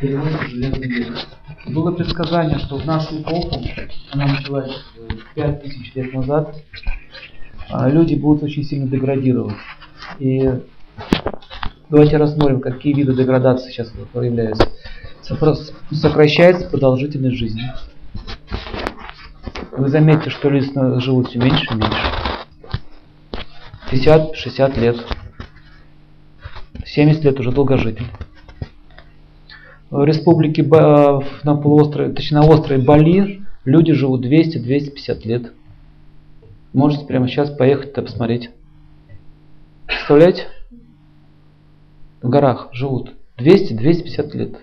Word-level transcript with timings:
Было 0.00 1.90
предсказание, 1.90 2.58
что 2.58 2.78
в 2.78 2.86
нашу 2.86 3.20
эпоху, 3.20 3.64
она 4.12 4.28
началась 4.28 4.70
5000 5.34 5.94
лет 5.96 6.12
назад, 6.12 6.54
а, 7.68 7.88
люди 7.88 8.14
будут 8.14 8.44
очень 8.44 8.62
сильно 8.62 8.86
деградировать. 8.86 9.56
И 10.20 10.48
давайте 11.88 12.16
рассмотрим, 12.16 12.60
какие 12.60 12.94
виды 12.94 13.12
деградации 13.12 13.70
сейчас 13.70 13.92
проявляются. 14.12 14.68
Сокращается 15.90 16.68
продолжительность 16.68 17.36
жизни. 17.36 17.64
Вы 19.72 19.88
заметите, 19.88 20.30
что 20.30 20.48
люди 20.48 20.70
живут 21.00 21.28
все 21.28 21.38
меньше 21.40 21.66
и 21.70 21.74
меньше. 21.74 22.12
50-60 23.90 24.80
лет. 24.80 24.96
70 26.84 27.24
лет 27.24 27.40
уже 27.40 27.50
долгожитель. 27.50 28.06
В 29.90 30.04
республике 30.04 30.62
на 30.62 31.56
полуострове, 31.56 32.12
точнее 32.12 32.40
на 32.40 32.46
острове 32.46 32.82
Бали 32.82 33.42
люди 33.64 33.92
живут 33.92 34.24
200-250 34.24 35.26
лет. 35.26 35.52
Можете 36.74 37.06
прямо 37.06 37.26
сейчас 37.26 37.50
поехать 37.50 37.96
и 37.96 38.00
посмотреть. 38.02 38.50
Представляете? 39.86 40.46
В 42.20 42.28
горах 42.28 42.68
живут 42.72 43.14
200-250 43.38 44.36
лет. 44.36 44.58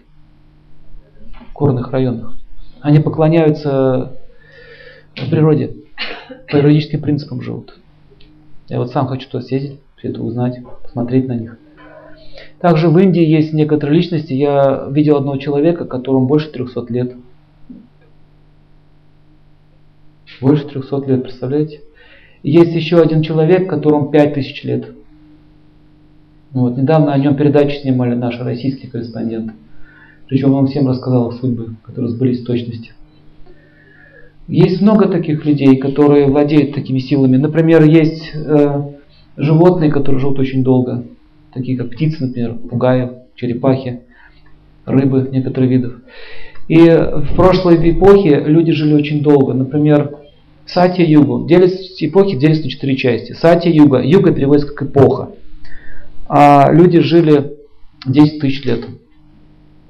В 1.50 1.54
горных 1.54 1.92
районах. 1.92 2.38
Они 2.82 3.00
поклоняются 3.00 4.12
природе. 5.16 5.76
По 6.52 6.58
юридическим 6.58 7.02
принципам 7.02 7.42
живут. 7.42 7.80
Я 8.68 8.78
вот 8.80 8.92
сам 8.92 9.08
хочу 9.08 9.28
туда 9.28 9.44
съездить, 9.44 9.80
все 9.98 10.10
это 10.10 10.22
узнать, 10.22 10.60
посмотреть 10.84 11.28
на 11.28 11.34
них. 11.34 11.58
Также 12.60 12.90
в 12.90 12.98
Индии 12.98 13.24
есть 13.24 13.54
некоторые 13.54 13.98
личности. 13.98 14.34
Я 14.34 14.88
видел 14.90 15.18
одного 15.18 15.38
человека, 15.38 15.86
которому 15.86 16.28
больше 16.28 16.52
300 16.52 16.86
лет. 16.90 17.16
Больше 20.42 20.68
300 20.68 21.04
лет, 21.08 21.24
представляете? 21.24 21.82
есть 22.46 22.76
еще 22.76 23.02
один 23.02 23.24
человек, 23.24 23.68
которому 23.68 24.12
5000 24.12 24.64
лет. 24.66 24.92
Вот, 26.52 26.78
недавно 26.78 27.12
о 27.12 27.18
нем 27.18 27.36
передачу 27.36 27.76
снимали 27.82 28.14
наши 28.14 28.44
российские 28.44 28.92
корреспонденты. 28.92 29.54
Причем 30.28 30.54
он 30.54 30.68
всем 30.68 30.88
рассказал 30.88 31.32
судьбы, 31.32 31.76
которые 31.84 32.12
сбылись 32.12 32.42
в 32.42 32.46
точности. 32.46 32.94
Есть 34.48 34.80
много 34.80 35.08
таких 35.08 35.44
людей, 35.44 35.78
которые 35.78 36.28
владеют 36.28 36.76
такими 36.76 37.00
силами. 37.00 37.38
Например, 37.38 37.84
есть 37.84 38.32
э, 38.36 38.82
животные, 39.38 39.92
которые 39.92 40.22
живут 40.22 40.38
очень 40.38 40.64
долго, 40.64 41.04
такие 41.56 41.78
как 41.78 41.90
птицы, 41.90 42.28
например, 42.28 42.54
пугаи, 42.54 43.10
черепахи, 43.34 44.02
рыбы 44.86 45.28
некоторых 45.32 45.70
видов. 45.70 45.94
И 46.68 46.82
в 46.82 47.36
прошлой 47.36 47.78
эпохе 47.92 48.42
люди 48.42 48.72
жили 48.72 48.94
очень 48.94 49.24
долго. 49.24 49.54
Например, 49.54 50.18
Сатья 50.68 51.06
Югу. 51.06 51.46
Делится, 51.48 51.78
эпохи 52.06 52.38
делятся 52.38 52.64
на 52.64 52.70
четыре 52.70 52.96
части. 52.98 53.34
Сатья 53.34 53.72
Юга. 53.72 54.02
Переводится 54.02 54.68
как 54.68 54.90
эпоха. 54.90 55.32
А 56.28 56.72
люди 56.72 57.00
жили 57.00 57.56
10 58.06 58.40
тысяч 58.40 58.66
лет. 58.66 58.86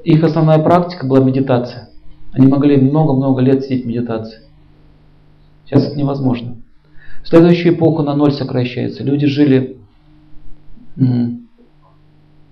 Их 0.03 0.23
основная 0.23 0.59
практика 0.59 1.05
была 1.07 1.23
медитация. 1.23 1.89
Они 2.33 2.47
могли 2.47 2.77
много-много 2.77 3.41
лет 3.41 3.63
сидеть 3.63 3.85
в 3.85 3.87
медитации. 3.87 4.39
Сейчас 5.65 5.87
это 5.87 5.97
невозможно. 5.97 6.57
В 7.23 7.27
следующую 7.29 7.73
эпоху 7.73 8.03
на 8.03 8.15
ноль 8.15 8.33
сокращается. 8.33 9.03
Люди 9.03 9.25
жили... 9.25 9.77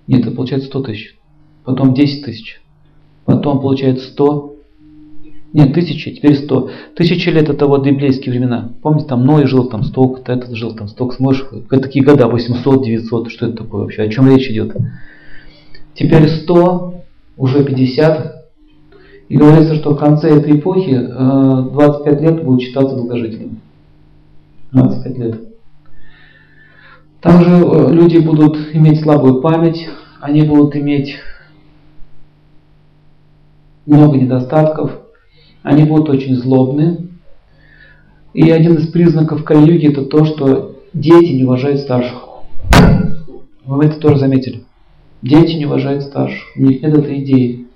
Нет, 0.06 0.22
это 0.22 0.30
получается 0.32 0.68
100 0.68 0.82
тысяч. 0.82 1.16
Потом 1.64 1.94
10 1.94 2.24
тысяч. 2.24 2.60
Потом 3.24 3.60
получается 3.60 4.06
100. 4.08 4.56
Нет, 5.54 5.72
тысячи, 5.72 6.10
теперь 6.10 6.36
100. 6.36 6.70
Тысячи 6.96 7.28
лет 7.28 7.48
это 7.48 7.66
вот 7.66 7.86
библейские 7.86 8.32
времена. 8.32 8.72
Помните, 8.82 9.06
там 9.06 9.24
Ной 9.24 9.46
жил 9.46 9.68
там 9.68 9.84
столько, 9.84 10.32
этот 10.32 10.54
жил 10.54 10.74
там 10.74 10.88
столько. 10.88 11.14
Смотришь, 11.14 11.46
такие 11.70 12.04
года, 12.04 12.26
800, 12.26 12.84
900, 12.84 13.30
что 13.30 13.46
это 13.46 13.58
такое 13.58 13.82
вообще, 13.82 14.02
о 14.02 14.08
чем 14.08 14.28
речь 14.28 14.50
идет? 14.50 14.76
Теперь 15.94 16.28
100, 16.28 17.04
уже 17.36 17.64
50, 17.64 18.34
и 19.28 19.36
говорится, 19.36 19.74
что 19.74 19.94
в 19.94 19.98
конце 19.98 20.36
этой 20.36 20.58
эпохи 20.58 20.96
25 20.96 22.06
э, 22.06 22.20
лет 22.20 22.44
будут 22.44 22.62
считаться 22.62 22.94
долгожителями. 22.94 23.60
25 24.72 25.18
лет. 25.18 25.43
Также 27.24 27.52
э, 27.52 27.90
люди 27.90 28.18
будут 28.18 28.74
иметь 28.74 29.00
слабую 29.00 29.40
память, 29.40 29.88
они 30.20 30.42
будут 30.42 30.76
иметь 30.76 31.16
много 33.86 34.18
недостатков, 34.18 34.92
они 35.62 35.84
будут 35.84 36.10
очень 36.10 36.36
злобны. 36.36 37.08
И 38.34 38.50
один 38.50 38.74
из 38.74 38.88
признаков 38.88 39.42
Кали-юги 39.42 39.90
это 39.90 40.04
то, 40.04 40.26
что 40.26 40.76
дети 40.92 41.32
не 41.32 41.44
уважают 41.44 41.80
старших. 41.80 42.28
Вы 43.64 43.86
это 43.86 43.98
тоже 43.98 44.18
заметили. 44.18 44.64
Дети 45.22 45.56
не 45.56 45.64
уважают 45.64 46.02
старших. 46.02 46.44
У 46.56 46.60
них 46.60 46.82
нет 46.82 46.94
этой 46.94 47.24
идеи. 47.24 47.68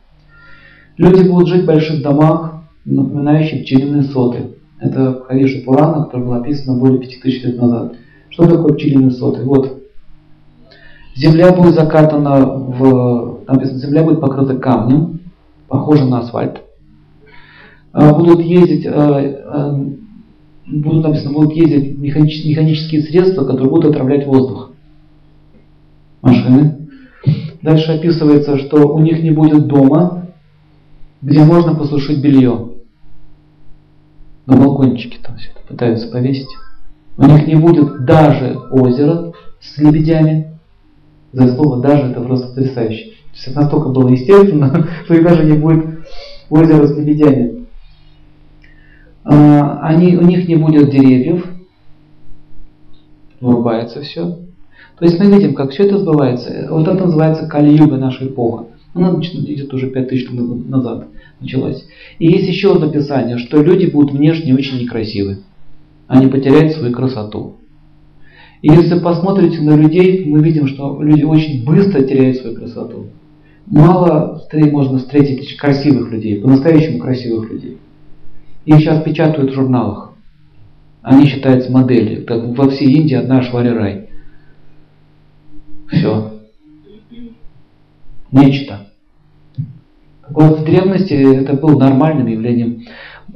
Люди 0.99 1.27
будут 1.27 1.49
жить 1.49 1.63
в 1.63 1.67
больших 1.67 2.03
домах, 2.03 2.65
напоминающих 2.85 3.63
пчелиные 3.63 4.03
соты. 4.03 4.59
Это 4.79 5.25
Хариша 5.27 5.65
Пурана, 5.65 6.05
которая 6.05 6.27
была 6.27 6.37
описана 6.37 6.79
более 6.79 6.99
5000 6.99 7.45
лет 7.45 7.57
назад. 7.57 7.95
Что 8.39 8.47
такое 8.47 8.75
пчелиные 8.75 9.11
соты? 9.11 9.43
Вот. 9.43 9.83
Земля 11.17 11.53
будет 11.53 11.75
закатана 11.75 12.47
в... 12.47 13.41
Там 13.47 13.57
написано, 13.57 13.81
земля 13.81 14.05
будет 14.05 14.21
покрыта 14.21 14.55
камнем, 14.55 15.19
похоже 15.67 16.05
на 16.05 16.21
асфальт. 16.21 16.63
А, 17.93 18.15
будут 18.15 18.41
ездить, 18.41 18.87
а, 18.87 18.93
а, 18.93 19.85
будут 20.69 21.03
написано, 21.03 21.33
будут 21.33 21.55
ездить 21.55 21.99
механические 21.99 23.03
средства, 23.03 23.43
которые 23.43 23.71
будут 23.71 23.91
отравлять 23.91 24.25
воздух. 24.25 24.71
Машины. 26.23 26.89
Дальше 27.61 27.91
описывается, 27.91 28.57
что 28.59 28.87
у 28.87 29.01
них 29.01 29.21
не 29.21 29.33
будет 29.33 29.67
дома, 29.67 30.29
где 31.23 31.43
можно 31.43 31.75
посушить 31.75 32.23
белье. 32.23 32.69
На 34.47 34.57
балкончике 34.57 35.19
там 35.25 35.39
все 35.39 35.51
это 35.51 35.61
пытаются 35.67 36.07
повесить. 36.07 36.47
У 37.19 37.25
них 37.25 37.49
не 37.49 37.57
будет 37.57 38.05
даже 38.05 38.57
озера 38.71 39.33
с 39.61 39.77
лебедями. 39.79 40.57
За 41.33 41.53
слово 41.55 41.83
даже 41.83 42.13
это 42.13 42.21
просто 42.21 42.49
потрясающе. 42.49 43.11
То 43.11 43.35
есть 43.35 43.49
это 43.49 43.61
настолько 43.61 43.89
было 43.89 44.09
естественно, 44.09 44.87
что 45.05 45.15
и 45.15 45.23
даже 45.23 45.45
не 45.45 45.59
будет 45.59 46.07
озера 46.49 46.87
с 46.87 46.97
лебедями. 46.97 47.67
А, 49.25 49.81
они, 49.83 50.17
у 50.17 50.23
них 50.23 50.49
не 50.49 50.57
будет 50.57 50.91
деревьев, 50.91 51.45
вырубается 53.41 54.01
все. 54.01 54.39
То 54.99 55.05
есть 55.05 55.19
мы 55.19 55.27
видим, 55.27 55.55
как 55.55 55.73
все 55.73 55.85
это 55.87 55.99
сбывается. 55.99 56.69
Вот 56.71 56.87
это 56.87 57.05
называется 57.05 57.47
Кали-юга, 57.47 57.97
наша 57.97 58.27
эпоха. 58.27 58.67
Она 58.95 59.21
идет 59.21 59.75
уже 59.75 59.91
5000 59.91 60.31
лет 60.31 60.69
назад 60.69 61.09
началась. 61.41 61.85
И 62.19 62.27
есть 62.27 62.49
еще 62.49 62.73
одно 62.73 62.87
описание, 62.87 63.39
что 63.39 63.63
люди 63.63 63.87
будут 63.87 64.13
внешне 64.13 64.55
очень 64.55 64.81
некрасивы. 64.81 65.39
Они 66.09 66.27
потеряют 66.27 66.73
свою 66.73 66.93
красоту. 66.93 67.59
И 68.63 68.69
если 68.69 68.99
посмотрите 68.99 69.61
на 69.61 69.77
людей, 69.77 70.25
мы 70.27 70.43
видим, 70.43 70.67
что 70.67 71.01
люди 71.01 71.23
очень 71.23 71.65
быстро 71.65 72.03
теряют 72.03 72.39
свою 72.39 72.57
красоту. 72.57 73.07
Мало 73.67 74.43
можно 74.71 74.99
встретить 74.99 75.57
красивых 75.57 76.11
людей, 76.11 76.41
по-настоящему 76.41 76.99
красивых 76.99 77.51
людей. 77.51 77.79
Их 78.65 78.77
сейчас 78.77 79.03
печатают 79.03 79.51
в 79.51 79.55
журналах. 79.55 80.15
Они 81.03 81.27
считаются 81.27 81.71
моделью. 81.71 82.25
Так 82.25 82.43
во 82.57 82.69
всей 82.71 82.93
Индии 82.93 83.15
одна 83.15 83.43
Швари 83.43 84.09
Все. 85.89 86.33
Нечто. 88.33 88.89
Вот 90.31 90.61
в 90.61 90.65
древности 90.65 91.15
это 91.15 91.55
было 91.55 91.79
нормальным 91.79 92.27
явлением. 92.27 92.85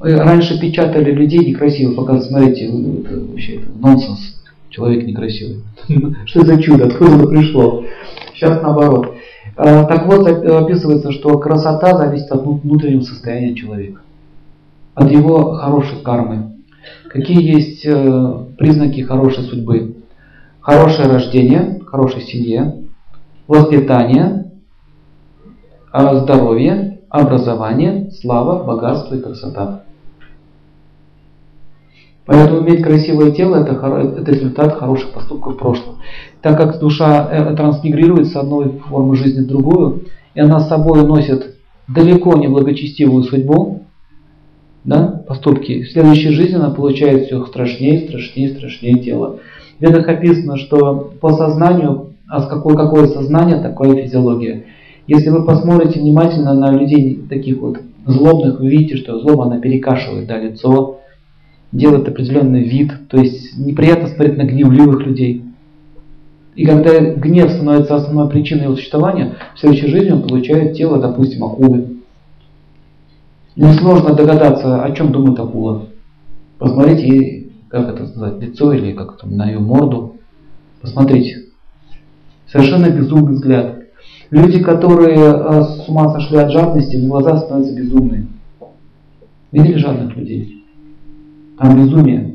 Раньше 0.02 0.58
печатали 0.58 1.12
людей 1.12 1.44
некрасиво, 1.44 1.94
показывали, 1.94 2.28
смотрите, 2.28 2.64
это 2.66 3.20
вообще 3.20 3.56
это 3.56 3.66
нонсенс, 3.78 4.42
человек 4.68 5.06
некрасивый. 5.06 5.62
Что 6.26 6.44
за 6.44 6.60
чудо, 6.60 6.86
откуда 6.86 7.14
это 7.14 7.26
пришло? 7.28 7.84
Сейчас 8.34 8.60
наоборот. 8.60 9.14
А, 9.56 9.84
так 9.84 10.06
вот, 10.06 10.26
описывается, 10.26 11.12
что 11.12 11.38
красота 11.38 11.96
зависит 11.96 12.32
от 12.32 12.44
внутреннего 12.44 13.02
состояния 13.02 13.54
человека, 13.54 14.00
от 14.94 15.10
его 15.10 15.54
хорошей 15.54 16.00
кармы. 16.02 16.54
Какие 17.08 17.54
есть 17.54 17.84
э, 17.84 18.44
признаки 18.56 19.02
хорошей 19.02 19.44
судьбы? 19.44 19.96
Хорошее 20.60 21.08
рождение, 21.08 21.80
хорошей 21.86 22.22
семье, 22.22 22.82
воспитание, 23.46 24.50
здоровье, 25.92 27.00
образование, 27.10 28.10
слава, 28.10 28.64
богатство 28.64 29.14
и 29.14 29.20
красота. 29.20 29.82
Поэтому 32.24 32.60
иметь 32.60 32.82
красивое 32.82 33.32
тело 33.32 33.56
это, 33.56 33.72
это 33.72 34.30
результат 34.30 34.78
хороших 34.78 35.10
поступков 35.10 35.54
в 35.54 35.58
прошлом. 35.58 35.96
Так 36.40 36.56
как 36.56 36.78
душа 36.78 37.28
э, 37.30 37.56
трансмигрирует 37.56 38.28
с 38.28 38.36
одной 38.36 38.80
формы 38.88 39.16
жизни 39.16 39.40
в 39.40 39.48
другую, 39.48 40.04
и 40.34 40.40
она 40.40 40.60
с 40.60 40.68
собой 40.68 41.04
носит 41.04 41.56
далеко 41.88 42.36
не 42.36 42.46
благочестивую 42.46 43.24
судьбу, 43.24 43.82
да, 44.84 45.22
поступки, 45.28 45.82
в 45.82 45.92
следующей 45.92 46.30
жизни 46.30 46.56
она 46.56 46.70
получает 46.70 47.26
все 47.26 47.44
страшнее, 47.46 48.08
страшнее, 48.08 48.48
страшнее 48.48 48.98
тело. 48.98 49.38
В 49.78 49.82
ведах 49.82 50.08
описано, 50.08 50.56
что 50.56 51.12
по 51.20 51.32
сознанию, 51.32 52.14
а 52.28 52.42
какое, 52.46 52.76
какое 52.76 53.06
сознание, 53.06 53.60
такое 53.60 54.02
физиология. 54.02 54.64
Если 55.06 55.30
вы 55.30 55.44
посмотрите 55.44 56.00
внимательно 56.00 56.54
на 56.54 56.72
людей 56.72 57.20
таких 57.28 57.58
вот 57.58 57.78
злобных, 58.06 58.60
вы 58.60 58.68
видите, 58.68 58.96
что 58.96 59.20
злоба 59.20 59.46
она 59.46 59.60
перекашивает 59.60 60.26
да, 60.26 60.38
лицо, 60.38 61.00
делает 61.72 62.08
определенный 62.08 62.62
вид. 62.64 62.92
То 63.08 63.18
есть 63.18 63.56
неприятно 63.56 64.08
смотреть 64.08 64.36
на 64.36 64.44
гневливых 64.44 65.04
людей. 65.06 65.44
И 66.54 66.66
когда 66.66 67.00
гнев 67.00 67.50
становится 67.50 67.96
основной 67.96 68.28
причиной 68.28 68.64
его 68.64 68.76
существования, 68.76 69.36
в 69.54 69.60
следующей 69.60 69.88
жизни 69.88 70.12
он 70.12 70.22
получает 70.22 70.76
тело, 70.76 71.00
допустим, 71.00 71.44
акулы. 71.44 71.96
Несложно 73.56 74.14
догадаться, 74.14 74.82
о 74.82 74.92
чем 74.92 75.12
думает 75.12 75.38
акула. 75.38 75.86
Посмотрите, 76.58 77.50
как 77.68 77.88
это 77.88 78.06
сказать, 78.06 78.40
лицо 78.40 78.72
или 78.72 78.92
как 78.92 79.18
там 79.18 79.36
на 79.36 79.48
ее 79.48 79.58
морду. 79.58 80.16
Посмотрите. 80.80 81.44
Совершенно 82.50 82.90
безумный 82.90 83.32
взгляд. 83.34 83.78
Люди, 84.30 84.62
которые 84.62 85.18
э, 85.18 85.62
с 85.62 85.88
ума 85.88 86.10
сошли 86.10 86.38
от 86.38 86.50
жадности, 86.50 86.96
в 86.96 87.06
глаза 87.06 87.38
становятся 87.38 87.74
безумные. 87.74 88.26
Видели 89.52 89.76
жадных 89.76 90.16
людей? 90.16 90.61
Там 91.62 91.76
безумие. 91.76 92.34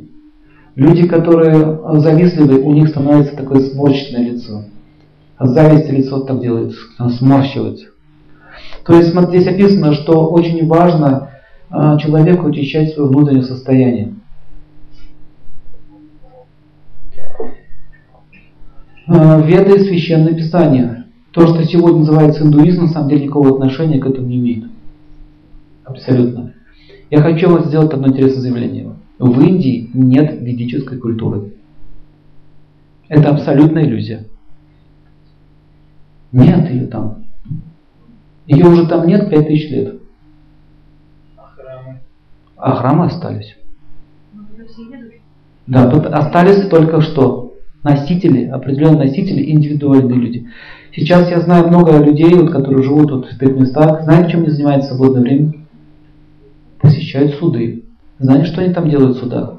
Люди, 0.76 1.06
которые 1.06 2.00
завистливы, 2.00 2.62
у 2.62 2.72
них 2.72 2.88
становится 2.88 3.36
такое 3.36 3.60
сморщенное 3.60 4.30
лицо. 4.30 4.64
От 5.36 5.50
зависти 5.50 5.92
лицо 5.92 6.22
так 6.22 6.40
делается, 6.40 6.78
сморщивается. 7.10 7.88
То 8.86 8.96
есть 8.96 9.10
здесь 9.10 9.48
описано, 9.48 9.94
что 9.94 10.30
очень 10.30 10.66
важно 10.66 11.32
а, 11.70 11.98
человеку 11.98 12.48
очищать 12.48 12.94
свое 12.94 13.10
внутреннее 13.10 13.44
состояние. 13.44 14.14
А, 19.08 19.42
Веды 19.42 19.76
и 19.76 19.80
Священное 19.80 20.36
Писание. 20.36 21.06
То, 21.32 21.48
что 21.48 21.66
сегодня 21.66 22.00
называется 22.00 22.44
индуизм, 22.44 22.84
на 22.84 22.88
самом 22.88 23.10
деле 23.10 23.26
никакого 23.26 23.56
отношения 23.56 24.00
к 24.00 24.08
этому 24.08 24.26
не 24.26 24.38
имеет. 24.38 24.66
Абсолютно. 25.84 26.54
Я 27.10 27.22
хочу 27.22 27.50
вам 27.50 27.66
сделать 27.66 27.94
одно 27.94 28.08
интересное 28.08 28.42
заявление. 28.42 28.97
В 29.20 29.42
Индии 29.42 29.90
нет 29.94 30.42
ведической 30.42 31.00
культуры. 31.00 31.54
Это 33.10 33.30
абсолютная 33.30 33.86
иллюзия. 33.86 34.26
Нет 36.32 36.70
ее 36.70 36.88
там. 36.88 37.26
Ее 38.46 38.66
уже 38.66 38.88
там 38.88 39.08
нет 39.08 39.30
5000 39.30 39.72
лет. 39.72 39.96
А 41.36 41.48
храмы? 41.48 42.00
А 42.58 42.76
храмы 42.76 43.06
остались. 43.06 43.56
Да, 45.66 45.90
тут 45.90 46.06
остались 46.06 46.68
только 46.70 47.02
что 47.02 47.56
носители, 47.84 48.46
определенные 48.46 49.08
носители, 49.08 49.52
индивидуальные 49.52 50.18
люди. 50.18 50.48
Сейчас 50.96 51.30
я 51.30 51.42
знаю 51.42 51.68
много 51.68 51.98
людей, 51.98 52.34
вот, 52.34 52.52
которые 52.52 52.84
живут 52.84 53.12
вот 53.12 53.28
в 53.28 53.42
этих 53.42 53.56
местах. 53.56 54.04
Знаете, 54.04 54.32
чем 54.32 54.42
они 54.42 54.50
занимаются 54.50 54.94
в 54.94 54.98
свободное 54.98 55.22
время? 55.22 55.54
Посещают 56.80 57.36
суды. 57.36 57.87
Знаете, 58.20 58.48
что 58.48 58.62
они 58.62 58.74
там 58.74 58.90
делают 58.90 59.18
в 59.18 59.20
судах? 59.20 59.54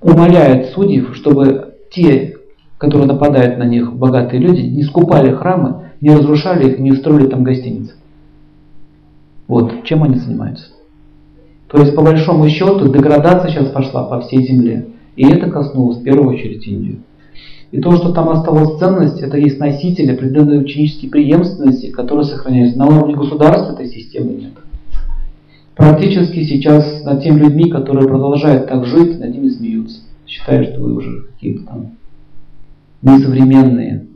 Умоляют 0.00 0.70
судьев, 0.70 1.14
чтобы 1.14 1.74
те, 1.90 2.36
которые 2.78 3.06
нападают 3.06 3.58
на 3.58 3.64
них, 3.64 3.92
богатые 3.94 4.40
люди, 4.40 4.60
не 4.60 4.82
скупали 4.82 5.34
храмы, 5.34 5.90
не 6.00 6.10
разрушали 6.10 6.70
их, 6.70 6.78
не 6.78 6.92
устроили 6.92 7.28
там 7.28 7.44
гостиницы. 7.44 7.94
Вот, 9.46 9.84
чем 9.84 10.02
они 10.02 10.16
занимаются. 10.16 10.66
То 11.68 11.78
есть, 11.80 11.94
по 11.94 12.02
большому 12.02 12.48
счету, 12.48 12.88
деградация 12.88 13.50
сейчас 13.50 13.68
пошла 13.68 14.04
по 14.04 14.20
всей 14.20 14.46
земле. 14.46 14.86
И 15.16 15.26
это 15.26 15.50
коснулось 15.50 15.98
в 15.98 16.02
первую 16.02 16.34
очередь 16.34 16.66
Индию. 16.66 16.98
И 17.70 17.80
то, 17.80 17.96
что 17.96 18.12
там 18.12 18.28
осталось 18.28 18.78
ценность, 18.78 19.20
это 19.20 19.36
есть 19.36 19.58
носитель 19.58 20.12
определенной 20.12 20.60
ученической 20.60 21.08
преемственности, 21.08 21.90
которая 21.90 22.24
сохраняется. 22.24 22.78
На 22.78 22.86
уровне 22.86 23.16
государства 23.16 23.72
этой 23.72 23.88
системы 23.88 24.32
нет. 24.32 24.52
Практически 25.76 26.44
сейчас 26.44 27.02
над 27.04 27.22
теми 27.22 27.40
людьми, 27.40 27.70
которые 27.70 28.06
продолжают 28.06 28.68
так 28.68 28.84
жить, 28.86 29.18
над 29.18 29.32
ними 29.32 29.48
смеются. 29.48 30.02
Считают, 30.26 30.70
что 30.70 30.80
вы 30.80 30.94
уже 30.94 31.22
какие-то 31.32 31.64
там 31.66 31.90
несовременные, 33.02 34.06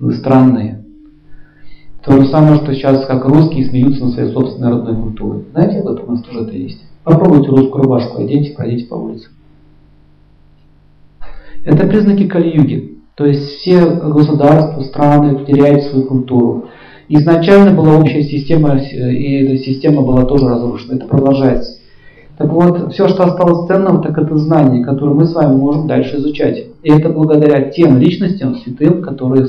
вы 0.00 0.12
странные. 0.14 0.84
То 2.04 2.20
же 2.20 2.28
самое, 2.28 2.56
что 2.56 2.72
сейчас 2.74 3.06
как 3.06 3.24
русские 3.26 3.68
смеются 3.68 4.04
на 4.04 4.10
своей 4.10 4.32
собственной 4.32 4.70
родной 4.70 4.96
культуре. 4.96 5.44
Знаете, 5.52 5.78
этом 5.78 6.08
у 6.08 6.12
нас 6.12 6.22
тоже 6.22 6.40
это 6.40 6.52
есть. 6.52 6.82
Попробуйте 7.04 7.50
русскую 7.50 7.84
рубашку 7.84 8.22
оденьте, 8.22 8.54
пройдите 8.54 8.86
по 8.86 8.94
улице. 8.94 9.28
Это 11.64 11.86
признаки 11.86 12.26
Кали-юги. 12.26 12.98
То 13.14 13.26
есть 13.26 13.42
все 13.42 13.84
государства, 13.84 14.82
страны 14.82 15.44
теряют 15.44 15.84
свою 15.84 16.06
культуру. 16.06 16.68
Изначально 17.10 17.72
была 17.72 17.98
общая 17.98 18.22
система, 18.22 18.76
и 18.78 19.44
эта 19.44 19.56
система 19.56 20.02
была 20.02 20.24
тоже 20.24 20.46
разрушена. 20.46 20.96
Это 20.96 21.06
продолжается. 21.06 21.78
Так 22.36 22.52
вот, 22.52 22.92
все, 22.92 23.08
что 23.08 23.24
осталось 23.24 23.66
ценным, 23.66 24.02
так 24.02 24.16
это 24.16 24.36
знание, 24.36 24.84
которое 24.84 25.14
мы 25.14 25.26
с 25.26 25.34
вами 25.34 25.56
можем 25.56 25.88
дальше 25.88 26.18
изучать. 26.18 26.66
И 26.82 26.90
это 26.90 27.08
благодаря 27.08 27.70
тем 27.70 27.98
личностям, 27.98 28.56
святым, 28.56 29.02
которые 29.02 29.48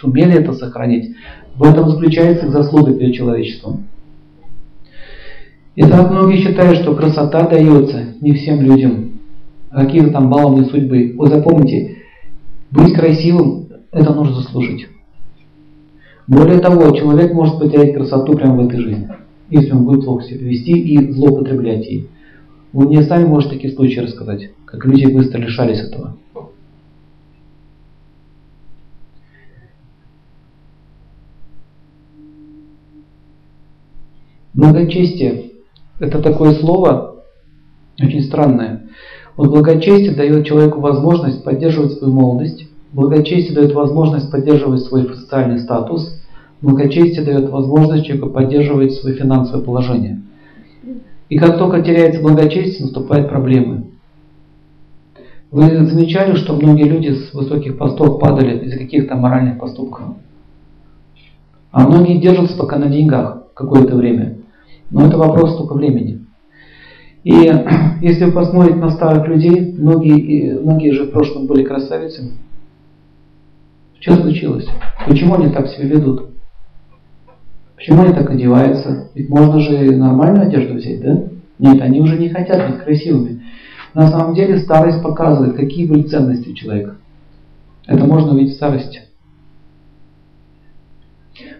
сумели 0.00 0.34
это 0.34 0.54
сохранить. 0.54 1.14
В 1.54 1.62
этом 1.62 1.88
заключается 1.90 2.46
их 2.46 2.52
заслуга 2.52 2.94
перед 2.94 3.14
человечеством. 3.14 3.84
Итак, 5.76 6.10
многие 6.10 6.38
считают, 6.38 6.78
что 6.78 6.94
красота 6.94 7.46
дается 7.46 8.14
не 8.22 8.32
всем 8.32 8.62
людям, 8.62 9.20
а 9.70 9.84
какие-то 9.84 10.10
там 10.10 10.30
баловные 10.30 10.64
судьбы. 10.64 11.14
Вот 11.16 11.28
запомните, 11.28 11.96
быть 12.70 12.94
красивым– 12.94 13.68
это 13.92 14.14
нужно 14.14 14.36
заслужить. 14.36 14.88
Более 16.26 16.58
того, 16.58 16.90
человек 16.90 17.32
может 17.32 17.58
потерять 17.58 17.94
красоту 17.94 18.34
прямо 18.34 18.62
в 18.62 18.66
этой 18.66 18.80
жизни, 18.80 19.08
если 19.48 19.72
он 19.72 19.84
будет 19.84 20.04
плохо 20.04 20.24
себя 20.24 20.44
вести 20.44 20.72
и 20.72 21.12
злоупотреблять 21.12 21.86
ей. 21.86 22.08
Вы 22.72 22.88
мне 22.88 23.02
сами 23.04 23.26
можете 23.26 23.54
такие 23.54 23.72
случаи 23.72 24.00
рассказать, 24.00 24.50
как 24.64 24.84
люди 24.84 25.06
быстро 25.06 25.38
лишались 25.38 25.80
этого. 25.80 26.16
Благочестие– 34.52 35.52
это 36.00 36.20
такое 36.22 36.54
слово 36.54 37.22
очень 38.00 38.22
странное. 38.22 38.88
Вот 39.36 39.50
благочестие 39.50 40.14
дает 40.14 40.46
человеку 40.46 40.80
возможность 40.80 41.44
поддерживать 41.44 41.92
свою 41.92 42.12
молодость, 42.12 42.66
благочестие 42.92 43.54
дает 43.54 43.72
возможность 43.72 44.30
поддерживать 44.30 44.82
свой 44.82 45.04
социальный 45.14 45.58
статус, 45.58 46.20
благочестие 46.62 47.24
дает 47.24 47.50
возможность 47.50 48.06
человеку 48.06 48.30
поддерживать 48.30 48.92
свое 48.94 49.16
финансовое 49.16 49.62
положение. 49.62 50.22
И 51.28 51.38
как 51.38 51.58
только 51.58 51.82
теряется 51.82 52.22
благочестие, 52.22 52.84
наступают 52.84 53.28
проблемы. 53.28 53.86
Вы 55.50 55.86
замечали, 55.86 56.34
что 56.34 56.54
многие 56.54 56.84
люди 56.84 57.14
с 57.14 57.32
высоких 57.32 57.78
постов 57.78 58.20
падали 58.20 58.64
из-за 58.64 58.78
каких-то 58.78 59.16
моральных 59.16 59.58
поступков? 59.58 60.16
А 61.70 61.86
многие 61.86 62.18
держатся 62.18 62.56
пока 62.56 62.78
на 62.78 62.88
деньгах 62.88 63.44
какое-то 63.54 63.96
время. 63.96 64.38
Но 64.90 65.06
это 65.06 65.16
вопрос 65.18 65.56
только 65.56 65.74
времени. 65.74 66.24
И 67.24 67.52
если 68.02 68.24
вы 68.24 68.32
посмотрите 68.32 68.78
на 68.78 68.90
старых 68.90 69.26
людей, 69.28 69.74
многие, 69.78 70.58
многие 70.58 70.92
же 70.92 71.04
в 71.04 71.10
прошлом 71.10 71.46
были 71.46 71.64
красавицами. 71.64 72.32
Что 74.00 74.16
случилось? 74.16 74.66
Почему 75.06 75.34
они 75.34 75.52
так 75.52 75.68
себя 75.68 75.86
ведут? 75.86 76.30
Почему 77.76 78.02
они 78.02 78.14
так 78.14 78.30
одеваются? 78.30 79.08
Ведь 79.14 79.28
можно 79.28 79.60
же 79.60 79.96
нормальную 79.96 80.46
одежду 80.46 80.74
взять, 80.74 81.00
да? 81.00 81.24
Нет, 81.58 81.80
они 81.80 82.00
уже 82.00 82.18
не 82.18 82.28
хотят 82.28 82.70
быть 82.70 82.82
красивыми. 82.82 83.42
На 83.94 84.08
самом 84.08 84.34
деле 84.34 84.58
старость 84.58 85.02
показывает, 85.02 85.56
какие 85.56 85.86
были 85.86 86.02
ценности 86.02 86.50
у 86.50 86.54
человека. 86.54 86.96
Это 87.86 88.04
можно 88.04 88.32
увидеть 88.32 88.52
в 88.52 88.56
старости. 88.56 89.02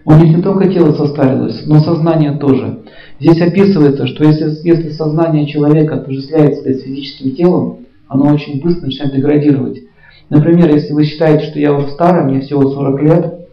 У 0.05 0.13
них 0.13 0.37
не 0.37 0.41
только 0.41 0.69
тело 0.69 0.93
состарилось, 0.93 1.65
но 1.65 1.79
сознание 1.79 2.37
тоже. 2.37 2.83
Здесь 3.19 3.41
описывается, 3.41 4.07
что 4.07 4.23
если, 4.23 4.51
если 4.67 4.91
сознание 4.91 5.47
человека 5.47 5.95
отождествляется 5.95 6.61
с 6.61 6.81
физическим 6.81 7.35
телом, 7.35 7.79
оно 8.07 8.33
очень 8.33 8.61
быстро 8.61 8.85
начинает 8.85 9.15
деградировать. 9.15 9.81
Например, 10.29 10.69
если 10.73 10.93
вы 10.93 11.05
считаете, 11.05 11.45
что 11.45 11.59
я 11.59 11.73
уже 11.73 11.89
старый, 11.89 12.25
мне 12.25 12.41
всего 12.41 12.69
40 12.69 13.01
лет, 13.01 13.47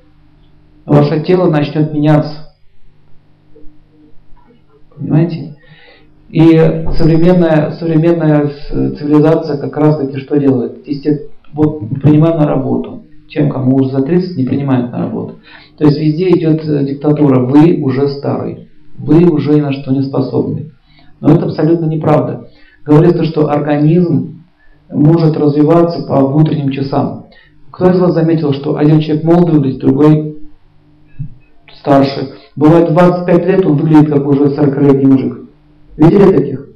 ваше 0.87 1.23
тело 1.23 1.49
начнет 1.49 1.93
меняться. 1.93 2.55
Понимаете? 4.97 5.57
И 6.31 6.51
современная, 6.97 7.73
современная 7.79 8.51
цивилизация 8.71 9.57
как 9.59 9.77
раз 9.77 9.99
таки 9.99 10.19
что 10.19 10.37
делает? 10.37 10.85
Вот 11.53 11.89
принимаем 12.03 12.39
на 12.39 12.47
работу. 12.47 13.03
Тем, 13.29 13.51
кому 13.51 13.77
уже 13.77 13.91
за 13.91 14.03
30, 14.03 14.37
не 14.37 14.45
принимают 14.45 14.91
на 14.91 14.99
работу. 14.99 15.37
То 15.79 15.85
есть 15.85 15.99
везде 15.99 16.31
идет 16.31 16.65
э, 16.65 16.85
диктатура. 16.85 17.41
Вы 17.41 17.81
уже 17.81 18.09
старый. 18.09 18.69
вы 18.99 19.25
уже 19.25 19.55
ни 19.55 19.61
на 19.61 19.73
что 19.73 19.93
не 19.93 20.03
способны. 20.03 20.73
Но 21.21 21.33
это 21.33 21.47
абсолютно 21.47 21.87
неправда. 21.87 22.49
Говорится, 22.85 23.25
что 23.25 23.49
организм 23.49 24.34
может 24.91 25.37
развиваться 25.37 26.03
по 26.03 26.25
внутренним 26.27 26.71
часам. 26.71 27.27
Кто 27.71 27.91
из 27.91 27.99
вас 27.99 28.15
заметил, 28.15 28.53
что 28.53 28.77
один 28.77 29.01
человек 29.01 29.25
выглядит, 29.25 29.81
другой 29.81 30.39
старше? 31.81 32.35
Бывает 32.57 32.93
25 32.93 33.47
лет, 33.47 33.67
он 33.67 33.77
выглядит 33.77 34.13
как 34.13 34.27
уже 34.27 34.45
40-летний 34.45 35.07
мужик. 35.07 35.41
Видели 35.97 36.37
таких? 36.37 36.69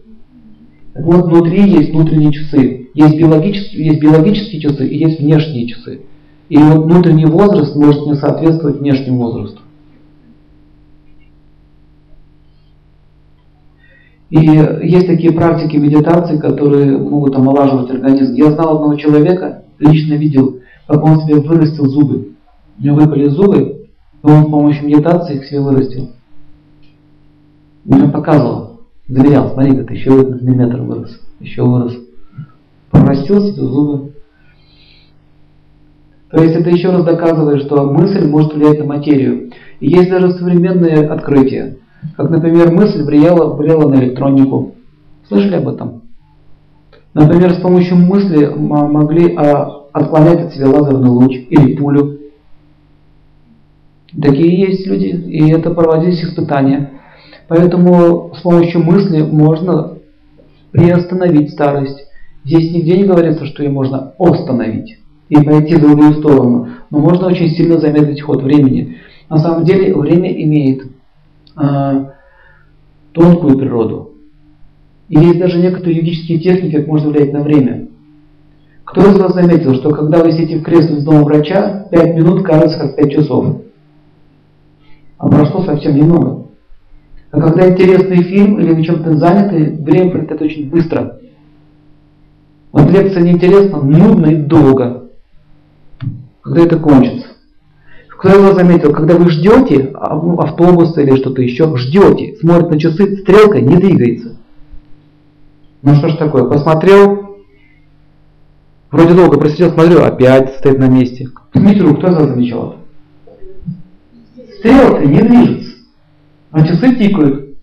Вот 0.97 1.27
внутри 1.27 1.71
есть 1.71 1.91
внутренние 1.91 2.33
часы. 2.33 2.89
Есть 2.95 3.17
биологические, 3.17 3.87
есть 3.87 4.01
биологические 4.01 4.61
часы 4.61 4.89
и 4.89 4.99
есть 4.99 5.21
внешние 5.21 5.69
часы. 5.69 6.01
И 6.49 6.57
вот 6.57 6.85
внутренний 6.85 7.27
возраст 7.27 7.77
может 7.77 8.07
не 8.07 8.15
соответствовать 8.15 8.81
внешнему 8.81 9.19
возрасту. 9.19 9.61
И 14.31 14.37
есть 14.37 15.07
такие 15.07 15.33
практики 15.33 15.77
медитации, 15.77 16.39
которые 16.39 16.99
могут 16.99 17.35
омолаживать 17.35 17.91
организм. 17.91 18.35
Я 18.35 18.51
знал 18.51 18.77
одного 18.77 18.95
человека, 18.97 19.63
лично 19.79 20.15
видел, 20.15 20.61
как 20.87 21.03
он 21.03 21.21
себе 21.21 21.37
вырастил 21.37 21.87
зубы. 21.87 22.33
У 22.79 22.85
него 22.85 22.97
выпали 22.97 23.29
зубы, 23.29 23.59
и 24.23 24.27
он 24.27 24.45
с 24.45 24.51
помощью 24.51 24.87
медитации 24.87 25.37
их 25.37 25.47
себе 25.47 25.61
вырастил. 25.61 26.11
Мне 27.85 28.09
показывал, 28.09 28.83
заверял, 29.07 29.51
смотри, 29.51 29.77
как 29.77 29.91
еще 29.91 30.21
один 30.21 30.45
миллиметр 30.45 30.83
вырос, 30.83 31.19
еще 31.41 31.63
вырос. 31.63 31.97
Прорастил 32.91 33.41
себе 33.41 33.63
зубы. 33.63 34.13
То 36.31 36.43
есть 36.43 36.55
это 36.55 36.69
еще 36.69 36.91
раз 36.91 37.05
доказывает, 37.05 37.63
что 37.63 37.91
мысль 37.91 38.29
может 38.29 38.53
влиять 38.53 38.79
на 38.79 38.85
материю. 38.85 39.51
И 39.81 39.89
есть 39.89 40.11
даже 40.11 40.33
современные 40.33 41.07
открытия. 41.07 41.79
Как, 42.17 42.31
например, 42.31 42.71
мысль 42.73 43.03
влияла, 43.03 43.55
влияла 43.55 43.89
на 43.89 43.97
электронику. 43.97 44.75
Слышали 45.27 45.57
об 45.57 45.69
этом? 45.69 46.03
Например, 47.15 47.53
с 47.53 47.61
помощью 47.61 47.97
мысли 47.97 48.47
могли 48.47 49.35
а, 49.35 49.87
отклонять 49.93 50.47
от 50.47 50.55
себя 50.55 50.69
лазерный 50.69 51.11
луч 51.11 51.33
или 51.51 51.77
пулю. 51.77 52.19
Такие 54.21 54.61
есть 54.61 54.87
люди, 54.87 55.07
и 55.07 55.51
это 55.51 55.71
проводились 55.71 56.23
испытания. 56.23 56.93
Поэтому 57.49 58.33
с 58.37 58.43
помощью 58.43 58.83
мысли 58.83 59.23
можно 59.23 59.95
приостановить 60.71 61.51
старость. 61.51 62.05
Здесь 62.45 62.73
нигде 62.73 62.99
не 62.99 63.05
говорится, 63.05 63.47
что 63.47 63.63
ее 63.63 63.71
можно 63.71 64.13
остановить 64.19 64.99
и 65.29 65.37
пойти 65.37 65.75
в 65.75 65.81
другую 65.81 66.15
сторону. 66.15 66.69
Но 66.91 66.99
можно 66.99 67.27
очень 67.27 67.51
сильно 67.51 67.79
замедлить 67.79 68.23
ход 68.23 68.43
времени. 68.43 68.99
На 69.29 69.39
самом 69.39 69.65
деле 69.65 69.95
время 69.95 70.31
имеет 70.43 70.85
тонкую 73.13 73.59
природу. 73.59 74.13
И 75.09 75.19
есть 75.19 75.39
даже 75.39 75.59
некоторые 75.59 75.97
юридические 75.97 76.39
техники, 76.39 76.77
как 76.77 76.87
можно 76.87 77.11
влиять 77.11 77.33
на 77.33 77.43
время. 77.43 77.89
Кто 78.85 79.03
из 79.11 79.19
вас 79.19 79.35
заметил, 79.35 79.75
что 79.75 79.91
когда 79.91 80.23
вы 80.23 80.33
сидите 80.33 80.59
в 80.59 80.63
кресле 80.63 81.01
с 81.01 81.05
дома 81.05 81.25
врача, 81.25 81.87
5 81.91 82.15
минут 82.15 82.43
кажется 82.43 82.79
как 82.79 82.97
5 82.97 83.13
часов? 83.13 83.63
А 85.19 85.29
прошло 85.29 85.65
совсем 85.65 85.97
немного. 85.97 86.47
А 87.31 87.41
когда 87.41 87.69
интересный 87.69 88.23
фильм 88.23 88.59
или 88.61 88.73
вы 88.73 88.83
чем-то 88.83 89.17
заняты, 89.17 89.77
время 89.83 90.11
пролетает 90.11 90.41
очень 90.41 90.71
быстро. 90.71 91.19
Вот 92.73 92.91
лекция 92.91 93.23
неинтересна, 93.23 93.83
нудно 93.83 94.27
и 94.27 94.37
долго. 94.37 95.11
Когда 96.43 96.63
это 96.63 96.79
кончится? 96.79 97.28
Кто 98.19 98.31
его 98.31 98.53
заметил, 98.53 98.93
когда 98.93 99.15
вы 99.15 99.31
ждете 99.31 99.93
а, 99.95 100.19
автобуса 100.43 101.01
или 101.03 101.15
что-то 101.15 101.41
еще, 101.41 101.77
ждете, 101.77 102.37
смотрит 102.41 102.71
на 102.71 102.81
часы, 102.81 103.19
стрелка 103.19 103.61
не 103.61 103.77
двигается. 103.77 104.37
Ну 105.83 105.95
что 105.95 106.09
ж 106.09 106.17
такое, 106.17 106.43
посмотрел, 106.47 107.39
вроде 108.91 109.15
долго 109.15 109.39
просидел, 109.39 109.71
смотрю, 109.71 110.03
опять 110.03 110.57
стоит 110.57 110.81
на 110.81 110.89
месте. 110.89 111.29
Поднимите 111.53 111.95
кто 111.95 112.09
вас 112.09 112.29
замечал 112.29 112.75
это? 114.35 114.53
Стрелка 114.59 115.05
не 115.05 115.23
движется, 115.23 115.77
а 116.51 116.67
часы 116.67 116.97
тикают. 116.97 117.57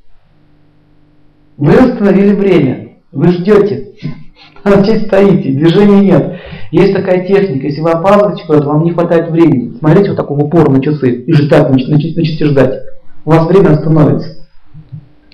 Вы 1.58 1.74
остановили 1.74 2.34
время, 2.34 2.92
вы 3.12 3.28
ждете. 3.34 3.92
Значит, 4.64 5.08
стоите, 5.08 5.52
движения 5.52 6.00
нет. 6.00 6.40
Есть 6.72 6.94
такая 6.94 7.26
техника, 7.28 7.68
если 7.68 7.82
вы 7.82 7.92
опаздываете 7.92 8.46
куда-то, 8.46 8.68
вам 8.68 8.84
не 8.84 8.92
хватает 8.92 9.30
времени. 9.30 9.78
Смотрите 9.78 10.10
вот 10.10 10.18
такого 10.18 10.44
упора 10.44 10.72
на 10.72 10.82
часы 10.82 11.24
и 11.24 11.34
ждать, 11.34 11.70
начните, 11.70 12.14
начните 12.16 12.46
ждать. 12.46 12.82
У 13.24 13.32
вас 13.32 13.48
время 13.48 13.72
остановится. 13.72 14.48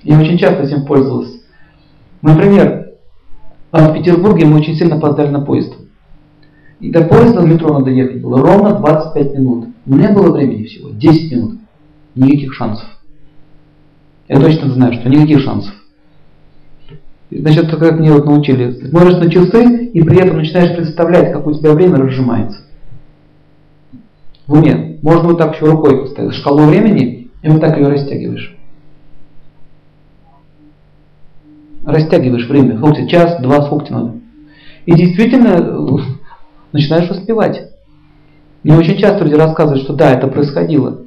Я 0.02 0.18
очень 0.18 0.38
часто 0.38 0.62
этим 0.62 0.84
пользовался. 0.84 1.38
Например, 2.22 2.90
в 3.70 3.92
Петербурге 3.94 4.46
мы 4.46 4.58
очень 4.58 4.74
сильно 4.76 4.96
опоздали 4.96 5.28
на 5.28 5.40
поезд. 5.40 5.74
И 6.80 6.90
до 6.90 7.02
поезда 7.02 7.40
в 7.40 7.46
метро 7.46 7.78
надо 7.78 7.90
ехать 7.90 8.20
было 8.20 8.40
ровно 8.40 8.74
25 8.74 9.34
минут. 9.38 9.68
У 9.86 9.94
меня 9.94 10.12
было 10.12 10.32
времени 10.32 10.64
всего 10.64 10.90
10 10.90 11.32
минут. 11.32 11.60
Никаких 12.14 12.52
шансов. 12.54 12.88
Я 14.28 14.40
точно 14.40 14.70
знаю, 14.72 14.92
что 14.94 15.08
никаких 15.08 15.40
шансов. 15.40 15.72
Значит, 17.38 17.70
как 17.70 17.98
мне 17.98 18.12
вот 18.12 18.26
научили, 18.26 18.72
смотришь 18.88 19.16
на 19.16 19.30
часы 19.30 19.86
и 19.86 20.02
при 20.02 20.18
этом 20.18 20.36
начинаешь 20.36 20.76
представлять, 20.76 21.32
как 21.32 21.46
у 21.46 21.52
тебя 21.52 21.72
время 21.72 21.96
разжимается. 21.96 22.58
В 24.46 24.52
уме. 24.52 24.98
Можно 25.00 25.30
вот 25.30 25.38
так 25.38 25.54
еще 25.54 25.64
рукой 25.64 26.02
поставить 26.02 26.34
шкалу 26.34 26.64
времени, 26.64 27.30
и 27.42 27.48
вот 27.48 27.60
так 27.60 27.78
ее 27.78 27.88
растягиваешь. 27.88 28.54
Растягиваешь 31.86 32.46
время. 32.46 32.76
Сколько 32.76 33.08
час, 33.08 33.40
два, 33.40 33.62
сколько 33.62 33.92
надо. 33.92 34.14
И 34.84 34.92
действительно 34.92 35.98
начинаешь 36.72 37.10
успевать. 37.10 37.70
Мне 38.62 38.76
очень 38.76 38.98
часто 38.98 39.24
люди 39.24 39.36
рассказывают, 39.36 39.84
что 39.84 39.94
да, 39.94 40.12
это 40.12 40.28
происходило. 40.28 40.98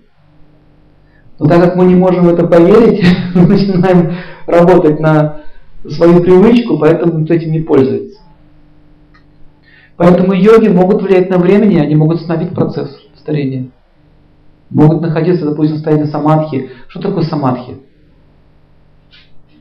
Но 1.38 1.46
так 1.46 1.62
как 1.62 1.76
мы 1.76 1.86
не 1.86 1.96
можем 1.96 2.26
в 2.26 2.34
это 2.34 2.48
поверить, 2.48 3.06
начинаем 3.36 4.16
работать 4.48 5.00
на 5.00 5.46
свою 5.90 6.22
привычку, 6.22 6.78
поэтому 6.78 7.20
никто 7.20 7.34
этим 7.34 7.52
не 7.52 7.60
пользуется. 7.60 8.20
Поэтому 9.98 10.34
йоги 10.34 10.68
могут 10.68 11.02
влиять 11.02 11.30
на 11.30 11.38
времени, 11.38 11.78
они 11.78 11.96
могут 11.96 12.20
остановить 12.20 12.54
процесс 12.54 12.90
старения. 13.16 13.68
Могут 14.70 15.02
находиться, 15.02 15.46
допустим, 15.46 15.76
в 15.76 15.78
состоянии 15.78 16.06
самадхи. 16.06 16.70
Что 16.88 17.02
такое 17.02 17.24
самадхи? 17.24 17.78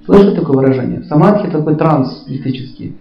Слышали 0.06 0.34
такое 0.34 0.56
выражение? 0.56 1.02
Самадхи 1.04 1.46
это 1.46 1.58
такой 1.58 1.76
транс 1.76 2.24
мистический. 2.26 2.96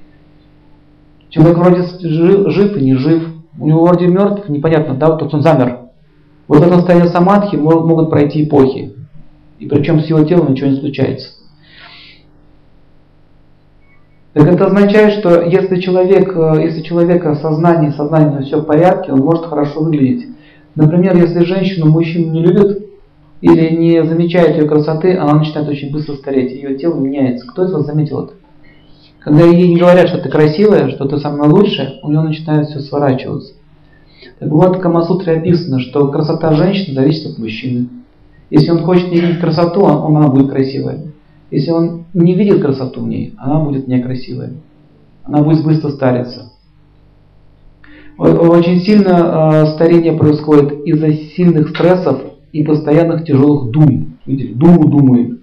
Человек 1.30 1.58
вроде 1.58 1.84
жив, 2.02 2.52
жив 2.52 2.78
и 2.78 2.84
не 2.84 2.96
жив. 2.96 3.24
У 3.58 3.68
него 3.68 3.86
вроде 3.86 4.08
мертв, 4.08 4.48
непонятно, 4.50 4.96
да, 4.96 5.10
вот 5.10 5.34
он 5.34 5.42
замер. 5.42 5.80
Вот 6.48 6.62
это 6.62 6.76
состояние 6.76 7.10
самадхи 7.10 7.56
могут 7.56 8.10
пройти 8.10 8.44
эпохи. 8.44 8.94
И 9.60 9.68
причем 9.68 10.02
с 10.02 10.08
его 10.08 10.24
телом 10.24 10.52
ничего 10.52 10.70
не 10.70 10.80
случается. 10.80 11.33
Так 14.34 14.48
это 14.48 14.66
означает, 14.66 15.20
что 15.20 15.42
если 15.42 15.80
человек, 15.80 16.36
э, 16.36 16.64
если 16.64 16.82
человека 16.82 17.36
сознание, 17.36 17.92
сознание 17.92 18.42
все 18.42 18.62
в 18.62 18.66
порядке, 18.66 19.12
он 19.12 19.20
может 19.20 19.46
хорошо 19.46 19.82
выглядеть. 19.82 20.28
Например, 20.76 21.16
если 21.16 21.44
женщину 21.44 21.92
мужчина 21.92 22.32
не 22.32 22.42
любит 22.44 22.90
или 23.42 23.76
не 23.76 24.04
замечает 24.04 24.58
ее 24.58 24.68
красоты, 24.68 25.16
она 25.16 25.36
начинает 25.36 25.70
очень 25.70 25.92
быстро 25.92 26.16
стареть, 26.16 26.52
ее 26.52 26.76
тело 26.78 27.00
меняется. 27.00 27.46
Кто 27.48 27.66
из 27.66 27.72
вас 27.72 27.86
заметил 27.86 28.24
это? 28.24 28.34
Когда 29.20 29.46
ей 29.46 29.70
не 29.70 29.78
говорят, 29.78 30.10
что 30.10 30.18
ты 30.18 30.30
красивая, 30.30 30.90
что 30.90 31.06
ты 31.06 31.20
самая 31.20 31.50
лучшая, 31.50 32.00
у 32.02 32.10
нее 32.10 32.22
начинает 32.22 32.68
все 32.68 32.80
сворачиваться. 32.80 33.54
Так 34.40 34.50
вот, 34.50 34.78
в 34.78 34.80
Камасутре 34.80 35.34
описано, 35.34 35.80
что 35.80 36.08
красота 36.08 36.54
женщины 36.54 36.96
зависит 36.96 37.32
от 37.32 37.38
мужчины. 37.38 37.88
Если 38.50 38.72
он 38.72 38.84
хочет 38.84 39.10
видеть 39.12 39.40
красоту, 39.40 39.86
она 39.86 40.28
будет 40.28 40.50
красивая. 40.52 41.13
Если 41.54 41.70
он 41.70 42.06
не 42.16 42.34
видит 42.34 42.64
красоту 42.64 43.02
в 43.02 43.08
ней, 43.08 43.36
она 43.38 43.60
будет 43.60 43.88
некрасивая. 43.88 44.54
Она 45.24 45.44
будет 45.44 45.64
быстро 45.64 45.90
стариться. 45.90 46.52
Очень 48.18 48.82
сильно 48.82 49.62
э, 49.64 49.68
старение 49.76 50.14
происходит 50.14 50.84
из-за 50.84 51.14
сильных 51.14 51.70
стрессов 51.70 52.22
и 52.52 52.64
постоянных 52.64 53.26
тяжелых 53.26 53.70
дум. 53.70 54.18
Видите, 54.26 54.56
думу 54.56 54.90
думает. 54.90 55.42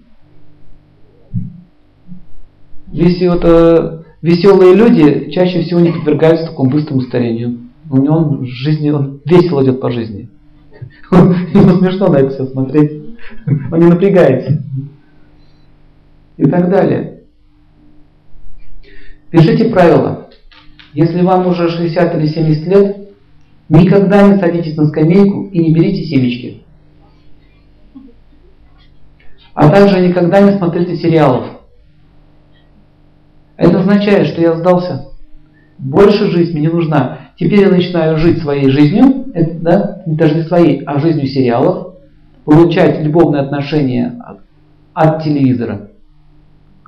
Весел, 2.91 3.39
э, 3.41 4.01
веселые 4.21 4.75
люди 4.75 5.31
чаще 5.31 5.61
всего 5.61 5.79
не 5.79 5.93
подвергаются 5.93 6.47
такому 6.47 6.71
быстрому 6.71 7.01
старению. 7.03 7.57
У 7.89 7.95
него 7.95 8.15
он 8.15 8.37
в 8.39 8.45
жизни, 8.47 8.89
он 8.89 9.21
весело 9.23 9.63
идет 9.63 9.79
по 9.79 9.89
жизни. 9.89 10.29
Ему 11.11 11.77
смешно 11.77 12.07
на 12.07 12.17
это 12.17 12.31
все 12.31 12.47
смотреть. 12.47 12.91
Он 13.71 13.79
не 13.79 13.85
напрягается 13.85 14.61
и 16.41 16.49
так 16.49 16.69
далее. 16.69 17.21
Пишите 19.29 19.69
правила. 19.69 20.29
Если 20.93 21.21
вам 21.21 21.45
уже 21.47 21.69
60 21.69 22.15
или 22.15 22.25
70 22.25 22.67
лет, 22.67 22.97
никогда 23.69 24.27
не 24.27 24.39
садитесь 24.39 24.75
на 24.75 24.87
скамейку 24.87 25.45
и 25.51 25.59
не 25.59 25.73
берите 25.73 26.03
семечки. 26.03 26.63
А 29.53 29.69
также 29.69 30.05
никогда 30.05 30.41
не 30.41 30.57
смотрите 30.57 30.95
сериалов. 30.97 31.45
Это 33.55 33.79
означает, 33.79 34.27
что 34.27 34.41
я 34.41 34.55
сдался. 34.55 35.09
Больше 35.77 36.31
жизнь 36.31 36.53
мне 36.53 36.61
не 36.61 36.73
нужна. 36.73 37.19
Теперь 37.37 37.61
я 37.61 37.69
начинаю 37.69 38.17
жить 38.17 38.41
своей 38.41 38.69
жизнью, 38.69 39.25
это, 39.33 39.53
да, 39.59 40.01
даже 40.07 40.35
не 40.35 40.43
своей, 40.43 40.83
а 40.85 40.99
жизнью 40.99 41.27
сериалов, 41.27 41.95
получать 42.45 42.99
любовные 43.01 43.43
отношения 43.43 44.19
от, 44.93 45.23
телевизора, 45.23 45.90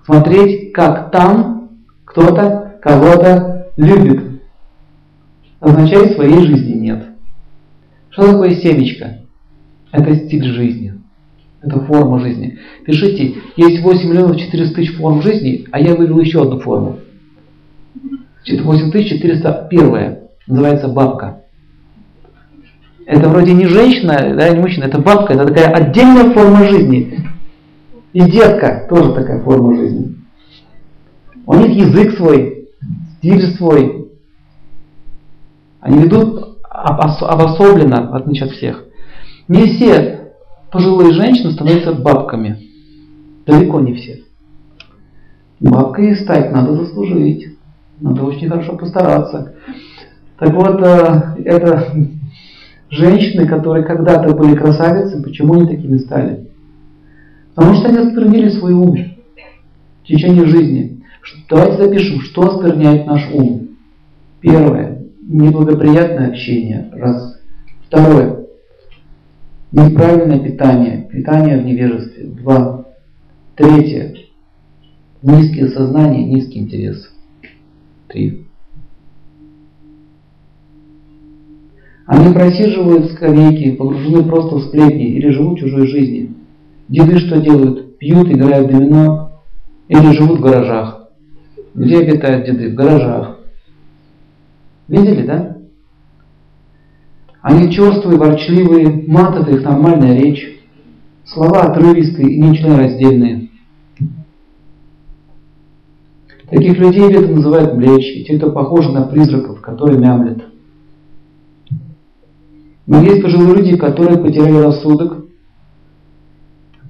смотреть, 0.05 0.73
как 0.73 1.11
там 1.11 1.69
кто-то 2.05 2.77
кого-то 2.81 3.67
любит. 3.77 4.41
Означает, 5.59 6.13
своей 6.13 6.45
жизни 6.45 6.73
нет. 6.73 7.05
Что 8.09 8.31
такое 8.31 8.55
семечко? 8.55 9.19
Это 9.91 10.15
стиль 10.15 10.43
жизни. 10.43 10.93
Это 11.61 11.79
форма 11.79 12.19
жизни. 12.19 12.59
Пишите, 12.85 13.35
есть 13.55 13.81
8 13.81 14.09
миллионов 14.09 14.37
400 14.37 14.75
тысяч 14.75 14.97
форм 14.97 15.21
жизни, 15.21 15.65
а 15.71 15.79
я 15.79 15.95
вывел 15.95 16.19
еще 16.19 16.41
одну 16.41 16.59
форму. 16.59 16.99
8401 18.45 20.17
называется 20.47 20.89
бабка. 20.89 21.43
Это 23.05 23.29
вроде 23.29 23.53
не 23.53 23.67
женщина, 23.67 24.33
да, 24.35 24.49
не 24.49 24.59
мужчина, 24.59 24.85
это 24.85 24.99
бабка, 24.99 25.33
это 25.33 25.45
такая 25.45 25.69
отдельная 25.73 26.33
форма 26.33 26.67
жизни. 26.67 27.19
И 28.13 28.21
детка 28.29 28.85
тоже 28.89 29.13
такая 29.13 29.41
форма 29.41 29.75
жизни. 29.75 30.15
У 31.45 31.55
них 31.55 31.71
язык 31.71 32.15
свой, 32.15 32.69
стиль 33.17 33.55
свой. 33.55 34.11
Они 35.81 36.03
ведут 36.03 36.59
обособленно, 36.61 38.09
в 38.11 38.15
отличие 38.15 38.45
от 38.45 38.53
всех. 38.53 38.85
Не 39.47 39.65
все 39.65 40.31
пожилые 40.71 41.13
женщины 41.13 41.51
становятся 41.51 41.93
бабками. 41.93 42.59
Далеко 43.45 43.79
не 43.79 43.95
все. 43.95 44.23
Бабкой 45.59 46.15
стать 46.15 46.51
надо 46.51 46.75
заслужить. 46.75 47.57
Надо 47.99 48.23
очень 48.23 48.47
хорошо 48.47 48.75
постараться. 48.75 49.55
Так 50.37 50.53
вот, 50.53 50.81
э, 50.81 51.43
это 51.45 51.93
женщины, 52.89 53.47
которые 53.47 53.85
когда-то 53.85 54.33
были 54.35 54.55
красавицы, 54.55 55.21
почему 55.21 55.53
они 55.53 55.67
такими 55.67 55.97
стали? 55.97 56.52
Потому 57.55 57.75
что 57.75 57.89
они 57.89 57.97
осквернили 57.99 58.49
свой 58.49 58.73
ум 58.73 58.95
в 60.03 60.07
течение 60.07 60.45
жизни. 60.45 61.03
Давайте 61.49 61.83
запишем, 61.83 62.21
что 62.21 62.41
оскверняет 62.43 63.05
наш 63.05 63.29
ум. 63.31 63.69
Первое. 64.41 65.03
Неблагоприятное 65.21 66.29
общение. 66.29 66.89
Раз. 66.91 67.39
Второе. 67.87 68.47
Неправильное 69.71 70.39
питание. 70.39 71.07
Питание 71.11 71.59
в 71.59 71.65
невежестве. 71.65 72.25
Два. 72.25 72.85
Третье. 73.55 74.15
Низкие 75.21 75.69
сознания, 75.69 76.25
низкий 76.25 76.59
интерес. 76.59 77.09
Три. 78.07 78.45
Они 82.05 82.33
просиживают 82.33 83.11
скамейки, 83.11 83.75
погружены 83.75 84.23
просто 84.23 84.55
в 84.55 84.65
сплетни 84.65 85.11
или 85.11 85.29
живут 85.29 85.59
чужой 85.59 85.87
жизнью. 85.87 86.33
Деды 86.87 87.19
что 87.19 87.39
делают? 87.39 87.97
Пьют, 87.97 88.29
играют 88.29 88.67
в 88.67 88.71
домино 88.71 89.31
или 89.87 90.11
живут 90.11 90.39
в 90.39 90.41
гаражах. 90.41 91.09
Где 91.73 91.99
обитают 91.99 92.45
деды? 92.45 92.71
В 92.71 92.75
гаражах. 92.75 93.39
Видели, 94.87 95.25
да? 95.25 95.57
Они 97.41 97.71
черствые, 97.71 98.17
ворчливые, 98.17 99.03
мат 99.07 99.35
это 99.35 99.51
их 99.51 99.63
нормальная 99.63 100.17
речь. 100.17 100.61
Слова 101.25 101.63
отрывистые 101.63 102.31
и 102.31 102.41
нечленораздельные. 102.41 103.49
Таких 106.49 106.77
людей 106.77 107.09
веды 107.09 107.33
называют 107.33 107.75
млечи, 107.75 108.25
те, 108.25 108.37
кто 108.37 108.51
похожи 108.51 108.91
на 108.91 109.03
призраков, 109.03 109.61
которые 109.61 109.99
мямлят. 109.99 110.43
Но 112.85 113.01
есть 113.01 113.23
пожилые 113.23 113.55
люди, 113.55 113.77
которые 113.77 114.19
потеряли 114.19 114.57
рассудок, 114.57 115.25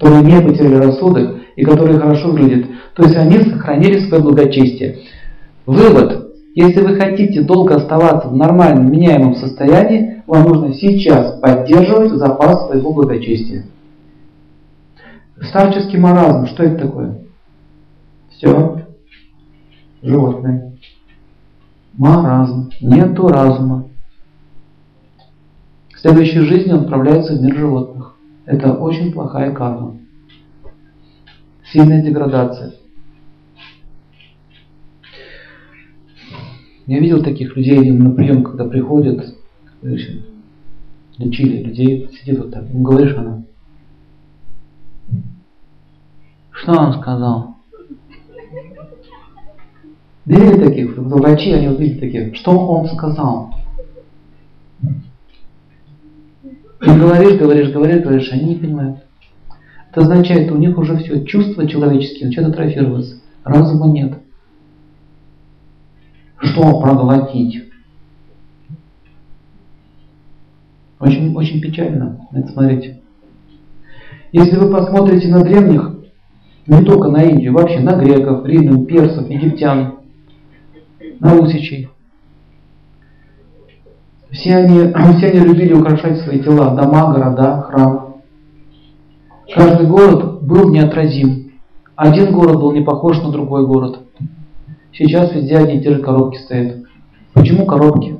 которые 0.04 0.24
не 0.24 0.42
потеряли 0.42 0.76
рассудок 0.76 1.38
и 1.56 1.64
которые 1.64 2.00
хорошо 2.00 2.32
выглядят. 2.32 2.70
То 2.96 3.04
есть 3.04 3.16
они 3.16 3.38
сохранили 3.40 4.00
свое 4.00 4.22
благочестие. 4.22 5.00
Вывод. 5.66 6.34
Если 6.56 6.82
вы 6.82 6.96
хотите 6.98 7.42
долго 7.42 7.76
оставаться 7.76 8.28
в 8.28 8.36
нормальном, 8.36 8.92
меняемом 8.92 9.36
состоянии, 9.36 10.22
вам 10.28 10.44
нужно 10.44 10.74
сейчас 10.74 11.40
поддерживать 11.40 12.12
запас 12.12 12.68
своего 12.68 12.94
благочестия. 12.94 13.66
Старческий 15.42 15.98
маразм, 15.98 16.48
что 16.48 16.64
это 16.64 16.86
такое? 16.86 17.20
Все. 18.30 18.82
Животное. 20.02 20.74
Маразм. 21.98 22.70
Нету 22.82 23.28
разума 23.30 23.86
следующей 26.04 26.42
жизни 26.42 26.74
он 26.74 26.82
отправляется 26.82 27.34
в 27.34 27.42
мир 27.42 27.58
животных. 27.58 28.03
Это 28.46 28.74
очень 28.74 29.14
плохая 29.14 29.54
карма. 29.54 29.98
Сильная 31.72 32.02
деградация. 32.04 32.74
Я 36.86 37.00
видел 37.00 37.24
таких 37.24 37.56
людей 37.56 37.90
на 37.92 38.12
прием, 38.12 38.44
когда 38.44 38.66
приходят, 38.66 39.34
лечили 39.82 41.64
людей, 41.64 42.10
сидит 42.12 42.40
вот 42.40 42.52
так, 42.52 42.70
говоришь 42.70 43.16
она. 43.16 43.44
Что 46.52 46.74
он 46.74 46.94
сказал? 46.94 47.56
Видели 50.26 50.68
таких? 50.68 50.98
Врачи, 50.98 51.52
они 51.54 51.70
вот 51.70 51.80
видели 51.80 52.00
таких. 52.00 52.36
Что 52.36 52.52
он 52.52 52.88
сказал? 52.88 53.54
И 56.84 56.90
говоришь, 56.90 57.40
говоришь, 57.40 57.72
говоришь, 57.72 58.04
говоришь, 58.04 58.32
они 58.34 58.44
не 58.44 58.56
понимают. 58.56 59.00
Это 59.90 60.02
означает, 60.02 60.52
у 60.52 60.58
них 60.58 60.78
уже 60.78 60.98
все, 60.98 61.24
чувства 61.24 61.68
человеческие 61.68 62.28
начинают 62.28 62.56
атрофироваться. 62.56 63.22
Разума 63.46 63.88
нет. 63.88 64.18
Что 66.38 66.82
проглотить? 66.82 67.64
Очень, 71.00 71.34
очень 71.36 71.62
печально 71.62 72.28
это 72.34 72.48
смотреть. 72.50 72.96
Если 74.34 74.58
вы 74.58 74.70
посмотрите 74.70 75.30
на 75.30 75.44
древних, 75.44 75.96
не 76.68 76.84
только 76.84 77.10
на 77.10 77.24
Индию, 77.24 77.54
вообще 77.54 77.80
на 77.80 77.96
греков, 77.96 78.46
римлян, 78.46 78.86
персов, 78.86 79.30
египтян, 79.30 80.00
на 81.20 81.38
русичей, 81.38 81.90
все 84.34 84.56
они, 84.58 84.92
все 85.18 85.28
они 85.28 85.40
любили 85.40 85.74
украшать 85.74 86.20
свои 86.22 86.40
тела, 86.40 86.76
дома, 86.76 87.14
города, 87.14 87.62
храмы. 87.62 88.02
Каждый 89.54 89.88
город 89.88 90.42
был 90.42 90.70
неотразим. 90.70 91.52
Один 91.96 92.34
город 92.34 92.60
был 92.60 92.72
не 92.72 92.82
похож 92.82 93.22
на 93.22 93.32
другой 93.32 93.68
город. 93.68 94.00
Сейчас 94.92 95.34
везде 95.34 95.58
одни 95.58 95.78
и 95.78 95.84
те 95.84 95.94
же 95.94 96.02
коробки 96.02 96.38
стоят. 96.38 96.78
Почему 97.34 97.68
коробки? 97.68 98.18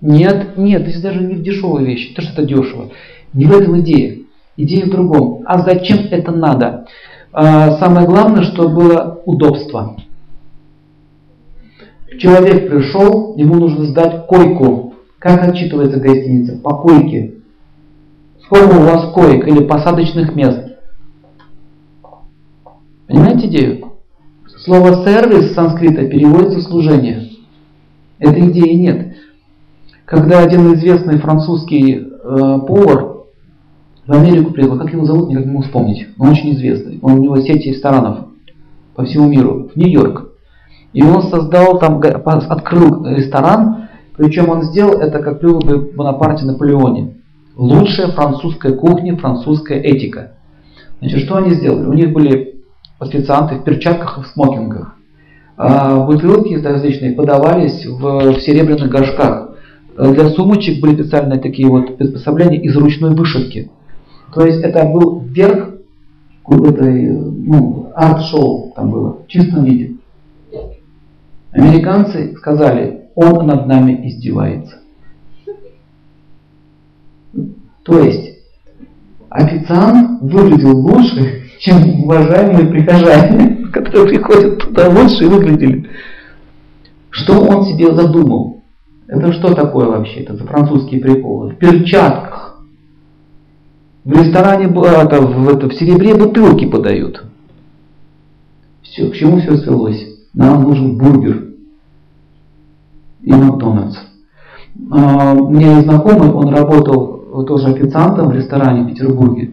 Нет, 0.00 0.56
нет, 0.56 0.82
здесь 0.82 1.00
даже 1.00 1.20
не 1.20 1.34
в 1.34 1.42
дешевые 1.42 1.84
вещи, 1.86 2.14
то, 2.14 2.22
что 2.22 2.32
это 2.32 2.44
дешево. 2.44 2.90
Не 3.32 3.46
в 3.46 3.52
этом 3.52 3.80
идея. 3.80 4.18
Идея 4.56 4.86
в 4.86 4.90
другом. 4.90 5.42
А 5.46 5.58
зачем 5.62 5.98
это 6.10 6.30
надо? 6.30 6.86
А, 7.32 7.72
самое 7.78 8.06
главное, 8.06 8.42
чтобы 8.42 8.74
было 8.74 9.22
удобство. 9.24 9.96
Человек 12.18 12.68
пришел, 12.68 13.34
ему 13.36 13.54
нужно 13.54 13.86
сдать 13.86 14.26
койку. 14.26 14.94
Как 15.18 15.42
отчитывается 15.48 15.98
гостиница? 15.98 16.58
По 16.58 16.74
койке. 16.76 17.34
Сколько 18.44 18.76
у 18.76 18.82
вас 18.82 19.12
коек 19.14 19.46
или 19.46 19.64
посадочных 19.64 20.34
мест? 20.34 20.60
Понимаете 23.06 23.46
идею? 23.46 23.92
Слово 24.64 25.04
сервис 25.04 25.50
с 25.50 25.54
санскрита 25.54 26.06
переводится 26.06 26.60
служение. 26.62 27.30
Этой 28.18 28.50
идеи 28.50 28.74
нет. 28.74 29.16
Когда 30.04 30.40
один 30.40 30.74
известный 30.74 31.18
французский 31.18 31.94
э, 31.94 32.04
повар 32.22 33.12
в 34.06 34.12
Америку 34.12 34.52
приехал, 34.52 34.78
как 34.78 34.92
его 34.92 35.04
зовут, 35.04 35.30
никак 35.30 35.46
не 35.46 35.52
могу 35.52 35.62
вспомнить. 35.62 36.08
Он 36.18 36.28
очень 36.28 36.52
известный. 36.54 36.98
Он, 37.02 37.14
у 37.14 37.22
него 37.22 37.40
сеть 37.40 37.66
ресторанов 37.66 38.26
по 38.94 39.04
всему 39.04 39.28
миру. 39.28 39.70
В 39.74 39.76
Нью-Йорк. 39.76 40.31
И 40.92 41.02
он 41.02 41.22
создал 41.22 41.78
там, 41.78 42.00
открыл 42.00 43.06
ресторан, 43.06 43.88
причем 44.16 44.50
он 44.50 44.62
сделал 44.62 45.00
это, 45.00 45.20
как 45.20 45.40
было 45.40 45.60
бы 45.60 45.90
Бонапарте 45.94 46.44
Наполеоне. 46.44 47.14
Лучшая 47.56 48.12
французская 48.12 48.74
кухня, 48.74 49.16
французская 49.16 49.80
этика. 49.80 50.32
Значит, 51.00 51.20
что 51.20 51.36
они 51.36 51.54
сделали? 51.54 51.86
У 51.86 51.92
них 51.92 52.12
были 52.12 52.62
официанты 52.98 53.56
в 53.56 53.64
перчатках 53.64 54.18
и 54.18 54.22
в 54.22 54.26
смокингах. 54.28 54.96
А 55.56 56.04
бутылки 56.04 56.54
различные 56.54 57.12
подавались 57.12 57.84
в, 57.86 58.32
в 58.32 58.40
серебряных 58.40 58.88
горшках. 58.88 59.50
Для 59.96 60.30
сумочек 60.30 60.80
были 60.80 60.94
специальные 60.94 61.40
такие 61.40 61.68
вот 61.68 61.98
приспособления 61.98 62.60
из 62.60 62.74
ручной 62.76 63.14
вышивки. 63.14 63.70
То 64.34 64.46
есть 64.46 64.62
это 64.62 64.84
был 64.86 65.20
верх 65.20 65.70
этой, 66.48 67.10
ну, 67.10 67.90
арт-шоу 67.94 68.72
там 68.74 68.90
было, 68.90 69.18
в 69.24 69.28
чистом 69.28 69.64
виде. 69.64 69.91
Американцы 71.52 72.34
сказали, 72.38 73.08
он 73.14 73.46
над 73.46 73.66
нами 73.66 74.08
издевается. 74.08 74.78
То 77.82 77.98
есть 78.00 78.38
официант 79.28 80.22
выглядел 80.22 80.78
лучше, 80.78 81.42
чем 81.58 82.04
уважаемые 82.04 82.66
прихожане, 82.68 83.66
которые 83.72 84.18
приходят 84.18 84.58
туда 84.58 84.88
лучше 84.88 85.28
выглядели. 85.28 85.90
Что 87.10 87.40
он 87.40 87.64
себе 87.64 87.94
задумал? 87.94 88.62
Это 89.06 89.32
что 89.34 89.54
такое 89.54 89.86
вообще? 89.86 90.20
Это 90.20 90.36
за 90.36 90.44
французские 90.44 91.00
приколы. 91.00 91.50
В 91.50 91.56
перчатках. 91.56 92.62
В 94.04 94.12
ресторане 94.12 94.66
это, 94.66 95.20
в, 95.20 95.48
это, 95.48 95.68
в 95.68 95.74
серебре 95.74 96.14
бутылки 96.14 96.64
подают. 96.64 97.24
Все, 98.82 99.10
к 99.10 99.14
чему 99.14 99.40
все 99.40 99.56
свелось? 99.58 100.11
Нам 100.34 100.62
нужен 100.62 100.96
бургер 100.96 101.48
и 103.22 103.32
Макдональдс. 103.32 103.98
А, 104.90 105.34
мне 105.34 105.80
знакомый, 105.82 106.32
он 106.32 106.48
работал 106.48 107.44
тоже 107.46 107.68
официантом 107.68 108.28
в 108.28 108.32
ресторане 108.32 108.84
в 108.84 108.88
Петербурге. 108.88 109.52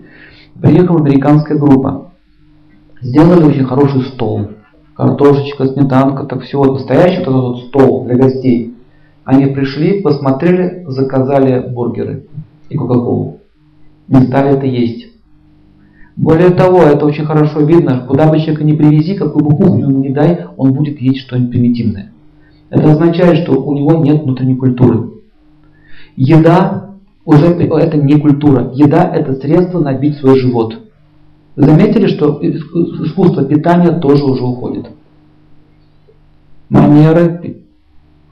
Приехала 0.62 1.00
американская 1.00 1.58
группа. 1.58 2.12
Сделали 3.02 3.44
очень 3.44 3.66
хороший 3.66 4.04
стол. 4.04 4.50
Картошечка, 4.94 5.68
сметанка, 5.68 6.26
так 6.26 6.44
все. 6.44 6.62
Настоящий 6.64 7.20
вот 7.20 7.28
этот 7.28 7.42
вот 7.42 7.60
стол 7.68 8.06
для 8.06 8.16
гостей. 8.16 8.76
Они 9.24 9.46
пришли, 9.48 10.02
посмотрели, 10.02 10.86
заказали 10.88 11.60
бургеры 11.70 12.26
и 12.70 12.76
кока-колу. 12.76 13.40
Не 14.08 14.26
стали 14.26 14.58
это 14.58 14.66
есть. 14.66 15.09
Более 16.20 16.50
того, 16.50 16.82
это 16.82 17.06
очень 17.06 17.24
хорошо 17.24 17.62
видно, 17.62 18.04
куда 18.06 18.30
бы 18.30 18.38
человека 18.40 18.66
не 18.66 18.74
привези, 18.74 19.16
какую 19.16 19.46
бы 19.46 19.56
кухню 19.56 19.88
ему 19.88 20.00
не 20.00 20.10
дай, 20.10 20.48
он 20.58 20.74
будет 20.74 21.00
есть 21.00 21.22
что-нибудь 21.22 21.52
примитивное. 21.52 22.12
Это 22.70 22.92
означает, 22.92 23.44
что 23.44 23.54
у 23.54 23.74
него 23.74 24.04
нет 24.04 24.24
внутренней 24.24 24.58
культуры. 24.58 25.12
Еда 26.18 26.90
уже 27.24 27.46
это 27.46 27.96
не 27.96 28.20
культура. 28.20 28.70
Еда 28.74 29.10
это 29.16 29.36
средство 29.36 29.80
набить 29.80 30.18
свой 30.18 30.38
живот. 30.38 30.78
Заметили, 31.56 32.08
что 32.08 32.38
искусство 32.42 33.46
питания 33.46 33.98
тоже 34.00 34.26
уже 34.26 34.44
уходит. 34.44 34.88
Манеры, 36.68 37.64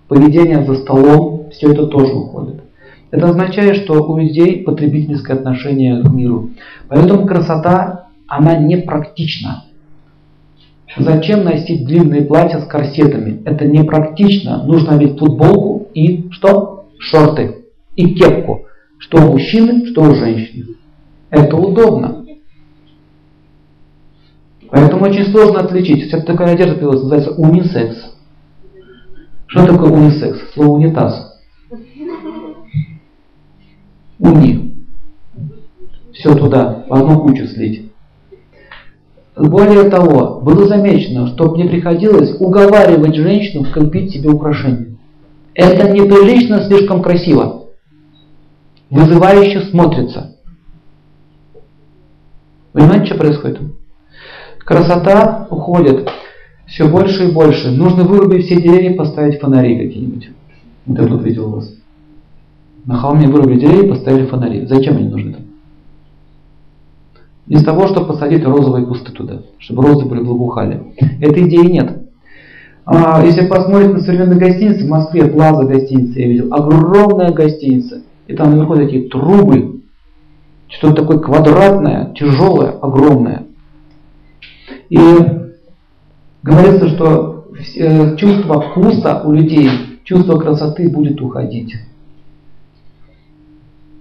поведение 0.10 0.66
за 0.66 0.76
столом, 0.76 1.46
все 1.52 1.72
это 1.72 1.88
тоже 1.88 2.12
уходит. 2.12 2.64
Это 3.10 3.30
означает, 3.30 3.78
что 3.78 4.04
у 4.04 4.18
людей 4.18 4.64
потребительское 4.64 5.38
отношение 5.38 6.02
к 6.02 6.10
миру. 6.12 6.50
Поэтому 6.90 7.26
красота, 7.26 8.08
она 8.28 8.58
не 8.58 8.78
практична. 8.78 9.64
Зачем 10.98 11.44
носить 11.44 11.86
длинные 11.86 12.24
платья 12.24 12.60
с 12.60 12.66
корсетами? 12.66 13.42
Это 13.46 13.66
непрактично. 13.66 14.64
Нужно 14.64 14.96
одеть 14.96 15.20
футболку 15.20 15.88
и 15.94 16.30
что? 16.32 16.88
Шорты. 16.98 17.66
И 17.96 18.16
кепку. 18.16 18.66
Что 18.98 19.18
у 19.18 19.34
мужчины, 19.34 19.86
что 19.88 20.02
у 20.02 20.16
женщины. 20.16 20.76
Это 21.30 21.56
удобно. 21.56 22.26
Поэтому 24.70 25.06
очень 25.06 25.26
сложно 25.28 25.62
отличить. 25.62 26.08
Вся 26.08 26.22
такая 26.22 26.54
одежда 26.54 26.84
называется 26.86 27.32
унисекс. 27.32 28.16
Что 29.46 29.66
такое 29.66 29.92
унисекс? 29.92 30.40
Слово 30.54 30.70
унитаз. 30.70 31.27
Уни. 34.20 34.86
Все 36.14 36.34
туда, 36.34 36.86
в 36.88 36.94
одну 36.94 37.22
кучу 37.22 37.46
слить. 37.48 37.92
Более 39.36 39.90
того, 39.90 40.42
было 40.42 40.68
замечено, 40.68 41.28
что 41.28 41.54
мне 41.54 41.66
приходилось 41.66 42.36
уговаривать 42.40 43.16
женщину 43.16 43.68
купить 43.72 44.12
себе 44.12 44.30
украшения. 44.30 44.98
Это 45.54 45.92
неприлично, 45.92 46.64
слишком 46.64 47.04
красиво. 47.04 47.68
Вызывающе 48.90 49.62
смотрится. 49.62 50.38
Понимаете, 52.72 53.08
что 53.08 53.18
происходит? 53.18 53.60
Красота 54.60 55.48
уходит 55.50 56.10
все 56.68 56.88
больше 56.88 57.30
и 57.30 57.32
больше. 57.32 57.72
Нужно 57.72 58.04
вырубить 58.04 58.46
все 58.46 58.62
деревья, 58.62 58.96
поставить 58.96 59.40
фонари 59.40 59.78
какие-нибудь. 59.78 60.30
Вот 60.86 61.00
я 61.00 61.08
тут 61.08 61.24
видел 61.24 61.48
у 61.48 61.56
вас. 61.58 61.74
На 62.88 62.96
холме 62.96 63.28
вырубили 63.28 63.60
деревья, 63.60 63.90
поставили 63.90 64.28
фонари. 64.28 64.66
Зачем 64.66 64.96
они 64.96 65.10
нужны 65.10 65.34
там? 65.34 65.42
Из 67.48 67.64
того, 67.64 67.88
чтобы 67.88 68.08
посадить 68.08 68.46
розовые 68.46 68.86
кусты 68.86 69.12
туда, 69.12 69.42
чтобы 69.60 69.84
розы 69.84 70.06
были 70.06 70.22
благоухали. 70.22 70.94
Этой 71.22 71.48
идеи 71.48 71.70
нет. 71.70 72.02
А, 72.86 73.22
если 73.26 73.46
посмотреть 73.46 73.94
на 73.94 74.00
современные 74.00 74.40
гостиницы, 74.40 74.86
в 74.86 74.90
Москве 74.90 75.26
Плаза 75.26 75.66
гостиница 75.66 76.20
я 76.20 76.28
видел, 76.28 76.54
огромная 76.54 77.34
гостиница. 77.34 78.04
И 78.26 78.34
там 78.34 78.52
наверху 78.52 78.76
такие 78.76 79.10
трубы, 79.10 79.82
что-то 80.70 81.02
такое 81.02 81.20
квадратное, 81.20 82.14
тяжелое, 82.16 82.72
огромное. 82.72 83.48
И 84.90 84.98
говорится, 86.42 86.88
что 86.88 87.48
э, 87.76 88.16
чувство 88.16 88.62
вкуса 88.62 89.24
у 89.26 89.34
людей, 89.34 89.70
чувство 90.06 90.40
красоты 90.40 90.90
будет 90.90 91.20
уходить. 91.22 91.76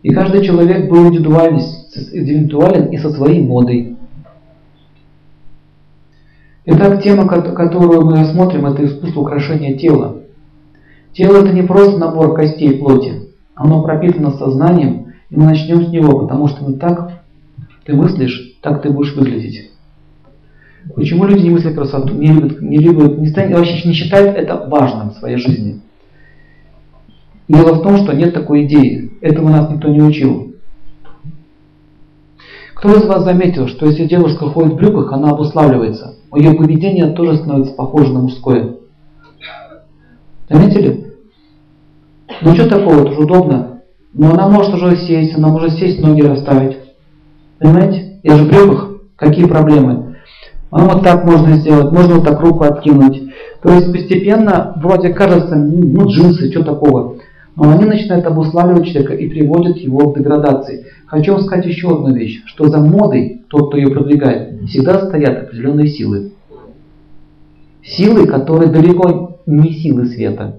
И 0.06 0.10
каждый 0.10 0.44
человек 0.44 0.88
был 0.88 1.08
индивидуален 1.08 2.84
и 2.92 2.96
со 2.96 3.10
своей 3.10 3.42
модой. 3.42 3.96
Итак, 6.64 7.02
тема, 7.02 7.26
которую 7.26 8.06
мы 8.06 8.20
рассмотрим, 8.20 8.66
это 8.66 8.86
искусство 8.86 9.22
украшения 9.22 9.76
тела. 9.76 10.18
Тело 11.12 11.38
это 11.38 11.52
не 11.52 11.62
просто 11.62 11.98
набор 11.98 12.34
костей 12.36 12.70
и 12.70 12.78
плоти. 12.78 13.14
Оно 13.56 13.82
пропитано 13.82 14.30
сознанием, 14.30 15.14
и 15.28 15.36
мы 15.36 15.46
начнем 15.46 15.84
с 15.84 15.88
него, 15.88 16.20
потому 16.20 16.46
что 16.46 16.62
мы 16.62 16.74
так 16.74 17.24
ты 17.84 17.92
мыслишь, 17.92 18.60
так 18.62 18.82
ты 18.82 18.90
будешь 18.90 19.16
выглядеть. 19.16 19.72
Почему 20.94 21.24
люди 21.24 21.42
не 21.42 21.50
мыслят 21.50 21.74
красоту, 21.74 22.14
не 22.14 22.28
любят, 22.28 22.62
не 22.62 22.78
любят, 22.78 23.18
не, 23.18 23.28
вообще 23.52 23.88
не 23.88 23.92
считают 23.92 24.36
это 24.36 24.68
важным 24.68 25.10
в 25.10 25.14
своей 25.14 25.38
жизни? 25.38 25.80
Дело 27.48 27.74
в 27.74 27.82
том, 27.82 27.98
что 27.98 28.12
нет 28.12 28.34
такой 28.34 28.64
идеи. 28.64 29.12
Этому 29.20 29.48
нас 29.50 29.70
никто 29.70 29.88
не 29.88 30.02
учил. 30.02 30.54
Кто 32.74 32.94
из 32.94 33.06
вас 33.06 33.24
заметил, 33.24 33.68
что 33.68 33.86
если 33.86 34.06
девушка 34.06 34.46
ходит 34.46 34.74
в 34.74 34.76
брюках, 34.76 35.12
она 35.12 35.30
обуславливается? 35.30 36.16
Ее 36.34 36.52
поведение 36.54 37.06
тоже 37.12 37.38
становится 37.38 37.74
похоже 37.74 38.12
на 38.12 38.20
мужское. 38.20 38.76
Заметили? 40.50 41.14
Ну 42.42 42.54
что 42.54 42.68
такого, 42.68 43.00
это 43.00 43.12
же 43.12 43.20
удобно. 43.20 43.80
Но 44.12 44.32
она 44.32 44.48
может 44.48 44.74
уже 44.74 44.96
сесть, 44.96 45.34
она 45.36 45.48
может 45.48 45.72
сесть, 45.72 46.00
ноги 46.00 46.22
расставить. 46.22 46.76
Понимаете? 47.58 48.20
Я 48.22 48.36
же 48.36 48.44
в 48.44 48.48
брюках. 48.48 48.90
Какие 49.16 49.46
проблемы? 49.46 50.16
А 50.70 50.84
вот 50.84 51.02
так 51.02 51.24
можно 51.24 51.56
сделать, 51.56 51.90
можно 51.92 52.16
вот 52.16 52.24
так 52.24 52.40
руку 52.40 52.64
откинуть. 52.64 53.22
То 53.62 53.72
есть 53.72 53.90
постепенно, 53.90 54.74
вроде 54.76 55.10
кажется, 55.14 55.56
ну 55.56 56.06
джинсы, 56.06 56.50
что 56.50 56.64
такого. 56.64 57.16
Но 57.56 57.70
они 57.70 57.86
начинают 57.86 58.26
обуславливать 58.26 58.86
человека 58.86 59.14
и 59.14 59.28
приводят 59.28 59.78
его 59.78 60.10
к 60.10 60.18
деградации. 60.18 60.86
Хочу 61.06 61.32
вам 61.32 61.42
сказать 61.42 61.64
еще 61.66 61.88
одну 61.90 62.14
вещь, 62.14 62.42
что 62.44 62.68
за 62.68 62.78
модой, 62.78 63.42
тот, 63.48 63.68
кто 63.68 63.78
ее 63.78 63.90
продвигает, 63.90 64.62
всегда 64.68 65.06
стоят 65.06 65.44
определенные 65.44 65.88
силы. 65.88 66.32
Силы, 67.82 68.26
которые 68.26 68.70
далеко 68.70 69.38
не 69.46 69.72
силы 69.72 70.06
света. 70.06 70.56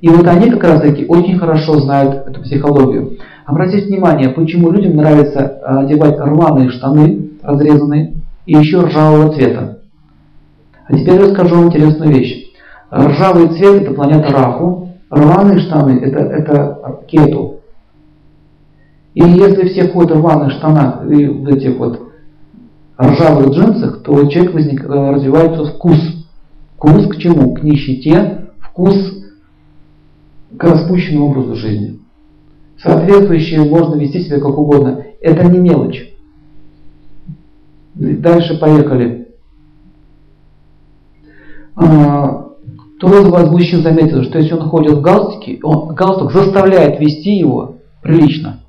И 0.00 0.08
вот 0.08 0.26
они 0.28 0.50
как 0.50 0.62
раз 0.62 0.80
таки 0.80 1.04
очень 1.06 1.38
хорошо 1.38 1.80
знают 1.80 2.28
эту 2.28 2.42
психологию. 2.42 3.18
Обратите 3.44 3.86
внимание, 3.86 4.28
почему 4.28 4.70
людям 4.70 4.94
нравится 4.96 5.58
одевать 5.64 6.18
рваные 6.20 6.70
штаны, 6.70 7.30
разрезанные, 7.42 8.14
и 8.46 8.52
еще 8.52 8.82
ржавого 8.82 9.32
цвета. 9.32 9.80
А 10.86 10.96
теперь 10.96 11.18
расскажу 11.18 11.56
вам 11.56 11.66
интересную 11.66 12.12
вещь. 12.12 12.52
Ржавый 12.92 13.48
цвет 13.48 13.82
это 13.82 13.94
планета 13.94 14.28
Раху, 14.32 14.87
рваные 15.10 15.60
штаны 15.60 15.98
это, 16.00 16.18
это 16.20 17.00
кету. 17.06 17.60
И 19.14 19.22
если 19.22 19.68
все 19.68 19.88
ходят 19.88 20.12
в 20.12 20.20
рваных 20.20 20.52
штанах 20.52 21.10
и 21.10 21.26
в 21.26 21.48
этих 21.48 21.76
вот 21.78 22.12
ржавых 23.00 23.50
джинсах, 23.50 24.02
то 24.02 24.12
у 24.12 24.28
человека 24.28 24.54
возник, 24.54 24.84
э, 24.84 25.10
развивается 25.10 25.64
вкус. 25.64 25.98
Вкус 26.76 27.08
к 27.08 27.16
чему? 27.16 27.54
К 27.54 27.62
нищете, 27.62 28.50
вкус 28.60 29.24
к 30.56 30.62
распущенному 30.62 31.30
образу 31.30 31.56
жизни. 31.56 32.00
Соответствующие 32.80 33.64
можно 33.64 33.96
вести 33.96 34.20
себя 34.20 34.38
как 34.38 34.56
угодно. 34.56 35.04
Это 35.20 35.44
не 35.44 35.58
мелочь. 35.58 36.14
Дальше 37.94 38.58
поехали. 38.58 39.28
А, 41.74 42.47
вас 43.06 43.50
мужчин 43.50 43.82
заметил, 43.82 44.24
что 44.24 44.38
если 44.38 44.54
он 44.54 44.68
ходит 44.68 44.92
в 44.92 45.00
галстуке, 45.00 45.60
он, 45.62 45.94
галстук 45.94 46.32
заставляет 46.32 46.98
вести 47.00 47.36
его 47.36 47.76
прилично. 48.02 48.60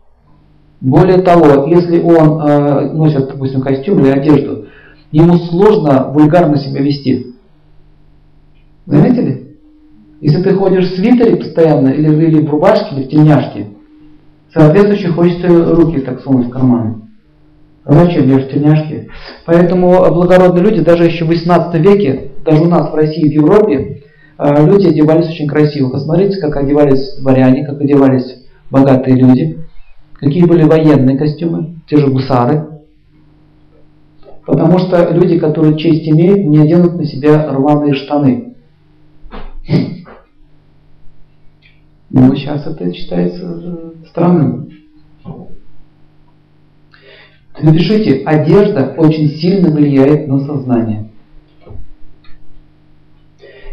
Более 0.82 1.22
того, 1.22 1.68
если 1.68 2.00
он 2.00 2.42
э, 2.42 2.92
носит, 2.94 3.28
допустим, 3.28 3.62
костюм 3.62 4.00
или 4.00 4.10
одежду, 4.10 4.65
ему 5.12 5.38
сложно 5.38 6.10
вульгарно 6.12 6.58
себя 6.58 6.82
вести. 6.82 7.36
Заметили? 8.86 9.58
Если 10.22 10.42
ты 10.42 10.54
ходишь 10.54 10.89
в 10.89 10.96
свитере 10.96 11.36
постоянно, 11.36 11.89
или, 11.89 12.08
или 12.26 12.46
в 12.46 12.50
рубашке, 12.50 12.96
или 12.96 13.04
в 13.06 13.10
тельняшке, 13.10 13.68
соответствующе 14.54 15.10
хочется 15.10 15.48
руки 15.48 16.00
так 16.00 16.22
сунуть 16.22 16.48
в 16.48 16.50
карман. 16.50 17.10
А 17.84 17.94
зачем? 17.94 18.30
Я 18.30 18.39
же 18.39 18.46
в 18.46 18.52
тельняшке. 18.52 19.10
Поэтому 19.46 19.89
благородные 20.13 20.63
люди, 20.63 20.82
даже 20.82 21.06
еще 21.06 21.26
в 21.26 21.30
18 21.30 21.74
веке, 21.82 22.32
даже 22.46 22.62
у 22.63 22.68
нас 22.68 22.92
в 22.92 22.96
России, 22.96 23.30
в 23.30 23.34
Европе, 23.34 24.04
люди 24.39 24.88
одевались 24.88 25.30
очень 25.30 25.47
красиво. 25.47 25.89
Посмотрите, 25.89 26.39
как 26.39 26.56
одевались 26.56 27.15
дворяне, 27.17 27.65
как 27.65 27.82
одевались 27.82 28.45
богатые 28.69 29.17
люди. 29.17 29.60
Какие 30.13 30.45
были 30.45 30.63
военные 30.63 31.17
костюмы, 31.17 31.75
те 31.88 31.97
же 31.97 32.08
гусары. 32.08 32.67
Потому 34.45 34.80
что 34.80 35.12
люди, 35.12 35.38
которые 35.38 35.78
честь 35.78 36.08
имеют, 36.08 36.45
не 36.45 36.60
оденут 36.60 36.95
на 36.95 37.06
себя 37.06 37.52
рваные 37.52 37.93
штаны. 37.93 38.56
Ну, 42.12 42.36
сейчас 42.36 42.65
это 42.65 42.91
считается 42.91 43.45
э, 43.45 43.91
странным. 44.10 44.71
Напишите, 47.62 48.23
одежда 48.25 48.95
очень 48.97 49.30
сильно 49.30 49.69
влияет 49.69 50.28
на 50.28 50.39
сознание. 50.39 51.09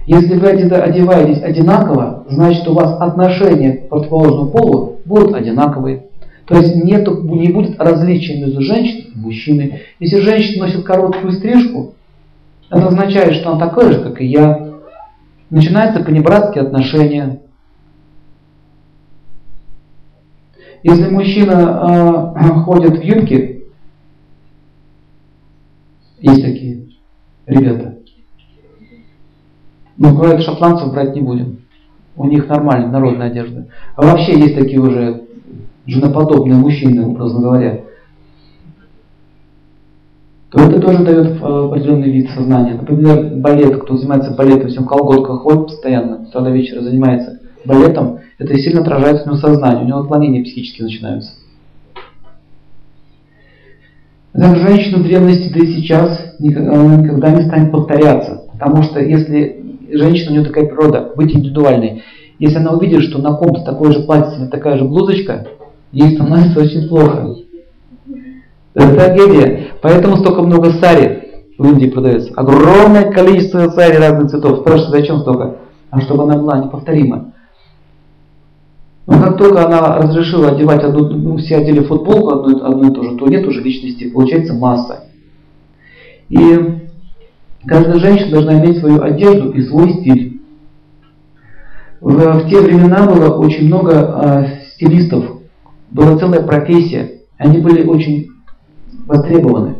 Если 0.06 0.34
вы 0.34 0.50
одеваетесь 0.50 1.42
одинаково, 1.42 2.24
значит 2.28 2.66
у 2.68 2.74
вас 2.74 3.00
отношения 3.00 3.72
к 3.72 3.88
противоположному 3.88 4.50
полу 4.50 5.00
будут 5.04 5.34
одинаковые. 5.34 6.06
То 6.46 6.56
есть 6.56 6.76
нету, 6.76 7.22
не 7.22 7.50
будет 7.50 7.80
различия 7.80 8.40
между 8.40 8.62
женщиной 8.62 9.10
и 9.12 9.18
мужчиной. 9.18 9.82
Если 9.98 10.20
женщина 10.20 10.66
носит 10.66 10.84
короткую 10.84 11.32
стрижку, 11.32 11.94
это 12.70 12.86
означает, 12.86 13.34
что 13.34 13.50
она 13.50 13.66
такая 13.66 13.92
же, 13.92 14.00
как 14.02 14.20
и 14.20 14.26
я. 14.26 14.74
Начинаются 15.50 16.04
понебратские 16.04 16.62
отношения. 16.62 17.40
Если 20.84 21.08
мужчина 21.08 22.34
э, 22.36 22.48
ходит 22.64 22.98
в 22.98 23.02
юбке, 23.02 23.62
есть 26.20 26.42
такие 26.42 26.86
ребята. 27.46 27.95
Но 29.98 30.16
кроме 30.16 30.40
шотландцев 30.40 30.92
брать 30.92 31.14
не 31.14 31.22
будем. 31.22 31.58
У 32.16 32.26
них 32.26 32.48
нормальная 32.48 32.90
народная 32.90 33.28
одежда. 33.28 33.66
А 33.94 34.02
вообще 34.02 34.38
есть 34.38 34.54
такие 34.54 34.80
уже 34.80 35.22
женоподобные 35.86 36.56
мужчины, 36.56 37.06
образно 37.06 37.40
говоря, 37.40 37.80
то 40.50 40.60
это 40.60 40.80
тоже 40.80 41.04
дает 41.04 41.26
э, 41.26 41.44
определенный 41.44 42.10
вид 42.10 42.30
сознания. 42.30 42.74
Например, 42.74 43.36
балет, 43.36 43.82
кто 43.82 43.96
занимается 43.96 44.34
балетом, 44.34 44.68
всем 44.68 44.86
колготках 44.86 45.42
ходит 45.42 45.66
постоянно, 45.66 46.26
с 46.26 46.30
до 46.32 46.50
вечера 46.50 46.82
занимается 46.82 47.40
балетом, 47.64 48.20
это 48.38 48.56
сильно 48.56 48.80
отражается 48.80 49.24
в 49.24 49.26
него 49.26 49.36
сознание, 49.36 49.84
у 49.84 49.88
него 49.88 49.98
отклонения 50.00 50.44
психические 50.44 50.84
начинаются. 50.84 51.32
Так 54.32 54.56
женщина 54.56 55.02
древности, 55.02 55.52
да 55.52 55.60
сейчас, 55.60 56.36
никогда 56.38 57.30
не 57.30 57.42
станет 57.42 57.72
повторяться. 57.72 58.42
Потому 58.52 58.82
что 58.82 59.00
если 59.00 59.75
женщина, 59.90 60.30
у 60.30 60.34
нее 60.34 60.44
такая 60.44 60.66
природа, 60.66 61.12
быть 61.16 61.34
индивидуальной, 61.34 62.02
если 62.38 62.58
она 62.58 62.72
увидит, 62.72 63.02
что 63.02 63.18
на 63.18 63.34
ком-то 63.34 63.62
такое 63.62 63.92
же 63.92 64.00
платье, 64.00 64.46
такая 64.48 64.76
же 64.76 64.84
блузочка, 64.84 65.46
ей 65.92 66.14
становится 66.14 66.60
очень 66.60 66.88
плохо. 66.88 67.36
Это 68.74 68.94
трагедия. 68.94 69.68
Поэтому 69.80 70.16
столько 70.18 70.42
много 70.42 70.70
сари 70.72 71.46
в 71.56 71.66
Индии 71.66 71.86
продается. 71.86 72.32
Огромное 72.36 73.10
количество 73.10 73.70
сари 73.70 73.96
разных 73.96 74.30
цветов. 74.30 74.60
Спрашивают, 74.60 74.90
зачем 74.90 75.20
столько? 75.20 75.56
А 75.90 76.00
чтобы 76.02 76.24
она 76.24 76.36
была 76.36 76.58
неповторима. 76.58 77.32
Но 79.06 79.20
как 79.20 79.38
только 79.38 79.64
она 79.64 79.98
разрешила 79.98 80.50
одевать 80.50 80.82
одну, 80.82 81.08
ну, 81.08 81.36
все 81.38 81.56
одели 81.56 81.80
футболку 81.80 82.30
одну, 82.30 82.64
одну 82.64 82.90
и 82.90 82.94
ту 82.94 83.04
же, 83.04 83.16
то 83.16 83.26
нет 83.28 83.46
уже 83.46 83.62
личности, 83.62 84.10
получается 84.10 84.52
масса. 84.52 85.04
И 86.28 86.85
каждая 87.66 87.98
женщина 87.98 88.30
должна 88.30 88.58
иметь 88.58 88.78
свою 88.78 89.02
одежду 89.02 89.50
и 89.50 89.62
свой 89.62 89.92
стиль. 89.92 90.40
В, 92.00 92.12
в 92.12 92.48
те 92.48 92.60
времена 92.60 93.06
было 93.06 93.34
очень 93.36 93.66
много 93.66 93.92
э, 93.92 94.46
стилистов, 94.74 95.40
была 95.90 96.16
целая 96.18 96.42
профессия. 96.42 97.22
Они 97.38 97.58
были 97.58 97.84
очень 97.84 98.28
востребованы. 99.06 99.76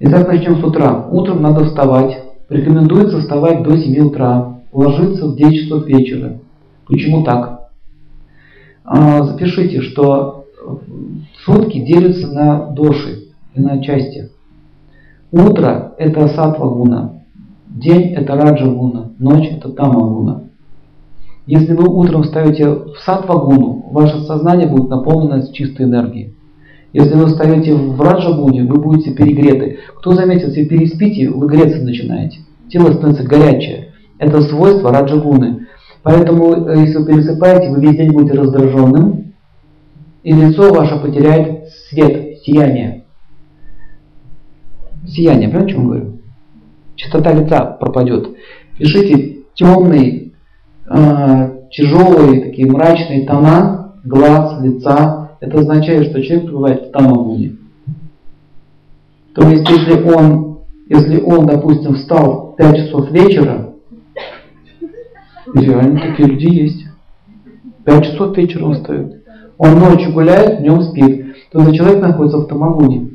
Итак, 0.00 0.28
начнем 0.28 0.60
с 0.60 0.64
утра. 0.64 1.08
Утром 1.10 1.42
надо 1.42 1.64
вставать. 1.64 2.22
Рекомендуется 2.48 3.20
вставать 3.20 3.62
до 3.62 3.76
7 3.76 4.06
утра, 4.06 4.60
ложиться 4.72 5.26
в 5.26 5.36
9 5.36 5.60
часов 5.60 5.86
вечера. 5.86 6.38
Почему 6.86 7.24
так? 7.24 7.70
А, 8.84 9.22
запишите, 9.24 9.82
что 9.82 10.46
сутки 11.44 11.80
делятся 11.80 12.28
на 12.28 12.66
доши 12.66 13.17
на 13.58 13.82
части. 13.82 14.30
Утро– 15.30 15.94
это 15.98 16.28
сатва 16.28 16.68
гуна, 16.68 17.22
день– 17.66 18.14
это 18.16 18.34
раджа 18.34 18.66
гуна, 18.66 19.12
ночь– 19.18 19.48
это 19.52 19.70
тама 19.70 20.00
гуна. 20.00 20.48
Если 21.48 21.72
вы 21.72 21.88
утром 21.88 22.24
встаете 22.24 22.68
в 22.68 22.98
сатвагуну, 23.06 23.86
ваше 23.90 24.20
сознание 24.24 24.68
будет 24.68 24.90
наполнено 24.90 25.50
чистой 25.50 25.86
энергией. 25.86 26.34
Если 26.92 27.14
вы 27.14 27.24
встаете 27.24 27.74
в 27.74 27.98
раджагуне, 28.02 28.64
вы 28.64 28.78
будете 28.78 29.14
перегреты. 29.14 29.78
Кто 29.96 30.12
заметил, 30.12 30.48
если 30.48 30.66
переспите, 30.66 31.30
вы 31.30 31.46
греться 31.46 31.82
начинаете. 31.82 32.40
Тело 32.68 32.92
становится 32.92 33.24
горячее. 33.24 33.94
Это 34.18 34.42
свойство 34.42 34.92
раджагуны. 34.92 35.68
Поэтому, 36.02 36.68
э, 36.68 36.80
если 36.80 36.98
вы 36.98 37.06
пересыпаете, 37.06 37.70
вы 37.70 37.80
весь 37.80 37.96
день 37.96 38.12
будете 38.12 38.38
раздраженным, 38.38 39.32
и 40.22 40.32
лицо 40.34 40.70
ваше 40.74 41.00
потеряет 41.00 41.68
свет, 41.88 42.40
сияние. 42.44 43.04
Сияние, 45.08 45.48
понимаете, 45.48 45.72
о 45.72 45.76
чем 45.76 45.86
говорю? 45.88 46.18
Чистота 46.96 47.32
лица 47.32 47.64
пропадет. 47.64 48.36
Пишите 48.76 49.44
темный, 49.54 50.34
э, 50.90 51.50
тяжелые, 51.70 52.42
такие 52.42 52.70
мрачные 52.70 53.26
тона 53.26 53.94
глаз, 54.04 54.62
лица, 54.62 55.32
это 55.40 55.58
означает, 55.58 56.10
что 56.10 56.22
человек 56.22 56.46
пребывает 56.46 56.88
в 56.88 56.90
тамагуне. 56.92 57.56
То 59.34 59.48
есть, 59.48 59.68
если 59.68 60.02
он, 60.02 60.58
если 60.88 61.20
он, 61.20 61.46
допустим, 61.46 61.94
встал 61.94 62.52
в 62.52 62.56
5 62.56 62.76
часов 62.76 63.10
вечера, 63.10 63.74
реально 65.54 66.00
такие 66.00 66.28
люди 66.28 66.46
есть. 66.46 66.84
5 67.84 68.04
часов 68.04 68.36
вечера 68.36 68.64
он 68.64 68.74
встает. 68.74 69.22
Он 69.58 69.78
ночью 69.78 70.12
гуляет, 70.12 70.60
днем 70.60 70.82
спит. 70.82 71.36
То 71.52 71.60
есть 71.60 71.76
человек 71.76 72.02
находится 72.02 72.38
в 72.38 72.46
тамагуне. 72.46 73.07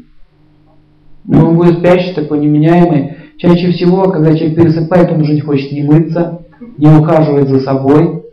Но 1.26 1.50
он 1.50 1.56
будет 1.56 1.80
спящий, 1.80 2.14
такой 2.14 2.40
неменяемый. 2.40 3.18
Чаще 3.38 3.72
всего, 3.72 4.10
когда 4.10 4.36
человек 4.36 4.58
пересыпает, 4.58 5.12
он 5.12 5.22
уже 5.22 5.34
не 5.34 5.42
хочет 5.42 5.72
не 5.72 5.84
мыться, 5.84 6.42
не 6.78 6.88
ухаживает 6.88 7.50
за 7.50 7.60
собой, 7.62 8.24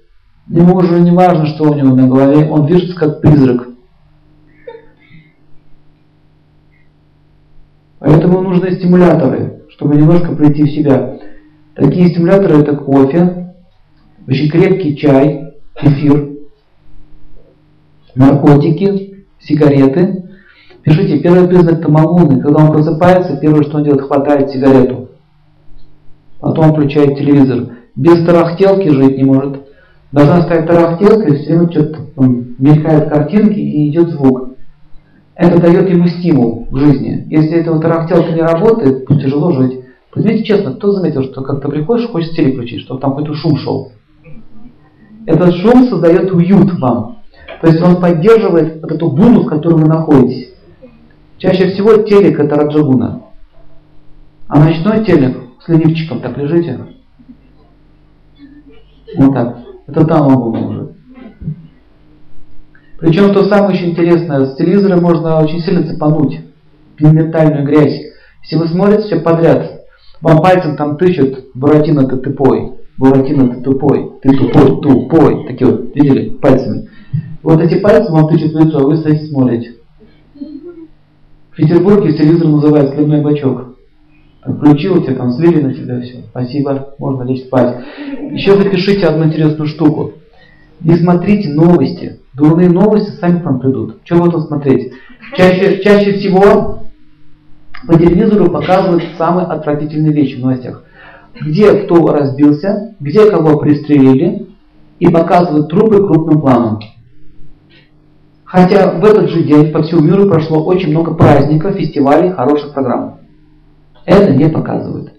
ему 0.48 0.76
уже 0.76 1.00
не 1.00 1.12
важно, 1.12 1.46
что 1.46 1.64
у 1.70 1.74
него 1.74 1.94
на 1.94 2.09
голове, 2.09 2.48
он 2.48 2.66
движется 2.66 2.96
как 2.96 3.20
призрак. 3.20 3.68
Поэтому 7.98 8.40
нужны 8.40 8.72
стимуляторы, 8.72 9.62
чтобы 9.70 9.96
немножко 9.96 10.35
прийти 10.35 10.64
в 10.64 10.70
себя. 10.70 11.18
Такие 11.74 12.09
стимуляторы 12.09 12.61
это 12.61 12.76
кофе, 12.76 13.55
очень 14.26 14.50
крепкий 14.50 14.96
чай, 14.96 15.55
эфир, 15.81 16.31
наркотики, 18.14 19.26
сигареты. 19.40 20.30
Пишите, 20.83 21.21
первый 21.21 21.49
признак 21.49 21.83
тамагуны, 21.83 22.40
когда 22.40 22.64
он 22.64 22.73
просыпается, 22.73 23.37
первое, 23.37 23.62
что 23.64 23.79
он 23.79 23.85
делает, 23.85 24.03
хватает 24.03 24.51
сигарету. 24.51 25.09
Потом 26.40 26.73
включает 26.73 27.19
телевизор 27.19 27.69
без 27.97 28.25
тарахтелки 28.25 28.88
жить 28.88 29.19
не 29.19 29.25
может. 29.25 29.66
Должна 30.12 30.43
стоять 30.43 30.66
тарахтелка, 30.66 31.29
и 31.29 31.37
все 31.37 31.57
время 31.57 31.71
что-то 31.71 31.99
мелькают 32.59 33.11
картинки 33.11 33.59
и 33.59 33.88
идет 33.90 34.11
звук. 34.11 34.51
Это 35.35 35.61
дает 35.61 35.88
ему 35.88 36.07
стимул 36.09 36.66
в 36.71 36.77
жизни. 36.77 37.27
Если 37.29 37.59
этого 37.59 37.81
тарахтелка 37.81 38.33
не 38.33 38.43
работает, 38.43 39.07
то 39.07 39.19
тяжело 39.19 39.53
жить. 39.53 39.81
Возьмите 40.14 40.45
честно, 40.45 40.75
кто 40.75 40.93
заметил, 40.93 41.23
что 41.25 41.43
как-то 41.43 41.69
приходишь, 41.69 42.09
хочешь 42.09 42.31
телек 42.31 42.55
включить, 42.55 42.81
чтобы 42.81 43.01
там 43.01 43.11
какой-то 43.11 43.35
шум 43.35 43.57
шел? 43.57 43.93
Этот 45.27 45.55
шум 45.55 45.85
создает 45.85 46.33
уют 46.33 46.79
вам. 46.81 47.19
То 47.61 47.69
есть 47.69 47.81
он 47.81 48.01
поддерживает 48.01 48.83
вот 48.83 48.90
эту 48.90 49.11
гуну, 49.11 49.43
в 49.43 49.47
которой 49.47 49.83
вы 49.83 49.88
находитесь. 49.88 50.49
Чаще 51.40 51.70
всего 51.70 51.96
телек 52.03 52.38
это 52.38 52.55
раджагуна. 52.55 53.22
А 54.46 54.62
ночной 54.62 55.05
телек 55.05 55.38
с 55.64 55.68
ленивчиком 55.68 56.20
так 56.20 56.37
лежите, 56.37 56.79
вот 59.16 59.33
так. 59.33 59.59
Это 59.87 60.05
там 60.05 60.29
Агуна 60.29 60.68
уже. 60.68 60.88
Причем 62.98 63.33
то 63.33 63.48
самое 63.48 63.70
очень 63.70 63.90
интересное, 63.90 64.44
с 64.44 64.57
телевизора 64.57 65.00
можно 65.00 65.40
очень 65.40 65.61
сильно 65.61 65.87
цепануть 65.87 66.40
ментальную 67.00 67.64
грязь. 67.64 67.98
Если 68.42 68.57
вы 68.57 68.68
смотрите 68.68 69.05
все 69.05 69.20
подряд, 69.20 69.87
вам 70.20 70.42
пальцем 70.42 70.76
там 70.76 70.98
тычут, 70.98 71.46
Буратино, 71.55 72.07
ты 72.07 72.18
тупой, 72.18 72.72
Буратино, 72.98 73.55
ты 73.55 73.62
тупой, 73.62 74.12
ты 74.20 74.37
тупой, 74.37 74.81
тупой. 74.83 75.46
Такие 75.46 75.70
вот, 75.70 75.94
видели, 75.94 76.29
пальцами. 76.29 76.90
Вот 77.42 77.61
эти 77.61 77.81
пальцы 77.81 78.12
вам 78.12 78.29
тычут 78.29 78.53
в 78.53 78.59
лицо, 78.59 78.79
а 78.79 78.85
вы 78.85 78.98
стоите 78.98 79.26
смотрите. 79.26 79.80
Петербурге 81.61 82.14
телевизор 82.14 82.49
называют 82.49 82.94
сливной 82.94 83.20
бачок. 83.20 83.77
Включил 84.42 85.03
тебя, 85.03 85.16
там 85.16 85.33
слили 85.33 85.61
на 85.61 85.75
тебя 85.75 86.01
все. 86.01 86.23
Спасибо, 86.31 86.94
можно 86.99 87.25
лечь 87.25 87.42
спать. 87.42 87.85
Еще 88.31 88.57
запишите 88.57 89.07
одну 89.07 89.27
интересную 89.27 89.68
штуку. 89.68 90.12
Не 90.81 90.96
смотрите 90.96 91.51
новости. 91.51 92.20
Дурные 92.33 92.70
новости 92.70 93.11
сами 93.11 93.40
к 93.40 93.44
вам 93.44 93.61
придут. 93.61 93.99
Что 94.05 94.16
вы 94.16 94.31
тут 94.31 94.46
смотреть? 94.46 94.92
Чаще, 95.37 95.83
чаще 95.83 96.14
всего 96.14 96.85
по 97.87 97.99
телевизору 97.99 98.51
показывают 98.51 99.05
самые 99.18 99.46
отвратительные 99.46 100.14
вещи 100.14 100.37
в 100.37 100.40
новостях. 100.40 100.83
Где 101.42 101.75
кто 101.75 102.07
разбился, 102.07 102.94
где 103.01 103.31
кого 103.31 103.59
пристрелили, 103.59 104.46
и 104.99 105.09
показывают 105.09 105.68
трупы 105.68 106.07
крупным 106.07 106.40
планом. 106.40 106.81
Хотя 108.50 108.90
в 108.90 109.04
этот 109.04 109.30
же 109.30 109.44
день 109.44 109.70
по 109.70 109.80
всему 109.80 110.00
миру 110.00 110.28
прошло 110.28 110.64
очень 110.64 110.90
много 110.90 111.14
праздников, 111.14 111.76
фестивалей, 111.76 112.32
хороших 112.32 112.74
программ. 112.74 113.18
Это 114.04 114.34
не 114.34 114.48
показывают. 114.48 115.12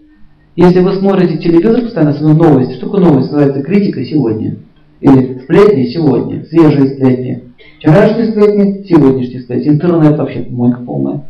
Если 0.57 0.81
вы 0.81 0.95
смотрите 0.95 1.37
телевизор, 1.37 1.81
постоянно 1.81 2.11
смотрите 2.11 2.43
новости, 2.43 2.73
что 2.73 2.87
такое 2.87 3.05
новость? 3.05 3.31
Называется 3.31 3.63
критика 3.63 4.03
сегодня. 4.03 4.57
Или 4.99 5.39
сплетни 5.43 5.85
сегодня, 5.85 6.43
свежие 6.43 6.89
сплетни. 6.89 7.43
Вчерашние 7.77 8.31
сплетни, 8.31 8.83
сегодняшние 8.83 9.43
сплетни. 9.43 9.69
Интернет 9.69 10.17
вообще 10.17 10.45
мойка 10.49 10.81
полная. 10.81 11.21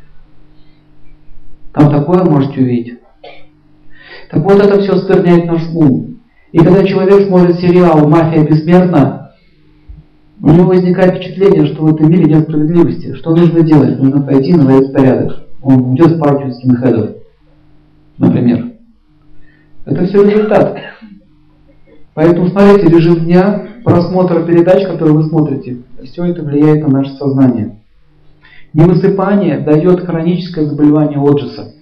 Там 1.72 1.92
такое 1.92 2.24
можете 2.24 2.62
увидеть. 2.62 3.00
Так 4.32 4.44
вот 4.44 4.60
это 4.60 4.82
все 4.82 4.94
оскверняет 4.94 5.46
наш 5.46 5.70
ум. 5.72 6.18
И 6.52 6.58
когда 6.58 6.84
человек 6.84 7.28
смотрит 7.28 7.60
сериал 7.60 8.08
«Мафия 8.08 8.44
бессмертна», 8.44 9.21
у 10.42 10.50
него 10.50 10.70
возникает 10.70 11.16
впечатление, 11.16 11.68
что 11.68 11.84
в 11.84 11.94
этом 11.94 12.10
мире 12.10 12.26
нет 12.26 12.44
справедливости. 12.44 13.14
Что 13.14 13.36
нужно 13.36 13.62
делать? 13.62 14.00
Нужно 14.00 14.22
пойти 14.22 14.54
наводить 14.54 14.92
порядок. 14.92 15.44
Он 15.62 15.92
уйдет 15.92 16.16
с 16.16 16.20
пару 16.20 16.52
скинхедов, 16.52 17.18
например. 18.18 18.72
Это 19.86 20.06
все 20.06 20.24
результат. 20.24 20.78
Поэтому 22.16 22.50
смотрите 22.50 22.90
режим 22.90 23.26
дня, 23.26 23.68
просмотр 23.84 24.44
передач, 24.46 24.84
которые 24.86 25.16
вы 25.16 25.24
смотрите. 25.24 25.78
Все 26.04 26.26
это 26.26 26.42
влияет 26.42 26.88
на 26.88 26.90
наше 26.90 27.12
сознание. 27.18 27.78
Невысыпание 28.74 29.60
дает 29.60 30.06
хроническое 30.06 30.66
заболевание 30.66 31.20
Оджиса. 31.20 31.74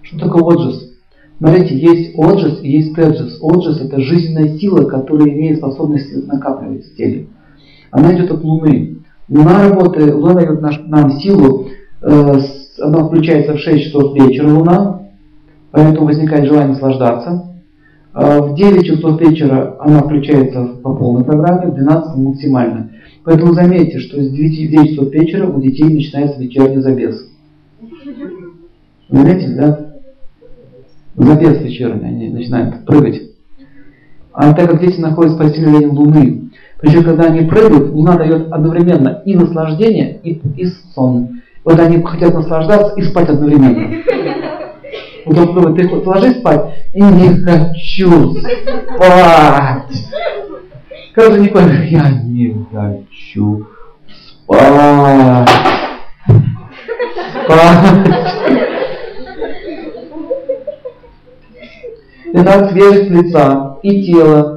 Что 0.00 0.18
такое 0.18 0.42
Оджис? 0.42 0.94
Смотрите, 1.38 1.76
есть 1.76 2.12
Оджис 2.16 2.60
и 2.62 2.70
есть 2.70 2.94
Теджис. 2.94 3.38
Оджис 3.42 3.78
это 3.80 4.00
жизненная 4.00 4.56
сила, 4.56 4.84
которая 4.88 5.28
имеет 5.28 5.58
способность 5.58 6.26
накапливать 6.26 6.86
в 6.86 6.96
теле. 6.96 7.26
Она 7.96 8.14
идет 8.14 8.30
от 8.30 8.44
Луны. 8.44 8.98
Луна 9.30 9.70
работает, 9.70 10.14
Луна 10.14 10.34
дает 10.34 10.60
наш, 10.60 10.78
нам 10.86 11.12
силу, 11.12 11.68
э, 12.02 12.40
она 12.78 13.04
включается 13.04 13.54
в 13.54 13.58
6 13.58 13.84
часов 13.84 14.14
вечера 14.14 14.48
Луна, 14.50 15.00
поэтому 15.70 16.06
возникает 16.06 16.44
желание 16.44 16.74
наслаждаться. 16.74 17.54
Э, 18.14 18.40
в 18.40 18.54
9 18.54 18.84
часов 18.84 19.18
вечера 19.18 19.76
она 19.80 20.02
включается 20.02 20.62
по 20.82 20.94
полной 20.94 21.24
программе, 21.24 21.68
в 21.70 21.74
12 21.74 22.16
максимально. 22.18 22.90
Поэтому 23.24 23.54
заметьте, 23.54 23.98
что 23.98 24.22
с 24.22 24.30
9, 24.30 24.70
9 24.70 24.90
часов 24.90 25.10
вечера 25.10 25.46
у 25.46 25.58
детей 25.58 25.84
начинается 25.84 26.38
вечерний 26.38 26.82
забес. 26.82 27.26
Заметили, 29.08 29.54
да? 29.54 29.86
Забес 31.14 31.62
вечерний, 31.62 32.08
они 32.08 32.28
начинают 32.28 32.84
прыгать. 32.84 33.22
А 34.34 34.52
так 34.52 34.70
как 34.70 34.82
дети 34.82 35.00
находятся 35.00 35.38
под 35.38 35.56
сильным 35.56 35.96
Луны, 35.96 36.45
причем 36.86 37.02
когда 37.02 37.24
они 37.24 37.40
прыгают, 37.40 37.90
Луна 37.90 38.16
дает 38.16 38.52
одновременно 38.52 39.20
и 39.24 39.34
наслаждение, 39.34 40.20
и, 40.22 40.40
и 40.56 40.66
сон. 40.94 41.40
Вот 41.64 41.80
они 41.80 42.00
хотят 42.00 42.32
наслаждаться 42.32 42.94
и 42.94 43.02
спать 43.02 43.28
одновременно. 43.28 44.02
Вот 45.24 45.36
он 45.38 45.54
говорит, 45.54 45.90
ты 45.90 45.96
ложись 46.08 46.38
спать, 46.38 46.86
и 46.94 47.02
не 47.02 47.42
хочу 47.42 48.36
спать. 48.94 49.82
Каждый 51.12 51.40
не 51.40 51.48
понял, 51.48 51.82
я 51.82 52.08
не 52.22 52.64
хочу 52.72 53.66
спать. 54.44 55.50
Спать. 57.44 58.06
Это 62.32 62.68
свежесть 62.68 63.10
лица 63.10 63.78
и 63.82 64.04
тела 64.04 64.56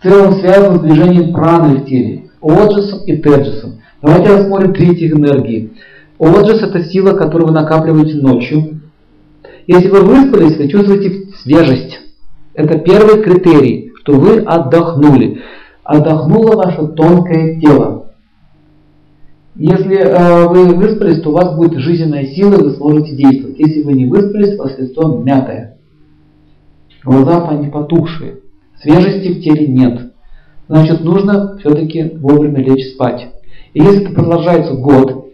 в 0.00 0.02
целом 0.02 0.32
связано 0.40 0.78
с 0.78 0.80
движением 0.80 1.32
праны 1.32 1.76
в 1.76 1.84
теле, 1.84 2.30
оджисом 2.40 3.00
и 3.04 3.16
теджисом. 3.18 3.82
Давайте 4.00 4.34
рассмотрим 4.34 4.72
третьих 4.72 5.12
энергии. 5.12 5.72
Оджис 6.18 6.62
это 6.62 6.82
сила, 6.84 7.12
которую 7.12 7.48
вы 7.48 7.54
накапливаете 7.54 8.16
ночью. 8.16 8.80
Если 9.66 9.88
вы 9.88 10.00
выспались, 10.00 10.56
вы 10.56 10.68
чувствуете 10.68 11.28
свежесть. 11.42 12.00
Это 12.54 12.78
первый 12.78 13.22
критерий, 13.22 13.92
что 13.96 14.14
вы 14.14 14.38
отдохнули. 14.38 15.42
Отдохнуло 15.84 16.56
ваше 16.56 16.86
тонкое 16.88 17.60
тело. 17.60 18.06
Если 19.54 19.98
э, 19.98 20.48
вы 20.48 20.74
выспались, 20.74 21.20
то 21.20 21.30
у 21.30 21.34
вас 21.34 21.54
будет 21.54 21.78
жизненная 21.78 22.24
сила, 22.26 22.56
вы 22.56 22.70
сможете 22.70 23.14
действовать. 23.14 23.58
Если 23.58 23.82
вы 23.82 23.92
не 23.92 24.06
выспались, 24.06 24.58
у 24.58 24.62
вас 24.62 24.78
лицо 24.78 25.22
мятое. 25.22 25.76
Глаза 27.04 27.48
они 27.48 27.68
потухшие. 27.68 28.39
Свежести 28.82 29.28
в 29.28 29.42
теле 29.42 29.66
нет. 29.66 30.12
Значит, 30.68 31.02
нужно 31.02 31.58
все-таки 31.58 32.16
вовремя 32.16 32.62
лечь 32.62 32.94
спать. 32.94 33.28
И 33.74 33.80
если 33.80 34.04
это 34.04 34.14
продолжается 34.14 34.74
год, 34.74 35.26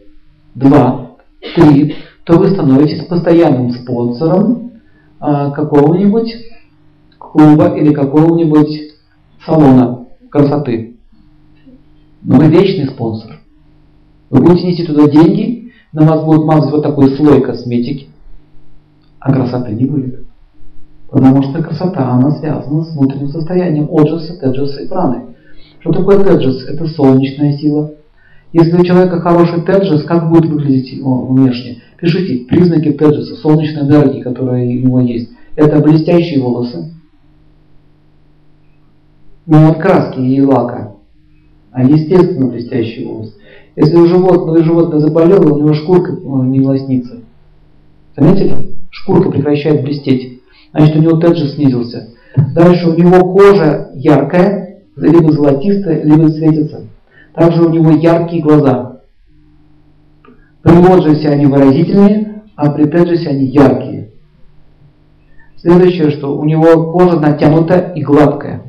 два, 0.55 1.13
три, 1.55 1.97
то 2.25 2.39
вы 2.39 2.49
становитесь 2.49 3.05
постоянным 3.07 3.71
спонсором 3.71 4.73
а, 5.21 5.51
какого-нибудь 5.51 6.35
клуба 7.19 7.77
или 7.77 7.93
какого-нибудь 7.93 8.95
салона 9.45 10.07
красоты. 10.31 10.97
Но 12.23 12.39
вы 12.39 12.49
вечный 12.49 12.89
спонсор. 12.89 13.41
Вы 14.31 14.43
будете 14.43 14.67
нести 14.67 14.85
туда 14.85 15.09
деньги, 15.09 15.73
на 15.93 16.03
вас 16.03 16.25
будет 16.25 16.45
мазать 16.45 16.73
вот 16.73 16.83
такой 16.83 17.17
слой 17.17 17.41
косметики, 17.41 18.09
а 19.21 19.33
красоты 19.33 19.73
не 19.73 19.85
будет. 19.85 20.26
Потому 21.17 21.43
что 21.45 21.63
красота, 21.63 22.11
она 22.11 22.31
связана 22.33 22.85
с 22.85 22.95
внутренним 22.95 23.31
состоянием 23.31 23.89
оджаса, 23.91 24.39
теджаса 24.39 24.83
и 24.83 24.87
праны. 24.87 25.23
Что 25.81 25.93
такое 25.93 26.23
теджас? 26.23 26.69
Это 26.69 26.87
солнечная 26.89 27.57
сила. 27.57 27.93
Если 28.53 28.77
у 28.77 28.85
человека 28.85 29.21
хороший 29.21 29.63
теджас, 29.63 30.03
как 30.03 30.29
будет 30.29 30.45
выглядеть 30.45 31.01
он 31.03 31.35
внешне? 31.35 31.81
Пишите 31.99 32.45
признаки 32.45 32.93
теджаса, 32.93 33.35
солнечной 33.37 33.85
энергии, 33.85 34.21
которая 34.21 34.63
у 34.63 34.69
него 34.69 35.01
есть. 35.01 35.31
Это 35.55 35.81
блестящие 35.81 36.43
волосы. 36.43 36.93
Не 39.47 39.71
от 39.71 39.79
краски 39.79 40.21
и 40.21 40.43
лака, 40.43 40.97
а 41.71 41.83
естественно 41.83 42.49
блестящие 42.49 43.09
волосы. 43.09 43.33
Если 43.75 43.97
у 43.97 44.07
животного, 44.07 44.63
животное 44.63 45.01
заболело, 45.01 45.51
у 45.51 45.61
него 45.61 45.73
шкурка 45.73 46.13
не 46.13 46.61
лоснится. 46.61 47.21
Заметили? 48.15 48.77
Шкурка 48.91 49.31
прекращает 49.31 49.83
блестеть 49.83 50.36
значит 50.73 50.97
у 50.97 51.01
него 51.01 51.19
теджи 51.19 51.49
снизился. 51.49 52.11
Дальше 52.55 52.89
у 52.89 52.95
него 52.95 53.33
кожа 53.33 53.91
яркая, 53.95 54.81
либо 54.97 55.33
золотистая, 55.33 56.03
либо 56.03 56.29
светится. 56.29 56.85
Также 57.35 57.63
у 57.63 57.71
него 57.71 57.91
яркие 57.91 58.43
глаза. 58.43 59.01
При 60.63 60.73
Моджесе 60.73 61.29
они 61.29 61.47
выразительнее, 61.47 62.43
а 62.57 62.71
при 62.71 62.85
Теджесе 62.85 63.29
они 63.29 63.45
яркие. 63.47 64.11
Следующее, 65.57 66.11
что 66.11 66.37
у 66.37 66.45
него 66.45 66.93
кожа 66.93 67.21
натянута 67.21 67.93
и 67.95 68.03
гладкая. 68.03 68.63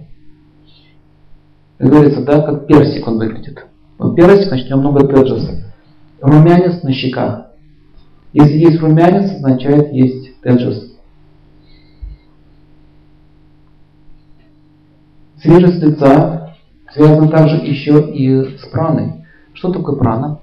Как 1.78 1.90
говорится, 1.90 2.22
да, 2.22 2.42
как 2.42 2.68
персик 2.68 3.08
он 3.08 3.18
выглядит. 3.18 3.66
Вот 3.98 4.16
персик, 4.16 4.48
значит, 4.48 4.68
у 4.68 4.70
него 4.70 4.92
много 4.92 5.08
теджеса. 5.08 5.74
Румянец 6.22 6.84
на 6.84 6.92
щеках. 6.92 7.48
Если 8.34 8.58
есть 8.58 8.80
румянец, 8.80 9.32
означает 9.32 9.92
есть 9.92 10.40
теджес. 10.42 10.87
Свежесть 15.48 15.82
лица 15.82 16.56
связана 16.94 17.30
также 17.30 17.56
еще 17.56 18.12
и 18.12 18.58
с 18.58 18.68
праной. 18.70 19.24
Что 19.54 19.72
такое 19.72 19.96
прана? 19.96 20.42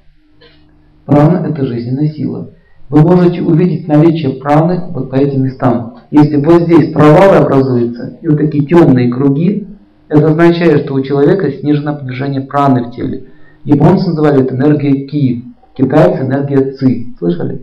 Прана– 1.04 1.46
это 1.48 1.66
жизненная 1.66 2.08
сила. 2.08 2.52
Вы 2.88 3.02
можете 3.02 3.42
увидеть 3.42 3.86
наличие 3.86 4.40
праны 4.40 4.84
вот 4.88 5.10
по 5.10 5.16
этим 5.16 5.42
местам. 5.42 5.98
Если 6.10 6.36
вот 6.36 6.62
здесь 6.62 6.90
провалы 6.94 7.36
образуются 7.36 8.16
и 8.22 8.28
вот 8.28 8.38
такие 8.38 8.64
темные 8.64 9.12
круги, 9.12 9.68
это 10.08 10.28
означает, 10.28 10.84
что 10.84 10.94
у 10.94 11.02
человека 11.02 11.52
снижено 11.52 11.92
напряжение 11.92 12.40
праны 12.40 12.84
в 12.84 12.92
теле. 12.92 13.26
Японцы 13.64 14.08
называли 14.08 14.42
это 14.42 14.54
энергия 14.54 15.06
Ки, 15.06 15.44
китайцы 15.76 16.22
энергия 16.22 16.72
Ци. 16.72 17.08
Слышали? 17.18 17.60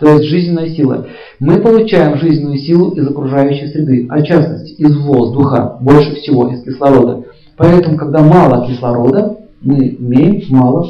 То 0.00 0.14
есть 0.14 0.24
жизненная 0.24 0.70
сила. 0.70 1.06
Мы 1.38 1.60
получаем 1.60 2.18
жизненную 2.18 2.56
силу 2.56 2.92
из 2.92 3.06
окружающей 3.06 3.66
среды, 3.66 4.06
а 4.08 4.18
в 4.18 4.24
частности 4.24 4.72
из 4.72 4.96
воздуха, 4.96 5.76
больше 5.80 6.14
всего 6.16 6.48
из 6.48 6.64
кислорода. 6.64 7.24
Поэтому, 7.56 7.98
когда 7.98 8.22
мало 8.22 8.66
кислорода, 8.66 9.36
мы 9.60 9.96
имеем 9.98 10.42
мало 10.48 10.88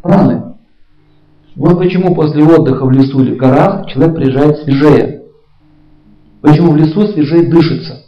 праны. 0.00 0.54
Вот 1.56 1.78
почему 1.78 2.14
после 2.14 2.44
отдыха 2.44 2.84
в 2.84 2.90
лесу 2.92 3.20
или 3.20 3.34
в 3.34 3.36
горах 3.36 3.88
человек 3.88 4.14
приезжает 4.14 4.58
свежее. 4.58 5.22
Почему 6.40 6.72
в 6.72 6.76
лесу 6.76 7.08
свежее 7.08 7.50
дышится. 7.50 8.04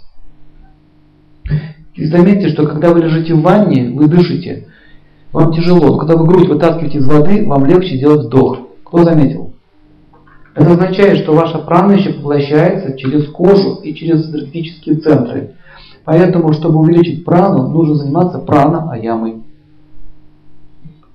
И 1.94 2.04
заметьте, 2.04 2.48
что 2.48 2.66
когда 2.66 2.92
вы 2.92 3.00
лежите 3.00 3.34
в 3.34 3.42
ванне, 3.42 3.90
вы 3.90 4.07
дышите. 4.07 4.68
Вам 5.32 5.52
тяжело. 5.52 5.98
Когда 5.98 6.16
вы 6.16 6.26
грудь 6.26 6.48
вытаскиваете 6.48 6.98
из 6.98 7.09
воды, 7.09 7.44
вам 7.46 7.66
легче 7.66 7.98
делать 7.98 8.26
вдох. 8.26 8.59
Кто 8.84 9.02
заметил? 9.02 9.45
Это 10.57 10.72
означает, 10.72 11.18
что 11.18 11.34
ваша 11.34 11.59
прана 11.59 11.92
еще 11.92 12.14
поглощается 12.14 12.98
через 12.98 13.28
кожу 13.28 13.74
и 13.82 13.94
через 13.94 14.28
энергетические 14.28 14.96
центры. 14.96 15.52
Поэтому, 16.04 16.52
чтобы 16.54 16.80
увеличить 16.80 17.24
прану, 17.24 17.68
нужно 17.68 17.96
заниматься 17.96 18.38
прана-аямой 18.38 19.42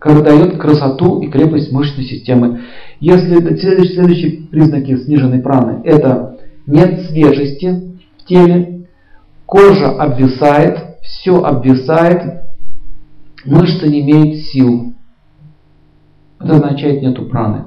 который 0.01 0.23
дает 0.23 0.57
красоту 0.57 1.21
и 1.21 1.27
крепость 1.27 1.71
мышечной 1.71 2.05
системы. 2.05 2.61
Если 2.99 3.37
следующие, 3.55 3.93
следующие 3.93 4.31
признаки 4.47 4.97
сниженной 4.97 5.41
праны– 5.41 5.81
это 5.83 6.39
нет 6.65 7.01
свежести 7.01 7.99
в 8.17 8.25
теле, 8.25 8.87
кожа 9.45 9.89
обвисает, 9.91 10.97
все 11.03 11.43
обвисает, 11.43 12.45
мышцы 13.45 13.87
не 13.87 14.01
имеют 14.01 14.39
сил. 14.45 14.93
Это 16.39 16.55
означает 16.55 17.03
нету 17.03 17.25
праны. 17.25 17.65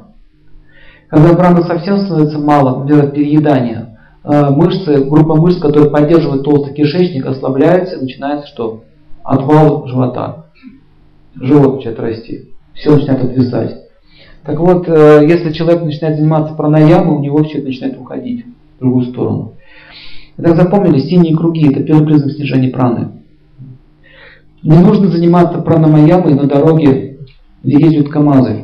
Когда 1.14 1.32
праны 1.36 1.62
совсем 1.62 1.98
становится 2.00 2.40
мало, 2.40 2.80
например, 2.80 3.12
переедание, 3.12 3.98
э, 4.24 4.50
мышцы, 4.50 5.04
группа 5.04 5.36
мышц, 5.36 5.60
которые 5.60 5.88
поддерживают 5.88 6.42
толстый 6.42 6.74
кишечник, 6.74 7.24
ослабляются, 7.24 7.94
и 7.94 8.02
начинается 8.02 8.48
что? 8.48 8.82
Отвал 9.22 9.86
живота 9.86 10.46
живот 11.36 11.76
начинает 11.76 12.00
расти, 12.00 12.48
все 12.74 12.96
начинает 12.96 13.22
обвисать. 13.22 13.76
Так 14.42 14.58
вот, 14.58 14.88
э, 14.88 15.20
если 15.28 15.52
человек 15.52 15.84
начинает 15.84 16.16
заниматься 16.16 16.52
пранаямой, 16.54 17.16
у 17.16 17.20
него 17.20 17.44
все 17.44 17.62
начинает 17.62 17.96
уходить 17.96 18.44
в 18.76 18.80
другую 18.80 19.04
сторону. 19.06 19.52
Итак, 20.36 20.56
запомнили, 20.56 20.98
синие 20.98 21.36
круги– 21.36 21.68
это 21.70 21.84
первый 21.84 22.06
признак 22.06 22.32
снижения 22.32 22.70
праны. 22.70 23.22
Не 24.64 24.78
нужно 24.78 25.06
заниматься 25.06 25.60
пранамаямой 25.60 26.34
на 26.34 26.48
дороге, 26.48 27.18
где 27.62 27.84
ездят 27.84 28.08
КАМАЗы. 28.08 28.63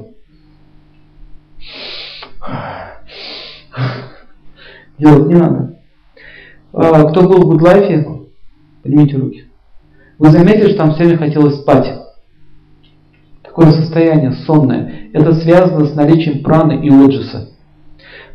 Делать 5.00 5.26
не 5.26 5.34
надо. 5.34 5.78
А, 6.72 7.04
кто 7.10 7.22
был 7.22 7.42
в 7.42 7.46
Гудлайфе, 7.46 8.06
поднимите 8.82 9.16
руки. 9.16 9.44
Вы 10.18 10.30
заметили, 10.30 10.68
что 10.68 10.78
там 10.78 10.92
все 10.92 11.04
время 11.04 11.18
хотелось 11.18 11.60
спать 11.60 12.00
такое 13.60 13.72
состояние 13.72 14.32
сонное, 14.46 15.10
это 15.12 15.34
связано 15.34 15.84
с 15.84 15.94
наличием 15.94 16.42
праны 16.42 16.86
и 16.86 16.88
оджиса. 16.88 17.48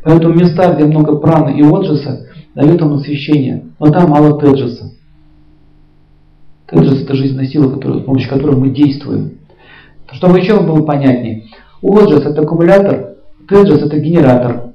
Поэтому 0.02 0.34
места, 0.34 0.74
где 0.74 0.84
много 0.84 1.16
праны 1.16 1.58
и 1.58 1.62
оджиса, 1.62 2.28
дают 2.54 2.80
вам 2.80 2.94
освещение, 2.94 3.64
но 3.80 3.90
там 3.90 4.10
мало 4.10 4.38
теджиса. 4.38 4.92
Теджис– 6.66 7.02
это 7.04 7.14
жизненная 7.14 7.46
сила, 7.46 7.72
которая, 7.72 8.00
с 8.00 8.04
помощью 8.04 8.30
которой 8.30 8.56
мы 8.56 8.70
действуем. 8.70 9.38
Чтобы 10.12 10.38
еще 10.38 10.60
было 10.60 10.82
понятнее, 10.82 11.44
оджис– 11.82 12.20
это 12.26 12.42
аккумулятор, 12.42 13.16
теджис– 13.48 13.82
это 13.82 13.98
генератор. 13.98 14.65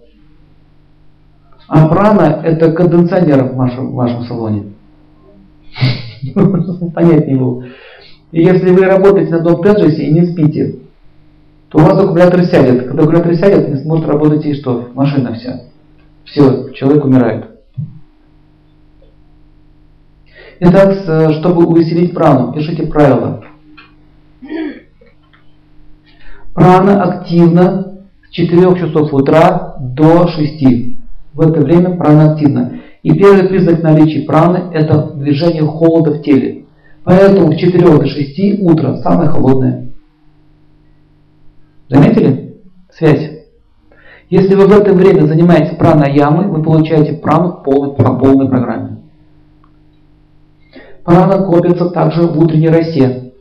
А 1.74 1.88
прана– 1.88 2.42
это 2.44 2.74
конденсионер 2.74 3.46
в 3.46 3.56
вашем, 3.56 3.92
в 3.92 3.94
вашем 3.94 4.26
салоне. 4.26 4.74
Понятнее 6.94 7.38
было. 7.38 7.64
И 8.34 8.44
если 8.44 8.72
вы 8.72 8.84
работаете 8.84 9.32
на 9.32 9.38
одном 9.38 9.62
и 9.64 10.12
не 10.12 10.26
спите, 10.26 10.80
то 11.70 11.78
у 11.78 11.82
вас 11.82 11.98
аккумулятор 11.98 12.44
сядет. 12.44 12.88
Когда 12.88 13.04
аккумулятор 13.04 13.36
сядет, 13.36 13.70
не 13.70 13.78
сможет 13.78 14.06
работать 14.06 14.46
и 14.46 14.54
что? 14.54 14.90
Машина 14.94 15.34
вся. 15.34 15.62
Все, 16.26 16.72
человек 16.72 17.06
умирает. 17.06 17.46
Итак, 20.60 20.94
чтобы 21.40 21.68
увеселить 21.68 22.14
прану, 22.14 22.52
пишите 22.52 22.86
правила. 22.88 23.46
Прана 26.54 27.02
активна 27.02 27.94
с 28.28 28.32
4 28.34 28.76
часов 28.76 29.14
утра 29.14 29.78
до 29.80 30.28
6. 30.28 30.91
В 31.34 31.42
это 31.42 31.62
время 31.62 31.96
прана 31.96 32.34
активна. 32.34 32.80
И 33.04 33.14
первый 33.14 33.48
признак 33.48 33.82
наличия 33.82 34.26
праны– 34.26 34.72
это 34.74 35.12
движение 35.16 35.64
холода 35.64 36.12
в 36.12 36.22
теле. 36.22 36.66
Поэтому 37.04 37.54
с 37.54 37.58
4 37.58 37.84
до 37.84 38.06
6 38.06 38.62
утро 38.62 38.98
самое 38.98 39.30
холодное. 39.30 39.88
Заметили 41.90 42.58
связь? 42.92 43.42
Если 44.30 44.56
вы 44.56 44.68
в 44.68 44.72
это 44.72 44.94
время 44.94 45.26
занимаетесь 45.26 45.76
пранаямой, 45.78 46.48
вы 46.48 46.64
получаете 46.64 47.14
прану 47.14 47.62
полной, 47.66 47.96
по 47.96 48.16
полной 48.16 48.48
программе. 48.48 48.98
Прана 51.04 51.44
копится 51.44 51.90
также 51.90 52.28
в 52.28 52.40
утренней 52.40 52.70
росе. 52.70 53.34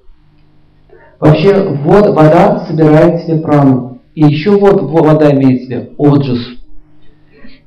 Вообще 1.20 1.62
вод, 1.62 2.08
вода 2.14 2.64
собирает 2.66 3.20
в 3.20 3.26
себе 3.26 3.40
прану. 3.40 3.98
И 4.14 4.22
еще 4.22 4.58
вот 4.58 4.80
вода 4.82 5.30
имеет 5.32 5.60
в 5.60 5.64
себе 5.64 5.90
оджис. 5.98 6.59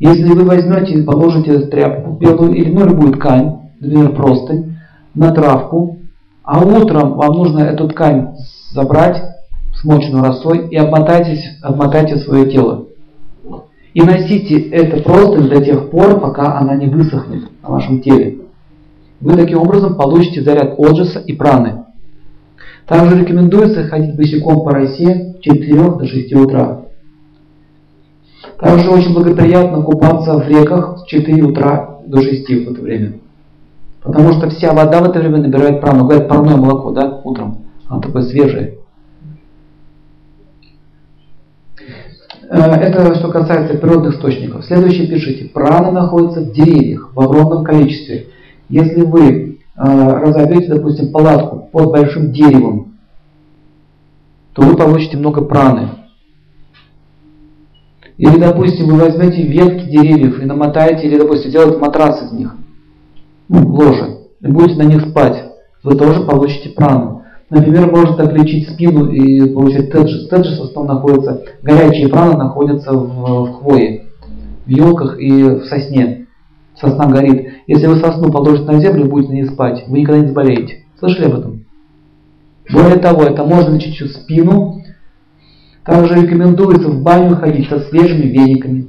Если 0.06 0.34
вы 0.34 0.44
возьмете 0.44 0.96
и 0.96 1.02
положите 1.02 1.60
тряпку 1.60 2.12
белую 2.12 2.56
или 2.56 2.70
ну, 2.70 2.86
любую 2.86 3.14
ткань, 3.14 3.60
например, 3.80 4.14
простынь, 4.14 4.76
на 5.16 5.32
травку, 5.32 6.00
а 6.44 6.62
утром 6.62 7.14
вам 7.14 7.38
нужно 7.38 7.60
эту 7.60 7.88
ткань 7.88 8.36
забрать, 8.74 9.24
смоченную 9.76 10.26
росой, 10.26 10.68
и 10.68 10.76
обмотайтесь, 10.76 11.58
обмотайте 11.62 12.18
свое 12.18 12.52
тело. 12.52 12.88
И 13.94 14.02
носите 14.02 14.60
это 14.72 15.02
просто 15.02 15.42
до 15.48 15.64
тех 15.64 15.90
пор, 15.90 16.20
пока 16.20 16.58
она 16.58 16.76
не 16.76 16.88
высохнет 16.88 17.44
на 17.62 17.70
вашем 17.70 18.02
теле. 18.02 18.40
Вы 19.22 19.38
таким 19.38 19.60
образом 19.60 19.96
получите 19.96 20.42
заряд 20.42 20.74
оджиса 20.78 21.20
и 21.20 21.32
праны. 21.32 21.86
Также 22.88 23.22
рекомендуется 23.22 23.88
ходить 23.88 24.18
босиком 24.18 24.66
по 24.66 24.72
росе 24.72 25.36
с 25.38 25.44
4 25.44 25.76
до 25.76 26.06
6 26.06 26.34
утра. 26.36 26.83
Также 28.64 28.90
очень 28.90 29.14
благоприятно 29.14 29.82
купаться 29.82 30.38
в 30.38 30.48
реках 30.48 31.00
с 31.00 31.04
4 31.08 31.44
утра 31.44 32.00
до 32.06 32.22
6 32.22 32.48
в 32.48 32.72
это 32.72 32.82
время. 32.82 33.14
Потому 34.02 34.32
что 34.32 34.50
вся 34.50 34.72
вода 34.72 35.02
в 35.02 35.10
это 35.10 35.20
время 35.20 35.40
набирает 35.40 35.82
прану. 35.82 36.06
Говорят, 36.06 36.30
парное 36.30 36.56
молоко, 36.56 36.92
да, 36.92 37.20
утром. 37.26 37.58
Оно 37.90 38.00
такое 38.00 38.24
свежее. 38.24 38.78
Э, 42.50 42.60
это 42.60 43.16
что 43.16 43.30
касается 43.30 43.78
природных 43.78 44.16
источников. 44.16 44.64
Следующее 44.64 45.08
пишите. 45.08 45.50
Прана 45.50 45.92
находится 45.92 46.40
в 46.40 46.54
деревьях 46.54 47.12
в 47.14 47.20
огромном 47.20 47.66
количестве. 47.66 48.28
Если 48.70 49.02
вы 49.02 49.60
э, 49.76 49.82
разобьете, 49.82 50.74
допустим, 50.74 51.12
палатку 51.12 51.68
под 51.70 51.92
большим 51.92 52.32
деревом, 52.32 52.94
то 54.54 54.62
вы 54.62 54.78
получите 54.78 55.18
много 55.18 55.42
праны. 55.42 55.90
Или, 58.18 58.38
допустим, 58.38 58.88
вы 58.88 59.00
возьмете 59.00 59.44
ветки 59.44 59.90
деревьев 59.90 60.42
и 60.42 60.46
намотаете, 60.46 61.08
или, 61.08 61.18
допустим, 61.18 61.52
делаете 61.52 61.78
матрас 61.78 62.24
из 62.24 62.32
них 62.32 62.56
ну, 63.54 63.68
ложе, 63.68 64.18
и 64.42 64.48
будете 64.48 64.82
на 64.82 64.88
них 64.88 65.10
спать, 65.10 65.52
вы 65.84 65.96
тоже 65.96 66.22
получите 66.22 66.70
прану. 66.70 67.24
Например, 67.50 67.92
можно 67.92 68.16
так 68.16 68.34
лечить 68.34 68.70
спину 68.70 69.12
и 69.12 69.54
получать 69.54 69.92
теджис. 69.92 70.28
Теджис 70.28 70.60
в 70.60 70.64
основном 70.64 70.96
находится, 70.96 71.44
горячие 71.62 72.08
праны 72.08 72.38
находятся 72.38 72.94
в, 72.94 73.46
в 73.46 73.54
хвое, 73.60 74.06
в 74.66 74.70
елках 74.70 75.20
и 75.20 75.44
в 75.44 75.66
сосне. 75.66 76.26
Сосна 76.80 77.06
горит. 77.06 77.50
Если 77.68 77.86
вы 77.86 77.98
сосну 77.98 78.32
положите 78.32 78.66
на 78.66 78.80
землю 78.80 79.06
и 79.06 79.10
будете 79.10 79.30
на 79.30 79.36
ней 79.36 79.46
спать, 79.46 79.84
вы 79.88 80.00
никогда 80.00 80.22
не 80.22 80.28
заболеете. 80.28 80.86
Слышали 80.98 81.26
об 81.26 81.40
этом? 81.40 81.66
Более 82.72 82.98
того, 82.98 83.24
это 83.24 83.44
можно 83.44 83.76
лечить 83.76 84.12
спину. 84.12 84.83
Также 85.86 86.16
рекомендуется 86.16 86.90
в 86.90 87.02
баню 87.02 87.36
ходить 87.36 87.68
со 87.70 87.80
свежими 87.82 88.28
вениками. 88.28 88.88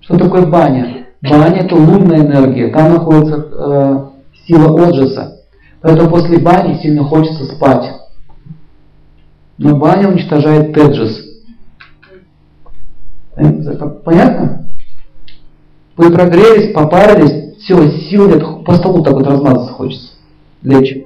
Что 0.00 0.18
такое 0.18 0.46
баня? 0.46 1.06
Баня 1.22 1.62
это 1.62 1.74
лунная 1.74 2.20
энергия, 2.20 2.70
там 2.70 2.92
находится 2.92 3.36
э, 3.36 4.04
сила 4.46 4.86
Оджиса. 4.86 5.40
Поэтому 5.80 6.10
после 6.10 6.38
бани 6.38 6.78
сильно 6.78 7.04
хочется 7.04 7.44
спать. 7.44 7.90
Но 9.58 9.76
баня 9.76 10.08
уничтожает 10.08 10.72
Теджис. 10.74 11.24
Понятно? 14.04 14.68
Вы 15.96 16.10
прогрелись, 16.10 16.72
попарились, 16.72 17.56
все, 17.58 17.90
сил 17.90 18.28
нет, 18.28 18.42
по 18.64 18.74
столу 18.74 19.02
так 19.02 19.14
вот 19.14 19.26
размазаться 19.26 19.72
хочется, 19.72 20.12
лечь. 20.62 20.96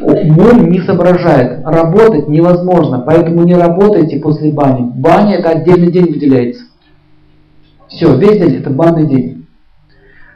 Ум 0.00 0.70
не 0.70 0.80
соображает. 0.80 1.64
Работать 1.64 2.28
невозможно, 2.28 3.02
поэтому 3.04 3.44
не 3.44 3.54
работайте 3.54 4.18
после 4.20 4.52
бани. 4.52 4.90
Баня 4.94 5.36
это 5.36 5.50
отдельный 5.50 5.90
день 5.90 6.06
выделяется. 6.06 6.64
Все, 7.88 8.16
весь 8.16 8.38
день 8.38 8.56
это 8.56 8.70
банный 8.70 9.06
день. 9.06 9.46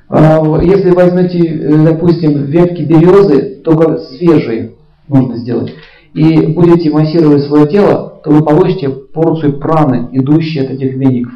А, 0.09 0.41
если 0.63 0.91
возьмете, 0.91 1.39
э, 1.39 1.85
допустим, 1.85 2.45
ветки 2.45 2.83
березы, 2.83 3.61
только 3.63 3.99
свежие 3.99 4.73
нужно 5.09 5.37
сделать, 5.37 5.75
и 6.15 6.47
будете 6.47 6.91
массировать 6.91 7.43
свое 7.43 7.67
тело, 7.67 8.21
то 8.25 8.31
вы 8.31 8.43
получите 8.43 8.89
порцию 8.89 9.59
праны, 9.59 10.09
идущей 10.13 10.65
от 10.65 10.71
этих 10.71 10.95
веников. 10.95 11.33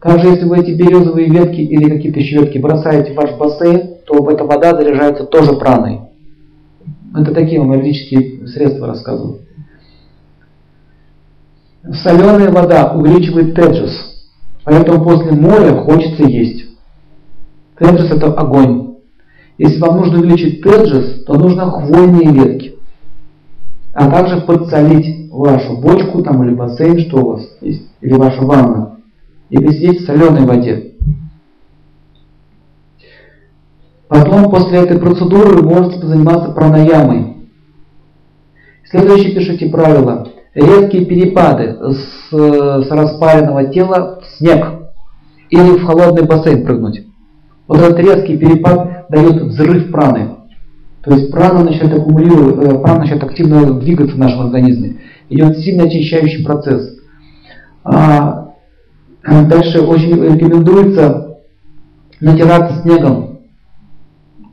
Также, 0.00 0.28
если 0.28 0.44
вы 0.44 0.58
эти 0.58 0.70
березовые 0.72 1.28
ветки 1.28 1.60
или 1.60 1.90
какие-то 1.90 2.20
еще 2.20 2.40
ветки 2.40 2.58
бросаете 2.58 3.12
в 3.12 3.16
ваш 3.16 3.32
бассейн, 3.36 3.96
то 4.06 4.30
эта 4.30 4.44
вода 4.44 4.76
заряжается 4.76 5.24
тоже 5.24 5.54
праной. 5.54 6.02
Это 7.16 7.32
такие 7.32 7.60
вам 7.60 7.72
юридические 7.72 8.46
средства 8.46 8.88
рассказываю. 8.88 9.40
Соленая 12.02 12.50
вода 12.50 12.92
увеличивает 12.92 13.54
теджес, 13.54 14.26
поэтому 14.64 15.02
после 15.02 15.32
моря 15.32 15.76
хочется 15.76 16.24
есть. 16.24 16.66
Теджес 17.78 18.10
это 18.10 18.34
огонь. 18.34 18.96
Если 19.56 19.80
вам 19.80 19.98
нужно 19.98 20.18
увеличить 20.18 20.62
теджес, 20.62 21.24
то 21.24 21.34
нужно 21.34 21.70
хвойные 21.70 22.32
ветки. 22.32 22.74
А 23.94 24.10
также 24.10 24.42
подсолить 24.42 25.30
вашу 25.30 25.78
бочку 25.78 26.22
там, 26.22 26.44
или 26.44 26.54
бассейн, 26.54 26.98
что 27.00 27.18
у 27.18 27.28
вас 27.30 27.48
есть, 27.62 27.88
или 28.02 28.12
ваша 28.12 28.42
ванна, 28.42 28.96
и 29.48 29.56
посидеть 29.56 30.02
в 30.02 30.06
соленой 30.06 30.44
воде. 30.44 30.95
Потом 34.16 34.50
после 34.50 34.78
этой 34.78 34.98
процедуры 34.98 35.56
вы 35.56 35.62
можете 35.62 36.06
заниматься 36.06 36.50
пранаямой. 36.52 37.36
Следующее 38.88 39.34
пишите 39.34 39.68
правило. 39.68 40.28
Резкие 40.54 41.04
перепады 41.04 41.76
с, 41.92 42.30
с 42.30 42.90
распаренного 42.90 43.66
тела 43.66 44.22
в 44.22 44.38
снег 44.38 44.68
или 45.50 45.76
в 45.76 45.84
холодный 45.84 46.24
бассейн 46.24 46.64
прыгнуть. 46.64 47.02
Вот 47.68 47.78
этот 47.78 47.98
резкий 47.98 48.38
перепад 48.38 49.06
дает 49.10 49.42
взрыв 49.42 49.90
праны. 49.92 50.36
То 51.02 51.14
есть 51.14 51.30
прана 51.30 51.62
начинает 51.62 51.98
аккумулировать, 51.98 52.56
э, 52.56 52.78
прана 52.78 53.00
начинает 53.00 53.22
активно 53.22 53.78
двигаться 53.78 54.16
в 54.16 54.18
нашем 54.18 54.46
организме. 54.46 54.96
Идет 55.28 55.58
сильно 55.58 55.84
очищающий 55.84 56.42
процесс. 56.42 56.96
А, 57.84 58.52
дальше 59.22 59.82
очень 59.82 60.14
рекомендуется 60.14 61.36
натираться 62.18 62.80
снегом 62.80 63.35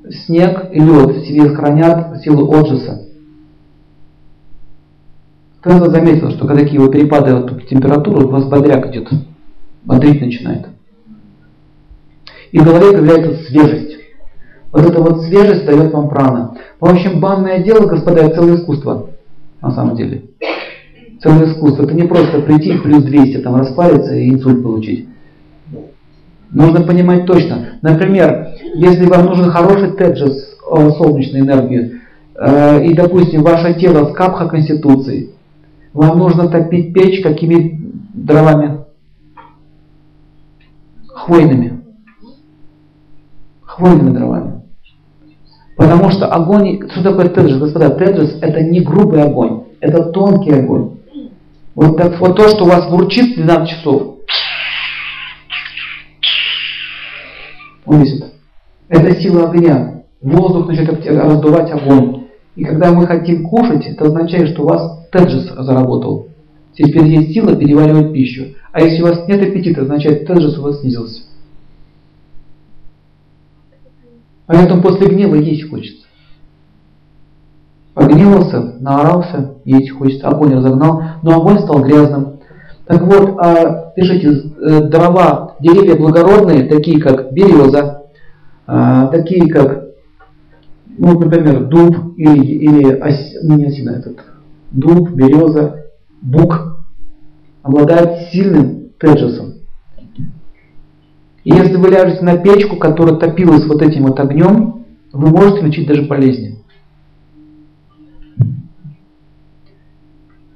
снег 0.10 0.70
и 0.72 0.80
лед 0.80 1.16
в 1.16 1.26
себе 1.26 1.50
хранят 1.50 2.22
силу 2.22 2.50
отжиса. 2.52 3.08
Кто-то 5.62 5.90
заметил, 5.90 6.30
что 6.32 6.46
когда 6.46 6.64
такие 6.64 6.80
вот 6.80 6.92
перепады 6.92 7.34
вот 7.34 7.68
температуры, 7.68 8.26
у 8.26 8.30
вас 8.30 8.46
бодряк 8.46 8.88
идет, 8.88 9.10
бодрить 9.86 10.20
начинает. 10.20 10.68
И 12.52 12.60
в 12.60 12.66
голове 12.66 12.92
появляется 12.92 13.44
свежесть. 13.46 13.98
Вот 14.72 14.86
эта 14.86 15.00
вот 15.00 15.22
свежесть 15.24 15.66
дает 15.66 15.94
вам 15.94 16.10
прана. 16.10 16.58
В 16.80 16.86
общем, 16.86 17.20
банное 17.20 17.64
дело, 17.64 17.88
господа, 17.88 18.22
это 18.22 18.36
целое 18.36 18.58
искусство. 18.58 19.10
На 19.62 19.72
самом 19.72 19.96
деле. 19.96 20.26
Целое 21.22 21.46
искусство. 21.46 21.84
Это 21.84 21.94
не 21.94 22.04
просто 22.04 22.42
прийти 22.42 22.78
плюс 22.78 23.04
200, 23.04 23.38
там 23.38 23.56
распариться 23.56 24.14
и 24.16 24.30
инсульт 24.30 24.62
получить. 24.62 25.08
Нужно 26.54 26.82
понимать 26.82 27.26
точно. 27.26 27.80
Например, 27.82 28.50
если 28.76 29.06
вам 29.06 29.26
нужен 29.26 29.50
хороший 29.50 29.92
теджес, 29.94 30.56
э, 30.72 30.90
солнечную 30.92 31.44
энергию, 31.44 32.02
э, 32.36 32.86
и, 32.86 32.94
допустим, 32.94 33.42
ваше 33.42 33.74
тело 33.74 34.10
с 34.10 34.14
капха 34.14 34.48
конституции, 34.48 35.32
вам 35.94 36.20
нужно 36.20 36.50
топить 36.50 36.94
печь 36.94 37.24
какими 37.24 37.82
дровами? 38.14 38.82
Хвойными. 41.08 41.82
Хвойными 43.64 44.16
дровами. 44.16 44.62
Потому 45.76 46.12
что 46.12 46.28
огонь, 46.28 46.88
что 46.92 47.04
такое 47.04 47.30
теджес, 47.30 47.58
господа? 47.58 47.90
Теджес 47.90 48.38
это 48.42 48.62
не 48.62 48.82
грубый 48.82 49.24
огонь, 49.24 49.64
это 49.80 50.04
тонкий 50.04 50.52
огонь. 50.52 50.98
Вот, 51.74 51.98
так, 51.98 52.20
вот 52.20 52.36
то, 52.36 52.48
что 52.50 52.66
у 52.66 52.68
вас 52.68 52.88
бурчит 52.88 53.36
12 53.36 53.70
часов, 53.70 54.18
вывесит. 57.94 58.26
Это 58.90 59.16
сила 59.20 59.50
огня. 59.50 60.04
Воздух 60.22 60.68
начнет 60.68 61.06
раздувать 61.06 61.72
огонь. 61.72 62.28
И 62.56 62.64
когда 62.64 62.92
мы 62.92 63.08
хотим 63.08 63.44
кушать, 63.48 63.86
это 63.88 64.06
означает, 64.06 64.50
что 64.50 64.64
у 64.64 64.68
вас 64.68 65.08
теджес 65.12 65.52
заработал. 65.58 66.28
Теперь 66.74 67.06
есть 67.08 67.34
сила 67.34 67.56
переваривать 67.56 68.14
пищу. 68.14 68.56
А 68.72 68.82
если 68.82 69.02
у 69.04 69.08
вас 69.08 69.28
нет 69.28 69.42
аппетита, 69.42 69.82
означает 69.82 70.26
теджес 70.28 70.58
у 70.58 70.64
вас 70.64 70.82
снизился. 70.82 71.24
Поэтому 74.46 74.82
после 74.82 75.08
гнева 75.08 75.36
есть 75.36 75.70
хочется. 75.70 76.06
Погневался, 77.94 78.76
наорался, 78.80 79.56
есть 79.66 79.92
хочется. 79.92 80.28
Огонь 80.28 80.56
разогнал, 80.56 81.02
но 81.22 81.40
огонь 81.40 81.60
стал 81.60 81.84
грязным. 81.84 82.40
Так 82.86 83.02
вот, 83.04 83.38
а, 83.40 83.92
пишите, 83.96 84.53
дрова, 84.64 85.56
деревья 85.60 85.96
благородные, 85.96 86.68
такие 86.68 87.00
как 87.02 87.34
береза, 87.34 88.04
а, 88.66 89.08
такие 89.08 89.52
как, 89.52 89.90
ну, 90.98 91.20
например, 91.20 91.66
дуб 91.66 92.18
или, 92.18 92.46
или 92.46 93.02
ос, 93.02 93.16
ну, 93.44 93.58
не 93.58 93.66
осина 93.66 93.92
этот, 93.92 94.20
дуб, 94.72 95.12
береза, 95.12 95.86
бук, 96.22 96.86
обладают 97.62 98.30
сильным 98.32 98.90
теджесом. 99.00 99.56
И 101.44 101.50
если 101.50 101.76
вы 101.76 101.90
ляжете 101.90 102.24
на 102.24 102.38
печку, 102.38 102.78
которая 102.78 103.18
топилась 103.18 103.66
вот 103.66 103.82
этим 103.82 104.04
вот 104.04 104.20
огнем, 104.20 104.86
вы 105.12 105.30
можете 105.30 105.66
лечить 105.66 105.88
даже 105.88 106.04
болезни. 106.04 106.64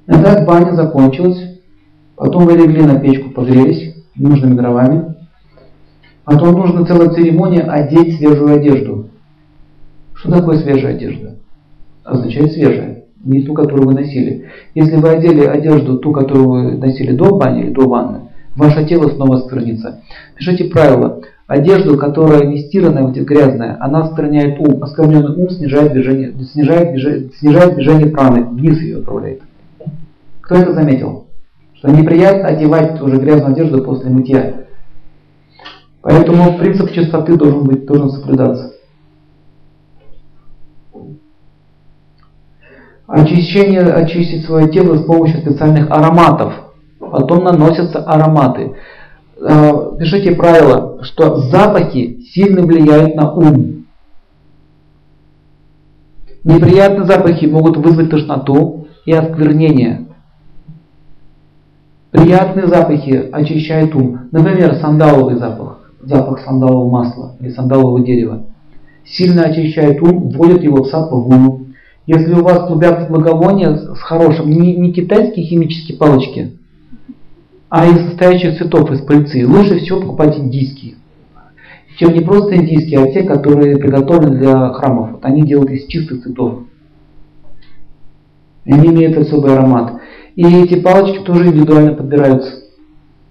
Итак, 0.06 0.46
баня 0.46 0.74
закончилась. 0.74 1.60
Потом 2.16 2.46
вы 2.46 2.54
легли 2.54 2.82
на 2.82 2.98
печку, 2.98 3.30
погрелись 3.30 3.87
нужными 4.18 4.54
дровами. 4.54 5.14
Потом 6.24 6.52
нужно 6.52 6.86
целая 6.86 7.10
церемония 7.10 7.62
одеть 7.62 8.16
свежую 8.18 8.56
одежду. 8.56 9.08
Что 10.14 10.32
такое 10.32 10.58
свежая 10.58 10.94
одежда? 10.94 11.36
Означает 12.04 12.52
свежая, 12.52 13.04
не 13.24 13.42
ту, 13.42 13.54
которую 13.54 13.86
вы 13.86 13.94
носили. 13.94 14.46
Если 14.74 14.96
вы 14.96 15.10
одели 15.10 15.44
одежду, 15.44 15.98
ту, 15.98 16.12
которую 16.12 16.48
вы 16.48 16.62
носили 16.76 17.12
до 17.12 17.36
бани 17.36 17.62
или 17.62 17.70
до 17.70 17.88
ванны, 17.88 18.20
ваше 18.56 18.84
тело 18.86 19.08
снова 19.08 19.38
сквернится. 19.38 20.02
Пишите 20.36 20.64
правило. 20.64 21.20
Одежду, 21.46 21.96
которая 21.96 22.44
не 22.44 22.58
стиранная, 22.58 23.10
грязная, 23.10 23.78
она 23.80 24.02
оскверняет 24.02 24.58
ум. 24.60 24.82
Оскверненный 24.82 25.34
ум 25.34 25.48
снижает 25.48 25.92
движение, 25.92 26.34
снижает 26.44 26.90
движение, 26.90 27.30
снижает 27.38 27.74
движение 27.74 28.06
праны, 28.08 28.44
вниз 28.44 28.78
ее 28.82 28.98
отправляет. 28.98 29.40
Кто 30.42 30.56
это 30.56 30.74
заметил? 30.74 31.27
Что 31.78 31.90
неприятно 31.90 32.48
одевать 32.48 33.00
уже 33.00 33.16
грязную 33.18 33.52
одежду 33.52 33.82
после 33.82 34.10
мытья. 34.10 34.64
Поэтому 36.02 36.58
принцип 36.58 36.92
чистоты 36.92 37.36
должен 37.36 37.64
быть, 37.64 37.86
должен 37.86 38.10
соблюдаться. 38.10 38.72
Очищение, 43.06 43.80
очистить 43.80 44.44
свое 44.44 44.68
тело 44.68 44.96
с 44.98 45.04
помощью 45.04 45.40
специальных 45.40 45.90
ароматов. 45.90 46.52
Потом 46.98 47.44
наносятся 47.44 48.00
ароматы. 48.00 48.74
Э, 49.40 49.96
пишите 49.98 50.34
правило, 50.34 51.02
что 51.04 51.36
запахи 51.36 52.20
сильно 52.32 52.62
влияют 52.62 53.14
на 53.14 53.32
ум. 53.32 53.86
Неприятные 56.44 57.06
запахи 57.06 57.46
могут 57.46 57.76
вызвать 57.76 58.10
тошноту 58.10 58.88
и 59.06 59.12
осквернение. 59.12 60.08
Приятные 62.10 62.66
запахи 62.66 63.28
очищают 63.30 63.94
ум. 63.94 64.20
Например, 64.32 64.74
сандаловый 64.76 65.36
запах, 65.36 65.92
запах 66.02 66.40
сандалового 66.40 66.90
масла 66.90 67.36
или 67.38 67.50
сандалового 67.50 68.00
дерева. 68.00 68.44
Сильно 69.04 69.42
очищает 69.42 70.00
ум, 70.00 70.30
вводит 70.30 70.62
его 70.62 70.84
в 70.84 70.88
сатву 70.88 71.66
Если 72.06 72.32
у 72.32 72.42
вас 72.42 72.66
клубятся 72.66 73.10
благовония 73.10 73.76
с 73.76 73.98
хорошим, 74.00 74.48
не, 74.50 74.76
не 74.76 74.92
китайские 74.92 75.44
химические 75.44 75.98
палочки, 75.98 76.52
а 77.68 77.86
из 77.86 77.98
состоящих 78.06 78.56
цветов 78.56 78.90
из 78.90 79.02
пыльцы, 79.02 79.46
лучше 79.46 79.78
всего 79.78 80.00
покупать 80.00 80.38
индийские. 80.38 80.94
Чем 81.98 82.14
не 82.14 82.20
просто 82.20 82.56
индийские, 82.56 83.00
а 83.00 83.12
те, 83.12 83.22
которые 83.22 83.76
приготовлены 83.76 84.38
для 84.38 84.72
храмов. 84.72 85.12
Вот 85.12 85.24
они 85.24 85.42
делают 85.42 85.70
из 85.70 85.86
чистых 85.86 86.22
цветов. 86.22 86.60
И 88.64 88.72
они 88.72 88.88
имеют 88.88 89.18
особый 89.18 89.52
аромат. 89.52 89.97
И 90.38 90.44
эти 90.44 90.78
палочки 90.78 91.24
тоже 91.24 91.48
индивидуально 91.48 91.94
подбираются. 91.94 92.60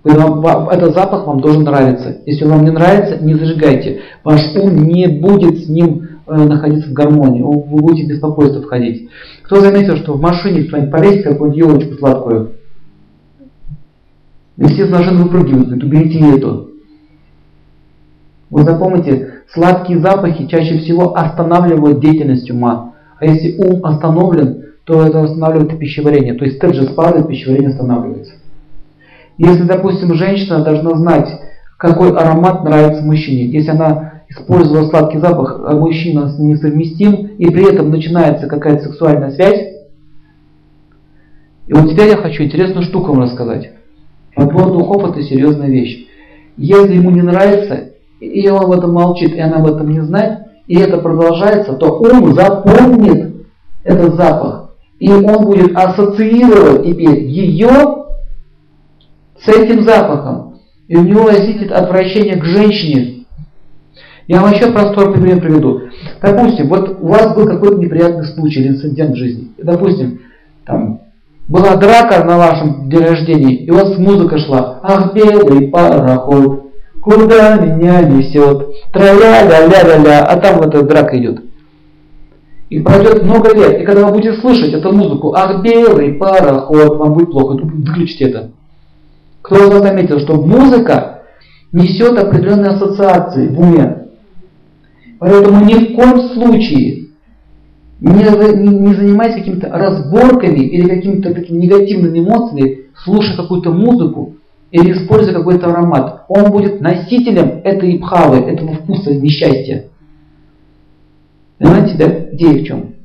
Этот 0.03 0.93
запах 0.93 1.25
вам 1.25 1.39
должен 1.39 1.63
нравиться. 1.63 2.17
Если 2.25 2.43
вам 2.43 2.65
не 2.65 2.71
нравится, 2.71 3.23
не 3.23 3.33
зажигайте. 3.33 4.01
Ваш 4.25 4.41
ум 4.57 4.75
не 4.75 5.07
будет 5.07 5.57
с 5.57 5.69
ним 5.69 6.09
э, 6.27 6.35
находиться 6.35 6.89
в 6.89 6.93
гармонии, 6.93 7.41
вы 7.41 7.81
будете 7.81 8.07
в 8.07 8.09
беспокойство 8.09 8.61
входить. 8.61 9.09
Кто 9.43 9.61
заметил, 9.61 9.95
что 9.95 10.15
в 10.15 10.21
машине 10.21 10.65
кто-нибудь 10.65 10.91
повесит 10.91 11.23
какую-нибудь 11.23 11.57
елочку 11.57 11.93
сладкую? 11.93 12.51
И 14.57 14.65
все 14.65 14.87
совершенно 14.87 15.23
выпрыгивают, 15.23 15.69
говорят, 15.69 15.83
уберите 15.85 16.19
эту. 16.19 16.71
Вы 18.49 18.63
запомните, 18.63 19.43
сладкие 19.53 19.99
запахи 19.99 20.47
чаще 20.47 20.79
всего 20.79 21.15
останавливают 21.15 22.01
деятельность 22.01 22.51
ума. 22.51 22.95
А 23.19 23.25
если 23.25 23.57
ум 23.57 23.85
остановлен, 23.85 24.63
то 24.83 25.05
это 25.05 25.23
останавливает 25.23 25.77
пищеварение. 25.79 26.35
То 26.35 26.45
есть 26.45 26.61
же 26.61 26.93
падает, 26.93 27.27
пищеварение 27.27 27.69
останавливается. 27.69 28.33
Если, 29.37 29.63
допустим, 29.63 30.13
женщина 30.15 30.63
должна 30.63 30.95
знать, 30.95 31.29
какой 31.77 32.11
аромат 32.11 32.63
нравится 32.63 33.03
мужчине. 33.03 33.45
Если 33.45 33.69
она 33.69 34.23
использовала 34.29 34.89
сладкий 34.89 35.19
запах, 35.19 35.61
а 35.65 35.75
мужчина 35.75 36.33
несовместим, 36.39 37.27
и 37.37 37.45
при 37.49 37.71
этом 37.71 37.89
начинается 37.89 38.47
какая-то 38.47 38.85
сексуальная 38.85 39.31
связь. 39.31 39.75
И 41.67 41.73
вот 41.73 41.89
теперь 41.89 42.09
я 42.09 42.17
хочу 42.17 42.43
интересную 42.43 42.83
штуку 42.83 43.11
вам 43.11 43.23
рассказать. 43.23 43.71
Отбор 44.35 44.71
духов 44.71 45.11
это 45.11 45.21
серьезная 45.23 45.67
вещь. 45.67 46.07
Если 46.55 46.95
ему 46.95 47.11
не 47.11 47.21
нравится, 47.21 47.89
и 48.19 48.49
он 48.49 48.65
об 48.65 48.71
этом 48.71 48.93
молчит, 48.93 49.35
и 49.35 49.39
она 49.39 49.57
об 49.57 49.67
этом 49.67 49.89
не 49.89 50.01
знает, 50.01 50.39
и 50.67 50.77
это 50.77 50.97
продолжается, 50.97 51.73
то 51.73 51.99
ум 51.99 52.33
запомнит 52.33 53.45
этот 53.83 54.15
запах. 54.15 54.71
И 54.99 55.11
он 55.11 55.45
будет 55.45 55.75
ассоциировать 55.77 56.85
теперь 56.85 57.23
ее 57.25 58.05
с 59.39 59.47
этим 59.47 59.83
запахом. 59.83 60.59
И 60.87 60.95
у 60.95 61.03
него 61.03 61.23
возникнет 61.23 61.71
отвращение 61.71 62.37
к 62.37 62.45
женщине. 62.45 63.25
Я 64.27 64.41
вам 64.41 64.51
еще 64.51 64.71
простой 64.71 65.13
пример 65.13 65.39
приведу. 65.39 65.81
Допустим, 66.21 66.67
вот 66.67 66.97
у 67.01 67.07
вас 67.07 67.33
был 67.33 67.45
какой-то 67.45 67.77
неприятный 67.77 68.25
случай 68.25 68.59
или 68.59 68.69
инцидент 68.69 69.11
в 69.11 69.17
жизни. 69.17 69.51
Допустим, 69.57 70.19
там 70.65 71.01
была 71.47 71.77
драка 71.77 72.25
на 72.25 72.37
вашем 72.37 72.89
день 72.89 73.03
рождения, 73.03 73.55
и 73.55 73.71
у 73.71 73.75
вас 73.75 73.97
музыка 73.97 74.37
шла. 74.37 74.79
Ах, 74.83 75.13
белый 75.13 75.69
пароход, 75.69 76.66
куда 77.07 77.55
меня 77.55 78.01
несет? 78.01 78.67
Тра-ля-ля-ля-ля-ля, 78.91 80.25
а 80.25 80.37
там 80.37 80.57
вот 80.57 80.75
эта 80.75 80.83
драка 80.83 81.17
идет. 81.17 81.41
И 82.69 82.81
пройдет 82.81 83.23
много 83.23 83.55
лет, 83.55 83.79
и 83.81 83.85
когда 83.85 84.05
вы 84.05 84.13
будете 84.13 84.33
слышать 84.41 84.73
эту 84.73 84.91
музыку, 84.91 85.33
ах, 85.33 85.63
белый 85.63 86.13
пароход, 86.13 86.97
вам 86.97 87.13
будет 87.13 87.31
плохо, 87.31 87.53
выключите 87.63 88.25
это. 88.25 88.51
Кто 89.41 89.55
из 89.55 89.69
вас 89.69 89.83
заметил, 89.83 90.19
что 90.19 90.35
музыка 90.35 91.21
несет 91.71 92.17
определенные 92.17 92.71
ассоциации 92.71 93.47
в 93.47 93.59
уме. 93.59 94.07
Поэтому 95.19 95.63
ни 95.63 95.73
в 95.75 95.95
коем 95.95 96.19
случае 96.33 97.07
не, 98.01 98.11
не, 98.11 98.79
не 98.79 98.93
занимайся 98.95 99.39
какими-то 99.39 99.69
разборками 99.69 100.59
или 100.59 100.89
какими-то 100.89 101.33
такими 101.33 101.59
негативными 101.59 102.19
эмоциями, 102.19 102.79
слушая 103.03 103.37
какую-то 103.37 103.71
музыку 103.71 104.35
или 104.71 104.91
используя 104.91 105.33
какой-то 105.33 105.67
аромат. 105.67 106.25
Он 106.27 106.51
будет 106.51 106.81
носителем 106.81 107.61
этой 107.63 107.99
пхавы, 107.99 108.37
этого 108.49 108.73
вкуса 108.73 109.13
несчастья. 109.13 109.85
Понимаете, 111.57 111.97
да? 111.97 112.35
Идея 112.35 112.61
в 112.61 112.65
чем? 112.65 112.95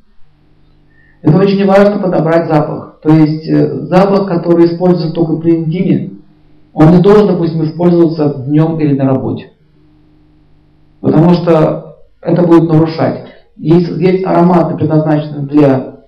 Это 1.23 1.39
очень 1.39 1.65
важно 1.65 2.01
подобрать 2.01 2.49
запах. 2.49 3.01
То 3.03 3.11
есть 3.11 3.49
э, 3.49 3.87
запах, 3.87 4.27
который 4.27 4.67
используется 4.67 5.15
только 5.15 5.37
при 5.37 5.57
интиме, 5.57 6.11
он 6.75 6.97
не 6.97 7.03
должен, 7.03 7.29
допустим, 7.29 7.65
использоваться 7.65 8.45
днем 8.47 8.79
или 8.81 8.97
на 8.97 9.05
работе. 9.05 9.51
Потому 11.01 11.35
что 11.35 11.97
это 12.21 12.43
будет 12.43 12.69
нарушать. 12.69 13.25
Есть, 13.57 13.91
есть 13.99 14.25
ароматы, 14.25 14.77
предназначенные 14.77 15.47
для 15.47 16.02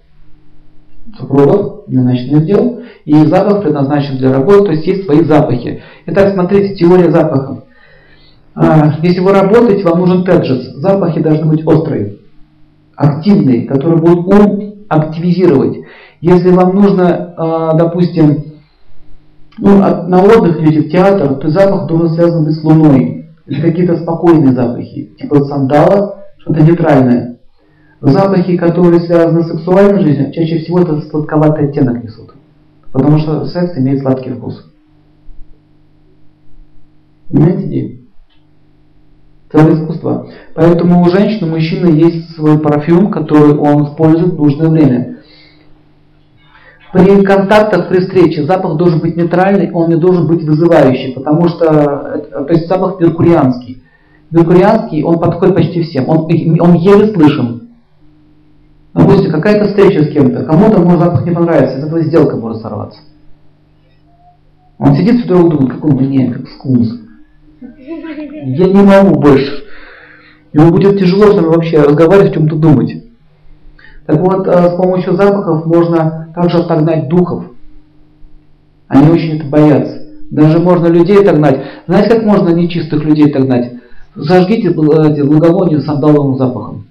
супругов, 1.18 1.84
для 1.86 2.02
ночных 2.02 2.44
дел, 2.46 2.80
и 3.04 3.14
запах 3.26 3.62
предназначен 3.62 4.16
для 4.18 4.32
работы, 4.32 4.64
то 4.64 4.72
есть 4.72 4.86
есть 4.86 5.04
свои 5.04 5.22
запахи. 5.24 5.82
Итак, 6.06 6.32
смотрите, 6.34 6.74
теория 6.74 7.10
запахов. 7.10 7.64
А, 8.54 8.98
если 9.02 9.20
вы 9.20 9.32
работаете, 9.32 9.84
вам 9.84 10.00
нужен 10.00 10.24
теджес. 10.24 10.74
Запахи 10.76 11.20
должны 11.20 11.46
быть 11.46 11.66
острые, 11.66 12.16
активные, 12.96 13.66
которые 13.66 14.00
будут 14.00 14.26
ум 14.32 14.74
активизировать. 14.88 15.78
Если 16.20 16.50
вам 16.50 16.74
нужно, 16.74 17.34
а, 17.36 17.74
допустим, 17.74 18.44
ну, 19.58 19.78
на 19.78 20.22
отдых 20.22 20.60
идете 20.60 20.82
в 20.82 20.90
театр, 20.90 21.34
то 21.34 21.48
запах 21.48 21.86
должен 21.86 22.10
связан 22.10 22.50
с 22.50 22.62
луной. 22.64 23.26
Или 23.46 23.60
какие-то 23.60 23.96
спокойные 23.96 24.54
запахи, 24.54 25.14
типа 25.18 25.44
сандала, 25.44 26.24
что-то 26.38 26.62
нейтральное. 26.62 27.33
Запахи, 28.10 28.58
которые 28.58 29.00
связаны 29.00 29.44
с 29.44 29.48
сексуальной 29.48 30.02
жизнью, 30.02 30.32
чаще 30.32 30.58
всего 30.58 30.80
это 30.80 31.00
сладковатый 31.00 31.68
оттенок 31.68 32.04
несут. 32.04 32.34
Потому 32.92 33.18
что 33.18 33.46
секс 33.46 33.78
имеет 33.78 34.02
сладкий 34.02 34.30
вкус. 34.30 34.70
Понимаете 37.30 37.66
идею? 37.66 37.98
Целое 39.50 39.74
искусство. 39.74 40.28
Поэтому 40.54 41.02
у 41.02 41.08
женщины, 41.08 41.48
у 41.48 41.54
мужчины 41.54 41.86
есть 41.86 42.34
свой 42.34 42.58
парфюм, 42.58 43.10
который 43.10 43.56
он 43.56 43.86
использует 43.86 44.34
в 44.34 44.38
нужное 44.38 44.68
время. 44.68 45.16
При 46.92 47.24
контактах, 47.24 47.88
при 47.88 48.00
встрече 48.00 48.44
запах 48.44 48.76
должен 48.76 49.00
быть 49.00 49.16
нейтральный, 49.16 49.72
он 49.72 49.88
не 49.88 49.96
должен 49.96 50.26
быть 50.26 50.44
вызывающий, 50.44 51.14
потому 51.14 51.48
что, 51.48 51.66
то 51.66 52.52
есть 52.52 52.68
запах 52.68 53.00
меркурианский. 53.00 53.82
Меркурианский, 54.30 55.02
он 55.02 55.18
подходит 55.18 55.54
почти 55.54 55.82
всем, 55.82 56.08
он, 56.08 56.28
он 56.60 56.74
еле 56.74 57.12
слышен. 57.14 57.63
Допустим, 58.94 59.32
какая-то 59.32 59.66
встреча 59.66 60.04
с 60.04 60.12
кем-то, 60.12 60.44
кому-то 60.44 60.80
может 60.80 61.00
запах 61.00 61.26
не 61.26 61.32
понравится, 61.32 61.78
из 61.78 61.84
этого 61.84 62.00
сделка 62.02 62.36
может 62.36 62.62
сорваться. 62.62 63.00
Он 64.78 64.94
сидит 64.94 65.24
все 65.24 65.34
и 65.34 65.50
думает, 65.50 65.72
как 65.72 65.84
он 65.84 65.96
мне, 65.96 66.32
как 66.32 66.48
скунс. 66.48 67.00
Я 67.60 68.66
не 68.66 68.82
могу 68.82 69.20
больше. 69.20 69.64
Ему 70.52 70.70
будет 70.70 70.98
тяжело 70.98 71.32
с 71.32 71.34
нами 71.34 71.46
вообще 71.46 71.82
разговаривать, 71.82 72.30
о 72.30 72.34
чем-то 72.34 72.56
думать. 72.56 73.04
Так 74.06 74.20
вот, 74.20 74.46
э, 74.46 74.52
с 74.52 74.76
помощью 74.76 75.16
запахов 75.16 75.66
можно 75.66 76.28
также 76.34 76.58
отогнать 76.58 77.08
духов. 77.08 77.46
Они 78.86 79.10
очень 79.10 79.38
это 79.38 79.46
боятся. 79.46 80.02
Даже 80.30 80.60
можно 80.60 80.86
людей 80.86 81.20
отогнать. 81.20 81.64
Знаете, 81.86 82.10
как 82.10 82.24
можно 82.24 82.50
нечистых 82.50 83.02
людей 83.04 83.30
отогнать? 83.30 83.72
Зажгите 84.14 84.68
эти 84.68 85.22
благовония 85.22 85.80
с 85.80 85.86
сандаловым 85.86 86.36
запахом. 86.36 86.86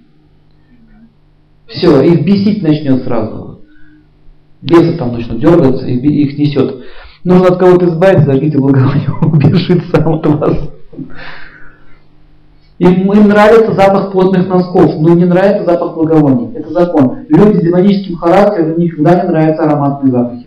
Все, 1.66 2.02
их 2.02 2.24
бесить 2.24 2.62
начнет 2.62 3.04
сразу. 3.04 3.60
Бесы 4.62 4.96
там 4.96 5.12
начнут 5.12 5.40
дергаться, 5.40 5.86
и 5.86 5.96
их 5.96 6.38
несет. 6.38 6.84
Нужно 7.22 7.48
от 7.48 7.58
кого-то 7.58 7.86
избавиться, 7.86 8.26
зажгите 8.26 8.58
благовоние, 8.58 9.10
убежит 9.22 9.82
сам 9.92 10.14
от 10.14 10.26
вас. 10.26 10.58
Им, 12.78 13.12
им 13.12 13.28
нравится 13.28 13.72
запах 13.72 14.10
плотных 14.12 14.48
носков, 14.48 14.96
но 14.98 15.14
не 15.14 15.24
нравится 15.24 15.64
запах 15.64 15.94
благовоний. 15.94 16.54
Это 16.54 16.70
закон. 16.70 17.18
Люди 17.28 17.58
с 17.58 17.62
демоническим 17.62 18.16
характером, 18.16 18.78
никогда 18.78 19.22
не 19.22 19.28
нравятся 19.28 19.62
ароматные 19.62 20.12
запахи. 20.12 20.46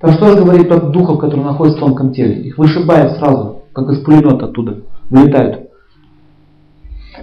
Так 0.00 0.12
что 0.14 0.30
же 0.30 0.36
говорит 0.36 0.68
про 0.68 0.80
духов, 0.80 1.18
которые 1.18 1.44
находятся 1.44 1.78
в 1.78 1.84
тонком 1.84 2.12
теле? 2.12 2.42
Их 2.42 2.58
вышибает 2.58 3.18
сразу, 3.18 3.62
как 3.72 3.90
из 3.90 4.00
пулемета 4.00 4.46
оттуда, 4.46 4.78
вылетают. 5.10 5.70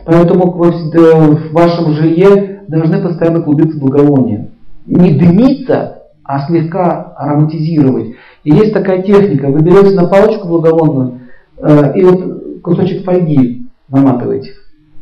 Поэтому 0.05 0.51
в 0.51 1.51
вашем 1.51 1.93
жилье 1.93 2.51
должны 2.68 3.01
постоянно 3.01 3.41
клубиться 3.41 3.80
благовония. 3.80 4.49
Не 4.86 5.14
дымиться, 5.14 6.03
а 6.24 6.47
слегка 6.47 7.14
ароматизировать. 7.18 8.16
И 8.43 8.51
есть 8.51 8.74
такая 8.74 9.01
техника. 9.01 9.47
Вы 9.47 9.62
берете 9.62 9.95
на 9.95 10.07
палочку 10.07 10.47
благовонную 10.47 11.20
э, 11.57 11.93
и 11.97 12.03
вот 12.03 12.62
кусочек 12.62 13.03
фольги 13.03 13.68
наматываете. 13.89 14.51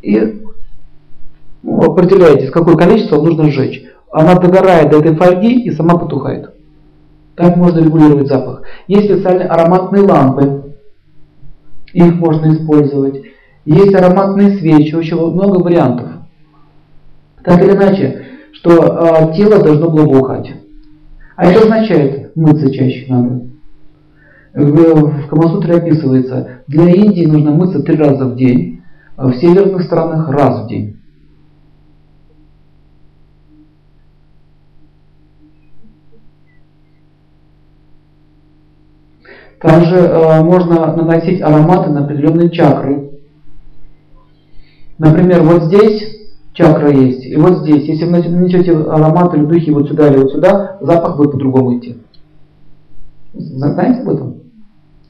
И 0.02 0.42
ну, 1.62 1.80
определяете, 1.80 2.50
какое 2.50 2.76
количество 2.76 3.20
нужно 3.22 3.50
сжечь. 3.50 3.84
Она 4.10 4.34
догорает 4.34 4.90
до 4.90 4.98
этой 4.98 5.14
фольги 5.14 5.62
и 5.62 5.70
сама 5.70 5.96
потухает. 5.96 6.52
Так 7.36 7.56
можно 7.56 7.80
регулировать 7.80 8.28
запах. 8.28 8.62
Есть 8.86 9.06
специальные 9.06 9.46
ароматные 9.46 10.02
лампы. 10.02 10.74
Их 11.92 12.14
можно 12.14 12.52
использовать. 12.52 13.22
Есть 13.64 13.94
ароматные 13.94 14.58
свечи, 14.58 14.94
очень 14.94 15.16
много 15.16 15.62
вариантов. 15.62 16.08
Так 17.44 17.62
или 17.62 17.72
иначе, 17.72 18.26
что 18.52 19.30
э, 19.30 19.34
тело 19.36 19.62
должно 19.62 19.90
благоухать. 19.90 20.52
А 21.36 21.46
это 21.46 21.62
означает, 21.62 22.36
мыться 22.36 22.70
чаще 22.70 23.06
надо. 23.08 23.46
В, 24.52 25.24
в 25.24 25.28
Камасутре 25.28 25.76
описывается, 25.76 26.62
для 26.66 26.90
Индии 26.90 27.24
нужно 27.24 27.52
мыться 27.52 27.82
три 27.82 27.96
раза 27.96 28.26
в 28.26 28.36
день, 28.36 28.82
а 29.16 29.28
в 29.28 29.36
северных 29.36 29.82
странах 29.82 30.28
раз 30.28 30.64
в 30.64 30.68
день. 30.68 30.96
Также 39.60 39.96
э, 39.96 40.42
можно 40.42 40.94
наносить 40.96 41.40
ароматы 41.42 41.90
на 41.90 42.04
определенные 42.04 42.50
чакры. 42.50 43.10
Например, 44.98 45.42
вот 45.42 45.64
здесь 45.64 46.19
чакра 46.60 46.90
есть. 46.90 47.24
И 47.24 47.36
вот 47.36 47.60
здесь, 47.60 47.84
если 47.88 48.04
вы 48.04 48.18
нанесете 48.18 48.72
аромат 48.72 49.34
или 49.34 49.44
духи 49.44 49.70
вот 49.70 49.88
сюда 49.88 50.08
или 50.08 50.18
вот 50.18 50.32
сюда, 50.32 50.76
запах 50.80 51.16
будет 51.16 51.32
по-другому 51.32 51.78
идти. 51.78 51.96
Знаете 53.32 54.02
об 54.02 54.10
этом? 54.10 54.34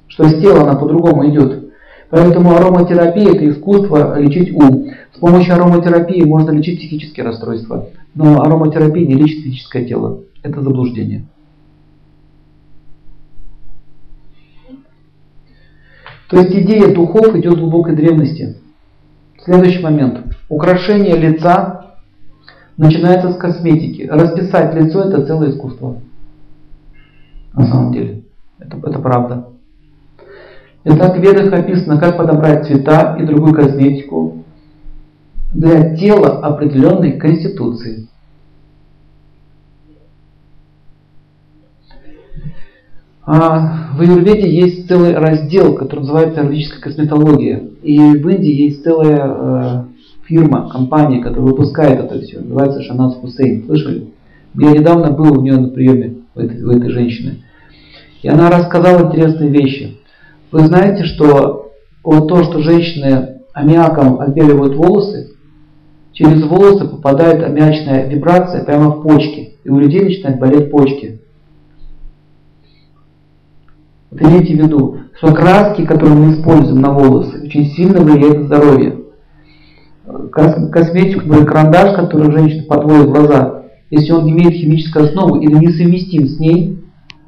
Что 0.07 0.28
с 0.28 0.40
тела 0.40 0.62
она 0.62 0.76
по-другому 0.76 1.28
идет. 1.28 1.72
Поэтому 2.11 2.55
ароматерапия– 2.57 3.34
это 3.34 3.48
искусство 3.48 4.18
лечить 4.18 4.53
ум. 4.53 4.90
С 5.14 5.18
помощью 5.18 5.55
ароматерапии 5.55 6.22
можно 6.22 6.51
лечить 6.51 6.78
психические 6.78 7.26
расстройства. 7.26 7.86
Но 8.14 8.42
ароматерапия 8.42 9.07
не 9.07 9.14
лечит 9.14 9.44
физическое 9.44 9.84
тело. 9.84 10.20
Это 10.42 10.61
заблуждение. 10.61 11.26
То 16.28 16.38
есть 16.38 16.55
идея 16.55 16.94
духов 16.94 17.34
идет 17.36 17.55
в 17.55 17.61
глубокой 17.61 17.94
древности. 17.94 18.57
Следующий 19.44 19.82
момент. 19.82 20.30
Украшение 20.51 21.16
лица 21.16 21.94
начинается 22.76 23.30
с 23.30 23.36
косметики. 23.36 24.03
Расписать 24.03 24.74
лицо 24.74 25.05
это 25.05 25.24
целое 25.24 25.51
искусство. 25.51 26.01
На 27.55 27.66
самом 27.66 27.92
деле. 27.92 28.24
Это, 28.59 28.76
это 28.76 28.98
правда. 28.98 29.46
Итак, 30.82 31.16
в 31.16 31.20
ведах 31.20 31.53
описано, 31.53 32.01
как 32.01 32.16
подобрать 32.16 32.66
цвета 32.66 33.16
и 33.16 33.24
другую 33.24 33.55
косметику 33.55 34.44
для 35.55 35.94
тела 35.94 36.40
определенной 36.40 37.12
конституции. 37.12 38.09
А 43.22 43.90
в 43.94 44.01
Аюрведе 44.01 44.51
есть 44.51 44.88
целый 44.88 45.14
раздел, 45.14 45.76
который 45.76 46.01
называется 46.01 46.40
аюрведическая 46.40 46.82
косметология. 46.82 47.62
И 47.82 47.96
в 47.98 48.28
Индии 48.28 48.64
есть 48.64 48.82
целая 48.82 49.20
э, 49.28 49.89
фирма, 50.31 50.70
компания, 50.70 51.20
которая 51.20 51.51
выпускает 51.51 51.99
это 51.99 52.20
все. 52.20 52.39
Называется 52.39 52.83
Шанас 52.83 53.16
Хусейн. 53.16 53.64
Слышали? 53.66 54.12
Я 54.55 54.70
недавно 54.70 55.11
был 55.11 55.39
у 55.39 55.43
нее 55.43 55.57
на 55.57 55.68
приеме, 55.68 56.18
у 56.35 56.41
этой, 56.41 56.62
у 56.62 56.70
этой 56.70 56.91
женщины. 56.91 57.43
И 58.22 58.28
она 58.28 58.49
рассказала 58.49 59.09
интересные 59.09 59.51
вещи. 59.51 59.99
Вы 60.53 60.66
знаете, 60.66 61.05
что 61.05 61.72
вот 62.05 62.28
то, 62.28 62.45
что 62.45 62.61
женщины 62.61 63.41
аммиаком 63.53 64.20
отбеливают 64.20 64.76
волосы, 64.76 65.33
через 66.12 66.45
волосы 66.45 66.87
попадает 66.87 67.43
аммиачная 67.43 68.07
вибрация 68.07 68.64
прямо 68.64 68.91
в 68.91 69.03
почки. 69.03 69.55
И 69.64 69.68
у 69.68 69.78
людей 69.78 70.05
начинают 70.05 70.39
болеть 70.39 70.70
почки. 70.70 71.20
Вот 74.11 74.22
имейте 74.22 74.55
в 74.55 74.59
виду, 74.59 74.99
что 75.16 75.35
краски, 75.35 75.85
которые 75.85 76.16
мы 76.16 76.35
используем 76.35 76.81
на 76.81 76.93
волосы, 76.93 77.43
очень 77.45 77.66
сильно 77.72 78.01
влияют 78.01 78.39
на 78.39 78.47
здоровье. 78.47 78.99
Косметику, 80.32 81.26
например, 81.26 81.46
карандаш, 81.46 81.96
который 81.96 82.32
женщина 82.32 82.64
подводит 82.64 83.08
глаза, 83.08 83.62
если 83.90 84.12
он 84.12 84.28
имеет 84.30 84.52
химическую 84.52 85.06
основу 85.06 85.40
или 85.40 85.52
несовместим 85.52 86.26
с 86.26 86.38
ней, 86.38 86.78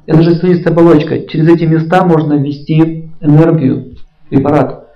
это 0.05 0.21
же 0.21 0.35
слизистая 0.35 0.73
оболочка, 0.73 1.27
через 1.27 1.47
эти 1.49 1.65
места 1.65 2.05
можно 2.05 2.33
ввести 2.33 3.09
энергию, 3.21 3.95
препарат, 4.29 4.87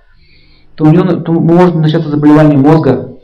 то 0.74 0.84
у 0.84 0.90
нее 0.90 1.02
то 1.20 1.32
может 1.32 1.74
начаться 1.74 2.10
заболевание 2.10 2.58
мозга. 2.58 3.14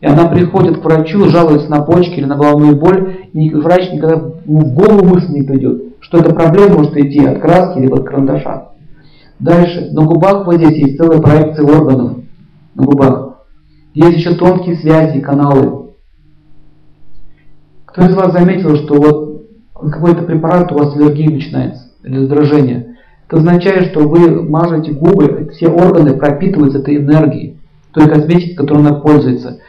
И 0.00 0.06
она 0.06 0.26
приходит 0.26 0.78
к 0.78 0.84
врачу, 0.84 1.28
жалуется 1.28 1.70
на 1.70 1.80
почки 1.80 2.14
или 2.14 2.26
на 2.26 2.36
головную 2.36 2.76
боль, 2.76 3.16
и 3.32 3.50
врач 3.50 3.90
никогда 3.92 4.16
в 4.16 4.74
голову 4.74 5.04
мысль 5.04 5.32
не 5.32 5.42
придет 5.42 5.86
что 6.06 6.18
эта 6.18 6.32
проблема 6.32 6.78
может 6.78 6.96
идти 6.96 7.24
от 7.24 7.40
краски 7.40 7.80
либо 7.80 7.98
от 7.98 8.04
карандаша. 8.04 8.68
Дальше, 9.40 9.90
на 9.92 10.02
губах 10.04 10.46
вот 10.46 10.56
здесь 10.56 10.76
есть 10.76 10.98
целая 10.98 11.20
проекция 11.20 11.66
органов 11.66 12.18
на 12.74 12.84
губах. 12.84 13.25
Есть 13.96 14.18
еще 14.18 14.34
тонкие 14.34 14.76
связи, 14.76 15.20
каналы. 15.20 15.92
Кто 17.86 18.04
из 18.04 18.14
вас 18.14 18.30
заметил, 18.30 18.76
что 18.76 18.94
вот 18.94 19.46
какой-то 19.72 20.24
препарат 20.24 20.70
у 20.70 20.76
вас 20.76 20.94
аллергия 20.94 21.30
начинается, 21.30 21.92
или 22.04 22.18
раздражение? 22.18 22.98
Это 23.26 23.38
означает, 23.38 23.86
что 23.92 24.06
вы 24.06 24.42
мажете 24.42 24.92
губы, 24.92 25.48
все 25.54 25.68
органы 25.68 26.12
пропитываются 26.12 26.80
этой 26.80 26.98
энергией, 26.98 27.56
той 27.94 28.06
косметикой, 28.06 28.54
которой 28.56 28.80
она 28.80 29.00
пользуется. 29.00 29.60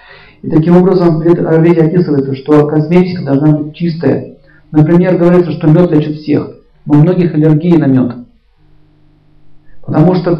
И 0.41 0.49
таким 0.49 0.75
образом 0.75 1.19
в 1.19 1.21
Аюрведе 1.21 1.83
описывается, 1.83 2.35
что 2.35 2.67
косметика 2.67 3.23
должна 3.23 3.57
быть 3.57 3.77
чистая, 3.77 4.35
Например, 4.73 5.17
говорится, 5.17 5.53
что 5.53 5.67
мед 5.67 5.89
лечит 5.91 6.17
всех, 6.17 6.51
но 6.85 6.95
у 6.95 7.01
многих 7.01 7.33
аллергии 7.33 7.77
на 7.77 7.85
мед. 7.85 8.17
Потому 9.85 10.15
что 10.15 10.35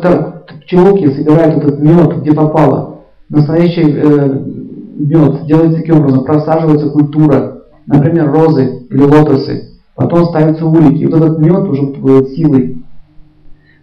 пчелки 0.66 1.10
собирают 1.10 1.64
этот 1.64 1.80
мед, 1.80 2.18
где 2.18 2.34
попало. 2.34 2.97
Настоящий 3.30 3.84
э, 3.84 4.40
мед 4.98 5.46
делается 5.46 5.80
таким 5.80 5.98
образом, 5.98 6.24
просаживается 6.24 6.90
культура, 6.90 7.64
например, 7.86 8.32
розы 8.32 8.86
или 8.90 9.04
лотосы. 9.04 9.78
Потом 9.96 10.26
ставятся 10.26 10.66
улики, 10.66 11.04
и 11.04 11.06
вот 11.08 11.22
этот 11.22 11.40
мед 11.40 11.68
уже 11.68 11.82
будет 11.84 12.30
силой. 12.30 12.78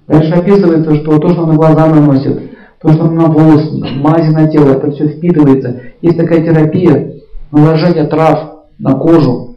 Дальше 0.06 0.32
описывается, 0.32 0.94
что 0.94 1.18
то, 1.18 1.28
что 1.30 1.46
на 1.46 1.54
глаза 1.54 1.86
наносит, 1.86 2.52
то, 2.80 2.92
что 2.92 3.10
на 3.10 3.26
волос, 3.26 3.70
мази 3.96 4.30
на 4.30 4.48
тело, 4.48 4.70
это 4.70 4.90
все 4.92 5.08
впитывается. 5.08 5.80
Есть 6.02 6.16
такая 6.16 6.44
терапия, 6.44 7.14
наложение 7.50 8.04
трав 8.04 8.66
на 8.78 8.92
кожу, 8.92 9.54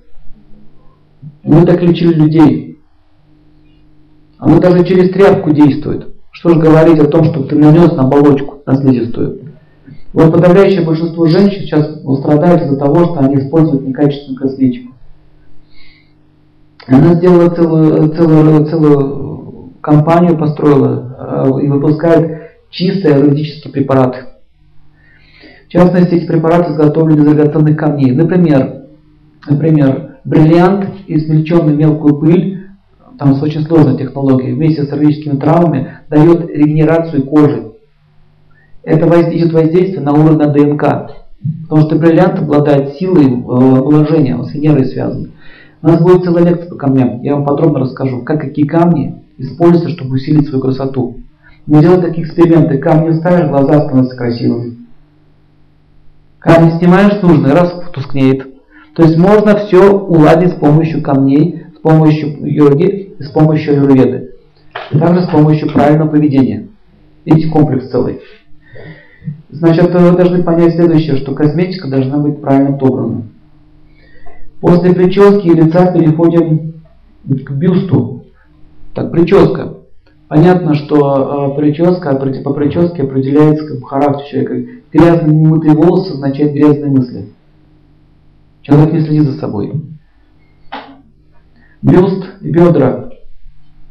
мы 1.44 1.66
так 1.66 1.82
лечили 1.82 2.14
людей. 2.14 2.80
Оно 4.38 4.60
даже 4.60 4.84
через 4.86 5.12
тряпку 5.12 5.52
действует. 5.52 6.14
Что 6.32 6.50
же 6.50 6.60
говорить 6.60 7.00
о 7.00 7.08
том, 7.08 7.24
что 7.24 7.44
ты 7.44 7.56
нанес 7.56 7.92
на 7.94 8.04
оболочку, 8.04 8.62
на 8.66 8.76
слизистую. 8.76 9.47
Вот 10.18 10.34
подавляющее 10.34 10.84
большинство 10.84 11.28
женщин 11.28 11.61
сейчас 11.61 12.01
страдают 12.22 12.63
из-за 12.63 12.78
того, 12.78 13.05
что 13.05 13.20
они 13.20 13.36
используют 13.36 13.86
некачественную 13.86 14.41
косметику. 14.41 14.93
Она 16.88 17.13
сделала 17.13 17.49
целую, 17.49 18.09
целую, 18.15 18.65
целую 18.65 19.74
компанию, 19.80 20.36
построила 20.36 21.45
э, 21.45 21.61
и 21.61 21.68
выпускает 21.68 22.49
чистые 22.72 23.13
аюрведические 23.13 23.72
препараты. 23.72 24.22
В 25.68 25.70
частности, 25.70 26.15
эти 26.15 26.26
препараты 26.26 26.72
изготовлены 26.72 27.20
из 27.20 27.36
драгоценных 27.36 27.78
камней. 27.78 28.11
Например, 28.13 28.88
например, 29.47 30.15
бриллиант, 30.24 30.88
измельченный 31.05 31.76
мелкую 31.76 32.15
пыль, 32.15 32.65
там 33.20 33.36
с 33.36 33.43
очень 33.43 33.61
сложной 33.68 33.99
технологией, 33.99 34.55
вместе 34.55 34.84
с 34.84 34.91
аллергическими 34.91 35.38
травмами, 35.38 35.99
дает 36.09 36.49
регенерацию 36.49 37.24
кожи. 37.24 37.68
Это 38.88 39.06
идет 39.36 39.52
воздействие 39.52 40.00
на 40.00 40.14
уровень 40.14 40.38
ДНК. 40.54 41.12
Потому 41.64 41.82
что 41.82 41.98
бриллиант 41.98 42.40
обладает 42.40 42.94
силой 42.94 43.26
э, 43.26 43.36
вложения, 43.36 44.38
он 44.38 44.46
с 44.46 44.54
Венерой 44.54 44.86
связан. 44.86 45.34
У 45.82 45.88
нас 45.88 46.02
будет 46.02 46.24
целая 46.24 46.46
лекция 46.46 46.70
по 46.70 46.76
камням. 46.76 47.22
Я 47.22 47.36
вам 47.36 47.44
подробно 47.44 47.82
расскажу, 47.82 48.22
как 48.22 48.40
какие 48.40 48.66
камни 48.66 49.24
используются, 49.38 49.90
чтобы 49.90 50.16
усилить 50.16 50.48
свою 50.48 50.64
красоту. 50.64 51.18
Мы 51.66 51.82
делаем 51.82 52.02
такие 52.02 52.26
эксперименты. 52.26 52.78
Камни 52.78 53.12
ставишь, 53.20 53.50
глаза 53.50 53.88
становятся 53.88 54.16
красивыми. 54.16 54.78
Камни 56.40 56.78
снимаешь 56.80 57.22
нужный, 57.22 57.52
раз 57.52 57.76
тускнеет. 57.92 58.48
То 58.96 59.04
есть 59.04 59.18
можно 59.18 59.58
все 59.58 60.00
уладить 60.00 60.52
с 60.52 60.56
помощью 60.56 61.04
камней, 61.04 61.66
с 61.76 61.82
помощью 61.82 62.38
йоги 62.50 63.16
и 63.20 63.22
с 63.22 63.30
помощью 63.32 63.74
аюрведы. 63.74 64.32
Также 64.98 65.24
с 65.24 65.30
помощью 65.30 65.74
правильного 65.74 66.08
поведения. 66.08 66.70
Видите, 67.26 67.50
комплекс 67.50 67.90
целый. 67.90 68.22
Значит, 69.50 69.94
вы 69.94 70.18
должны 70.18 70.44
понять 70.44 70.76
следующее, 70.76 71.18
что 71.18 71.34
косметика 71.34 71.88
должна 71.88 72.18
быть 72.18 72.42
правильно 72.42 72.76
отобрана. 72.76 73.24
После 74.60 74.94
прически 74.94 75.48
и 75.48 75.54
лица 75.54 75.92
переходим 75.92 76.74
к 77.26 77.52
бюсту. 77.52 78.26
Так, 78.94 79.12
прическа. 79.12 79.78
Понятно, 80.28 80.76
что 80.76 81.54
э, 81.54 81.58
прическа 81.58 82.10
по 82.44 82.54
прическе 82.54 83.04
определяется 83.04 83.68
как 83.68 83.88
характер 83.88 84.26
человека. 84.26 84.72
Грязные 84.92 85.36
немытые 85.36 85.74
волосы 85.74 86.14
означают 86.14 86.54
грязные 86.54 86.92
мысли. 86.92 87.30
Человек 88.62 88.94
не 88.94 89.02
следит 89.02 89.24
за 89.24 89.40
собой. 89.40 89.74
Бюст 91.82 92.26
и 92.42 92.50
бедра. 92.50 93.12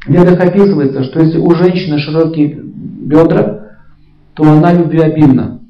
В 0.06 0.10
описывается, 0.40 1.04
что 1.04 1.20
если 1.20 1.38
у 1.38 1.50
женщины 1.52 1.98
широкие 1.98 2.60
бедра, 2.62 3.65
то 4.36 4.44
она 4.44 4.72
любвеобильна. 4.72 5.60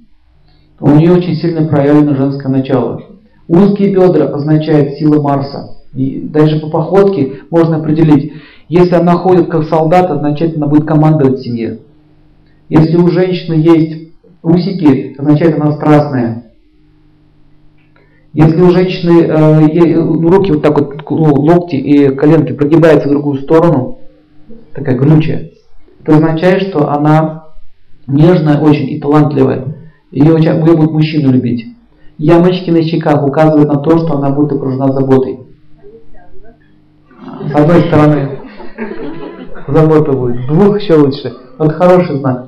У 0.81 0.91
нее 0.91 1.12
очень 1.12 1.37
сильно 1.37 1.69
проявлено 1.69 2.17
женское 2.17 2.49
начало. 2.49 3.01
Узкие 3.49 3.95
бедра 3.95 4.27
означают 4.27 4.95
сила 4.95 5.23
Марса. 5.23 5.77
И 5.95 6.21
даже 6.21 6.59
по 6.59 6.69
походке 6.69 7.43
можно 7.49 7.77
определить, 7.77 8.33
если 8.69 8.97
она 8.97 9.12
ходит 9.14 9.49
как 9.49 9.69
солдат, 9.69 10.11
означает 10.11 10.57
она 10.57 10.67
будет 10.67 10.85
командовать 10.85 11.41
семье. 11.41 11.79
Если 12.69 12.97
у 12.97 13.07
женщины 13.09 13.55
есть 13.55 14.11
усики, 14.43 15.14
означает 15.17 15.59
она 15.59 15.73
страстная. 15.73 16.43
Если 18.33 18.61
у 18.61 18.71
женщины 18.71 19.23
э, 19.23 20.29
руки 20.29 20.53
вот 20.53 20.62
так 20.62 20.79
вот, 20.79 21.09
ну, 21.09 21.35
локти 21.35 21.77
и 21.77 22.09
коленки 22.14 22.53
прогибаются 22.53 23.09
в 23.09 23.12
другую 23.12 23.39
сторону, 23.43 24.01
такая 24.75 24.99
гнучая, 24.99 25.53
это 26.03 26.17
означает, 26.17 26.64
что 26.64 26.91
она 26.91 27.45
нежная 28.07 28.59
очень 28.59 28.90
и 28.90 29.00
талантливая. 29.00 29.76
Ее, 30.11 30.36
ее 30.38 30.54
будут 30.54 30.92
мужчину 30.92 31.32
любить. 31.32 31.66
Ямочки 32.18 32.70
на 32.70 32.82
щеках 32.82 33.26
указывают 33.26 33.68
на 33.68 33.80
то, 33.80 33.98
что 33.98 34.16
она 34.16 34.30
будет 34.30 34.52
окружена 34.52 34.92
заботой. 34.92 35.40
С 37.48 37.54
одной 37.54 37.82
стороны, 37.82 38.40
забота 39.68 40.12
будет. 40.12 40.46
Двух 40.46 40.80
еще 40.80 40.94
лучше. 40.94 41.34
Вот 41.59 41.72
хороший 41.72 42.18
знак. 42.18 42.46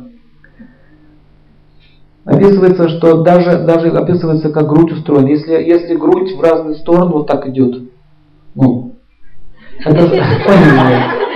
Описывается, 2.25 2.89
что 2.89 3.23
даже, 3.23 3.65
даже 3.65 3.89
описывается, 3.89 4.51
как 4.51 4.69
грудь 4.69 4.93
устроена. 4.93 5.29
Если, 5.29 5.53
если 5.53 5.97
грудь 5.97 6.37
в 6.37 6.41
разные 6.43 6.77
стороны 6.77 7.13
вот 7.13 7.27
так 7.27 7.49
идет, 7.49 7.89
ну, 8.55 8.97
это, 9.85 10.03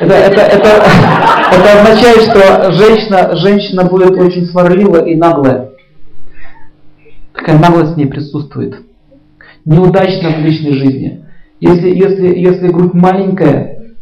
это, 0.00 0.14
это, 0.14 0.40
это, 0.40 0.68
это 1.52 1.80
означает, 1.80 2.22
что 2.22 2.72
женщина, 2.72 3.36
женщина 3.36 3.84
будет 3.84 4.12
очень 4.12 4.46
сварлива 4.46 5.04
и 5.04 5.14
наглая. 5.14 5.70
Такая 7.34 7.58
наглость 7.58 7.92
в 7.92 7.96
ней 7.96 8.06
присутствует. 8.06 8.76
Неудачно 9.64 10.30
в 10.30 10.40
личной 10.40 10.72
жизни. 10.72 11.24
Если, 11.60 11.90
если, 11.90 12.38
если 12.38 12.68
грудь 12.68 12.94
маленькая, 12.94 13.94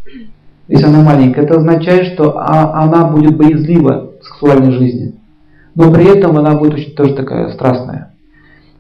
если 0.68 0.86
она 0.86 1.03
маленькая, 1.03 1.42
это 1.42 1.57
означает, 1.57 2.14
что 2.14 2.38
а, 2.38 2.84
она 2.84 3.09
будет 3.09 3.36
боязлива 3.36 4.12
в 4.20 4.24
сексуальной 4.24 4.72
жизни. 4.72 5.14
Но 5.74 5.92
при 5.92 6.07
этом 6.07 6.36
она 6.38 6.55
будет 6.55 6.74
очень 6.74 6.94
тоже 6.94 7.14
такая 7.14 7.53
страстная. 7.53 8.14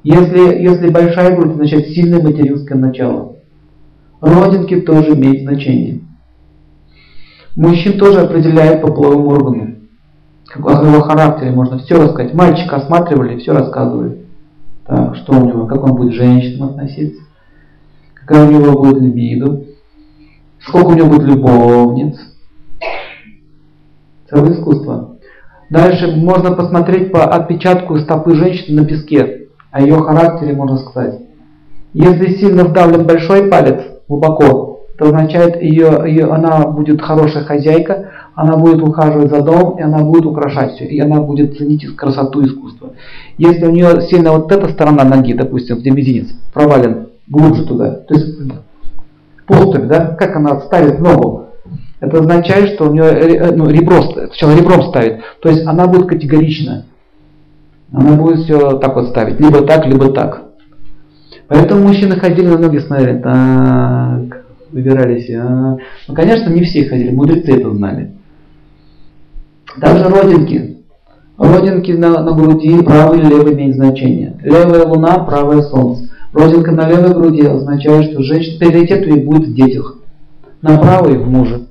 Если, 0.04 0.62
если 0.62 0.88
большая 0.90 1.34
грудь, 1.34 1.52
означает 1.52 1.88
сильное 1.88 2.22
материнское 2.22 2.78
начало. 2.78 3.36
Родинки 4.20 4.80
тоже 4.80 5.14
имеют 5.14 5.42
значение. 5.42 6.00
Мужчин 7.58 7.98
тоже 7.98 8.20
определяют 8.20 8.82
по 8.82 8.92
половым 8.92 9.26
органам. 9.26 9.74
Как 10.46 10.64
о 10.64 10.86
его 10.86 11.00
характере 11.00 11.50
можно 11.50 11.78
все 11.78 11.96
рассказать. 12.00 12.32
Мальчика 12.32 12.76
осматривали, 12.76 13.36
все 13.36 13.52
рассказывали. 13.52 14.26
Так, 14.86 15.16
что 15.16 15.32
у 15.32 15.44
него, 15.44 15.66
как 15.66 15.82
он 15.82 15.96
будет 15.96 16.12
к 16.12 16.14
женщинам 16.14 16.68
относиться, 16.68 17.20
какая 18.14 18.46
у 18.46 18.52
него 18.52 18.80
будет 18.80 19.02
либидо, 19.02 19.64
сколько 20.60 20.90
у 20.90 20.94
него 20.94 21.08
будет 21.08 21.24
любовниц. 21.24 22.16
Целое 24.30 24.52
искусство. 24.52 25.16
Дальше 25.68 26.14
можно 26.14 26.52
посмотреть 26.52 27.10
по 27.10 27.24
отпечатку 27.24 27.98
стопы 27.98 28.36
женщины 28.36 28.82
на 28.82 28.86
песке. 28.86 29.48
О 29.72 29.82
ее 29.82 29.96
характере 29.96 30.54
можно 30.54 30.76
сказать. 30.78 31.22
Если 31.92 32.36
сильно 32.36 32.62
вдавлен 32.62 33.04
большой 33.04 33.50
палец 33.50 33.82
глубоко, 34.06 34.77
то 34.98 35.04
означает, 35.04 35.62
ее, 35.62 36.02
ее, 36.06 36.24
она 36.26 36.66
будет 36.66 37.00
хорошая 37.00 37.44
хозяйка, 37.44 38.10
она 38.34 38.56
будет 38.56 38.82
ухаживать 38.82 39.30
за 39.30 39.42
домом, 39.42 39.78
и 39.78 39.82
она 39.82 39.98
будет 39.98 40.26
украшать 40.26 40.74
все, 40.74 40.86
и 40.86 40.98
она 40.98 41.20
будет 41.20 41.56
ценить 41.56 41.86
красоту 41.94 42.44
искусства. 42.44 42.90
Если 43.36 43.64
у 43.64 43.70
нее 43.70 44.02
сильно 44.02 44.32
вот 44.32 44.50
эта 44.50 44.68
сторона 44.68 45.04
ноги, 45.04 45.34
допустим, 45.34 45.78
где 45.78 45.90
мизинец 45.90 46.30
провален 46.52 47.10
глубже 47.28 47.64
туда, 47.64 47.90
то 47.90 48.14
есть 48.14 48.38
поступь, 49.46 49.86
да, 49.86 50.16
как 50.18 50.34
она 50.34 50.60
ставит 50.62 50.98
ногу, 50.98 51.46
это 52.00 52.18
означает, 52.18 52.70
что 52.74 52.88
у 52.88 52.92
нее 52.92 53.04
э, 53.04 53.54
ну, 53.54 53.68
ребро, 53.68 54.02
сначала 54.02 54.56
ребром 54.56 54.82
ставит, 54.88 55.20
то 55.40 55.48
есть 55.48 55.64
она 55.64 55.86
будет 55.86 56.08
категорична. 56.08 56.86
Она 57.92 58.16
будет 58.16 58.40
все 58.40 58.78
так 58.78 58.96
вот 58.96 59.10
ставить, 59.10 59.40
либо 59.40 59.62
так, 59.62 59.86
либо 59.86 60.12
так. 60.12 60.42
Поэтому 61.46 61.86
мужчины 61.86 62.16
ходили 62.16 62.48
на 62.48 62.58
ноги, 62.58 62.78
смотрели, 62.78 63.18
так, 63.20 64.47
выбирались. 64.70 65.30
А. 65.30 65.76
Ну, 66.06 66.14
конечно, 66.14 66.50
не 66.50 66.62
все 66.62 66.88
ходили, 66.88 67.10
мудрецы 67.10 67.52
это 67.52 67.72
знали. 67.72 68.12
Также 69.80 70.04
родинки. 70.04 70.78
Родинки 71.36 71.92
на, 71.92 72.22
на 72.22 72.32
груди 72.32 72.82
правый 72.82 73.20
или 73.20 73.28
левый 73.28 73.54
имеет 73.54 73.76
значение. 73.76 74.36
Левая 74.42 74.84
луна, 74.84 75.20
правое 75.20 75.62
солнце. 75.62 76.08
Родинка 76.32 76.72
на 76.72 76.88
левой 76.88 77.14
груди 77.14 77.46
означает, 77.46 78.10
что 78.10 78.22
женщина 78.22 78.58
приоритет 78.58 79.06
ей 79.06 79.24
будет 79.24 79.48
в 79.48 79.54
детях. 79.54 79.98
На 80.62 80.78
правой 80.78 81.16
в 81.16 81.28
муже. 81.28 81.68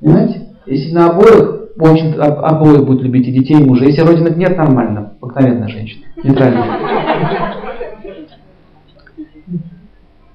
Понимаете? 0.00 0.48
Если 0.66 0.92
на 0.92 1.10
обоих, 1.10 1.68
очень 1.78 2.14
обоих 2.14 2.84
будут 2.84 3.02
любить 3.02 3.28
и 3.28 3.32
детей, 3.32 3.60
и 3.60 3.64
мужа. 3.64 3.84
Если 3.84 4.02
родинок 4.02 4.36
нет, 4.36 4.56
нормально. 4.56 5.12
Обыкновенная 5.20 5.68
женщина. 5.68 6.04
Нейтральная. 6.22 7.49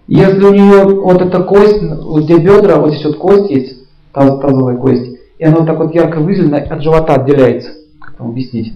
Если 0.07 0.43
у 0.43 0.53
нее 0.53 0.83
вот 0.83 1.21
эта 1.21 1.41
кость, 1.43 1.81
вот 1.81 2.23
где 2.23 2.37
бедра, 2.37 2.77
вот 2.77 2.91
здесь 2.91 3.05
вот 3.05 3.17
кость 3.17 3.49
есть, 3.49 3.87
таз, 4.13 4.39
тазовая 4.39 4.77
кость, 4.77 5.17
и 5.39 5.43
она 5.43 5.57
вот 5.57 5.65
так 5.65 5.79
вот 5.79 5.95
ярко 5.95 6.19
выделена, 6.19 6.57
от 6.57 6.81
живота 6.81 7.15
отделяется. 7.15 7.71
Как 7.99 8.19
вам 8.19 8.29
объяснить? 8.29 8.73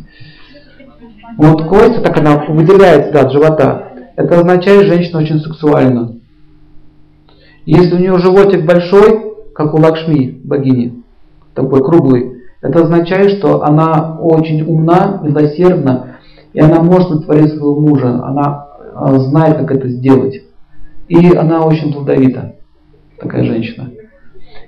Вот 1.38 1.67
кость, 1.67 2.03
так 2.03 2.17
она 2.17 2.45
выделяется 2.47 3.11
да, 3.11 3.21
от 3.21 3.32
живота. 3.32 3.89
Это 4.15 4.39
означает, 4.39 4.86
что 4.86 4.95
женщина 4.95 5.19
очень 5.19 5.39
сексуальна. 5.39 6.15
Если 7.65 7.95
у 7.95 7.99
нее 7.99 8.17
животик 8.17 8.65
большой, 8.65 9.36
как 9.53 9.73
у 9.75 9.77
Лакшми, 9.77 10.41
богини, 10.43 11.03
такой 11.53 11.84
круглый, 11.84 12.41
это 12.61 12.82
означает, 12.82 13.38
что 13.38 13.63
она 13.63 14.17
очень 14.19 14.63
умна, 14.63 15.19
милосердна, 15.23 16.17
и 16.53 16.59
она 16.59 16.82
может 16.82 17.11
натворить 17.11 17.51
своего 17.51 17.80
мужа, 17.80 18.21
она 18.25 18.67
а, 18.95 19.19
знает, 19.19 19.57
как 19.57 19.71
это 19.71 19.88
сделать. 19.88 20.41
И 21.10 21.36
она 21.36 21.66
очень 21.66 21.91
плодовита, 21.91 22.55
такая 23.20 23.43
женщина. 23.43 23.89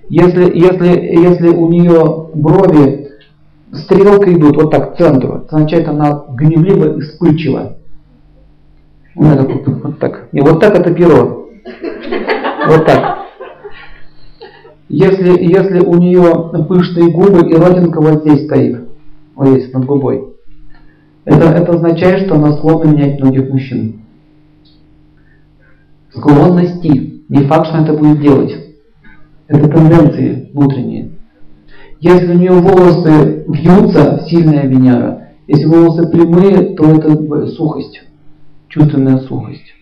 Если, 0.10 0.58
если, 0.58 0.88
если 0.88 1.50
у 1.50 1.70
нее 1.70 2.30
брови 2.34 3.12
стрелкой 3.72 4.34
идут 4.34 4.56
вот 4.56 4.72
так 4.72 4.94
к 4.94 4.98
центру, 4.98 5.46
означает, 5.48 5.88
она 5.88 6.26
гневлива 6.30 6.98
и 6.98 7.02
вспыльчива. 7.02 7.78
Вот, 9.14 9.40
вот, 9.40 9.68
вот 9.68 10.00
так. 10.00 10.30
Не, 10.32 10.42
вот 10.42 10.60
так 10.60 10.78
это 10.78 10.92
перо. 10.94 11.48
Вот 12.68 12.86
так. 12.88 13.20
Если, 14.90 15.44
если 15.44 15.80
у 15.80 15.94
нее 15.96 16.52
пышные 16.68 17.12
губы 17.12 17.48
и 17.50 17.56
родинка 17.56 18.02
вот 18.02 18.22
здесь 18.22 18.46
стоит, 18.46 18.90
вот 19.36 19.48
здесь, 19.48 19.72
над 19.74 19.86
губой, 19.86 20.34
это, 21.24 21.46
это 21.46 21.74
означает, 21.74 22.26
что 22.26 22.36
она 22.36 22.54
склонна 22.54 22.90
менять 22.90 23.20
многих 23.22 23.50
мужчин 23.50 24.02
склонности. 26.14 27.24
Не 27.30 27.44
факт, 27.48 27.68
что 27.68 27.78
это 27.78 27.94
будет 27.94 28.22
делать. 28.22 28.56
Это 29.48 29.68
тенденции 29.70 30.50
внутренние. 30.54 31.12
Если 32.00 32.34
у 32.34 32.38
нее 32.38 32.52
волосы 32.52 33.46
вьются, 33.48 34.26
сильная 34.28 34.66
Венера. 34.66 35.30
Если 35.48 35.66
волосы 35.66 36.10
прямые, 36.10 36.76
то 36.76 36.86
это 36.86 37.48
сухость, 37.48 38.02
чувственная 38.70 39.20
сухость. 39.20 39.74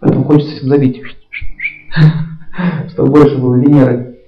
Поэтому 0.00 0.24
хочется 0.24 0.56
всем 0.56 0.68
забить, 0.68 1.00
чтобы 2.88 3.10
больше 3.10 3.38
было 3.38 3.54
Венеры. 3.54 4.18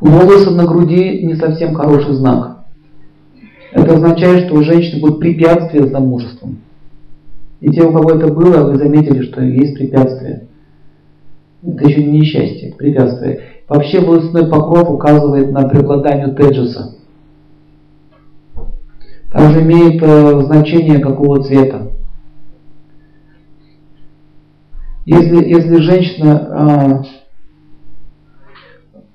Волосы 0.00 0.50
на 0.50 0.64
груди 0.64 1.22
не 1.22 1.34
совсем 1.34 1.74
хороший 1.74 2.14
знак. 2.14 2.64
Это 3.72 3.94
означает, 3.94 4.46
что 4.46 4.54
у 4.54 4.62
женщины 4.62 5.00
будет 5.00 5.20
препятствие 5.20 5.86
замужеством. 5.86 6.58
И 7.60 7.70
те, 7.70 7.82
у 7.82 7.92
кого 7.92 8.12
это 8.12 8.32
было, 8.32 8.64
вы 8.64 8.76
заметили, 8.76 9.22
что 9.22 9.42
есть 9.42 9.74
препятствия. 9.74 10.48
Это 11.62 11.86
еще 11.86 12.02
не 12.02 12.20
несчастье, 12.20 12.74
препятствие. 12.76 13.42
Вообще 13.68 14.00
волосяной 14.00 14.50
покров 14.50 14.90
указывает 14.90 15.52
на 15.52 15.68
преобладание 15.68 16.28
теджеса. 16.28 16.96
Также 19.30 19.62
имеет 19.62 20.02
э, 20.02 20.40
значение 20.40 20.98
какого 20.98 21.42
цвета. 21.44 21.92
Если, 25.04 25.48
если 25.48 25.76
женщина 25.76 27.04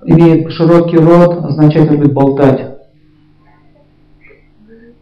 э, 0.02 0.10
имеет 0.10 0.50
широкий 0.52 0.96
рот, 0.96 1.44
означает 1.44 1.90
любит 1.90 2.14
болтать. 2.14 2.75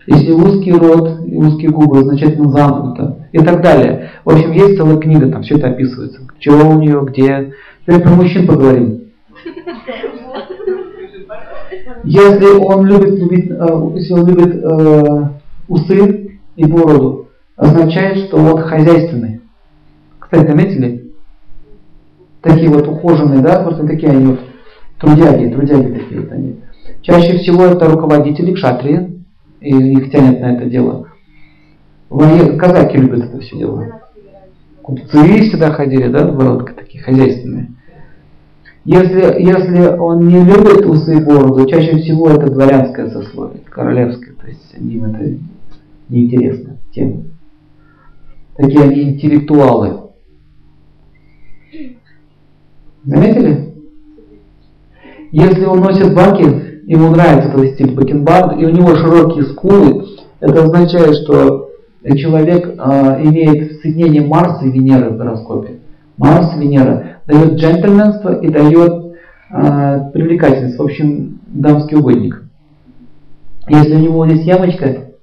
Если 0.07 0.32
узкий 0.32 0.72
рот 0.72 1.20
узкие 1.26 1.70
губы, 1.70 2.05
ну, 2.05 2.50
замкнуто. 2.50 3.26
И 3.32 3.38
так 3.38 3.62
далее. 3.62 4.11
В 4.24 4.30
общем, 4.30 4.52
есть 4.52 4.76
целая 4.76 4.98
книга, 4.98 5.30
там 5.30 5.42
все 5.42 5.57
это 5.57 5.68
описывается. 5.68 6.20
Чего 6.38 6.70
у 6.70 6.78
нее, 6.78 7.05
где. 7.07 7.52
Теперь 7.82 8.02
про 8.02 8.11
мужчин 8.11 8.46
поговорим. 8.46 9.00
Если 12.05 12.46
он 12.46 12.86
любит, 12.86 13.18
любит, 13.18 13.50
э, 13.50 13.90
если 13.94 14.12
он 14.12 14.28
любит 14.28 14.62
э, 14.62 15.28
усы 15.68 16.38
и 16.57 16.64
бороду, 16.66 17.28
означает, 17.57 18.26
что 18.26 18.36
он 18.36 18.59
хозяйственный. 18.59 19.40
Кстати, 20.18 20.46
заметили? 20.46 21.12
Такие 22.42 22.68
вот 22.68 22.86
ухоженные, 22.86 23.40
да, 23.40 23.62
просто 23.62 23.86
такие 23.86 24.12
они 24.12 24.26
вот 24.26 24.40
трудяги, 25.00 25.50
трудяги 25.50 25.98
такие 25.98 26.20
вот 26.20 26.32
они. 26.32 26.61
Чаще 27.00 27.38
всего 27.38 27.64
это 27.64 27.86
руководители 27.86 28.52
кшатрии, 28.52 29.13
и 29.64 29.92
их 29.92 30.10
тянет 30.10 30.40
на 30.40 30.56
это 30.56 30.66
дело. 30.66 31.08
Казаки 32.10 32.98
любят 32.98 33.24
это 33.24 33.40
все 33.40 33.58
дело. 33.58 34.00
Купцы 34.82 35.40
всегда 35.40 35.72
ходили, 35.72 36.08
да, 36.08 36.26
в 36.26 36.64
такие 36.74 37.02
хозяйственные. 37.02 37.70
Если, 38.84 39.42
если 39.42 39.96
он 39.96 40.28
не 40.28 40.44
любит 40.44 40.84
усы 40.84 41.16
и 41.16 41.24
бороду, 41.24 41.66
чаще 41.66 41.96
всего 41.96 42.28
это 42.28 42.50
дворянское 42.50 43.08
сословие, 43.08 43.62
королевское, 43.70 44.34
то 44.34 44.46
есть 44.46 44.74
им 44.78 45.04
это 45.06 45.38
неинтересно 46.10 46.76
тема. 46.92 47.24
Такие 48.56 48.82
они 48.82 49.02
интеллектуалы. 49.02 50.10
Заметили? 53.04 53.74
Если 55.32 55.64
он 55.64 55.80
носит 55.80 56.14
баки, 56.14 56.74
ему 56.87 57.11
нравится 57.11 57.51
этот 57.51 57.74
стиль 57.74 57.95
бакенбард, 57.95 58.61
и 58.61 58.66
у 58.66 58.70
него 58.70 58.95
широкие 58.95 59.45
скулы, 59.45 60.07
это 60.41 60.64
означает, 60.64 61.16
что 61.16 61.70
человек 62.16 62.66
э, 62.66 63.22
имеет 63.24 63.80
соединение 63.80 64.22
Марса 64.22 64.64
и 64.66 64.70
Венеры 64.70 65.11
в 65.11 65.16
гороскопе. 65.16 65.78
Марс, 66.16 66.55
Венера 66.57 67.18
дает 67.26 67.55
джентльменство 67.55 68.39
и 68.41 68.49
дает 68.49 69.16
э, 69.51 70.11
привлекательность, 70.12 70.78
в 70.78 70.82
общем, 70.82 71.41
дамский 71.47 71.97
угодник. 71.97 72.43
Если 73.68 73.95
у 73.95 73.99
него 73.99 74.24
есть 74.26 74.45
ямочка, 74.45 75.14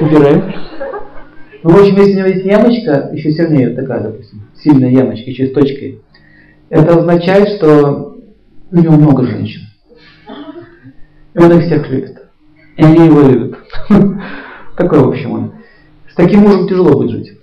убираем. 0.00 0.52
Ну, 1.62 1.70
в 1.70 1.80
общем, 1.80 1.96
если 1.96 2.14
у 2.14 2.18
него 2.18 2.28
есть 2.28 2.44
ямочка, 2.44 3.10
еще 3.12 3.30
сильнее 3.30 3.70
такая, 3.70 4.02
допустим, 4.02 4.42
сильная 4.62 4.90
ямочка, 4.90 5.30
еще 5.30 5.46
с 5.46 5.52
точкой, 5.52 6.02
это 6.70 6.98
означает, 6.98 7.48
что 7.56 8.16
у 8.70 8.76
него 8.76 8.94
много 8.94 9.26
женщин. 9.26 9.62
И 11.34 11.38
он 11.38 11.52
их 11.52 11.66
всех 11.66 11.88
любит. 11.90 12.22
И 12.76 12.82
они 12.82 13.06
его 13.06 13.20
любят. 13.22 13.58
Такой, 14.76 15.00
в 15.00 15.08
общем, 15.08 15.32
он. 15.32 15.52
С 16.10 16.14
таким 16.14 16.40
мужем 16.40 16.68
тяжело 16.68 16.92
будет 16.92 17.10
жить. 17.10 17.38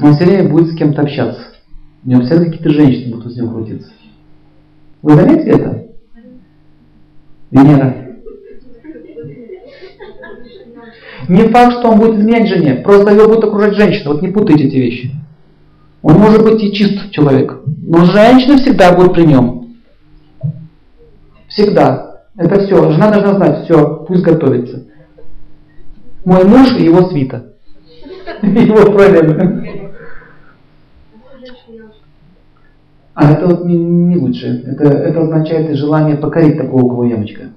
Он 0.00 0.14
все 0.14 0.24
время 0.24 0.50
будет 0.50 0.72
с 0.72 0.76
кем-то 0.76 1.02
общаться. 1.02 1.40
У 2.04 2.10
него 2.10 2.22
всегда 2.22 2.44
какие-то 2.44 2.70
женщины 2.70 3.16
будут 3.16 3.32
с 3.32 3.36
ним 3.36 3.50
крутиться. 3.50 3.90
Вы 5.02 5.14
заметили 5.14 5.54
это? 5.54 5.86
Венера. 7.50 8.06
Не 11.28 11.48
факт, 11.48 11.78
что 11.78 11.90
он 11.90 11.98
будет 11.98 12.18
изменять 12.18 12.48
жене, 12.48 12.76
просто 12.76 13.12
его 13.12 13.26
будет 13.26 13.44
окружать 13.44 13.74
женщина. 13.74 14.12
Вот 14.12 14.22
не 14.22 14.28
путайте 14.28 14.64
эти 14.64 14.76
вещи. 14.76 15.10
Он 16.06 16.20
может 16.20 16.44
быть 16.44 16.62
и 16.62 16.72
чист 16.72 17.10
человек, 17.10 17.52
но 17.66 18.04
женщина 18.04 18.58
всегда 18.58 18.94
будет 18.94 19.12
при 19.12 19.26
нем. 19.26 19.74
Всегда. 21.48 22.20
Это 22.36 22.60
все. 22.60 22.92
Жена 22.92 23.10
должна 23.10 23.34
знать, 23.34 23.64
все, 23.64 24.04
пусть 24.06 24.22
готовится. 24.22 24.84
Мой 26.24 26.44
муж 26.44 26.76
и 26.78 26.84
его 26.84 27.08
свита. 27.08 27.54
Его 28.42 28.92
проблемы. 28.92 29.90
А 33.14 33.32
это 33.32 33.46
вот 33.48 33.64
не, 33.64 33.76
не 33.76 34.16
лучше. 34.16 34.62
Это, 34.64 34.84
это 34.84 35.22
означает 35.22 35.76
желание 35.76 36.16
покорить 36.16 36.56
такого, 36.56 36.84
у 36.84 36.88
кого 36.88 37.04
ямочка. 37.06 37.48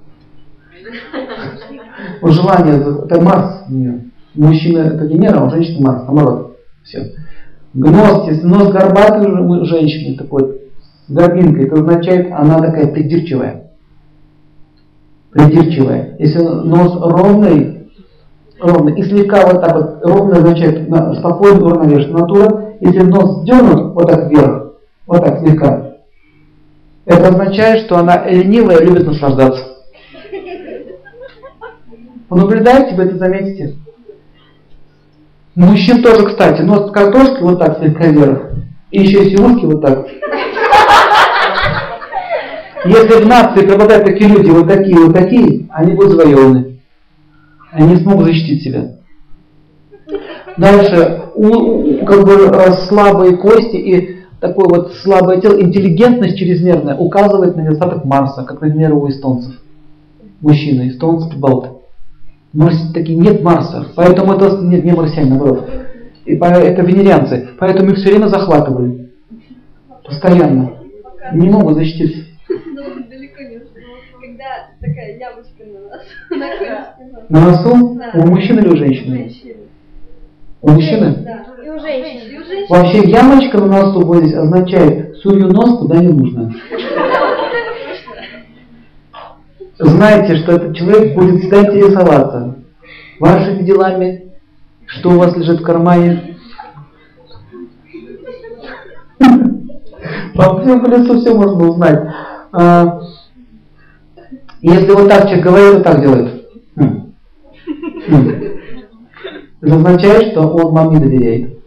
Вот 2.20 2.32
желание, 2.32 2.80
это 2.80 3.20
Марс. 3.20 3.64
Мужчина 4.34 4.78
это 4.88 5.04
Венера, 5.04 5.46
а 5.46 5.50
женщина 5.50 5.86
Марс, 5.86 6.02
наоборот. 6.08 6.56
Все. 6.82 7.12
Гност, 7.72 8.28
если 8.28 8.46
нос 8.46 8.72
горбатый 8.72 9.30
у 9.30 9.64
женщины 9.64 10.16
такой, 10.16 10.60
горбинкой, 11.08 11.66
это 11.66 11.76
означает, 11.76 12.32
она 12.32 12.58
такая 12.58 12.88
придирчивая. 12.88 13.70
Придирчивая. 15.30 16.16
Если 16.18 16.40
нос 16.40 16.98
ровный, 17.00 17.88
ровный, 18.60 18.98
и 18.98 19.04
слегка 19.04 19.46
вот 19.46 19.60
так 19.60 19.74
вот, 19.74 20.04
ровный 20.04 20.38
означает 20.38 20.88
спокойно, 21.18 21.64
уравновешенная 21.64 22.22
натура. 22.22 22.64
Если 22.80 23.02
нос 23.02 23.44
дернут 23.44 23.94
вот 23.94 24.08
так 24.08 24.28
вверх, 24.30 24.72
вот 25.06 25.24
так 25.24 25.40
слегка, 25.40 25.92
это 27.04 27.28
означает, 27.28 27.84
что 27.84 27.98
она 27.98 28.28
ленивая 28.28 28.78
и 28.78 28.86
любит 28.86 29.06
наслаждаться. 29.06 29.64
Вы 32.28 32.38
наблюдаете, 32.38 32.96
вы 32.96 33.04
это 33.04 33.16
заметите. 33.18 33.76
Мужчин 35.54 36.02
тоже, 36.02 36.26
кстати, 36.26 36.62
нос 36.62 36.90
картошки 36.92 37.42
вот 37.42 37.58
так 37.58 37.78
слегка 37.78 38.06
вверх. 38.06 38.50
И 38.90 39.02
еще 39.02 39.24
и 39.24 39.36
ушки 39.36 39.64
вот 39.66 39.82
так. 39.82 40.06
Если 42.84 43.22
в 43.22 43.26
нации 43.26 43.66
пропадают 43.66 44.06
такие 44.06 44.30
люди, 44.30 44.50
вот 44.50 44.66
такие, 44.66 44.96
вот 44.96 45.14
такие, 45.14 45.66
они 45.70 45.92
будут 45.92 46.12
завоеваны. 46.12 46.78
Они 47.72 47.96
смогут 47.96 48.26
защитить 48.26 48.62
себя. 48.62 48.92
Дальше, 50.56 51.22
у, 51.34 51.46
у, 51.46 52.04
как 52.04 52.24
бы 52.24 52.32
э, 52.32 52.72
слабые 52.88 53.36
кости 53.36 53.76
и 53.76 54.16
такое 54.40 54.66
вот 54.68 54.94
слабое 54.94 55.40
тело, 55.40 55.60
интеллигентность 55.60 56.38
чрезмерная 56.38 56.96
указывает 56.96 57.56
на 57.56 57.62
недостаток 57.62 58.04
Марса, 58.04 58.44
как, 58.44 58.60
например, 58.60 58.94
у 58.94 59.08
эстонцев. 59.08 59.54
Мужчины, 60.40 60.88
эстонцы, 60.88 61.36
балты. 61.36 61.79
Марс, 62.52 62.92
такие 62.92 63.16
нет 63.16 63.42
Марса, 63.42 63.86
поэтому 63.94 64.32
это 64.32 64.58
нет, 64.58 64.84
не 64.84 64.92
марсиане, 64.92 65.30
наоборот. 65.30 65.70
И 66.24 66.34
это 66.34 66.82
венерианцы, 66.82 67.50
поэтому 67.58 67.90
их 67.90 67.98
все 67.98 68.10
время 68.10 68.26
захватывали. 68.26 69.10
Постоянно. 70.04 70.72
Не 71.34 71.48
могут 71.48 71.74
защититься. 71.74 72.24
Ну, 72.48 72.56
Когда 74.20 74.70
такая 74.80 75.20
на 76.30 76.30
носу. 76.60 77.24
На 77.28 77.40
носу? 77.40 77.70
У 78.14 78.26
мужчины 78.26 78.60
или 78.60 78.68
у 78.68 78.76
женщины? 78.76 79.32
У 80.62 80.70
мужчины? 80.70 81.14
Да, 81.24 81.46
и 81.64 81.68
у 81.68 81.78
женщин. 81.78 82.34
И 82.34 82.38
у 82.38 82.44
женщин. 82.44 82.66
Вообще 82.68 82.98
ямочка 83.08 83.58
на 83.58 83.66
носу 83.66 84.00
вот 84.04 84.18
здесь 84.18 84.34
означает 84.34 85.16
сую 85.18 85.48
нос 85.48 85.78
куда 85.78 85.98
не 85.98 86.08
нужно. 86.08 86.52
Знайте, 89.82 90.36
что 90.36 90.52
этот 90.52 90.76
человек 90.76 91.14
будет 91.14 91.40
всегда 91.40 91.62
интересоваться 91.62 92.56
вашими 93.18 93.62
делами, 93.62 94.32
что 94.84 95.10
у 95.10 95.18
вас 95.18 95.34
лежит 95.34 95.60
в 95.60 95.64
кармане. 95.64 96.36
По 100.34 100.60
всему 100.60 100.86
лицу 100.86 101.20
все 101.20 101.34
можно 101.34 101.68
узнать. 101.70 102.14
А, 102.52 103.00
если 104.60 104.90
вот 104.92 105.08
так 105.08 105.22
человек 105.22 105.44
говорит, 105.44 105.74
вот 105.74 105.82
так 105.82 106.00
делает. 106.02 106.46
Хм. 106.76 107.14
Хм. 108.06 108.30
Это 109.62 109.76
означает, 109.76 110.32
что 110.32 110.42
он 110.42 110.74
вам 110.74 110.90
не 110.90 111.00
доверяет. 111.00 111.58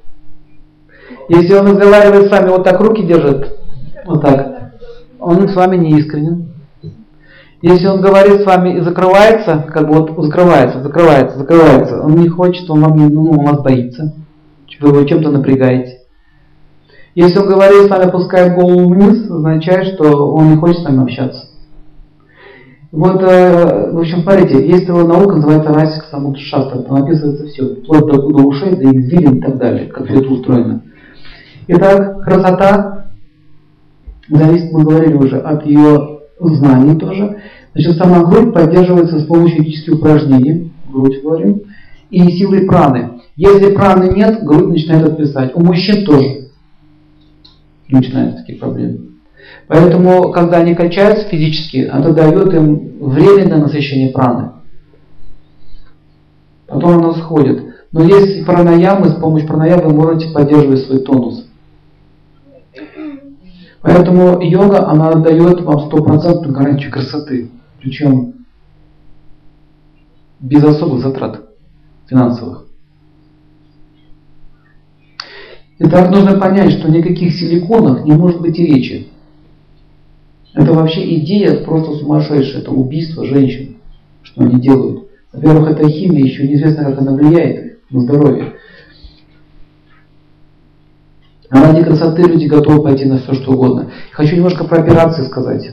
Если 1.29 1.53
он 1.55 1.65
разговаривает 1.65 2.27
с 2.27 2.31
вами, 2.31 2.49
вот 2.49 2.63
так 2.63 2.79
руки 2.79 3.01
держит, 3.01 3.57
вот 4.05 4.21
так, 4.21 4.71
он 5.19 5.49
с 5.49 5.55
вами 5.55 5.77
не 5.77 5.97
искренен. 5.97 6.52
Если 7.63 7.87
он 7.87 8.01
говорит 8.01 8.41
с 8.41 8.45
вами 8.45 8.77
и 8.77 8.81
закрывается, 8.81 9.65
как 9.73 9.87
бы 9.87 9.93
вот 9.93 10.25
закрывается, 10.25 10.83
закрывается, 10.83 11.37
закрывается, 11.37 12.01
он 12.01 12.15
не 12.15 12.27
хочет, 12.27 12.69
он 12.69 12.81
вам 12.81 12.97
ну, 12.97 13.31
он 13.31 13.45
вас 13.45 13.63
боится. 13.63 14.13
Вы 14.81 14.89
его 14.89 15.05
чем-то 15.05 15.31
напрягаете. 15.31 16.01
Если 17.15 17.39
он 17.39 17.47
говорит 17.47 17.83
с 17.83 17.89
вами, 17.89 18.03
опускает 18.03 18.55
голову 18.55 18.93
вниз, 18.93 19.31
означает, 19.31 19.93
что 19.93 20.33
он 20.33 20.51
не 20.51 20.57
хочет 20.57 20.81
с 20.81 20.83
вами 20.83 21.03
общаться. 21.03 21.45
Вот, 22.91 23.23
э, 23.23 23.91
в 23.93 23.99
общем, 23.99 24.23
смотрите, 24.23 24.67
есть 24.67 24.89
его 24.89 25.03
наука, 25.03 25.35
называется 25.35 25.73
Расик 25.73 26.03
Самут 26.11 26.39
Шастра, 26.39 26.79
там 26.79 27.01
описывается 27.01 27.45
все, 27.45 27.75
вплоть 27.75 28.05
до, 28.07 28.27
до 28.27 28.43
ушей, 28.43 28.75
до 28.75 28.91
извилин 28.91 29.37
и 29.37 29.41
так 29.41 29.57
далее, 29.57 29.87
как 29.87 30.05
все 30.07 30.19
это 30.19 30.27
устроено. 30.27 30.81
Итак, 31.69 32.23
красота 32.23 33.05
зависит, 34.27 34.73
мы 34.73 34.83
говорили 34.83 35.13
уже, 35.13 35.39
от 35.39 35.65
ее 35.65 36.12
знаний 36.49 36.97
тоже. 36.97 37.41
Значит, 37.73 37.97
сама 37.97 38.23
грудь 38.23 38.53
поддерживается 38.53 39.19
с 39.19 39.25
помощью 39.25 39.63
физических 39.63 39.95
упражнений, 39.95 40.71
грудь 40.91 41.21
говорим, 41.23 41.61
и 42.09 42.31
силой 42.31 42.65
праны. 42.65 43.21
Если 43.35 43.73
праны 43.73 44.13
нет, 44.13 44.43
грудь 44.43 44.69
начинает 44.69 45.05
отписать. 45.05 45.55
У 45.55 45.61
мужчин 45.61 46.05
тоже 46.05 46.49
начинаются 47.89 48.39
такие 48.39 48.59
проблемы. 48.59 48.99
Поэтому, 49.67 50.31
когда 50.31 50.57
они 50.57 50.75
качаются 50.75 51.27
физически, 51.27 51.77
это 51.77 52.13
дает 52.13 52.53
им 52.53 52.99
временное 52.99 53.57
насыщение 53.57 54.11
праны. 54.11 54.51
Потом 56.67 56.99
оно 56.99 57.13
сходит. 57.13 57.63
Но 57.91 58.03
есть 58.03 58.45
пранаямы, 58.45 59.09
с 59.09 59.15
помощью 59.15 59.47
пранаямы 59.47 59.89
вы 59.89 59.93
можете 59.93 60.33
поддерживать 60.33 60.81
свой 60.81 60.99
тонус. 60.99 61.47
Поэтому 63.83 64.41
йога, 64.41 64.87
она 64.87 65.11
дает 65.15 65.61
вам 65.61 65.87
стопроцентную 65.87 66.53
гарантию 66.53 66.89
красоты. 66.89 67.51
Причем 67.81 68.33
без 70.39 70.63
особых 70.63 71.01
затрат 71.01 71.41
финансовых. 72.07 72.65
Итак, 75.79 76.11
нужно 76.11 76.39
понять, 76.39 76.71
что 76.71 76.89
никаких 76.89 77.33
силиконов 77.33 78.05
не 78.05 78.13
может 78.13 78.39
быть 78.39 78.57
и 78.57 78.65
речи. 78.65 79.09
Это 80.53 80.71
вообще 80.71 81.17
идея 81.17 81.65
просто 81.65 81.97
сумасшедшая. 81.97 82.61
Это 82.61 82.71
убийство 82.71 83.25
женщин, 83.25 83.77
что 84.21 84.43
они 84.43 84.61
делают. 84.61 85.09
Во-первых, 85.33 85.71
эта 85.71 85.89
химия 85.89 86.23
еще 86.23 86.47
неизвестно, 86.47 86.85
как 86.85 86.99
она 86.99 87.15
влияет 87.15 87.79
на 87.89 87.99
здоровье. 87.99 88.53
Ради 91.53 91.83
красоты 91.83 92.23
люди 92.23 92.47
готовы 92.47 92.81
пойти 92.81 93.05
на 93.05 93.19
все, 93.19 93.33
что 93.33 93.51
угодно. 93.51 93.91
Хочу 94.11 94.35
немножко 94.35 94.63
про 94.63 94.81
операции 94.81 95.23
сказать. 95.23 95.69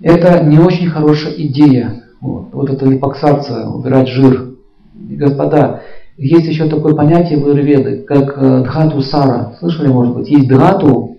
Это 0.00 0.42
не 0.42 0.58
очень 0.58 0.88
хорошая 0.88 1.34
идея. 1.34 2.04
Вот, 2.18 2.48
вот 2.52 2.70
эта 2.70 2.86
липоксация, 2.86 3.66
убирать 3.66 4.08
жир. 4.08 4.54
Господа, 4.94 5.82
есть 6.16 6.46
еще 6.46 6.66
такое 6.66 6.94
понятие 6.94 7.40
в 7.40 7.48
Ирведы, 7.50 8.04
как 8.08 8.34
э, 8.38 8.62
дхату 8.64 9.02
сара. 9.02 9.52
Слышали, 9.58 9.88
может 9.88 10.14
быть? 10.14 10.30
Есть 10.30 10.48
дхату, 10.48 11.18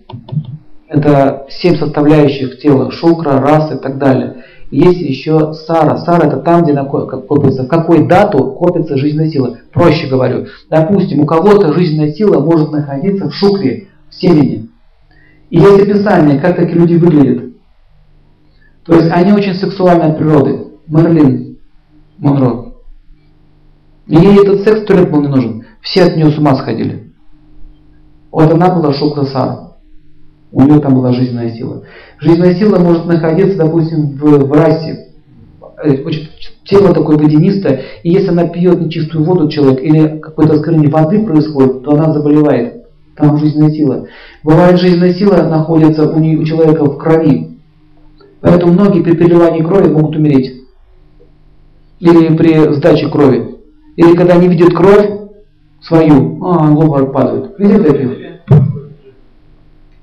это 0.88 1.46
семь 1.50 1.78
составляющих 1.78 2.60
тела, 2.60 2.92
шукра, 2.92 3.40
рас 3.40 3.72
и 3.72 3.78
так 3.78 4.00
далее. 4.00 4.38
Есть 4.74 5.02
еще 5.02 5.54
сара. 5.54 5.98
Сара 5.98 6.26
это 6.26 6.38
там, 6.38 6.64
где 6.64 6.74
копится, 6.74 7.64
в 7.64 7.68
какой 7.68 8.08
дату 8.08 8.54
копится 8.54 8.98
жизненная 8.98 9.30
сила. 9.30 9.60
Проще 9.72 10.08
говорю. 10.08 10.48
Допустим, 10.68 11.20
у 11.20 11.26
кого-то 11.28 11.74
жизненная 11.74 12.12
сила 12.12 12.40
может 12.40 12.72
находиться 12.72 13.30
в 13.30 13.36
шукре, 13.36 13.90
в 14.10 14.16
семени. 14.16 14.72
И 15.52 15.60
есть 15.60 15.84
описание, 15.84 16.40
как 16.40 16.56
такие 16.56 16.80
люди 16.80 16.96
выглядят. 16.96 17.54
То 18.84 18.96
есть 18.96 19.12
они 19.12 19.32
очень 19.32 19.54
сексуальны 19.54 20.06
от 20.06 20.18
природы. 20.18 20.66
Мерлин 20.88 21.60
Монро. 22.18 22.74
Ей 24.08 24.42
этот 24.42 24.64
секс 24.64 24.88
туалет 24.88 25.12
был 25.12 25.22
не 25.22 25.28
нужен. 25.28 25.66
Все 25.82 26.06
от 26.06 26.16
нее 26.16 26.32
с 26.32 26.38
ума 26.40 26.56
сходили. 26.56 27.14
Вот 28.32 28.52
она 28.52 28.74
была 28.74 28.92
шукра 28.92 29.26
сара. 29.26 29.73
У 30.54 30.62
нее 30.62 30.80
там 30.80 30.94
была 30.94 31.12
жизненная 31.12 31.50
сила. 31.50 31.82
Жизненная 32.20 32.54
сила 32.54 32.78
может 32.78 33.06
находиться, 33.06 33.58
допустим, 33.58 34.12
в, 34.12 34.22
в 34.22 34.52
расе. 34.52 35.08
Э, 35.84 36.04
очень, 36.04 36.30
тело 36.64 36.94
такое 36.94 37.18
водянистое, 37.18 37.82
и 38.04 38.12
если 38.12 38.30
она 38.30 38.48
пьет 38.48 38.80
нечистую 38.80 39.26
воду 39.26 39.50
человек 39.50 39.82
или 39.82 40.20
какое-то 40.20 40.54
оскорбление 40.54 40.92
воды 40.92 41.26
происходит, 41.26 41.84
то 41.84 41.94
она 41.94 42.14
заболевает. 42.14 42.84
Там 43.16 43.38
жизненная 43.38 43.72
сила. 43.72 44.08
Бывает, 44.44 44.80
жизненная 44.80 45.14
сила 45.14 45.38
находится 45.50 46.08
у, 46.08 46.20
нее, 46.20 46.38
у 46.38 46.44
человека 46.46 46.86
в 46.86 46.98
крови. 47.00 47.58
Поэтому 48.42 48.74
многие 48.74 49.02
при 49.02 49.16
переливании 49.16 49.64
крови 49.64 49.90
могут 49.90 50.16
умереть. 50.16 50.54
Или 52.00 52.36
при 52.36 52.74
сдаче 52.74 53.10
крови. 53.10 53.56
Или 53.96 54.16
когда 54.16 54.36
они 54.36 54.48
видят 54.48 54.74
кровь 54.74 55.10
свою, 55.82 56.44
а, 56.44 56.70
в 56.70 56.80
обморок. 56.80 57.58
Видели 57.58 57.84
таких? 57.84 58.24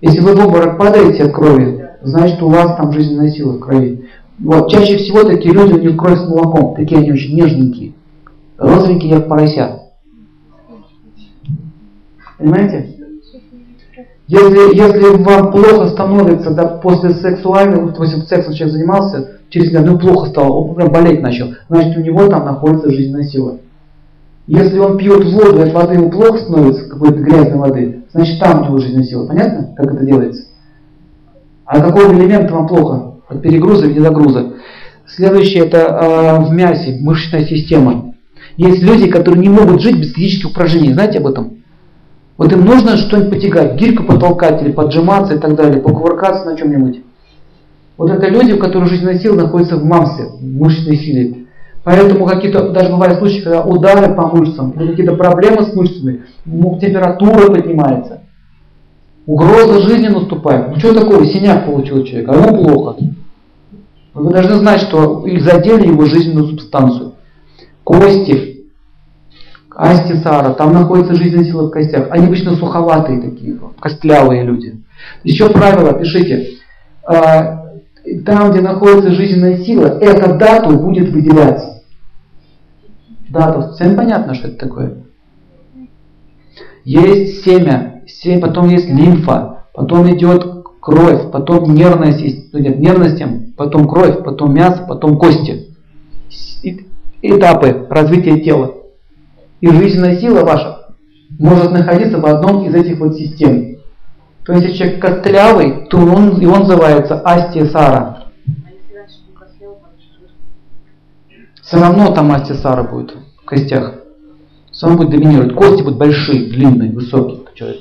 Если 0.01 0.21
вы 0.21 0.35
в 0.35 0.47
обморок 0.47 0.79
падаете 0.79 1.25
от 1.25 1.33
крови, 1.33 1.89
значит 2.03 2.43
у 2.43 2.49
вас 2.49 2.77
там 2.77 2.93
жизненная 2.93 3.31
сила 3.31 3.53
в 3.53 3.61
крови. 3.61 4.09
Вот, 4.39 4.71
чаще 4.71 4.97
всего 4.97 5.25
такие 5.25 5.53
люди, 5.53 5.75
у 5.75 5.79
них 5.79 5.97
кровь 5.97 6.19
с 6.19 6.27
молоком, 6.27 6.75
такие 6.75 7.01
они 7.01 7.13
очень 7.13 7.35
нежненькие, 7.35 7.93
розовенькие, 8.57 9.17
как 9.17 9.29
поросят. 9.29 9.81
Понимаете? 12.39 12.97
Если, 14.27 14.77
если 14.77 15.23
вам 15.23 15.51
плохо 15.51 15.89
становится 15.89 16.53
да, 16.53 16.69
после 16.69 17.11
сексуального, 17.11 17.93
то 17.93 18.05
есть 18.05 18.29
сексом 18.29 18.55
человек 18.55 18.77
занимался, 18.77 19.41
через 19.51 19.71
дня, 19.71 19.83
ну 19.83 19.99
плохо 19.99 20.31
стало, 20.31 20.53
он 20.53 20.75
прям 20.77 20.93
болеть 20.93 21.21
начал, 21.21 21.49
значит 21.69 21.97
у 21.97 22.01
него 22.01 22.29
там 22.29 22.47
находится 22.47 22.91
жизненная 22.91 23.25
сила. 23.25 23.59
Если 24.51 24.81
он 24.81 24.99
пьет 24.99 25.25
воду, 25.27 25.63
от 25.63 25.73
воды 25.73 25.95
ему 25.95 26.11
плохо 26.11 26.39
становится, 26.39 26.89
какой-то 26.89 27.21
грязной 27.21 27.57
воды, 27.57 28.03
значит 28.13 28.41
там 28.41 28.65
него 28.65 28.79
жизненная 28.79 29.05
сила. 29.05 29.25
Понятно, 29.29 29.73
как 29.77 29.95
это 29.95 30.05
делается? 30.05 30.43
А 31.65 31.81
какого 31.81 32.13
элемента 32.13 32.53
вам 32.53 32.67
плохо? 32.67 33.15
От 33.29 33.43
перегруза 33.43 33.87
или 33.87 34.01
недогруза? 34.01 34.55
Следующее 35.07 35.67
это 35.67 35.79
э, 35.79 36.45
в 36.45 36.51
мясе, 36.51 36.99
мышечная 37.01 37.45
система. 37.45 38.17
Есть 38.57 38.83
люди, 38.83 39.09
которые 39.09 39.41
не 39.41 39.49
могут 39.49 39.83
жить 39.83 40.01
без 40.01 40.15
физических 40.15 40.51
упражнений. 40.51 40.95
Знаете 40.95 41.19
об 41.19 41.29
этом? 41.29 41.59
Вот 42.37 42.53
им 42.53 42.65
нужно 42.65 42.97
что-нибудь 42.97 43.31
потягать, 43.31 43.77
гирьку 43.77 44.03
потолкать 44.03 44.61
или 44.63 44.73
поджиматься 44.73 45.35
и 45.35 45.39
так 45.39 45.55
далее, 45.55 45.81
покувыркаться 45.81 46.51
на 46.51 46.57
чем-нибудь. 46.57 47.03
Вот 47.97 48.11
это 48.11 48.27
люди, 48.27 48.55
у 48.55 48.59
которых 48.59 48.89
жизненная 48.89 49.21
сила 49.21 49.37
находится 49.37 49.77
в 49.77 49.85
мамсе, 49.85 50.25
в 50.25 50.43
мышечной 50.43 50.97
силе. 50.97 51.40
Поэтому 51.83 52.27
какие-то, 52.27 52.71
даже 52.71 52.91
бывают 52.91 53.19
случаи, 53.19 53.41
когда 53.41 53.63
удары 53.63 54.15
по 54.15 54.27
мышцам, 54.27 54.73
какие-то 54.73 55.17
проблемы 55.17 55.65
с 55.65 55.75
мышцами, 55.75 56.25
температура 56.45 57.51
поднимается, 57.51 58.21
угроза 59.27 59.81
жизни 59.89 60.09
наступает. 60.09 60.69
Ну 60.69 60.79
что 60.79 60.95
такого, 60.95 61.25
синяк 61.25 61.65
получил 61.65 62.05
человек, 62.05 62.29
а 62.29 62.35
ему 62.35 62.65
плохо. 62.65 62.97
Вы 64.13 64.33
должны 64.33 64.57
знать, 64.57 64.81
что 64.83 65.27
их 65.27 65.43
задели 65.43 65.87
его 65.87 66.05
жизненную 66.05 66.49
субстанцию. 66.49 67.13
Кости, 67.85 68.67
астисара, 69.75 70.53
там 70.53 70.73
находится 70.75 71.15
жизненная 71.15 71.45
сила 71.45 71.69
в 71.69 71.71
костях. 71.71 72.09
Они 72.11 72.27
обычно 72.27 72.57
суховатые 72.57 73.23
такие, 73.23 73.59
костлявые 73.81 74.43
люди. 74.43 74.83
Еще 75.25 75.49
правило, 75.49 75.95
пишите. 75.95 76.59
Там, 78.25 78.51
где 78.51 78.61
находится 78.61 79.11
жизненная 79.11 79.59
сила, 79.59 79.99
эта 80.01 80.35
дату 80.35 80.79
будет 80.79 81.11
выделяться. 81.11 81.83
Дату. 83.29 83.73
Всем 83.75 83.97
понятно, 83.97 84.35
что 84.35 84.49
это 84.49 84.59
такое? 84.59 85.05
Есть 86.85 87.45
семя, 87.45 88.03
семя 88.07 88.41
потом 88.41 88.69
есть 88.69 88.89
лимфа, 88.89 89.65
потом 89.75 90.11
идет 90.15 90.65
кровь, 90.81 91.31
потом 91.31 91.75
нервная 91.75 92.13
система, 92.13 92.63
нет, 92.63 92.79
нервная 92.79 93.11
система, 93.11 93.43
потом 93.57 93.87
кровь, 93.87 94.25
потом 94.25 94.55
мясо, 94.55 94.85
потом 94.89 95.19
кости. 95.19 95.77
Этапы 97.23 97.87
развития 97.91 98.41
тела. 98.41 98.75
И 99.61 99.69
жизненная 99.69 100.19
сила 100.19 100.43
ваша 100.43 100.95
может 101.39 101.71
находиться 101.71 102.19
в 102.19 102.27
одном 102.27 102.65
из 102.65 102.75
этих 102.75 102.99
вот 102.99 103.15
систем. 103.15 103.70
То 104.45 104.53
есть, 104.55 104.67
если 104.67 104.79
человек 104.79 105.03
костлявый, 105.03 105.87
то 105.87 105.99
он, 105.99 106.41
и 106.41 106.47
он 106.47 106.61
называется 106.61 107.21
астия 107.21 107.67
Все 111.63 111.79
равно 111.79 112.13
там 112.13 112.33
астия 112.33 112.83
будет 112.83 113.17
в 113.43 113.45
костях. 113.45 113.95
Все 114.71 114.87
равно 114.87 115.03
будет 115.03 115.11
доминировать. 115.11 115.55
Кости 115.55 115.83
будут 115.83 115.99
большие, 115.99 116.51
длинные, 116.51 116.91
высокие. 116.91 117.41
Человек 117.55 117.81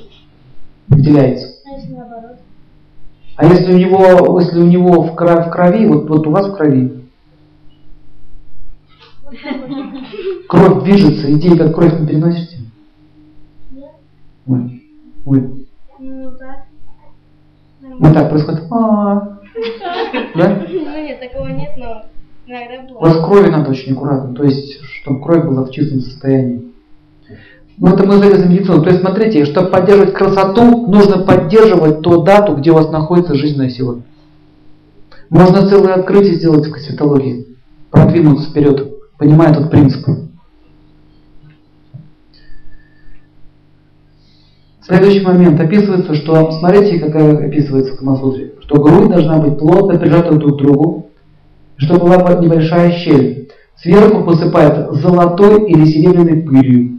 выделяется. 0.88 1.48
А 3.36 3.46
если 3.46 3.72
у 3.72 3.78
него, 3.78 4.38
если 4.38 4.60
у 4.60 4.66
него 4.66 5.02
в 5.02 5.14
крови, 5.14 5.48
в 5.48 5.50
крови 5.50 5.86
вот, 5.86 6.08
вот 6.10 6.26
у 6.26 6.30
вас 6.30 6.46
в 6.48 6.56
крови, 6.56 7.04
кровь 10.46 10.84
движется, 10.84 11.32
идея, 11.32 11.56
как 11.56 11.74
кровь 11.74 11.98
не 12.00 12.06
переносите? 12.06 12.58
Нет. 13.70 13.92
Ой. 14.46 14.82
Ой. 15.24 15.59
Вот 18.00 18.14
так 18.14 18.30
происходит. 18.30 18.62
А 18.70 19.38
Да? 20.34 20.62
Ну 20.68 21.02
нет, 21.02 21.20
такого 21.20 21.48
нет, 21.48 21.72
но 21.76 22.04
иногда 22.46 22.82
бывает. 22.88 22.92
У 22.92 23.00
вас 23.00 23.24
крови 23.26 23.50
надо 23.50 23.70
очень 23.70 23.92
аккуратно, 23.92 24.34
то 24.34 24.42
есть, 24.42 24.80
чтобы 24.84 25.22
кровь 25.22 25.44
была 25.44 25.64
в 25.64 25.70
чистом 25.70 26.00
состоянии. 26.00 26.72
Ну, 27.76 27.88
это 27.88 28.06
мы 28.06 28.16
завязываем 28.16 28.52
медицину. 28.52 28.82
То 28.82 28.88
есть, 28.88 29.00
смотрите, 29.02 29.44
чтобы 29.44 29.68
поддерживать 29.68 30.14
красоту, 30.14 30.86
нужно 30.86 31.24
поддерживать 31.24 32.00
ту 32.00 32.22
дату, 32.22 32.56
где 32.56 32.70
у 32.70 32.74
вас 32.74 32.90
находится 32.90 33.34
жизненная 33.34 33.68
сила. 33.68 34.00
Можно 35.28 35.68
целое 35.68 35.94
открытие 35.94 36.34
сделать 36.34 36.66
в 36.66 36.72
косметологии, 36.72 37.56
продвинуться 37.90 38.50
вперед, 38.50 38.92
понимая 39.18 39.50
этот 39.50 39.70
принцип. 39.70 40.06
Следующий 44.82 45.20
момент. 45.20 45.60
Описывается, 45.60 46.14
что, 46.14 46.52
смотрите, 46.52 46.98
как 46.98 47.14
описывается 47.14 47.94
в 47.94 47.98
Камасутре, 47.98 48.54
что 48.60 48.80
грудь 48.80 49.10
должна 49.10 49.38
быть 49.38 49.58
плотно 49.58 49.98
прижата 49.98 50.34
друг 50.34 50.54
к 50.54 50.62
другу, 50.62 51.10
чтобы 51.76 52.06
была 52.06 52.40
небольшая 52.40 52.92
щель. 52.92 53.50
Сверху 53.76 54.24
посыпают 54.24 54.94
золотой 54.96 55.70
или 55.70 55.84
серебряной 55.84 56.42
пылью. 56.42 56.98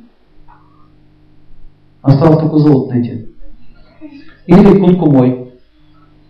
Осталось 2.02 2.40
только 2.40 2.58
золото 2.58 2.96
найти. 2.96 3.28
Или 4.48 4.80
кункумой. 4.80 5.52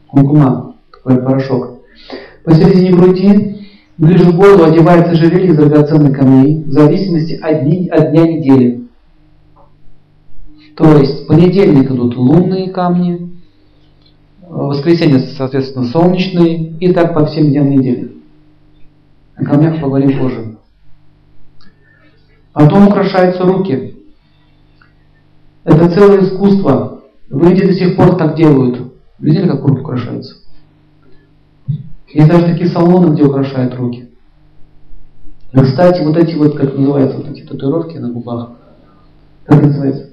Кункума, 0.07 0.75
такой 0.91 1.21
порошок. 1.23 1.79
Посередине 2.43 2.91
груди, 2.91 3.67
ближе 3.97 4.31
к 4.31 4.35
горлу 4.35 4.65
одевается 4.65 5.11
ожерелье 5.11 5.49
из 5.49 5.57
драгоценных 5.57 6.17
камней, 6.17 6.63
в 6.63 6.71
зависимости 6.71 7.33
от 7.33 7.63
дня 7.63 8.27
недели. 8.27 8.80
То 10.81 10.97
есть 10.97 11.25
в 11.25 11.27
понедельник 11.27 11.91
идут 11.91 12.17
лунные 12.17 12.71
камни, 12.71 13.39
воскресенье, 14.41 15.19
соответственно, 15.19 15.85
солнечные, 15.85 16.71
и 16.79 16.91
так 16.91 17.13
по 17.13 17.23
всем 17.27 17.51
дням 17.51 17.69
недели. 17.69 18.17
О 19.35 19.45
камнях 19.45 19.79
поговорим 19.79 20.17
позже. 20.17 20.57
Потом 22.51 22.87
украшаются 22.87 23.43
руки. 23.43 23.95
Это 25.65 25.91
целое 25.91 26.23
искусство. 26.23 27.03
В 27.29 27.47
Индии 27.47 27.67
до 27.67 27.73
сих 27.73 27.95
пор 27.95 28.17
так 28.17 28.35
делают. 28.35 28.91
Видели, 29.19 29.47
как 29.47 29.63
руки 29.63 29.81
украшаются? 29.81 30.37
Есть 32.07 32.27
даже 32.27 32.45
такие 32.45 32.69
салоны, 32.69 33.13
где 33.13 33.23
украшают 33.23 33.75
руки. 33.75 34.09
И, 35.53 35.59
кстати, 35.59 36.01
вот 36.01 36.17
эти 36.17 36.33
вот, 36.33 36.57
как 36.57 36.75
называются, 36.75 37.17
вот 37.17 37.29
эти 37.29 37.43
татуировки 37.43 37.97
на 37.97 38.09
губах, 38.09 38.53
как 39.45 39.61
называется? 39.61 40.10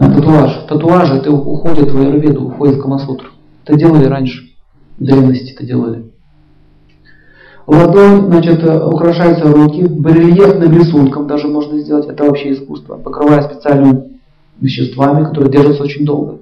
Татуаж. 0.00 0.64
Татуажи 0.66 1.16
это 1.16 1.30
уходит 1.30 1.92
в 1.92 2.00
аюрведу, 2.00 2.46
уходит 2.46 2.76
в 2.76 2.82
Камасутру. 2.82 3.28
Это 3.66 3.78
делали 3.78 4.06
раньше. 4.06 4.48
В 4.98 5.04
древности 5.04 5.52
это 5.52 5.66
делали. 5.66 6.10
Ладонь, 7.66 8.26
значит, 8.26 8.64
украшаются 8.64 9.46
руки, 9.46 9.84
барельефным 9.84 10.72
рисунком 10.72 11.26
даже 11.26 11.48
можно 11.48 11.78
сделать. 11.78 12.06
Это 12.06 12.24
вообще 12.24 12.52
искусство. 12.52 12.96
Покрывая 12.96 13.42
специальными 13.42 14.20
веществами, 14.58 15.24
которые 15.24 15.52
держатся 15.52 15.82
очень 15.82 16.06
долго. 16.06 16.38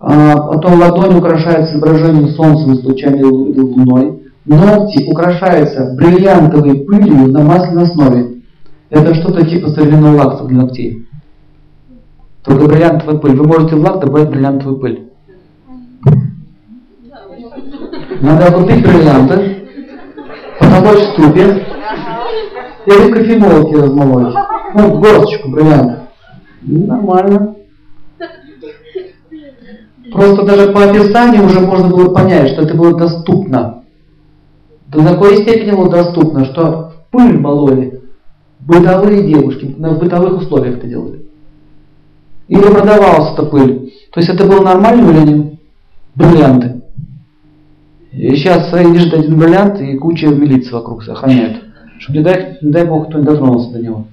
А 0.00 0.36
потом 0.36 0.80
ладонь 0.80 1.18
украшается 1.18 1.74
изображением 1.74 2.28
солнцем 2.30 2.74
с 2.76 2.82
лучами 2.82 3.18
или 3.18 3.60
луной. 3.60 4.22
Ногти 4.46 5.04
украшаются 5.06 5.94
бриллиантовой 5.96 6.80
пылью 6.80 7.28
на 7.30 7.42
масляной 7.42 7.84
основе. 7.84 8.42
Это 8.88 9.14
что-то 9.14 9.46
типа 9.46 9.68
современного 9.68 10.16
лакса 10.16 10.44
для 10.44 10.62
ногтей. 10.62 11.06
Только 12.42 12.66
бриллиантовая 12.66 13.18
пыль. 13.18 13.36
Вы 13.36 13.46
можете 13.46 13.76
в 13.76 13.82
лак 13.82 14.00
добавить 14.00 14.30
бриллиантовую 14.30 14.78
пыль. 14.78 15.08
Надо 18.20 18.52
купить 18.52 18.82
бриллианты, 18.82 19.66
потолочь 20.58 21.00
в 21.00 21.12
ступе 21.12 21.66
или 22.86 23.10
в 23.10 23.12
кофемолке 23.12 23.76
размолоть. 23.76 24.34
Ну, 24.74 24.98
горсточку 24.98 25.50
бриллиантов. 25.50 25.98
Нормально. 26.62 27.56
Просто 30.12 30.44
даже 30.44 30.72
по 30.72 30.84
описанию 30.84 31.46
уже 31.46 31.60
можно 31.60 31.88
было 31.88 32.12
понять, 32.12 32.50
что 32.50 32.62
это 32.62 32.74
было 32.76 32.96
доступно. 32.96 33.82
До 34.88 35.02
такой 35.02 35.38
степени 35.38 35.70
было 35.72 35.90
доступно, 35.90 36.44
что 36.44 36.92
пыль 37.10 37.38
мололи 37.38 38.02
бытовые 38.60 39.22
девушки, 39.22 39.74
в 39.76 39.98
бытовых 39.98 40.42
условиях 40.42 40.78
это 40.78 40.86
делали. 40.86 41.21
Или 42.52 42.70
продавалась 42.70 43.32
эта 43.32 43.44
пыль. 43.46 43.94
То 44.12 44.20
есть 44.20 44.28
это 44.28 44.46
было 44.46 44.60
нормальным 44.60 45.08
явлением? 45.08 45.58
Бриллианты. 46.14 46.82
И 48.12 48.36
сейчас 48.36 48.70
лежит 48.74 49.14
один 49.14 49.38
бриллиант 49.38 49.80
и 49.80 49.96
куча 49.96 50.26
милиции 50.26 50.70
вокруг 50.70 51.08
охраняют. 51.08 51.64
Чтобы 51.98 52.18
не 52.18 52.24
дай, 52.24 52.58
не 52.60 52.70
дай 52.70 52.84
бог 52.84 53.08
кто-нибудь 53.08 53.32
дотронулся 53.32 53.72
до 53.72 53.78
него. 53.78 54.04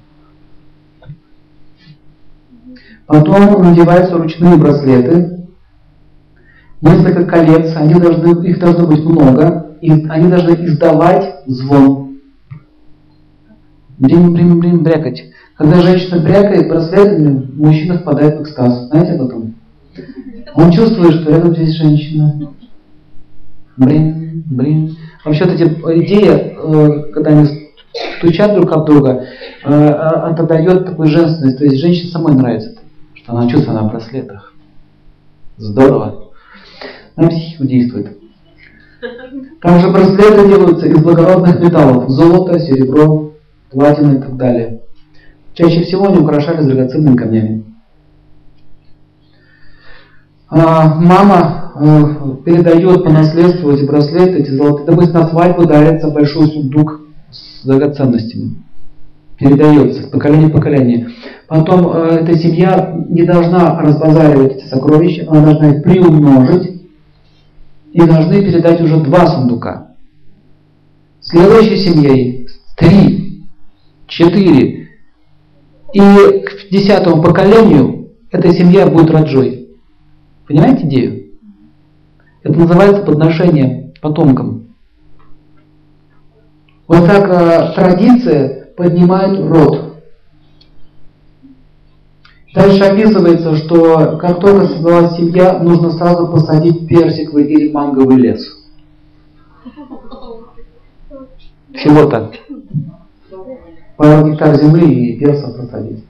Потом 3.08 3.62
надеваются 3.62 4.16
ручные 4.16 4.56
браслеты, 4.56 5.48
несколько 6.80 7.26
колец, 7.26 7.76
они 7.76 7.96
должны, 7.96 8.48
их 8.48 8.60
должно 8.60 8.88
быть 8.88 9.04
много, 9.04 9.76
и 9.82 9.92
они 9.92 10.30
должны 10.30 10.66
издавать 10.66 11.44
звон. 11.46 12.20
Блин, 13.98 14.32
блин, 14.34 14.60
блин, 14.62 14.82
брякать. 14.82 15.26
Когда 15.60 15.82
женщина 15.82 16.22
брякает 16.22 16.70
браслетами, 16.70 17.46
мужчина 17.54 17.98
впадает 17.98 18.40
в 18.40 18.44
экстаз. 18.44 18.88
Знаете 18.88 19.12
об 19.12 19.28
этом? 19.28 19.56
Он 20.56 20.72
чувствует, 20.72 21.16
что 21.16 21.32
рядом 21.32 21.54
здесь 21.54 21.76
женщина. 21.76 22.54
Блин, 23.76 24.46
блин. 24.46 24.96
Вообще 25.26 25.44
вот 25.44 25.56
эти 25.56 25.64
идеи, 25.64 26.30
э, 26.30 27.12
когда 27.12 27.32
они 27.32 27.46
стучат 28.20 28.56
друг 28.56 28.72
об 28.72 28.86
друга, 28.86 29.26
э, 29.66 29.70
э, 29.70 30.32
это 30.32 30.44
дает 30.44 30.86
такую 30.86 31.10
женственность. 31.10 31.58
То 31.58 31.66
есть 31.66 31.82
женщине 31.82 32.10
самой 32.10 32.36
нравится, 32.36 32.80
что 33.16 33.34
она 33.34 33.50
чувствует 33.50 33.82
на 33.82 33.90
браслетах. 33.90 34.54
Здорово. 35.58 36.30
На 37.18 37.28
психику 37.28 37.66
действует. 37.66 38.18
Также 39.62 39.90
браслеты 39.90 40.48
делаются 40.48 40.88
из 40.88 41.04
благородных 41.04 41.60
металлов. 41.60 42.10
Золото, 42.10 42.58
серебро, 42.60 43.34
платина 43.70 44.14
и 44.14 44.22
так 44.22 44.38
далее. 44.38 44.84
Чаще 45.60 45.84
всего 45.84 46.06
они 46.08 46.20
украшались 46.20 46.66
драгоценными 46.66 47.18
камнями. 47.18 47.66
А, 50.48 50.96
мама 50.96 51.74
э, 51.76 52.44
передает 52.46 53.04
по 53.04 53.10
наследству 53.10 53.70
эти 53.70 53.84
браслеты, 53.84 54.40
эти 54.40 54.52
золотые. 54.52 54.86
Допустим, 54.86 55.16
на 55.16 55.28
свадьбу 55.28 55.66
дарится 55.66 56.12
большой 56.12 56.48
сундук 56.48 57.02
с 57.30 57.66
драгоценностями. 57.66 58.64
Передается 59.38 60.04
с 60.04 60.06
поколения 60.06 60.48
в 60.48 60.54
поколение. 60.54 61.10
Потом 61.50 61.92
э, 61.92 62.20
эта 62.22 62.38
семья 62.38 62.98
не 63.10 63.24
должна 63.24 63.82
разбазаривать 63.82 64.56
эти 64.56 64.66
сокровища, 64.66 65.26
она 65.28 65.42
должна 65.42 65.72
их 65.72 65.84
приумножить 65.84 66.84
и 67.92 68.00
должны 68.00 68.46
передать 68.46 68.80
уже 68.80 68.96
два 69.02 69.28
сундука. 69.28 69.88
Следующей 71.20 71.76
семьей 71.76 72.48
три, 72.78 73.44
четыре. 74.08 74.89
И 75.94 76.02
к 76.02 76.70
десятому 76.72 77.22
поколению 77.24 78.12
эта 78.32 78.52
семья 78.54 78.86
будет 78.88 79.10
раджой. 79.12 79.70
Понимаете 80.48 80.86
идею? 80.86 81.30
Это 82.44 82.60
называется 82.60 83.04
подношение 83.04 83.94
потомкам. 84.02 84.76
Вот 86.88 87.06
так 87.06 87.30
э, 87.30 87.74
традиция 87.76 88.72
поднимает 88.76 89.40
род. 89.40 89.90
Дальше 92.54 92.84
описывается, 92.84 93.56
что 93.58 94.18
как 94.18 94.40
только 94.40 94.68
создалась 94.68 95.16
семья, 95.16 95.60
нужно 95.60 95.92
сразу 95.92 96.28
посадить 96.28 96.88
персиковый 96.88 97.46
или 97.46 97.72
манговый 97.72 98.16
лес. 98.18 98.58
Всего-то. 101.76 102.32
Пару 104.00 104.32
гектар 104.32 104.56
земли 104.56 105.10
и 105.10 105.20
персов 105.20 105.58
посадить. 105.58 106.06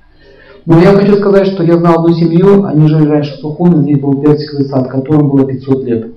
Но 0.68 0.80
я 0.80 0.92
хочу 0.92 1.16
сказать, 1.16 1.48
что 1.48 1.64
я 1.64 1.76
знал 1.80 2.04
одну 2.04 2.14
семью, 2.14 2.66
они 2.66 2.88
жили 2.88 3.08
раньше 3.08 3.34
в 3.34 3.40
Сухуме, 3.40 3.82
здесь 3.82 4.00
был 4.00 4.22
персиковый 4.22 4.66
сад, 4.66 4.90
которому 4.90 5.32
было 5.32 5.48
500 5.48 5.84
лет. 5.86 6.12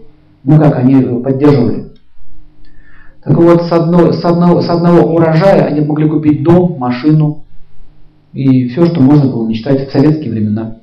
Ну 0.44 0.58
как, 0.58 0.76
они 0.76 1.00
его 1.00 1.20
поддерживали. 1.20 1.92
Так 3.24 3.38
вот, 3.38 3.62
с, 3.62 3.72
одной, 3.72 4.12
с, 4.12 4.22
одного, 4.22 4.60
с 4.60 4.68
одного 4.68 5.14
урожая 5.14 5.64
они 5.64 5.80
могли 5.80 6.10
купить 6.10 6.42
дом, 6.42 6.76
машину 6.78 7.44
и 8.34 8.68
все, 8.68 8.84
что 8.84 9.00
можно 9.00 9.32
было 9.32 9.48
мечтать 9.48 9.88
в 9.88 9.92
советские 9.92 10.30
времена. 10.30 10.76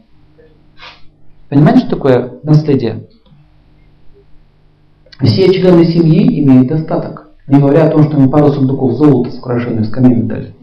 Понимаете, 1.50 1.82
что 1.82 1.98
такое 1.98 2.32
наследие? 2.42 3.04
Все 5.22 5.54
члены 5.54 5.86
семьи 5.86 6.44
имеют 6.44 6.70
достаток, 6.70 7.30
не 7.46 7.60
говоря 7.60 7.86
о 7.86 7.92
том, 7.92 8.06
что 8.06 8.18
им 8.18 8.32
пару 8.32 8.50
сундуков 8.52 8.94
золота 8.94 9.30
с 9.30 9.38
украшенными 9.38 9.84
с 9.84 9.90
камнями 9.90 10.24
дали. 10.24 10.56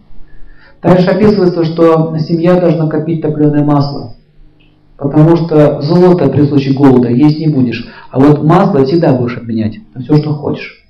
Дальше 0.83 1.11
описывается, 1.11 1.65
что 1.65 2.17
семья 2.19 2.61
должна 2.61 2.89
копить 2.89 3.23
топленое 3.23 3.65
масло. 3.65 4.15
Потому 4.97 5.37
что 5.37 5.81
золото 5.83 6.29
при 6.29 6.47
случае 6.47 6.75
голода 6.75 7.09
есть 7.09 7.39
не 7.39 7.49
будешь. 7.49 7.87
А 8.11 8.19
вот 8.19 8.43
масло 8.43 8.85
всегда 8.85 9.13
будешь 9.13 9.37
обменять 9.37 9.79
на 9.95 10.01
все, 10.01 10.17
что 10.17 10.33
хочешь. 10.35 10.87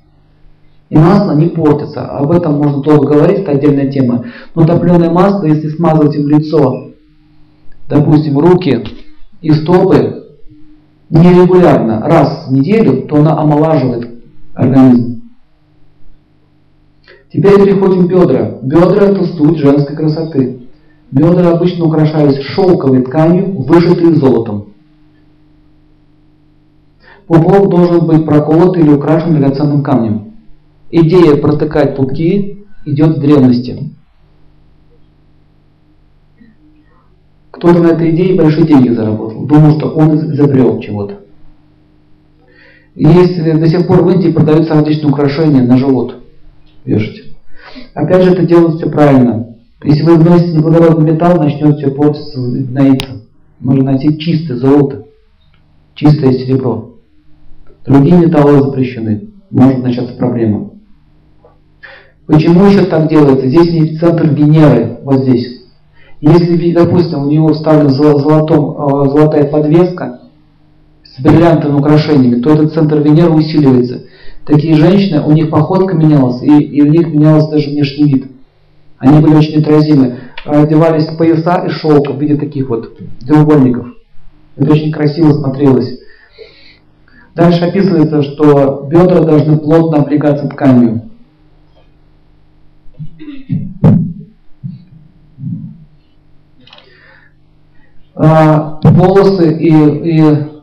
И 0.88 0.96
масло 0.96 1.32
не 1.32 1.46
портится. 1.46 2.06
Об 2.06 2.30
этом 2.30 2.58
можно 2.58 2.82
долго 2.82 3.14
говорить, 3.14 3.40
это 3.40 3.52
отдельная 3.52 3.90
тема. 3.90 4.24
Но 4.54 4.64
топленое 4.64 5.10
масло, 5.10 5.44
если 5.44 5.68
смазывать 5.68 6.14
им 6.14 6.28
лицо, 6.28 6.90
допустим, 7.88 8.38
руки 8.38 8.84
и 9.40 9.50
стопы 9.50 10.24
нерегулярно, 11.10 12.02
раз 12.02 12.46
в 12.48 12.52
неделю, 12.52 13.02
то 13.02 13.16
она 13.16 13.38
омолаживает 13.38 14.08
организм. 14.54 15.15
Теперь 17.36 17.64
переходим 17.64 18.06
к 18.06 18.10
бедра. 18.10 18.58
Бедра 18.62 19.08
это 19.08 19.26
суть 19.26 19.58
женской 19.58 19.94
красоты. 19.94 20.60
Бедра 21.10 21.50
обычно 21.50 21.84
украшались 21.84 22.40
шелковой 22.40 23.02
тканью, 23.02 23.60
вышитой 23.60 24.14
золотом. 24.14 24.68
Пупок 27.26 27.68
должен 27.68 28.06
быть 28.06 28.24
проколот 28.24 28.78
или 28.78 28.88
украшен 28.88 29.38
драгоценным 29.38 29.82
камнем. 29.82 30.32
Идея 30.90 31.36
протыкать 31.36 31.94
пупки 31.94 32.64
идет 32.86 33.18
в 33.18 33.20
древности. 33.20 33.90
Кто-то 37.50 37.82
на 37.82 37.88
этой 37.88 38.12
идее 38.12 38.34
большие 38.34 38.66
деньги 38.66 38.94
заработал. 38.94 39.44
Думал, 39.44 39.78
что 39.78 39.90
он 39.90 40.32
изобрел 40.32 40.80
чего-то. 40.80 41.20
Есть 42.94 43.44
до 43.44 43.66
сих 43.66 43.86
пор 43.86 44.04
в 44.04 44.10
Индии 44.10 44.32
продаются 44.32 44.72
различные 44.72 45.10
украшения 45.10 45.60
на 45.60 45.76
живот 45.76 46.22
вешать. 46.86 47.22
Опять 47.94 48.22
же, 48.22 48.32
это 48.32 48.46
делать 48.46 48.76
все 48.76 48.88
правильно. 48.88 49.54
Если 49.84 50.02
вы 50.02 50.16
вносите 50.16 50.56
неблагородный 50.56 51.12
металл, 51.12 51.42
начнет 51.42 51.76
все 51.76 51.90
портиться, 51.90 52.40
гноиться. 52.40 53.08
Можно 53.60 53.84
найти 53.84 54.18
чистое 54.18 54.56
золото, 54.56 55.04
чистое 55.94 56.32
серебро. 56.32 56.96
Другие 57.84 58.16
металлы 58.16 58.62
запрещены. 58.62 59.28
Может 59.50 59.82
начаться 59.82 60.14
проблема. 60.14 60.70
Почему 62.26 62.64
еще 62.64 62.84
так 62.86 63.08
делается? 63.08 63.46
Здесь 63.46 63.72
не 63.72 63.96
центр 63.98 64.28
Венеры, 64.28 64.98
вот 65.04 65.20
здесь. 65.22 65.62
Если, 66.20 66.72
допустим, 66.72 67.22
у 67.22 67.30
него 67.30 67.52
вставлена 67.52 67.90
золотом, 67.90 68.72
э, 68.72 69.10
золотая 69.10 69.44
подвеска 69.44 70.20
с 71.04 71.20
бриллиантовыми 71.22 71.78
украшениями, 71.78 72.40
то 72.40 72.50
этот 72.50 72.74
центр 72.74 72.98
Венеры 72.98 73.30
усиливается. 73.30 74.02
Такие 74.46 74.76
женщины, 74.76 75.20
у 75.22 75.32
них 75.32 75.50
походка 75.50 75.96
менялась, 75.96 76.40
и, 76.40 76.62
и 76.62 76.80
у 76.80 76.86
них 76.86 77.08
менялся 77.08 77.50
даже 77.50 77.68
внешний 77.68 78.04
вид. 78.04 78.30
Они 78.98 79.20
были 79.20 79.34
очень 79.34 79.60
отразимы. 79.60 80.18
одевались 80.44 81.08
в 81.08 81.16
пояса 81.18 81.64
из 81.66 81.72
шелка 81.72 82.12
в 82.12 82.20
виде 82.20 82.36
таких 82.36 82.68
вот 82.68 82.96
треугольников. 83.26 83.88
Это 84.54 84.72
очень 84.72 84.92
красиво 84.92 85.32
смотрелось. 85.32 85.98
Дальше 87.34 87.64
описывается, 87.64 88.22
что 88.22 88.86
бедра 88.88 89.20
должны 89.20 89.58
плотно 89.58 89.98
облегаться 89.98 90.46
тканью. 90.46 91.10
А, 98.14 98.80
волосы 98.84 99.58
и, 99.58 99.68
и 99.68 100.55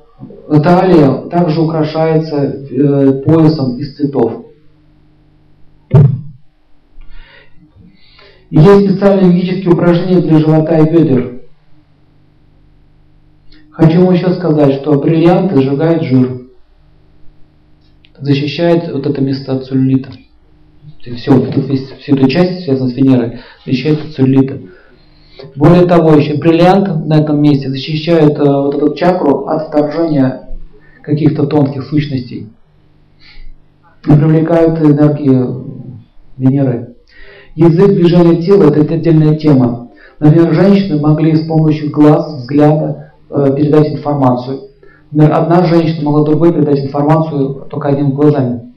талия 0.61 1.29
также 1.29 1.61
украшается 1.61 2.37
э, 2.37 3.21
поясом 3.25 3.77
из 3.77 3.95
цветов. 3.95 4.45
Есть 8.49 8.89
специальные 8.91 9.31
физические 9.31 9.73
упражнения 9.73 10.21
для 10.21 10.37
живота 10.37 10.77
и 10.77 10.91
бедер. 10.91 11.41
Хочу 13.71 14.05
вам 14.05 14.13
еще 14.13 14.31
сказать, 14.35 14.75
что 14.75 14.99
бриллианты 14.99 15.59
сжигают 15.59 16.03
жир. 16.03 16.41
Защищает 18.19 18.93
вот 18.93 19.07
это 19.07 19.19
место 19.21 19.55
от 19.55 19.65
целлюлита. 19.65 20.11
Все, 20.99 21.31
вот 21.31 21.49
эту, 21.49 21.61
всю 21.63 22.15
эту 22.15 22.27
часть, 22.27 22.65
связанную 22.65 22.93
с 22.93 22.95
Венерой, 22.95 23.39
защищает 23.65 24.05
от 24.05 24.13
целлюлита. 24.13 24.59
Более 25.55 25.85
того, 25.85 26.13
еще 26.13 26.35
бриллиант 26.35 27.05
на 27.05 27.19
этом 27.19 27.41
месте 27.41 27.69
защищает 27.69 28.37
э, 28.37 28.43
вот 28.43 28.75
эту 28.75 28.93
чакру 28.95 29.45
от 29.45 29.67
вторжения 29.67 30.49
каких-то 31.01 31.45
тонких 31.45 31.83
сущностей. 31.83 32.49
И 34.05 34.11
привлекают 34.11 34.79
энергию 34.81 35.65
Венеры. 36.37 36.95
Язык 37.55 37.89
движения 37.89 38.41
тела– 38.41 38.63
это 38.75 38.81
отдельная 38.95 39.35
тема. 39.35 39.89
Например, 40.19 40.53
женщины 40.53 40.99
могли 40.99 41.35
с 41.35 41.47
помощью 41.47 41.91
глаз, 41.91 42.39
взгляда 42.39 43.11
э, 43.29 43.53
передать 43.55 43.89
информацию. 43.89 44.61
Например, 45.11 45.37
одна 45.37 45.63
женщина 45.65 46.05
могла 46.05 46.25
другой 46.25 46.53
передать 46.53 46.79
информацию 46.79 47.67
только 47.69 47.89
одним 47.89 48.11
глазами. 48.11 48.73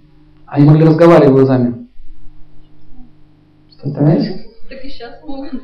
Они 0.46 0.66
могли 0.66 0.84
разговаривать 0.84 1.32
глазами. 1.32 1.88
Представляете? 3.80 4.45
Так 4.68 4.84
и 4.84 4.88
сейчас 4.88 5.20
могут. 5.26 5.62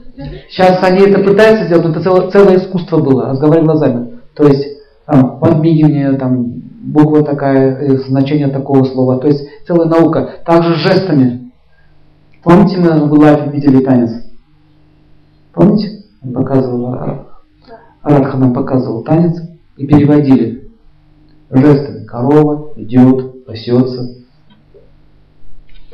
Сейчас 0.49 0.83
они 0.83 1.01
это 1.01 1.23
пытаются 1.23 1.65
сделать, 1.66 1.85
но 1.85 1.91
это 1.91 2.03
целое, 2.03 2.31
целое 2.31 2.57
искусство 2.57 2.99
было, 2.99 3.31
разговаривать 3.31 3.66
глазами. 3.66 4.20
То 4.35 4.47
есть 4.47 4.79
там, 5.07 5.41
подмигивание, 5.41 6.12
там, 6.12 6.62
буква 6.83 7.24
такая, 7.24 7.77
э, 7.79 7.97
значение 7.99 8.49
такого 8.49 8.85
слова. 8.85 9.19
То 9.19 9.27
есть 9.27 9.45
целая 9.66 9.89
наука. 9.89 10.31
Также 10.45 10.74
жестами. 10.74 11.53
Помните, 12.43 12.79
мы 12.79 13.07
в 13.07 13.12
лайфе 13.12 13.51
видели 13.51 13.85
танец? 13.85 14.11
Помните? 15.53 16.05
Он 16.23 16.33
показывал, 16.33 16.87
а, 16.95 17.27
Радха 18.03 18.37
нам 18.37 18.53
показывал 18.53 19.03
танец 19.03 19.41
и 19.77 19.87
переводили 19.87 20.70
жестами. 21.51 22.05
Корова 22.05 22.73
идет, 22.77 23.45
пасется, 23.47 24.22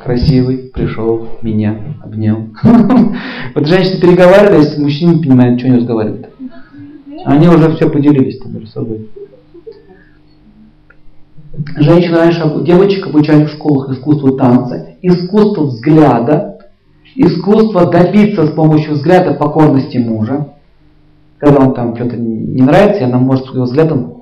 красивый, 0.09 0.71
пришел, 0.73 1.27
меня 1.43 1.77
обнял. 2.03 2.47
Вот 3.53 3.67
женщины 3.67 4.01
переговаривались, 4.01 4.75
мужчины 4.77 5.15
не 5.15 5.21
понимают, 5.21 5.59
что 5.59 5.67
они 5.67 5.77
разговаривают. 5.77 6.29
Они 7.25 7.47
уже 7.47 7.75
все 7.75 7.89
поделились 7.89 8.43
между 8.43 8.67
собой. 8.67 9.07
Женщины 11.77 12.17
раньше, 12.17 12.41
девочек 12.63 13.05
обучали 13.05 13.45
в 13.45 13.49
школах 13.49 13.91
искусству 13.91 14.31
танца, 14.31 14.95
искусству 15.03 15.65
взгляда, 15.65 16.59
искусство 17.15 17.91
добиться 17.91 18.47
с 18.47 18.51
помощью 18.51 18.93
взгляда 18.93 19.35
покорности 19.35 19.97
мужа. 19.97 20.53
Когда 21.37 21.59
он 21.67 21.73
там 21.75 21.95
что-то 21.95 22.17
не 22.17 22.63
нравится, 22.63 23.01
и 23.01 23.05
она 23.05 23.19
может 23.19 23.45
своим 23.45 23.65
взглядом 23.65 24.18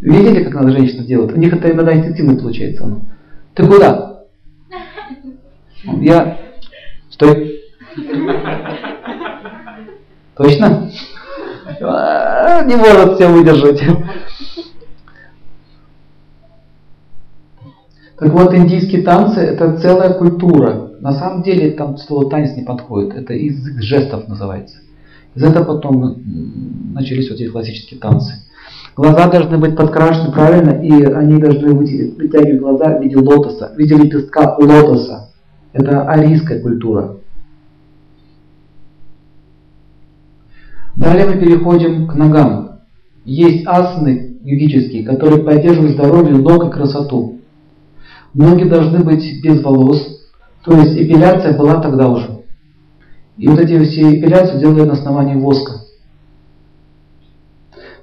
Видели, 0.00 0.44
как 0.44 0.54
надо 0.54 0.70
женщина 0.70 1.04
делать? 1.04 1.32
У 1.32 1.38
них 1.38 1.52
это 1.52 1.70
иногда 1.70 1.94
инстинктивно 1.94 2.36
получается. 2.36 3.00
Ты 3.54 3.66
куда? 3.66 4.24
Я... 6.00 6.38
Стой. 7.10 7.60
Точно? 10.36 10.90
Не 11.80 12.76
может 12.76 13.14
все 13.14 13.28
выдержать. 13.28 13.82
Так 18.18 18.32
вот, 18.32 18.54
индийские 18.54 19.02
танцы– 19.02 19.40
это 19.42 19.78
целая 19.78 20.12
культура. 20.14 20.90
На 21.00 21.12
самом 21.12 21.42
деле 21.42 21.72
там 21.72 21.96
слово 21.98 22.28
танец 22.30 22.56
не 22.56 22.64
подходит. 22.64 23.14
Это 23.14 23.32
язык 23.32 23.80
жестов 23.80 24.28
называется. 24.28 24.78
Из 25.34 25.42
этого 25.42 25.64
потом 25.74 26.22
начались 26.94 27.30
вот 27.30 27.40
эти 27.40 27.48
классические 27.48 28.00
танцы. 28.00 28.44
Глаза 28.98 29.28
должны 29.28 29.58
быть 29.58 29.76
подкрашены 29.76 30.32
правильно, 30.32 30.70
и 30.70 30.90
они 30.90 31.40
должны 31.40 31.72
вытягивать 31.72 32.58
глаза 32.58 32.98
в 32.98 33.00
виде 33.00 33.16
лотоса, 33.16 33.70
в 33.72 33.78
виде 33.78 33.94
лепестка 33.94 34.56
лотоса. 34.58 35.30
Это 35.72 36.02
арийская 36.02 36.60
культура. 36.60 37.18
Далее 40.96 41.26
мы 41.26 41.36
переходим 41.40 42.08
к 42.08 42.14
ногам. 42.16 42.80
Есть 43.24 43.64
асаны 43.68 44.38
югические, 44.42 45.04
которые 45.04 45.44
поддерживают 45.44 45.92
здоровье 45.92 46.36
ног 46.36 46.64
и 46.64 46.70
красоту. 46.72 47.38
Ноги 48.34 48.64
должны 48.64 49.04
быть 49.04 49.40
без 49.44 49.62
волос, 49.62 50.28
то 50.64 50.76
есть 50.76 50.96
эпиляция 50.96 51.56
была 51.56 51.80
тогда 51.80 52.08
уже. 52.08 52.40
И 53.36 53.46
вот 53.46 53.60
эти 53.60 53.80
все 53.84 54.18
эпиляции 54.18 54.58
делали 54.58 54.82
на 54.82 54.94
основании 54.94 55.36
воска. 55.36 55.87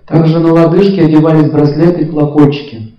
Также 0.05 0.39
на 0.39 0.53
лодыжки 0.53 0.99
одевались 0.99 1.49
браслеты 1.49 2.01
и 2.01 2.05
колокольчики. 2.05 2.93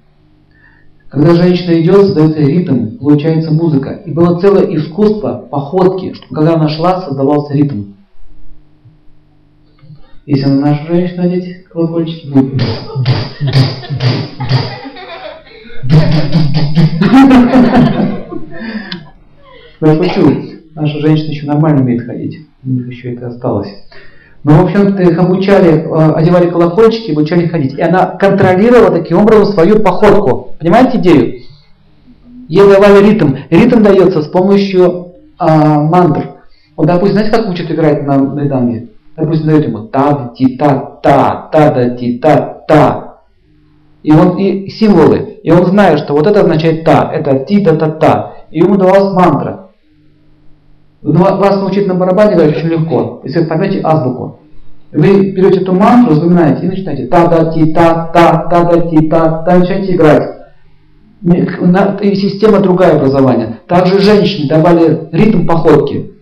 Когда 1.09 1.35
женщина 1.35 1.81
идет, 1.81 2.07
создается 2.07 2.41
ритм, 2.41 2.99
получается 2.99 3.53
музыка. 3.53 4.03
И 4.05 4.11
было 4.11 4.41
целое 4.41 4.75
искусство 4.77 5.47
походки, 5.49 6.15
чтобы 6.15 6.35
когда 6.35 6.55
она 6.55 6.69
шла, 6.69 7.03
создавался 7.03 7.55
ритм. 7.55 7.93
Если 10.27 10.47
на 10.47 10.61
нашу 10.61 10.87
женщину 10.89 11.23
одеть 11.23 11.65
колокольчики, 11.67 12.27
будет. 12.27 12.61
Я 19.81 20.03
шучу. 20.03 20.43
Наша 20.75 21.01
женщина 21.01 21.31
еще 21.31 21.47
нормально 21.47 21.83
умеет 21.83 22.05
ходить. 22.05 22.41
У 22.65 22.69
них 22.69 22.89
еще 22.89 23.15
это 23.15 23.29
осталось. 23.29 23.69
Но, 24.47 24.59
в 24.59 24.67
общем-то, 24.67 25.03
их 25.03 25.19
обучали, 25.19 25.83
э, 25.83 26.13
одевали 26.13 26.49
колокольчики, 26.49 27.11
обучали 27.11 27.49
ходить. 27.49 27.75
И 27.75 27.83
она 27.83 28.07
контролировала 28.07 28.93
таким 28.93 29.19
образом 29.19 29.47
свою 29.47 29.81
походку. 29.83 30.55
Понимаете 30.61 30.99
идею? 30.99 31.41
Ей 32.49 32.71
давали 32.71 33.05
ритм. 33.05 33.35
Ритм 33.51 33.83
дается 33.83 34.23
с 34.23 34.29
помощью 34.29 35.15
а, 35.37 35.81
мантр. 35.81 36.37
Вот, 36.77 36.87
допустим, 36.87 37.15
знаете, 37.15 37.37
как 37.37 37.49
учат 37.49 37.69
играть 37.73 38.07
на 38.07 38.19
мриданге? 38.19 38.87
Допустим, 39.17 39.49
дают 39.49 39.67
ему 39.67 39.79
та 39.89 40.31
ти 40.39 40.57
та 40.57 40.79
та 41.03 41.49
та 41.51 41.71
да 41.71 41.91
ти 41.97 42.21
та 42.23 42.37
та 42.69 43.15
и 44.05 44.13
он 44.13 44.39
и 44.39 44.69
символы. 44.69 45.41
И 45.43 45.51
он 45.51 45.67
знает, 45.67 45.99
что 45.99 46.15
вот 46.15 46.25
это 46.25 46.43
означает 46.43 46.85
та, 46.85 47.11
это 47.13 47.41
ти 47.41 47.65
та 47.65 47.75
та 47.75 47.89
та. 47.89 48.33
И 48.53 48.61
ему 48.61 48.77
давалась 48.77 49.13
мантра. 49.13 49.66
Вас 51.03 51.57
научить 51.57 51.87
на 51.87 51.95
барабане 51.95 52.35
играть 52.35 52.57
очень 52.57 52.69
легко, 52.69 53.21
если 53.25 53.41
вы 53.41 53.47
поймете 53.47 53.81
азбуку. 53.83 54.39
Вы 54.93 55.33
берете 55.33 55.61
эту 55.61 55.75
мантру, 55.75 56.15
запоминаете 56.15 56.65
и 56.65 56.69
начинаете 56.69 57.07
та-да-ти-та-та-та-да-ти-та-та, 57.07 59.59
начинаете 59.59 59.95
играть. 59.95 60.37
И 61.23 62.15
система 62.15 62.61
другая 62.61 62.97
образования. 62.97 63.59
Также 63.67 64.01
женщине 64.01 64.49
давали 64.49 65.09
ритм 65.13 65.47
походки. 65.47 66.13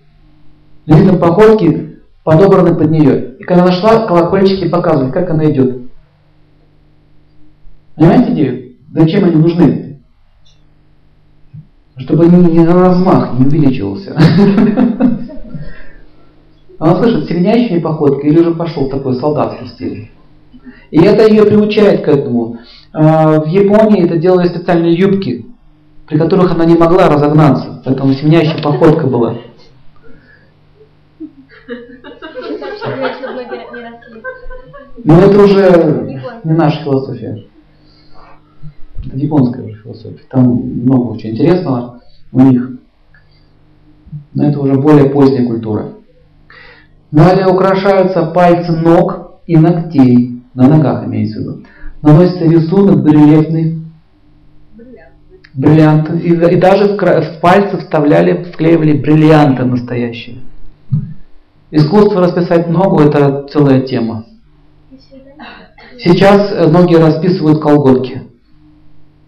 Ритм 0.87 1.19
походки 1.19 2.01
подобраны 2.25 2.75
под 2.75 2.91
нее. 2.91 3.37
И 3.39 3.45
когда 3.45 3.63
она 3.65 3.73
шла, 3.73 4.07
колокольчики 4.07 4.69
показывали, 4.69 5.11
как 5.11 5.31
она 5.31 5.51
идет. 5.51 5.83
Понимаете 7.97 8.33
идею? 8.33 8.73
Зачем 8.93 9.25
они 9.25 9.37
нужны? 9.37 9.94
Чтобы 11.97 12.27
не 12.27 12.65
на 12.65 12.73
размах 12.73 13.39
не 13.39 13.47
увеличивался. 13.47 14.17
Она 16.79 16.97
слышит 16.97 17.29
семенящими 17.29 17.79
походкой 17.79 18.31
или 18.31 18.41
уже 18.41 18.51
пошел 18.55 18.89
такой 18.89 19.15
солдатский 19.15 19.69
стиль. 19.69 20.11
И 20.91 21.01
это 21.01 21.27
ее 21.27 21.45
приучает 21.45 22.05
к 22.05 22.09
этому. 22.09 22.59
А, 22.93 23.41
в 23.41 23.47
Японии 23.47 24.05
это 24.05 24.17
делали 24.17 24.49
специальные 24.49 24.95
юбки, 24.95 25.47
при 26.07 26.19
которых 26.19 26.53
она 26.53 26.65
не 26.65 26.75
могла 26.77 27.09
разогнаться, 27.09 27.81
поэтому 27.85 28.13
семенящая 28.13 28.61
походка 28.63 29.07
была. 29.07 29.37
Но 35.05 35.21
это 35.21 35.43
уже 35.43 36.23
не 36.45 36.53
наша 36.53 36.83
философия. 36.83 37.45
Это 39.15 39.23
японская 39.23 39.65
уже 39.65 39.77
философия. 39.77 40.23
Там 40.29 40.45
много 40.45 41.13
очень 41.13 41.31
интересного 41.31 42.01
у 42.33 42.41
них. 42.41 42.71
Но 44.35 44.45
это 44.45 44.61
уже 44.61 44.75
более 44.75 45.09
поздняя 45.09 45.47
культура. 45.47 45.91
Далее 47.13 47.47
украшаются 47.47 48.27
пальцы 48.27 48.73
ног 48.73 49.41
и 49.47 49.57
ногтей. 49.57 50.43
На 50.55 50.69
ногах 50.69 51.07
имеется 51.07 51.39
в 51.39 51.43
виду. 51.43 51.63
Наносится 52.03 52.45
рисунок 52.45 53.03
бриллиантный, 53.03 53.83
бриллианты. 55.53 56.19
И, 56.19 56.33
и 56.33 56.57
даже 56.57 56.97
в, 56.97 56.97
в 56.97 57.41
пальцы 57.41 57.79
вставляли, 57.79 58.45
вклеивали 58.53 58.99
бриллианты 58.99 59.65
настоящие. 59.65 60.39
Искусство 61.71 62.21
расписать 62.21 62.69
ногу– 62.69 63.01
это 63.03 63.47
целая 63.49 63.81
тема. 63.83 64.27
Сейчас 65.99 66.53
э, 66.53 66.67
многие 66.69 66.99
расписывают 66.99 67.61
колготки. 67.61 68.34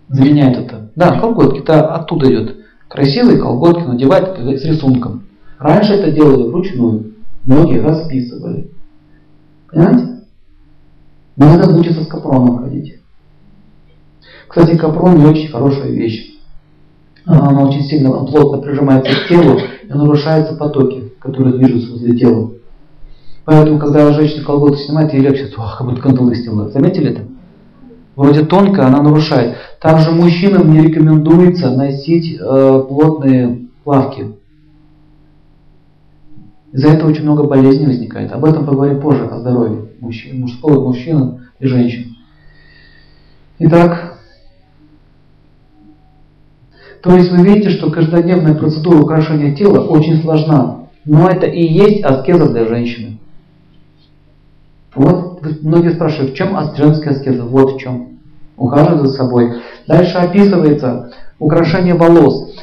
Заменяют 0.08 0.58
это. 0.58 0.90
Да, 0.94 1.18
колготки, 1.18 1.58
это 1.58 1.94
оттуда 1.94 2.28
идет. 2.28 2.56
Красивые 2.88 3.38
колготки 3.38 3.82
надевают 3.82 4.38
с 4.38 4.64
рисунком. 4.64 5.24
Раньше 5.58 5.94
это 5.94 6.12
делали 6.12 6.48
вручную. 6.48 7.14
Многие 7.44 7.80
расписывали. 7.80 8.70
Понимаете? 9.70 10.24
Надо 11.36 11.76
учиться 11.76 12.02
с 12.02 12.06
капроном 12.06 12.62
ходить. 12.62 13.00
Кстати, 14.48 14.76
капрон 14.76 15.18
не 15.18 15.26
очень 15.26 15.48
хорошая 15.48 15.90
вещь. 15.90 16.34
Она 17.24 17.64
очень 17.64 17.82
сильно, 17.82 18.10
плотно 18.24 18.58
прижимается 18.58 19.12
к 19.12 19.28
телу 19.28 19.58
и 19.82 19.88
нарушаются 19.92 20.54
потоки, 20.54 21.12
которые 21.18 21.58
движутся 21.58 21.90
возле 21.90 22.16
тела. 22.16 22.52
Поэтому, 23.44 23.78
когда 23.78 24.12
женщина 24.12 24.44
колготки 24.44 24.82
снимает, 24.82 25.12
ей 25.12 25.22
легче, 25.22 25.52
ох, 25.56 25.78
как 25.78 25.86
будто 25.88 26.00
кандалы 26.00 26.34
сняла. 26.36 26.68
Заметили 26.68 27.10
это? 27.10 27.22
Вроде 28.16 28.46
тонкая, 28.46 28.86
она 28.86 29.02
нарушает. 29.02 29.56
Также 29.78 30.10
мужчинам 30.10 30.72
не 30.72 30.80
рекомендуется 30.80 31.70
носить 31.70 32.38
э, 32.40 32.84
плотные 32.88 33.66
плавки. 33.84 34.32
Из-за 36.72 36.88
этого 36.88 37.10
очень 37.10 37.22
много 37.22 37.44
болезней 37.44 37.86
возникает. 37.86 38.32
Об 38.32 38.46
этом 38.46 38.64
поговорим 38.64 39.00
позже, 39.00 39.26
о 39.26 39.38
здоровье 39.38 39.90
мужчин, 40.00 40.40
мужского 40.40 40.82
мужчин 40.82 41.46
и 41.60 41.66
женщин. 41.66 42.16
Итак, 43.58 44.18
то 47.02 47.14
есть 47.14 47.30
вы 47.30 47.46
видите, 47.46 47.68
что 47.68 47.90
каждодневная 47.90 48.54
процедура 48.54 48.98
украшения 48.98 49.54
тела 49.54 49.80
очень 49.86 50.22
сложна. 50.22 50.88
Но 51.04 51.28
это 51.28 51.46
и 51.46 51.62
есть 51.62 52.02
аскеза 52.02 52.48
для 52.50 52.66
женщины. 52.66 53.18
Вот 54.96 55.42
многие 55.62 55.92
спрашивают, 55.92 56.32
в 56.32 56.36
чем 56.36 56.56
женская 56.76 57.10
аскеза? 57.10 57.44
Вот 57.44 57.74
в 57.74 57.78
чем. 57.78 58.18
Ухаживать 58.56 59.02
за 59.02 59.12
собой. 59.12 59.52
Дальше 59.86 60.16
описывается 60.16 61.12
украшение 61.38 61.94
волос. 61.94 62.54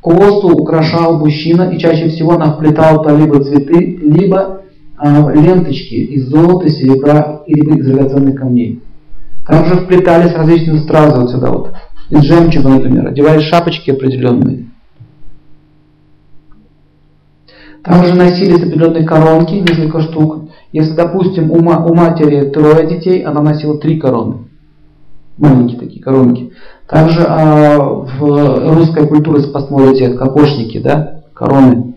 Косу 0.00 0.48
украшал 0.48 1.18
мужчина, 1.18 1.70
и 1.70 1.78
чаще 1.78 2.08
всего 2.08 2.32
она 2.32 2.52
вплетала 2.54 3.04
то 3.04 3.14
либо 3.14 3.44
цветы, 3.44 3.98
либо 4.02 4.62
э, 5.00 5.34
ленточки 5.34 5.94
из 5.94 6.28
золота, 6.28 6.70
серебра 6.70 7.42
или 7.46 7.78
из 7.78 7.86
драгоценных 7.86 8.36
камней. 8.36 8.80
Также 9.46 9.76
вплетались 9.76 10.32
различные 10.32 10.80
стразы 10.80 11.20
вот 11.20 11.30
сюда 11.30 11.50
вот 11.50 11.74
из 12.08 12.22
жемчуга, 12.24 12.70
например, 12.70 13.08
одевали 13.08 13.40
шапочки 13.40 13.90
определенные. 13.90 14.66
Также 17.82 18.14
носились 18.14 18.62
определенные 18.62 19.04
коронки, 19.04 19.54
несколько 19.54 20.00
штук. 20.02 20.50
Если, 20.72 20.94
допустим, 20.94 21.50
у, 21.50 21.60
ма- 21.60 21.84
у 21.84 21.94
матери 21.94 22.48
трое 22.48 22.86
детей, 22.88 23.22
она 23.22 23.42
носила 23.42 23.78
три 23.78 24.00
короны. 24.00 24.48
Маленькие 25.36 25.78
такие 25.78 26.02
коронки. 26.02 26.52
Также 26.88 27.24
а, 27.28 27.78
в 27.78 28.74
русской 28.74 29.06
культуре, 29.06 29.38
если 29.40 29.52
посмотрите, 29.52 30.14
кокошники, 30.14 30.78
да, 30.78 31.22
короны. 31.34 31.94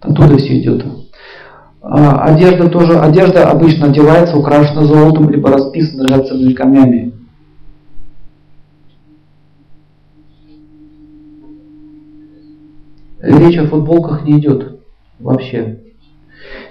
Оттуда 0.00 0.36
все 0.38 0.60
идет. 0.60 0.84
А, 1.82 2.24
одежда 2.24 2.68
тоже, 2.68 2.98
одежда 2.98 3.50
обычно 3.50 3.86
одевается, 3.86 4.36
украшена 4.36 4.84
золотом, 4.84 5.30
либо 5.30 5.50
расписана 5.50 6.04
драгоценными 6.04 6.52
камнями. 6.52 7.12
Речь 13.20 13.58
о 13.58 13.66
футболках 13.66 14.24
не 14.24 14.38
идет 14.38 14.80
вообще. 15.18 15.87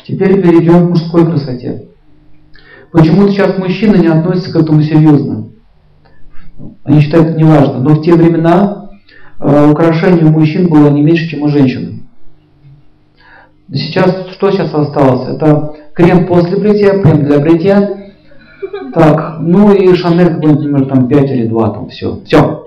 Теперь 0.06 0.42
перейдем 0.42 0.88
к 0.88 0.90
мужской 0.92 1.26
красоте. 1.26 1.88
Почему-то 2.92 3.32
сейчас 3.32 3.58
мужчины 3.58 3.98
не 3.98 4.08
относятся 4.08 4.54
к 4.54 4.56
этому 4.56 4.82
серьезно. 4.82 5.50
Они 6.84 7.02
считают 7.02 7.30
это 7.30 7.40
неважно. 7.40 7.80
Но 7.80 7.96
в 7.96 8.02
те 8.02 8.14
времена 8.14 8.90
э, 9.40 9.70
украшение 9.70 10.26
у 10.26 10.30
мужчин 10.30 10.70
было 10.70 10.90
не 10.90 11.02
меньше, 11.02 11.30
чем 11.30 11.44
у 11.44 11.50
женщин. 11.50 12.08
Сейчас, 13.72 14.30
что 14.32 14.50
сейчас 14.52 14.74
осталось? 14.74 15.28
Это 15.28 15.76
крем 15.94 16.26
после 16.26 16.58
бритья, 16.58 17.00
крем 17.02 17.26
для 17.26 17.40
бритья. 17.40 18.14
Так, 18.94 19.40
ну 19.42 19.74
и 19.74 19.94
Шанель 19.94 20.36
какой-нибудь, 20.36 20.64
например, 20.64 20.86
там 20.88 21.08
5 21.08 21.32
или 21.32 21.48
2, 21.48 21.70
там 21.70 21.90
все. 21.90 22.22
Все. 22.26 22.64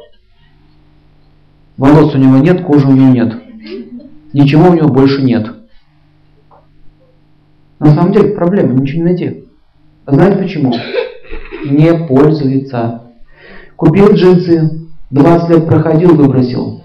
Волос 1.79 2.15
у 2.15 2.19
него 2.19 2.37
нет, 2.37 2.63
кожи 2.63 2.87
у 2.87 2.93
него 2.93 3.09
нет. 3.09 3.35
Ничего 4.35 4.69
у 4.69 4.75
него 4.75 4.89
больше 4.89 5.23
нет. 5.23 5.60
На 7.81 7.95
самом 7.95 8.13
деле 8.13 8.35
проблема, 8.35 8.75
ничего 8.75 8.99
не 8.99 9.05
найти. 9.05 9.45
А 10.05 10.15
знаете 10.15 10.43
почему? 10.43 10.73
Не 11.65 12.07
пользуется. 12.07 13.03
Купил 13.75 14.13
джинсы, 14.13 14.87
20 15.11 15.49
лет 15.49 15.67
проходил, 15.67 16.15
выбросил. 16.15 16.85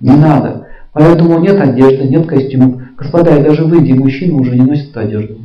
Не 0.00 0.16
надо. 0.16 0.66
Поэтому 0.94 1.38
нет 1.40 1.60
одежды, 1.60 2.08
нет 2.08 2.26
костюмов. 2.26 2.80
Господа, 2.96 3.36
и 3.36 3.44
даже 3.44 3.64
в 3.64 3.74
Индии 3.74 3.92
мужчины 3.92 4.32
уже 4.32 4.56
не 4.56 4.62
носят 4.62 4.90
эту 4.90 5.00
одежду. 5.00 5.38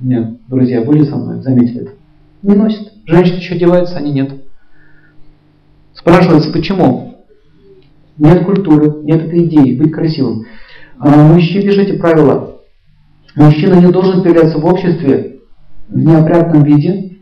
Нет, 0.00 0.38
друзья 0.48 0.82
были 0.82 1.04
со 1.04 1.16
мной, 1.16 1.42
заметили 1.42 1.82
это. 1.82 1.90
Не 2.42 2.54
носят. 2.54 2.92
Женщины 3.04 3.36
еще 3.36 3.54
одеваются, 3.54 3.98
они 3.98 4.12
нет. 4.12 4.32
Спрашивается, 5.92 6.50
почему? 6.52 7.18
Нет 8.16 8.44
культуры, 8.46 9.02
нет 9.02 9.26
этой 9.26 9.44
идеи, 9.44 9.76
быть 9.76 9.92
красивым. 9.92 10.46
А 10.98 11.10
мужчине 11.10 11.66
пишите 11.66 11.94
правила. 11.94 12.55
Мужчина 13.36 13.74
не 13.74 13.92
должен 13.92 14.22
появляться 14.22 14.58
в 14.58 14.64
обществе 14.64 15.40
в 15.88 15.98
неопрятном 15.98 16.64
виде. 16.64 17.18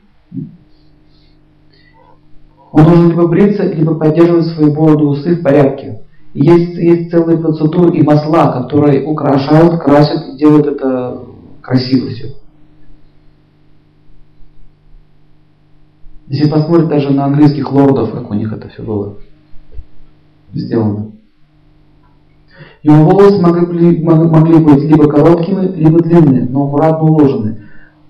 Он 2.71 2.85
должен 2.85 3.11
либо 3.11 3.27
бриться, 3.27 3.65
либо 3.65 3.97
поддерживать 3.97 4.47
свои 4.47 4.73
бороду 4.73 5.09
усы 5.09 5.35
в 5.35 5.43
порядке. 5.43 6.03
есть, 6.33 6.77
есть 6.77 7.11
целые 7.11 7.39
процедуры 7.39 7.97
и 7.97 8.03
масла, 8.03 8.63
которые 8.63 9.05
украшают, 9.05 9.81
красят, 9.83 10.37
делают 10.37 10.67
это 10.67 11.21
красиво 11.61 12.09
все. 12.11 12.37
Если 16.29 16.49
посмотреть 16.49 16.89
даже 16.89 17.11
на 17.11 17.25
английских 17.27 17.71
лордов, 17.73 18.13
как 18.13 18.31
у 18.31 18.35
них 18.35 18.53
это 18.53 18.69
все 18.69 18.83
было 18.83 19.17
сделано. 20.53 21.14
Его 22.85 23.03
волосы 23.03 23.41
могли, 23.41 24.05
могли 24.05 24.59
быть 24.59 24.83
либо 24.85 25.09
короткими, 25.09 25.69
либо 25.75 26.01
длинными, 26.01 26.47
но 26.51 26.67
аккуратно 26.67 27.09
уложены. 27.09 27.63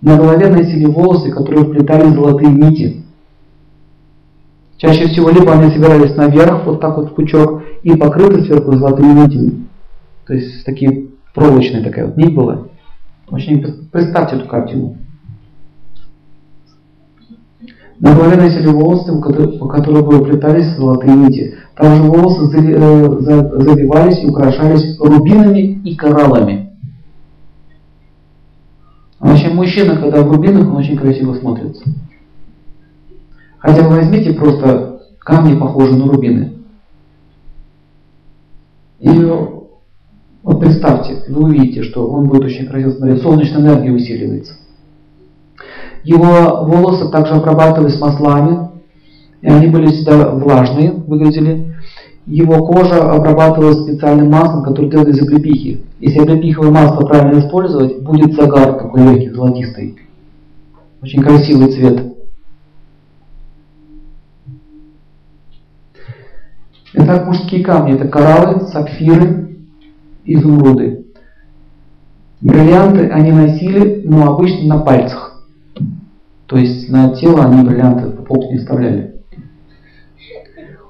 На 0.02 0.16
голове 0.16 0.48
носили 0.48 0.86
волосы, 0.86 1.30
которые 1.30 1.64
вплетали 1.64 2.12
золотые 2.12 2.52
нити. 2.52 3.04
Чаще 4.76 5.06
всего 5.06 5.30
либо 5.30 5.52
они 5.52 5.70
собирались 5.70 6.16
наверх, 6.16 6.66
вот 6.66 6.80
так 6.80 6.96
вот 6.96 7.12
в 7.12 7.14
пучок, 7.14 7.62
и 7.84 7.94
покрыты 7.94 8.42
сверху 8.42 8.72
золотыми 8.72 9.20
нитями. 9.20 9.66
То 10.26 10.34
есть 10.34 10.64
такие 10.64 11.10
проволочная 11.34 11.84
такая 11.84 12.06
вот 12.06 12.16
нить 12.16 12.34
была. 12.34 12.64
Очень 13.28 13.62
представьте 13.92 14.36
эту 14.36 14.48
картину. 14.48 14.96
На 18.00 18.14
голове 18.14 18.36
носили 18.36 18.66
волосы, 18.66 19.12
по 19.58 19.68
которым 19.68 20.04
выплетались 20.04 20.76
золотые 20.76 21.14
нити. 21.14 21.54
Также 21.76 22.02
волосы 22.02 22.44
э, 22.56 23.20
завивались 23.20 24.22
и 24.22 24.26
украшались 24.26 24.98
рубинами 24.98 25.80
и 25.84 25.94
кораллами. 25.94 26.72
Вообще 29.20 29.48
мужчина, 29.48 29.96
когда 29.96 30.22
в 30.22 30.32
рубинах, 30.32 30.68
он 30.68 30.76
очень 30.76 30.98
красиво 30.98 31.34
смотрится. 31.34 31.82
Хотя 33.58 33.88
вы 33.88 33.96
возьмите 33.96 34.32
просто 34.34 35.00
камни, 35.18 35.58
похожие 35.58 35.96
на 35.96 36.06
рубины. 36.06 36.52
И 39.00 39.08
вот 39.08 40.60
представьте, 40.60 41.22
вы 41.28 41.44
увидите, 41.44 41.82
что 41.84 42.06
он 42.06 42.26
будет 42.26 42.44
очень 42.44 42.66
красиво 42.66 42.90
смотреть. 42.90 43.22
Солнечная 43.22 43.62
энергия 43.62 43.92
усиливается. 43.92 44.54
Его 46.04 46.64
волосы 46.64 47.10
также 47.10 47.32
обрабатывались 47.32 47.98
маслами, 47.98 48.68
и 49.40 49.48
они 49.48 49.68
были 49.68 49.86
всегда 49.86 50.30
влажные, 50.30 50.92
выглядели. 50.92 51.74
Его 52.26 52.64
кожа 52.66 53.10
обрабатывалась 53.10 53.82
специальным 53.82 54.30
маслом, 54.30 54.62
которое 54.64 54.90
делали 54.90 55.10
из 55.10 55.20
облепихи. 55.20 55.82
Если 56.00 56.20
облепиховое 56.20 56.70
масло 56.70 57.06
правильно 57.06 57.40
использовать, 57.40 58.02
будет 58.02 58.34
загар 58.34 58.74
такой 58.74 59.02
легкий, 59.02 59.30
золотистый. 59.30 59.98
Очень 61.02 61.22
красивый 61.22 61.72
цвет. 61.72 62.14
Итак, 66.94 67.26
мужские 67.26 67.64
камни 67.64 67.94
это 67.94 68.08
кораллы, 68.08 68.66
сапфиры, 68.68 69.58
изумруды. 70.24 71.06
Бриллианты 72.40 73.08
они 73.08 73.32
носили, 73.32 74.02
но 74.04 74.32
обычно 74.32 74.76
на 74.76 74.78
пальцах. 74.80 75.33
То 76.46 76.56
есть 76.56 76.90
на 76.90 77.14
тело 77.14 77.44
они 77.44 77.62
бриллианты 77.62 78.08
в 78.08 78.24
пол 78.24 78.50
не 78.50 78.58
вставляли. 78.58 79.14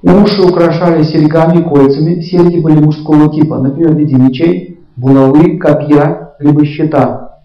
Уши 0.02 0.42
украшали 0.42 1.02
серьгами 1.02 1.62
кольцами. 1.62 2.20
Серьги 2.20 2.60
были 2.60 2.78
мужского 2.80 3.32
типа, 3.32 3.58
например, 3.58 3.92
в 3.92 3.98
виде 3.98 4.16
мечей, 4.16 4.80
булавы, 4.96 5.56
копья, 5.58 6.34
либо 6.38 6.64
щита. 6.66 7.40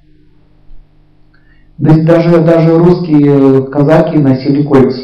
Даже, 1.77 2.41
даже 2.41 2.77
русские 2.77 3.64
казаки 3.68 4.18
носили 4.18 4.64
кольца. 4.64 4.99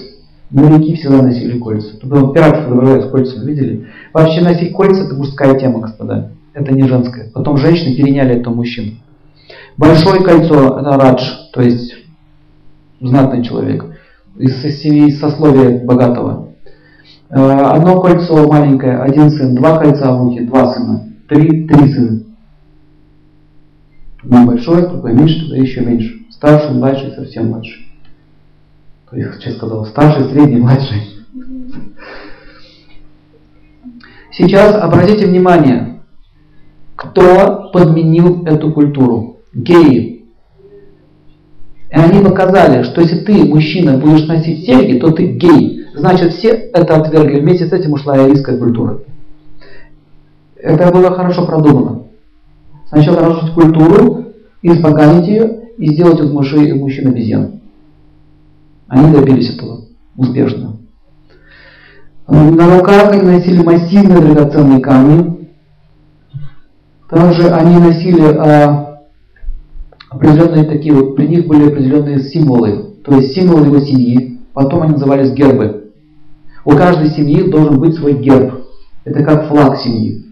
Моряки 0.49 0.95
всегда 0.95 1.21
носили 1.21 1.57
кольца. 1.57 1.97
Тут 1.97 2.33
пиратов 2.33 2.67
добавляют 2.67 3.05
с 3.05 3.09
кольцами, 3.09 3.45
видели? 3.49 3.87
Вообще 4.13 4.41
носить 4.41 4.73
кольца 4.73 5.03
это 5.03 5.15
мужская 5.15 5.57
тема, 5.57 5.79
господа. 5.79 6.31
Это 6.53 6.73
не 6.73 6.87
женская. 6.87 7.31
Потом 7.33 7.57
женщины 7.57 7.95
переняли 7.95 8.35
это 8.35 8.49
мужчин. 8.49 8.99
Большое 9.77 10.21
кольцо 10.21 10.79
это 10.79 10.97
радж, 10.97 11.21
то 11.53 11.61
есть 11.61 11.93
знатный 12.99 13.43
человек, 13.43 13.85
из 14.37 15.19
сословия 15.19 15.83
богатого. 15.83 16.49
Э, 17.29 17.35
одно 17.35 18.01
кольцо 18.01 18.47
маленькое, 18.47 18.99
один 18.99 19.29
сын, 19.29 19.55
два 19.55 19.77
кольца 19.77 20.13
в 20.13 20.23
руке, 20.23 20.41
два 20.41 20.73
сына, 20.73 21.09
три, 21.27 21.67
три 21.67 21.91
сына. 21.91 22.23
Одно 24.23 24.45
большое, 24.45 24.87
другое 24.87 25.13
меньше, 25.13 25.41
тогда 25.41 25.57
еще 25.57 25.81
меньше. 25.81 26.25
Старший, 26.31 26.75
младший, 26.75 27.11
совсем 27.11 27.47
младший. 27.49 27.85
То 29.09 29.17
есть, 29.17 29.35
сейчас 29.35 29.55
сказал, 29.55 29.85
старший, 29.85 30.29
средний, 30.29 30.57
младший. 30.61 31.01
Сейчас 34.31 34.75
обратите 34.75 35.27
внимание, 35.27 36.01
кто 36.95 37.69
подменил 37.71 38.43
эту 38.45 38.71
культуру. 38.73 39.39
Геи. 39.53 40.14
И 41.91 41.95
они 41.95 42.23
показали, 42.23 42.83
что 42.83 43.01
если 43.01 43.19
ты, 43.19 43.45
мужчина, 43.45 43.97
будешь 43.97 44.27
носить 44.27 44.65
серьги, 44.65 44.99
то 44.99 45.11
ты 45.11 45.27
гей. 45.27 45.85
Значит, 45.95 46.33
все 46.33 46.49
это 46.49 46.95
отвергли. 46.95 47.39
Вместе 47.39 47.67
с 47.67 47.73
этим 47.73 47.93
ушла 47.93 48.15
арийская 48.15 48.57
культура. 48.57 48.99
Это 50.57 50.91
было 50.91 51.11
хорошо 51.11 51.45
продумано. 51.45 52.03
Сначала 52.87 53.21
разрушить 53.21 53.53
культуру, 53.53 54.25
избаганить 54.61 55.27
ее 55.27 55.59
и 55.77 55.93
сделать 55.93 56.19
из 56.19 56.31
мужчин, 56.31 56.79
мужчин 56.79 57.07
обезьян. 57.07 57.61
Они 58.87 59.11
добились 59.13 59.55
этого 59.55 59.81
успешно. 60.15 60.77
На 62.27 62.77
руках 62.77 63.11
они 63.11 63.21
носили 63.21 63.61
массивные 63.63 64.19
драгоценные 64.19 64.79
камни. 64.79 65.49
Также 67.09 67.49
они 67.49 67.77
носили 67.77 68.23
а, 68.23 68.84
определенные 70.15 70.63
такие 70.63 70.93
вот, 70.93 71.15
при 71.15 71.27
них 71.27 71.45
были 71.45 71.67
определенные 71.67 72.19
символы, 72.19 72.95
то 73.03 73.15
есть 73.15 73.33
символы 73.33 73.67
его 73.67 73.79
семьи. 73.79 74.39
Потом 74.53 74.83
они 74.83 74.93
назывались 74.93 75.31
гербы. 75.31 75.91
У 76.63 76.71
каждой 76.71 77.09
семьи 77.09 77.43
должен 77.49 77.79
быть 77.79 77.95
свой 77.95 78.13
герб. 78.13 78.53
Это 79.03 79.23
как 79.23 79.49
флаг 79.49 79.77
семьи. 79.77 80.25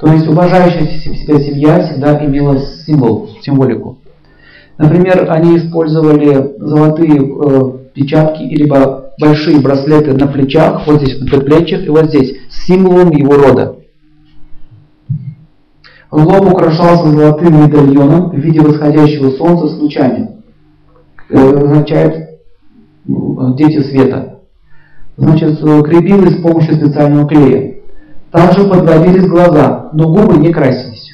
То 0.00 0.12
есть 0.12 0.26
уважающая 0.26 0.86
себя 0.86 1.38
семья 1.40 1.80
всегда 1.80 2.24
имела 2.24 2.58
символ, 2.58 3.30
символику. 3.40 3.98
Например, 4.76 5.26
они 5.30 5.56
использовали 5.56 6.54
золотые 6.58 7.18
э, 7.18 7.72
печатки 7.94 8.42
либо 8.42 9.12
большие 9.20 9.60
браслеты 9.60 10.12
на 10.12 10.26
плечах, 10.28 10.86
вот 10.86 11.00
здесь 11.00 11.18
на 11.20 11.26
предплечьях 11.26 11.84
и 11.84 11.88
вот 11.88 12.06
здесь, 12.06 12.36
с 12.50 12.66
символом 12.66 13.10
его 13.10 13.34
рода. 13.34 13.77
Лоб 16.10 16.52
украшался 16.52 17.10
золотым 17.10 17.64
медальоном 17.64 18.30
в 18.30 18.34
виде 18.34 18.60
восходящего 18.60 19.30
солнца 19.30 19.68
с 19.68 19.78
лучами. 19.80 20.30
Это 21.28 21.58
означает 21.58 22.40
ну, 23.04 23.54
дети 23.54 23.82
света. 23.82 24.40
Значит, 25.16 25.58
крепилось 25.58 26.38
с 26.38 26.42
помощью 26.42 26.76
специального 26.76 27.28
клея. 27.28 27.74
Также 28.30 28.68
подводились 28.68 29.28
глаза, 29.28 29.90
но 29.92 30.12
губы 30.12 30.36
не 30.36 30.52
красились 30.52 31.08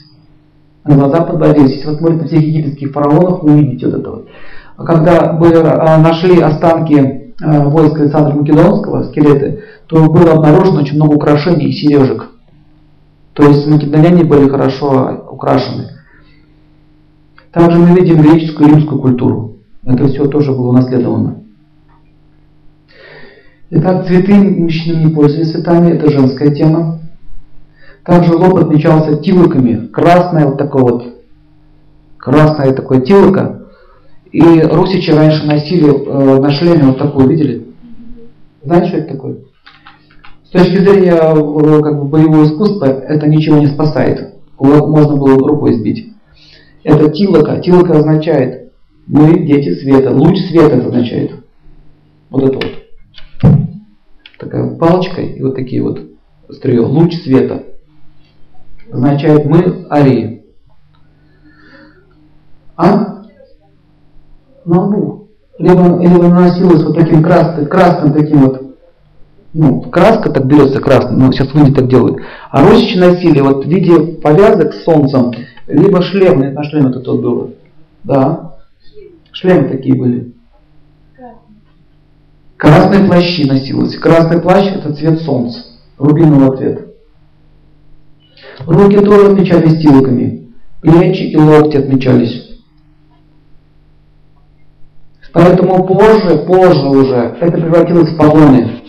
глаза 0.85 1.23
подводились. 1.23 1.77
Если 1.77 1.89
вы 1.89 1.97
смотрите 1.97 2.23
на 2.23 2.29
всех 2.29 2.43
египетских 2.43 2.93
фараонов, 2.93 3.43
вы 3.43 3.53
увидите 3.55 3.87
вот 3.87 4.01
это 4.01 4.11
вот. 4.11 4.29
Когда 4.77 5.33
мы 5.33 5.53
а, 5.55 5.99
нашли 5.99 6.41
останки 6.41 7.35
а, 7.43 7.69
войска 7.69 8.03
Александра 8.03 8.35
Македонского, 8.35 9.05
скелеты, 9.05 9.63
то 9.87 10.09
было 10.11 10.33
обнаружено 10.33 10.81
очень 10.81 10.97
много 10.97 11.15
украшений 11.15 11.67
и 11.67 11.73
сережек. 11.73 12.31
То 13.35 13.43
есть 13.49 13.67
македоняне 13.67 14.25
были 14.25 14.49
хорошо 14.49 15.27
украшены. 15.31 15.91
Также 17.51 17.79
мы 17.79 17.99
видим 17.99 18.23
греческую 18.23 18.69
и 18.69 18.73
римскую 18.73 19.01
культуру. 19.01 19.57
Это 19.85 20.07
все 20.09 20.27
тоже 20.27 20.53
было 20.53 20.71
унаследовано. 20.71 21.43
Итак, 23.71 24.07
цветы 24.07 24.35
мужчины 24.35 25.05
не 25.05 25.15
пользовались 25.15 25.51
цветами, 25.51 25.93
это 25.93 26.11
женская 26.11 26.55
тема. 26.55 27.01
Также 28.05 28.35
лоб 28.35 28.55
отмечался 28.57 29.17
тилоками, 29.17 29.89
красное 29.89 30.47
вот 30.47 30.59
такое 30.59 30.83
вот, 30.83 31.05
красное 32.19 32.73
такое 32.73 33.01
тилоко. 33.01 33.63
И 34.31 34.41
русичи 34.41 35.11
раньше 35.11 35.47
носили 35.47 35.89
э, 35.89 36.41
на 36.41 36.51
шлеме 36.51 36.85
вот 36.85 36.99
такое, 36.99 37.27
видели? 37.27 37.67
Знаете, 38.63 38.89
что 38.89 38.97
это 38.99 39.15
такое? 39.15 39.37
Точки 40.55 40.77
зрения 40.77 41.15
э, 41.15 41.83
как 41.83 41.99
бы, 41.99 42.05
боевого 42.05 42.45
искусства 42.45 42.85
это 42.85 43.27
ничего 43.27 43.59
не 43.59 43.67
спасает. 43.67 44.37
Кулак 44.55 44.87
можно 44.87 45.17
было 45.17 45.37
рукой 45.37 45.73
сбить. 45.75 46.13
Это 46.85 47.11
тилока. 47.11 47.59
Тилока 47.61 47.99
означает 47.99 48.73
мы 49.09 49.45
дети 49.45 49.75
света. 49.75 50.13
Луч 50.13 50.39
света 50.47 50.77
это 50.77 50.87
означает. 50.87 51.33
Вот 52.31 52.45
это 52.45 52.55
вот. 52.55 53.57
Такая 54.39 54.77
палочка 54.77 55.23
и 55.23 55.43
вот 55.43 55.57
такие 55.57 55.83
вот 55.83 56.01
острие. 56.49 56.83
Луч 56.83 57.15
света 57.25 57.65
означает 58.93 59.47
мы 59.47 59.89
арии. 59.91 60.45
А? 62.77 63.25
На 64.65 64.83
лбу. 64.83 65.31
Либо, 65.59 65.99
либо 66.01 66.29
наносилось 66.29 66.85
вот 66.85 66.95
таким 66.97 67.25
красным, 67.25 67.67
красным 67.67 68.13
таким 68.13 68.47
вот, 68.47 68.64
ну, 69.55 69.83
краска 69.83 70.31
так 70.31 70.47
берется 70.47 70.81
красным, 70.81 71.21
но 71.21 71.33
сейчас 71.33 71.55
люди 71.55 71.73
так 71.73 71.89
делают. 71.89 72.19
А 72.51 72.69
русичи 72.69 72.99
носили 72.99 73.41
вот 73.41 73.65
в 73.65 73.69
виде 73.69 74.19
повязок 74.21 74.75
с 74.75 74.83
солнцем, 74.83 75.33
либо 75.69 76.03
шлемы, 76.03 76.51
на 76.51 76.65
шлеме 76.65 76.91
это 76.91 77.01
тот 77.01 77.23
было. 77.23 77.51
Да. 78.03 78.57
Шлемы 79.31 79.69
такие 79.69 79.95
были. 79.95 80.33
Красные 82.57 83.07
плащи 83.07 83.45
носилось. 83.47 83.97
Красный 83.97 84.41
плащ 84.41 84.67
это 84.67 84.93
цвет 84.93 85.21
солнца, 85.21 85.61
рубинового 85.99 86.57
цвета. 86.57 86.87
Руки 88.67 88.99
тоже 88.99 89.33
отмечались 89.33 89.81
тилками, 89.81 90.53
плечи 90.81 91.23
и 91.23 91.37
локти 91.37 91.77
отмечались. 91.77 92.59
Поэтому 95.33 95.85
позже, 95.85 96.39
позже 96.47 96.87
уже 96.87 97.37
это 97.41 97.53
превратилось 97.53 98.11
в 98.11 98.17
погоны. 98.17 98.84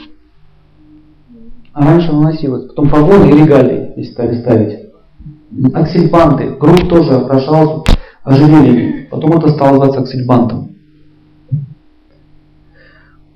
А 1.76 1.84
раньше 1.84 2.14
наносилось. 2.14 2.68
Потом 2.70 2.90
погоны 2.90 3.26
и 3.30 3.34
регалии 3.34 3.92
здесь 3.98 4.14
стали 4.14 4.40
ставить. 4.40 4.80
Аксельбанты. 5.74 6.56
Грудь 6.58 6.88
тоже 6.88 7.12
окрашалась 7.16 7.86
ожерельями. 8.24 9.10
Потом 9.12 9.34
это 9.34 9.50
стало 9.50 9.72
называться 9.74 10.00
аксельбантом. 10.00 10.72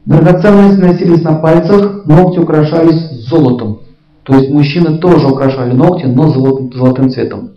Драгоценности 0.05 0.79
носились 0.79 1.21
на 1.21 1.35
пальцах, 1.35 2.05
ногти 2.05 2.39
украшались 2.39 3.27
золотом. 3.27 3.81
То 4.23 4.35
есть 4.35 4.49
мужчины 4.51 4.99
тоже 4.99 5.27
украшали 5.27 5.73
ногти, 5.73 6.05
но 6.05 6.29
золотым 6.29 7.09
цветом. 7.09 7.51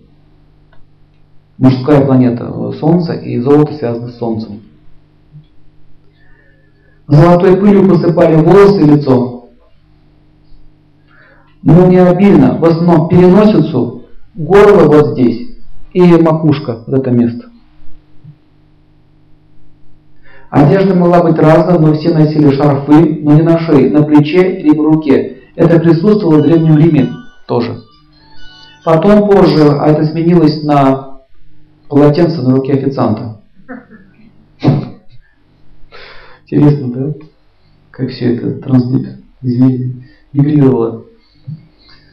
Мужская 1.59 2.05
планета 2.05 2.53
э, 2.53 2.73
Солнце 2.81 3.13
и 3.13 3.39
золото 3.39 3.75
связано 3.75 4.09
с 4.09 4.19
Солнцем. 4.19 4.63
Золотой 7.07 7.57
пылью 7.57 7.89
посыпали 7.89 8.35
волосы 8.35 8.83
и 8.83 8.85
лицо. 8.85 9.32
Но 11.63 11.87
не 11.87 11.99
обильно, 11.99 12.59
в 12.59 12.65
основном 12.65 13.09
переносицу, 13.09 14.07
горло 14.35 14.85
вот 14.85 15.13
здесь 15.13 15.57
и 15.93 16.03
макушка, 16.17 16.83
вот 16.87 16.99
это 16.99 17.11
место. 17.11 17.51
Одежда 20.51 20.95
могла 20.95 21.23
быть 21.23 21.39
разной, 21.39 21.79
но 21.79 21.95
все 21.95 22.13
носили 22.13 22.51
шарфы, 22.51 23.21
но 23.23 23.35
не 23.35 23.43
на 23.43 23.59
шее, 23.59 23.91
на 23.91 24.03
плече 24.03 24.61
или 24.61 24.77
в 24.77 24.83
руке. 24.83 25.39
Это 25.55 25.79
присутствовало 25.79 26.41
в 26.41 26.43
Древнем 26.43 26.77
Риме 26.77 27.09
тоже. 27.47 27.81
Потом 28.85 29.29
позже, 29.29 29.79
а 29.81 29.87
это 29.89 30.05
сменилось 30.05 30.65
на 30.65 31.21
полотенце 31.89 32.43
на 32.43 32.57
руке 32.57 32.75
официанта. 32.75 33.41
Интересно, 36.45 36.93
да? 36.93 37.15
Как 37.91 38.11
все 38.11 38.35
это 38.35 38.61
трансмигрировало. 38.61 41.05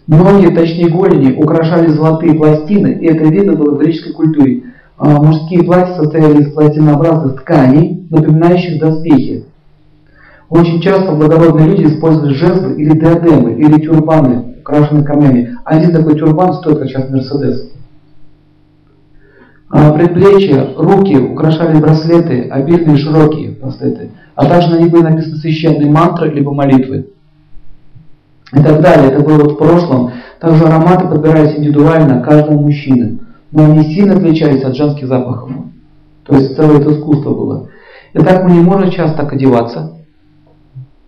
Многие, 0.10 0.49
точнее 0.49 0.90
голени, 0.90 1.34
украшали 1.34 1.91
золотые 1.91 2.34
пластины, 2.34 2.98
и 2.99 3.06
это 3.06 3.26
видно 3.26 3.53
было 3.53 3.76
в 3.76 3.77
греческой 3.77 4.14
культуре. 4.14 4.64
А 4.98 5.22
мужские 5.22 5.61
платья 5.61 5.94
состояли 5.94 6.41
из 6.41 6.52
пластинообразных 6.52 7.41
тканей, 7.41 8.07
напоминающих 8.10 8.80
доспехи. 8.80 9.45
Очень 10.49 10.81
часто 10.81 11.11
благородные 11.11 11.68
люди 11.68 11.86
использовали 11.86 12.34
жезлы 12.34 12.81
или 12.81 12.98
диадемы, 12.98 13.53
или 13.53 13.80
тюрбаны, 13.81 14.56
украшенные 14.61 15.06
камнями. 15.06 15.56
Один 15.64 15.91
такой 15.91 16.18
тюрбан 16.18 16.53
стоит, 16.56 16.80
как 16.80 16.88
сейчас 16.88 17.07
Мерседес. 17.11 17.69
А 19.69 19.91
предплечья, 19.91 20.69
руки 20.76 21.18
украшали 21.18 21.80
браслеты, 21.80 22.49
обильные 22.49 22.98
широкие 22.98 23.52
браслеты, 23.52 24.10
а 24.34 24.48
также 24.48 24.72
на 24.72 24.80
них 24.80 24.90
были 24.90 25.03
написаны 25.03 25.36
священные 25.36 25.91
мантры 25.91 26.31
либо 26.31 26.52
молитвы. 26.52 27.10
И 28.53 28.61
так 28.61 28.81
далее. 28.81 29.11
Это 29.11 29.23
было 29.23 29.49
в 29.49 29.57
прошлом. 29.57 30.11
Также 30.39 30.65
ароматы 30.65 31.07
подбирались 31.07 31.57
индивидуально 31.57 32.21
каждому 32.21 32.61
мужчине. 32.61 33.19
Но 33.51 33.65
они 33.65 33.93
сильно 33.93 34.15
отличались 34.15 34.63
от 34.63 34.76
женских 34.76 35.07
запахов. 35.07 35.51
То 36.26 36.35
есть 36.35 36.55
целое 36.55 36.80
это 36.80 36.93
искусство 36.93 37.34
было. 37.34 37.69
Итак, 38.13 38.43
мы 38.43 38.51
не 38.51 38.61
можем 38.61 38.91
часто 38.91 39.17
так 39.17 39.34
одеваться. 39.34 39.93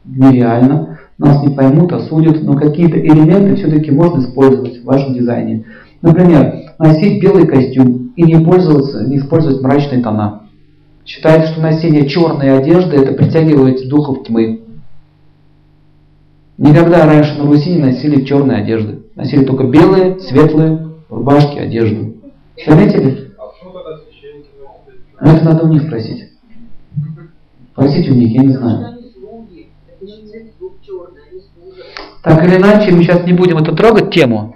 Нереально. 0.05 0.99
Нас 1.18 1.43
не 1.43 1.49
поймут, 1.49 1.93
осудят. 1.93 2.43
Но 2.43 2.55
какие-то 2.55 2.99
элементы 2.99 3.55
все-таки 3.55 3.91
можно 3.91 4.22
использовать 4.22 4.81
в 4.81 4.85
вашем 4.85 5.13
дизайне. 5.13 5.65
Например, 6.01 6.55
носить 6.80 7.22
белый 7.22 7.45
костюм 7.45 8.11
и 8.15 8.23
не 8.23 8.43
пользоваться, 8.43 9.05
не 9.05 9.18
использовать 9.18 9.61
мрачные 9.61 10.01
тона. 10.01 10.41
Считается, 11.05 11.53
что 11.53 11.61
носение 11.61 12.07
черной 12.07 12.57
одежды 12.57 12.97
это 12.97 13.13
притягивает 13.13 13.88
духов 13.88 14.23
тьмы. 14.23 14.60
Никогда 16.61 17.07
раньше 17.07 17.39
на 17.39 17.45
Руси 17.49 17.71
не 17.71 17.81
носили 17.81 18.23
черные 18.23 18.61
одежды. 18.61 19.01
Носили 19.15 19.45
только 19.45 19.63
белые, 19.63 20.19
светлые 20.19 20.89
рубашки, 21.09 21.57
одежду. 21.57 22.13
Заметили? 22.63 23.31
А 25.17 25.33
это 25.33 25.43
надо 25.43 25.65
у 25.65 25.69
них 25.69 25.81
спросить. 25.81 26.29
Спросите 27.71 28.11
у 28.11 28.13
них, 28.13 28.31
я 28.33 28.43
не 28.43 28.53
знаю. 28.53 28.95
Так 32.21 32.45
или 32.45 32.57
иначе, 32.57 32.91
мы 32.91 33.01
сейчас 33.01 33.25
не 33.25 33.33
будем 33.33 33.57
это 33.57 33.75
трогать 33.75 34.13
тему. 34.13 34.55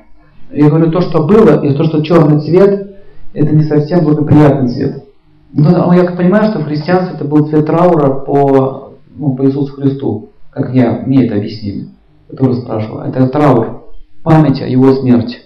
Я 0.51 0.69
говорю, 0.69 0.91
то, 0.91 1.01
что 1.01 1.23
было, 1.23 1.65
и 1.65 1.73
то, 1.73 1.85
что 1.85 2.03
черный 2.03 2.39
цвет, 2.39 2.97
это 3.33 3.55
не 3.55 3.63
совсем 3.63 4.05
благоприятный 4.05 4.69
цвет. 4.69 5.05
Но 5.53 5.87
ну, 5.87 5.93
я 5.93 6.03
понимаю, 6.11 6.51
что 6.51 6.59
в 6.59 6.65
христианстве 6.65 7.15
это 7.15 7.25
был 7.25 7.47
цвет 7.47 7.65
траура 7.65 8.11
по, 8.11 8.93
ну, 9.15 9.35
по 9.35 9.43
Иисусу 9.43 9.73
Христу, 9.73 10.29
как 10.51 10.71
я, 10.75 11.01
мне 11.03 11.25
это 11.25 11.37
объяснили, 11.37 11.87
который 12.29 12.55
спрашивал. 12.55 13.01
Это 13.01 13.27
траур, 13.27 13.85
память 14.23 14.61
о 14.61 14.67
его 14.67 14.93
смерти. 14.93 15.39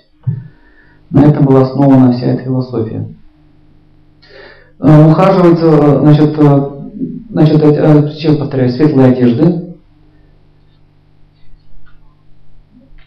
На 1.10 1.26
этом 1.26 1.46
была 1.46 1.62
основана 1.62 2.12
вся 2.12 2.28
эта 2.28 2.44
философия. 2.44 3.08
Э, 4.80 5.10
ухаживается, 5.10 6.00
значит, 6.00 6.38
э, 6.38 6.70
значит, 7.32 7.64
э, 7.64 8.10
сейчас 8.12 8.38
повторяю, 8.38 8.70
светлые 8.70 9.12
одежды, 9.12 9.70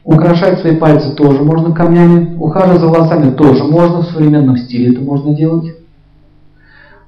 Украшать 0.04 0.58
свои 0.60 0.76
пальцы 0.76 1.14
тоже 1.14 1.42
можно 1.44 1.72
камнями. 1.72 2.36
Ухаживать 2.36 2.80
за 2.80 2.88
волосами 2.88 3.30
тоже 3.30 3.62
можно. 3.64 4.02
В 4.02 4.06
современном 4.06 4.56
стиле 4.56 4.92
это 4.92 5.00
можно 5.00 5.32
делать. 5.34 5.76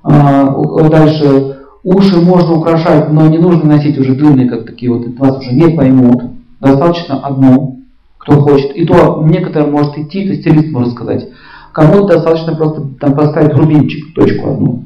А, 0.05 0.55
дальше. 0.89 1.59
Уши 1.83 2.21
можно 2.21 2.55
украшать, 2.55 3.11
но 3.11 3.27
не 3.27 3.39
нужно 3.39 3.69
носить 3.69 3.99
уже 3.99 4.15
длинные, 4.15 4.49
как 4.49 4.65
такие 4.65 4.93
вот. 4.93 5.07
Вас 5.19 5.39
уже 5.39 5.53
не 5.53 5.77
поймут. 5.77 6.23
Достаточно 6.65 7.25
одно, 7.25 7.77
кто 8.19 8.41
хочет. 8.41 8.75
И 8.77 8.87
то 8.87 9.23
некоторым 9.25 9.73
может 9.73 9.97
идти, 9.99 10.29
то 10.29 10.35
стилист 10.35 10.73
может 10.73 10.93
сказать. 10.93 11.29
Кому-то 11.73 12.15
достаточно 12.15 12.55
просто 12.55 12.83
там 13.01 13.15
поставить 13.15 13.55
рубинчик, 13.55 14.15
точку 14.15 14.51
одну. 14.51 14.85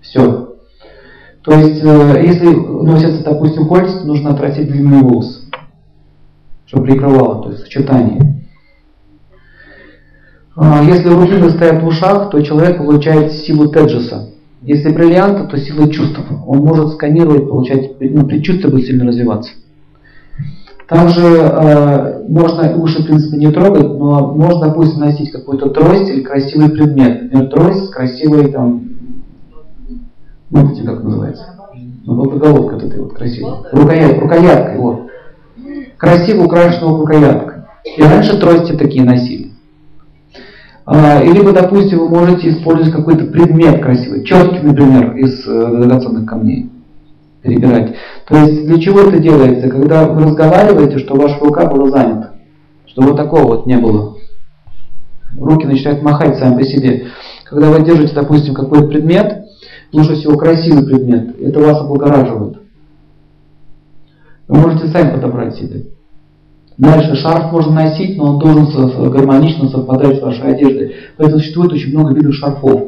Все. 0.00 0.54
То 1.42 1.52
есть, 1.52 1.82
э, 1.82 2.22
если 2.24 2.48
носятся, 2.48 3.24
допустим, 3.24 3.68
кольца, 3.68 4.00
то 4.00 4.06
нужно 4.06 4.30
отрастить 4.30 4.70
длинные 4.70 5.02
волосы 5.02 5.46
чтобы 6.66 6.86
прикрывало, 6.86 7.42
то 7.42 7.50
есть 7.50 7.62
сочетание. 7.62 8.42
А, 10.56 10.82
если 10.82 11.08
рубины 11.08 11.50
стоят 11.50 11.82
в 11.82 11.86
ушах, 11.86 12.30
то 12.30 12.40
человек 12.42 12.78
получает 12.78 13.32
силу 13.32 13.68
теджеса. 13.68 14.30
Если 14.62 14.92
бриллианта, 14.92 15.44
то 15.44 15.58
сила 15.58 15.88
чувств. 15.92 16.18
Он 16.46 16.58
может 16.58 16.94
сканировать, 16.94 17.48
получать, 17.48 18.00
ну, 18.00 18.26
предчувствие 18.26 18.70
будет 18.70 18.86
сильно 18.86 19.06
развиваться. 19.06 19.52
Также 20.88 21.20
э, 21.20 22.22
можно 22.28 22.76
уши, 22.76 23.02
в 23.02 23.06
принципе, 23.06 23.38
не 23.38 23.50
трогать, 23.50 23.88
но 23.88 24.34
можно, 24.34 24.68
допустим, 24.68 25.00
носить 25.00 25.32
какую-то 25.32 25.70
трость 25.70 26.08
или 26.10 26.22
красивый 26.22 26.70
предмет. 26.70 27.22
Например, 27.22 27.50
трость 27.50 27.86
с 27.86 27.88
красивой 27.90 28.52
там, 28.52 28.84
ну, 30.50 30.76
как 30.84 31.02
называется? 31.02 31.44
Ну, 32.04 32.14
вот 32.14 32.34
головка 32.34 32.74
вот 32.74 32.84
этой 32.84 33.02
вот 33.02 33.14
красивой. 33.14 33.52
Рукоятка, 33.72 34.20
рукоятка, 34.20 34.76
вот 34.78 35.06
красиво 35.96 36.44
украшенного 36.44 37.00
рукоятка. 37.00 37.66
И 37.96 38.02
раньше 38.02 38.38
трости 38.38 38.72
такие 38.72 39.04
носили. 39.04 39.52
А, 40.84 41.20
или, 41.20 41.38
либо, 41.38 41.52
допустим, 41.52 41.98
вы 41.98 42.08
можете 42.08 42.50
использовать 42.50 42.92
какой-то 42.92 43.24
предмет 43.24 43.82
красивый, 43.82 44.24
четкий, 44.24 44.60
например, 44.60 45.16
из 45.16 45.44
э, 45.46 45.50
драгоценных 45.50 46.26
камней, 46.26 46.70
перебирать. 47.46 47.94
То 48.28 48.36
есть 48.38 48.66
для 48.66 48.78
чего 48.80 49.00
это 49.00 49.18
делается? 49.18 49.68
Когда 49.68 50.06
вы 50.06 50.24
разговариваете, 50.24 50.98
что 50.98 51.14
ваша 51.14 51.38
рука 51.40 51.66
была 51.66 51.90
занята, 51.90 52.32
чтобы 52.86 53.08
вот 53.08 53.16
такого 53.16 53.44
вот 53.44 53.66
не 53.66 53.76
было. 53.76 54.16
Руки 55.38 55.66
начинают 55.66 56.02
махать 56.02 56.38
сами 56.38 56.58
по 56.58 56.64
себе. 56.64 57.06
Когда 57.44 57.70
вы 57.70 57.84
держите, 57.84 58.14
допустим, 58.14 58.54
какой-то 58.54 58.88
предмет, 58.88 59.46
лучше 59.92 60.14
всего 60.14 60.36
красивый 60.36 60.84
предмет, 60.84 61.40
это 61.40 61.60
вас 61.60 61.80
облагораживает. 61.80 62.58
Вы 64.48 64.58
можете 64.58 64.88
сами 64.88 65.14
подобрать 65.14 65.56
себе. 65.56 65.86
Дальше 66.78 67.16
шарф 67.16 67.52
можно 67.52 67.72
носить, 67.72 68.18
но 68.18 68.34
он 68.34 68.38
должен 68.38 69.10
гармонично 69.10 69.68
совпадать 69.68 70.18
с 70.18 70.22
вашей 70.22 70.54
одеждой. 70.54 70.94
Поэтому 71.16 71.38
существует 71.38 71.72
очень 71.72 71.90
много 71.90 72.14
видов 72.14 72.34
шарфов. 72.34 72.82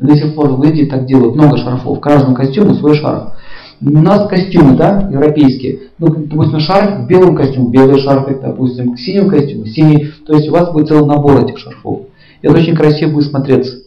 До 0.00 0.16
сих 0.16 0.34
пор 0.34 0.50
в 0.50 0.62
Индии 0.64 0.84
так 0.84 1.06
делают, 1.06 1.36
много 1.36 1.56
шарфов. 1.56 2.00
Каждому 2.00 2.34
костюму 2.34 2.74
свой 2.74 2.96
шарф. 2.96 3.32
У 3.80 3.90
нас 3.90 4.28
костюмы, 4.28 4.76
да, 4.76 5.08
европейские. 5.10 5.90
Ну, 5.98 6.08
допустим, 6.08 6.60
шарф 6.60 7.04
в 7.04 7.06
белом 7.06 7.36
костюме, 7.36 7.70
белый 7.70 8.00
шарфик, 8.00 8.40
допустим, 8.40 8.94
к 8.94 8.98
синему 8.98 9.30
костюму, 9.30 9.66
синий. 9.66 10.12
То 10.26 10.34
есть 10.34 10.48
у 10.48 10.52
вас 10.52 10.72
будет 10.72 10.88
целый 10.88 11.06
набор 11.06 11.44
этих 11.44 11.58
шарфов. 11.58 12.06
Это 12.42 12.54
очень 12.54 12.74
красиво 12.74 13.12
будет 13.12 13.30
смотреться. 13.30 13.78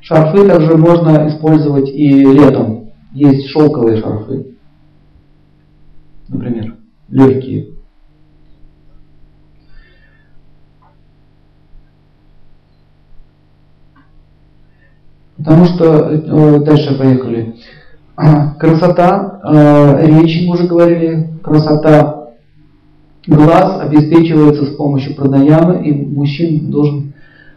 Шарфы 0.00 0.48
также 0.48 0.76
можно 0.76 1.28
использовать 1.28 1.88
и 1.90 2.24
летом. 2.24 2.90
Есть 3.12 3.48
шелковые 3.48 4.00
шарфы 4.00 4.52
например, 6.32 6.76
легкие. 7.08 7.68
Потому 15.36 15.64
что, 15.64 15.84
э, 15.84 16.60
дальше 16.60 16.96
поехали. 16.96 17.56
Красота 18.58 19.40
э, 19.42 20.06
речи, 20.06 20.46
мы 20.46 20.54
уже 20.54 20.66
говорили, 20.66 21.30
красота 21.42 22.28
глаз 23.26 23.80
обеспечивается 23.80 24.66
с 24.66 24.76
помощью 24.76 25.14
пранаямы, 25.14 25.86
и 25.86 25.92
мужчина 25.92 26.70
должен 26.70 27.14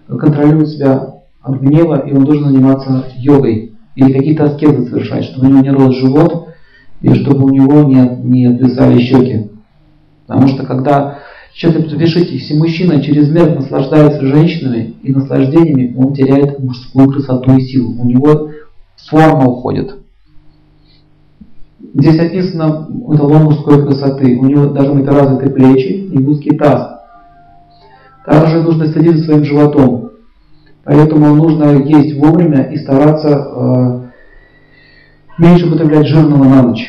контролировать 0.08 0.70
себя 0.70 1.16
от 1.42 1.60
гнева, 1.60 2.08
и 2.08 2.14
он 2.14 2.24
должен 2.24 2.50
заниматься 2.50 3.06
йогой 3.18 3.74
или 3.96 4.14
какие-то 4.14 4.46
аскезы 4.46 4.86
совершать, 4.86 5.26
чтобы 5.26 5.48
у 5.48 5.50
него 5.50 5.62
не 5.62 5.70
рос 5.70 5.96
живот, 5.96 6.50
и 7.02 7.14
чтобы 7.14 7.46
у 7.46 7.50
него 7.50 7.84
не, 7.84 8.02
не 8.24 8.46
отвисали 8.46 9.02
щеки. 9.02 9.52
Потому 10.28 10.48
что 10.48 10.66
когда, 10.66 11.20
сейчас 11.54 11.74
пишите, 11.74 12.34
если 12.34 12.58
мужчина 12.58 13.02
чрезмерно 13.02 13.56
наслаждается 13.56 14.26
женщинами 14.26 14.96
и 15.04 15.12
наслаждениями, 15.12 15.96
он 15.98 16.14
теряет 16.14 16.60
мужскую 16.60 17.10
красоту 17.10 17.56
и 17.58 17.62
силу. 17.62 17.94
У 18.02 18.06
него 18.06 18.52
форма 19.10 19.46
уходит. 19.46 20.05
Здесь 21.98 22.20
описано 22.20 22.90
эталон 23.14 23.44
мужской 23.46 23.86
красоты. 23.86 24.38
У 24.38 24.46
него 24.46 24.66
должны 24.66 25.00
быть 25.00 25.08
развиты 25.08 25.50
плечи 25.50 25.94
и 26.12 26.18
узкий 26.26 26.58
таз. 26.58 27.00
Также 28.26 28.62
нужно 28.64 28.88
следить 28.88 29.20
за 29.20 29.24
своим 29.24 29.46
животом. 29.46 30.12
Поэтому 30.84 31.34
нужно 31.34 31.78
есть 31.84 32.20
вовремя 32.20 32.64
и 32.64 32.78
стараться 32.78 33.30
э, 33.30 34.02
меньше 35.42 35.68
употреблять 35.68 36.08
жирного 36.08 36.44
на 36.44 36.64
ночь. 36.64 36.86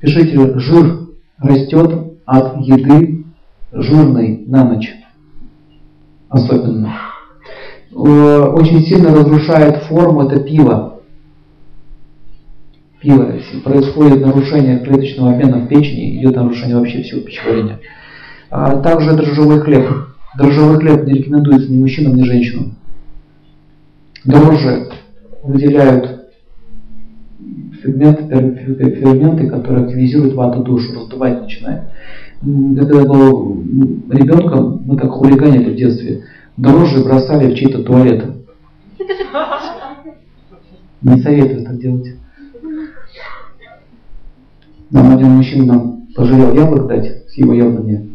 Пишите, 0.00 0.58
жир 0.58 1.06
растет 1.38 2.18
от 2.26 2.56
еды 2.56 3.26
жирной 3.70 4.42
на 4.44 4.64
ночь. 4.64 4.92
Особенно. 6.28 6.94
Э, 7.92 8.40
очень 8.54 8.80
сильно 8.80 9.14
разрушает 9.14 9.84
форму 9.84 10.24
это 10.24 10.40
пиво. 10.40 10.97
Пиво. 13.00 13.32
Происходит 13.64 14.20
нарушение 14.20 14.80
клеточного 14.80 15.32
обмена 15.32 15.58
в 15.58 15.68
печени, 15.68 16.18
идет 16.18 16.34
нарушение 16.34 16.76
вообще 16.76 17.02
всего 17.02 17.20
пищеварения. 17.20 17.78
А 18.50 18.80
также 18.80 19.14
дрожжевой 19.14 19.60
хлеб. 19.60 19.88
Дрожжевой 20.36 20.78
хлеб 20.78 21.06
не 21.06 21.14
рекомендуется 21.14 21.70
ни 21.70 21.78
мужчинам, 21.78 22.16
ни 22.16 22.24
женщинам. 22.24 22.74
Дрожжи 24.24 24.88
выделяют 25.44 26.28
ферменты, 27.82 28.74
ферменты, 28.76 29.48
которые 29.48 29.84
активизируют 29.84 30.34
вату 30.34 30.64
душу, 30.64 30.92
раздувать 30.94 31.42
начинает. 31.42 31.82
Когда 32.40 33.00
я 33.00 33.04
был 33.04 33.62
ребенком, 34.10 34.82
мы 34.84 34.96
так 34.96 35.10
хулиганили 35.10 35.72
в 35.72 35.76
детстве. 35.76 36.24
Дрожжи 36.56 37.04
бросали 37.04 37.52
в 37.52 37.56
чьи-то 37.56 37.84
туалеты. 37.84 38.26
Не 41.02 41.22
советую 41.22 41.64
так 41.64 41.78
делать. 41.78 42.08
Нам 44.90 45.14
один 45.14 45.30
мужчина 45.30 45.96
пожалел 46.16 46.54
яблок 46.54 46.86
дать 46.86 47.28
с 47.28 47.34
его 47.34 47.52
яблони. 47.52 48.10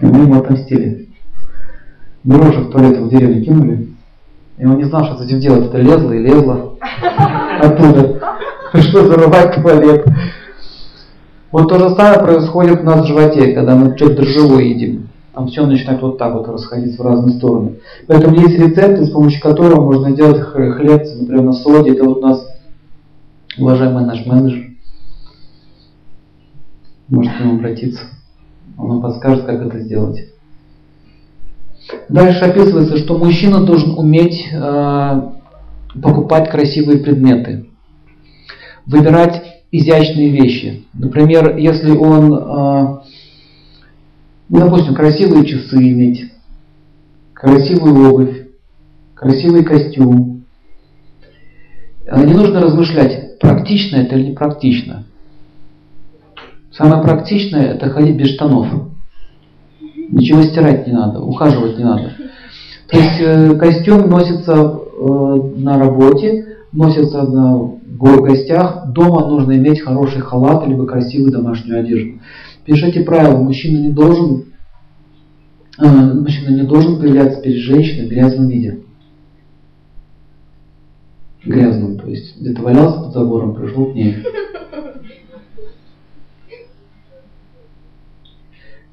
И 0.00 0.06
мы 0.06 0.20
ему 0.20 0.40
отомстили. 0.40 1.08
Дрожжи 2.24 2.60
в 2.60 2.70
туалет 2.70 2.98
в 2.98 3.08
деревне 3.08 3.44
кинули. 3.44 3.88
И 4.58 4.64
он 4.64 4.78
не 4.78 4.84
знал, 4.84 5.04
что 5.04 5.18
с 5.18 5.26
этим 5.26 5.40
делать. 5.40 5.66
Это 5.66 5.78
лезло 5.78 6.12
и 6.12 6.22
лезло 6.22 6.78
оттуда. 7.60 8.20
Пришлось 8.72 9.06
зарывать 9.06 9.54
туалет. 9.54 10.06
Вот 11.52 11.68
то 11.68 11.78
же 11.78 11.94
самое 11.94 12.20
происходит 12.20 12.80
у 12.80 12.84
нас 12.84 13.04
в 13.04 13.08
животе, 13.08 13.52
когда 13.52 13.76
мы 13.76 13.96
что-то 13.96 14.16
дрожжевое 14.16 14.64
едим. 14.64 15.08
Там 15.34 15.48
все 15.48 15.66
начинает 15.66 16.00
вот 16.00 16.16
так 16.16 16.32
вот 16.32 16.48
расходиться 16.48 17.02
в 17.02 17.06
разные 17.06 17.36
стороны. 17.36 17.74
Поэтому 18.06 18.36
есть 18.36 18.58
рецепты, 18.58 19.04
с 19.04 19.10
помощью 19.10 19.42
которого 19.42 19.82
можно 19.82 20.10
делать 20.12 20.40
хлеб, 20.40 21.02
например, 21.20 21.42
на 21.42 21.52
соде. 21.52 21.92
Это 21.92 22.04
вот 22.04 22.18
у 22.18 22.20
нас 22.22 22.46
уважаемый 23.58 24.06
наш 24.06 24.24
менеджер. 24.24 24.65
Можете 27.08 27.36
к 27.36 27.40
нему 27.40 27.54
обратиться. 27.56 28.00
Он 28.76 28.88
вам 28.88 29.02
подскажет, 29.02 29.44
как 29.44 29.66
это 29.66 29.78
сделать. 29.80 30.26
Дальше 32.08 32.44
описывается, 32.44 32.96
что 32.98 33.16
мужчина 33.16 33.64
должен 33.64 33.96
уметь 33.96 34.46
э, 34.52 35.22
покупать 36.02 36.50
красивые 36.50 36.98
предметы, 36.98 37.66
выбирать 38.86 39.62
изящные 39.70 40.30
вещи. 40.30 40.84
Например, 40.94 41.56
если 41.56 41.90
он, 41.90 42.34
э, 42.34 42.98
ну, 44.48 44.60
допустим, 44.60 44.94
красивые 44.94 45.46
часы 45.46 45.76
иметь, 45.76 46.32
красивую 47.32 48.10
обувь, 48.10 48.46
красивый 49.14 49.64
костюм. 49.64 50.44
Не 52.04 52.34
нужно 52.34 52.60
размышлять, 52.60 53.38
практично 53.38 53.96
это 53.96 54.16
или 54.16 54.28
не 54.28 54.34
практично. 54.34 55.05
Самое 56.76 57.02
практичное 57.02 57.74
это 57.74 57.88
ходить 57.88 58.16
без 58.16 58.34
штанов. 58.34 58.68
Ничего 60.10 60.42
стирать 60.42 60.86
не 60.86 60.92
надо, 60.92 61.20
ухаживать 61.20 61.78
не 61.78 61.84
надо. 61.84 62.12
То 62.88 62.98
есть 62.98 63.20
э, 63.20 63.56
костюм 63.56 64.08
носится 64.10 64.52
э, 64.52 65.34
на 65.56 65.78
работе, 65.78 66.58
носится 66.72 67.22
на 67.22 67.72
гостях. 67.98 68.92
Дома 68.92 69.26
нужно 69.26 69.52
иметь 69.52 69.80
хороший 69.80 70.20
халат 70.20 70.66
либо 70.66 70.86
красивую 70.86 71.32
домашнюю 71.32 71.80
одежду. 71.80 72.20
Пишите 72.66 73.00
правила, 73.00 73.38
мужчина 73.38 73.78
не 73.78 73.92
должен, 73.92 74.44
э, 75.78 75.86
мужчина 75.86 76.54
не 76.54 76.62
должен 76.62 77.00
появляться 77.00 77.40
перед 77.40 77.56
женщиной 77.56 78.06
в 78.06 78.10
грязном 78.10 78.48
виде. 78.48 78.80
Грязным, 81.44 81.98
то 81.98 82.06
есть 82.08 82.38
где-то 82.38 82.60
валялся 82.60 83.00
под 83.00 83.12
забором, 83.12 83.54
пришел 83.54 83.86
к 83.86 83.94
ней. 83.94 84.16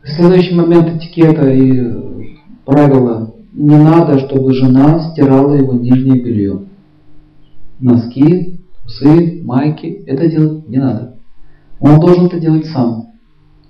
Следующий 0.06 0.54
момент 0.54 0.90
этикета 0.90 1.50
и 1.50 2.36
правила. 2.66 3.34
Не 3.54 3.78
надо, 3.78 4.20
чтобы 4.20 4.54
жена 4.54 5.00
стирала 5.12 5.54
его 5.54 5.74
нижнее 5.74 6.22
белье. 6.22 6.64
Носки, 7.80 8.60
трусы, 8.82 9.42
майки. 9.44 10.04
Это 10.06 10.28
делать 10.28 10.68
не 10.68 10.78
надо. 10.78 11.16
Он 11.80 12.02
должен 12.02 12.26
это 12.26 12.40
делать 12.40 12.66
сам. 12.66 13.14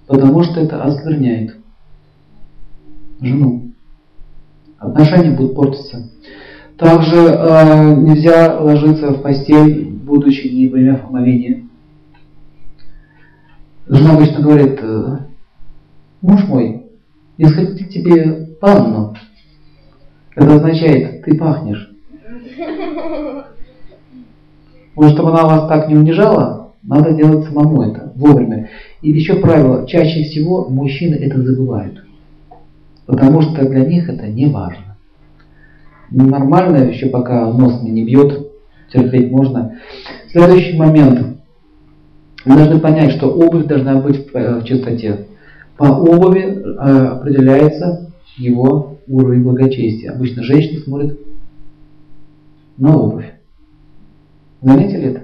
Потому 0.07 0.43
что 0.43 0.59
это 0.59 0.83
оскверняет 0.83 1.55
жену. 3.21 3.71
Отношения 4.79 5.35
будут 5.35 5.55
портиться. 5.55 6.09
Также 6.77 7.15
э, 7.15 7.95
нельзя 7.95 8.59
ложиться 8.59 9.11
в 9.11 9.21
постель, 9.21 9.91
будучи 9.91 10.47
не 10.47 10.67
приняв 10.67 11.05
омовение. 11.05 11.67
Жена 13.87 14.15
обычно 14.15 14.41
говорит, 14.41 14.79
э, 14.81 15.17
муж 16.23 16.47
мой, 16.47 16.87
не 17.37 17.45
сходить 17.45 17.89
тебе 17.89 18.55
ванну. 18.59 19.15
Это 20.35 20.55
означает, 20.55 21.23
ты 21.23 21.37
пахнешь. 21.37 21.91
Может, 24.95 25.13
чтобы 25.13 25.29
она 25.29 25.43
вас 25.43 25.67
так 25.67 25.87
не 25.89 25.95
унижала, 25.95 26.73
надо 26.81 27.13
делать 27.13 27.45
самому 27.45 27.83
это 27.83 28.11
вовремя. 28.15 28.69
И 29.01 29.11
еще 29.11 29.35
правило, 29.35 29.87
чаще 29.87 30.23
всего 30.23 30.69
мужчины 30.69 31.15
это 31.15 31.41
забывают. 31.41 32.03
Потому 33.05 33.41
что 33.41 33.67
для 33.67 33.85
них 33.85 34.09
это 34.09 34.27
не 34.27 34.47
важно. 34.47 34.97
Нормально, 36.09 36.89
еще 36.89 37.07
пока 37.07 37.51
нос 37.51 37.81
не 37.81 38.05
бьет, 38.05 38.51
терпеть 38.91 39.31
можно. 39.31 39.79
Следующий 40.31 40.77
момент. 40.77 41.37
Мы 42.45 42.55
должны 42.55 42.79
понять, 42.79 43.11
что 43.11 43.31
обувь 43.31 43.65
должна 43.65 43.95
быть 43.95 44.31
в 44.31 44.35
э, 44.35 44.61
чистоте. 44.63 45.25
По 45.77 45.85
обуви 45.85 46.41
э, 46.41 46.61
определяется 47.07 48.11
его 48.37 48.97
уровень 49.07 49.43
благочестия. 49.43 50.11
Обычно 50.11 50.43
женщина 50.43 50.81
смотрит 50.81 51.19
на 52.77 52.97
обувь. 52.97 53.33
Заметили 54.61 55.09
это? 55.09 55.23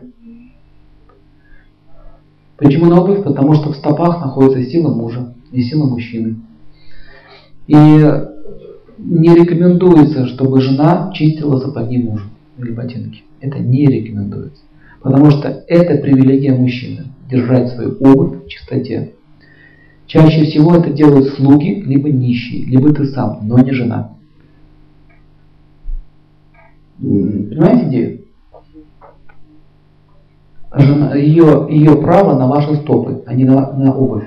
Почему 2.58 2.86
на 2.86 3.02
обувь? 3.02 3.24
Потому 3.24 3.54
что 3.54 3.72
в 3.72 3.78
стопах 3.78 4.20
находится 4.22 4.70
сила 4.70 4.94
мужа 4.94 5.34
и 5.52 5.62
сила 5.62 5.86
мужчины. 5.86 6.36
И 7.68 7.76
не 7.76 9.34
рекомендуется, 9.34 10.28
чтобы 10.28 10.60
жена 10.60 11.12
чистила 11.14 11.60
сапоги 11.60 12.02
мужа 12.02 12.26
или 12.58 12.72
ботинки. 12.72 13.24
Это 13.40 13.60
не 13.60 13.86
рекомендуется. 13.86 14.62
Потому 15.02 15.32
что 15.32 15.64
это 15.68 16.02
привилегия 16.02 16.54
мужчины. 16.54 17.06
Держать 17.30 17.70
свою 17.70 17.96
обувь 18.00 18.44
в 18.44 18.48
чистоте. 18.48 19.14
Чаще 20.10 20.46
всего 20.46 20.76
это 20.76 20.90
делают 20.90 21.36
слуги, 21.36 21.84
либо 21.86 22.10
нищие, 22.10 22.66
либо 22.66 22.92
ты 22.92 23.06
сам, 23.06 23.42
но 23.44 23.60
не 23.60 23.72
жена. 23.72 24.16
Понимаете 27.00 27.88
идею? 27.88 28.22
Жена, 30.76 31.14
ее, 31.14 31.68
ее 31.70 31.96
право 31.98 32.40
на 32.40 32.48
ваши 32.48 32.76
стопы, 32.78 33.22
а 33.28 33.36
не 33.36 33.46
на, 33.46 33.72
на 33.74 33.94
обувь. 33.94 34.24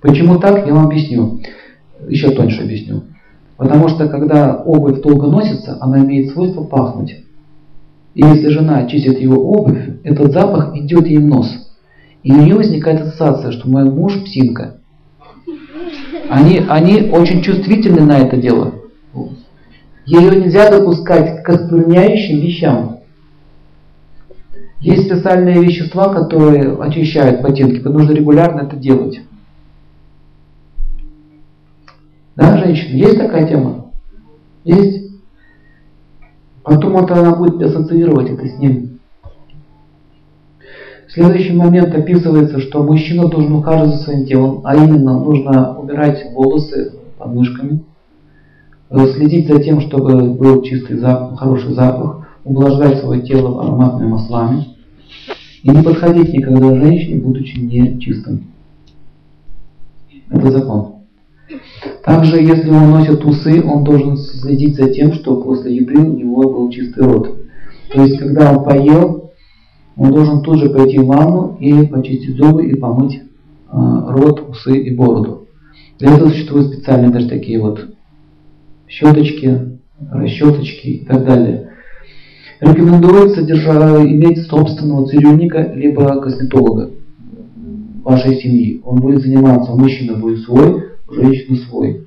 Почему 0.00 0.38
так, 0.38 0.66
я 0.66 0.72
вам 0.72 0.86
объясню. 0.86 1.40
Еще 2.08 2.30
тоньше 2.30 2.62
объясню. 2.62 3.02
Потому 3.58 3.88
что 3.88 4.08
когда 4.08 4.56
обувь 4.56 5.02
долго 5.02 5.26
носится, 5.26 5.76
она 5.82 5.98
имеет 6.02 6.32
свойство 6.32 6.64
пахнуть. 6.64 7.14
И 8.14 8.22
если 8.22 8.48
жена 8.48 8.86
чистит 8.86 9.20
его 9.20 9.36
обувь, 9.36 10.00
этот 10.02 10.32
запах 10.32 10.74
идет 10.74 11.06
ей 11.06 11.18
в 11.18 11.26
нос. 11.26 11.59
И 12.22 12.32
у 12.32 12.36
нее 12.36 12.54
возникает 12.54 13.00
ассоциация, 13.00 13.52
что 13.52 13.68
мой 13.68 13.84
муж 13.84 14.22
псинка. 14.24 14.80
Они, 16.28 16.58
они 16.68 17.10
очень 17.10 17.42
чувствительны 17.42 18.02
на 18.02 18.18
это 18.18 18.36
дело. 18.36 18.74
Ее 20.04 20.30
нельзя 20.36 20.70
допускать 20.70 21.42
к 21.42 21.48
оскверняющим 21.48 22.40
вещам. 22.40 22.98
Есть 24.80 25.06
специальные 25.06 25.62
вещества, 25.62 26.12
которые 26.12 26.74
очищают 26.82 27.42
ботинки, 27.42 27.86
нужно 27.86 28.12
регулярно 28.12 28.62
это 28.62 28.76
делать. 28.76 29.20
Да, 32.34 32.56
женщина, 32.56 32.96
есть 32.96 33.18
такая 33.18 33.46
тема? 33.46 33.90
Есть? 34.64 35.10
Потом 36.62 36.96
это 36.96 37.14
она 37.14 37.34
будет 37.36 37.60
ассоциировать 37.60 38.30
это 38.30 38.46
с 38.46 38.58
ним. 38.58 38.89
Следующий 41.12 41.54
момент 41.54 41.92
описывается, 41.92 42.60
что 42.60 42.84
мужчина 42.84 43.28
должен 43.28 43.52
ухаживать 43.54 43.96
за 43.96 44.04
своим 44.04 44.26
телом, 44.26 44.60
а 44.62 44.76
именно 44.76 45.18
нужно 45.18 45.76
убирать 45.76 46.24
волосы 46.32 46.92
под 47.18 47.34
мышками, 47.34 47.82
следить 49.14 49.48
за 49.48 49.60
тем, 49.60 49.80
чтобы 49.80 50.34
был 50.34 50.62
чистый 50.62 50.98
запах, 50.98 51.38
хороший 51.40 51.72
запах, 51.74 52.28
увлажнять 52.44 53.00
свое 53.00 53.22
тело 53.22 53.60
ароматными 53.60 54.08
маслами 54.08 54.66
и 55.64 55.70
не 55.70 55.82
подходить 55.82 56.32
никогда 56.32 56.76
женщине, 56.76 57.20
будучи 57.20 57.58
не 57.58 58.00
чистым. 58.00 58.44
Это 60.30 60.52
закон. 60.52 60.94
Также, 62.04 62.40
если 62.40 62.70
он 62.70 62.90
носит 62.90 63.24
усы, 63.24 63.60
он 63.64 63.82
должен 63.82 64.16
следить 64.16 64.76
за 64.76 64.88
тем, 64.90 65.12
что 65.12 65.40
после 65.42 65.74
еды 65.74 65.98
у 65.98 66.16
него 66.16 66.42
был 66.42 66.70
чистый 66.70 67.02
рот. 67.02 67.36
То 67.92 68.02
есть, 68.02 68.18
когда 68.20 68.52
он 68.52 68.64
поел, 68.64 69.19
он 70.00 70.12
должен 70.12 70.40
тут 70.40 70.58
же 70.58 70.70
пойти 70.70 70.98
в 70.98 71.04
ванну 71.04 71.58
и 71.60 71.86
почистить 71.86 72.34
зубы 72.34 72.64
и 72.64 72.74
помыть 72.74 73.16
э, 73.16 73.22
рот, 73.70 74.48
усы 74.48 74.78
и 74.78 74.96
бороду. 74.96 75.46
Для 75.98 76.14
этого 76.14 76.30
существуют 76.30 76.72
специальные 76.72 77.10
даже 77.10 77.28
такие 77.28 77.60
вот 77.60 77.86
щеточки, 78.88 79.78
расчеточки 80.10 80.86
и 80.86 81.04
так 81.04 81.26
далее. 81.26 81.72
Рекомендуется 82.62 83.42
держа, 83.42 84.02
иметь 84.02 84.46
собственного 84.46 85.06
цирюльника 85.06 85.70
либо 85.74 86.18
косметолога 86.22 86.92
вашей 88.02 88.40
семьи. 88.40 88.80
Он 88.82 89.00
будет 89.00 89.20
заниматься, 89.20 89.72
мужчина 89.72 90.16
будет 90.16 90.40
свой, 90.46 90.82
женщина 91.10 91.58
свой. 91.68 92.06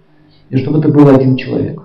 И 0.49 0.57
чтобы 0.57 0.79
это 0.79 0.89
был 0.89 1.07
один 1.09 1.37
человек. 1.37 1.79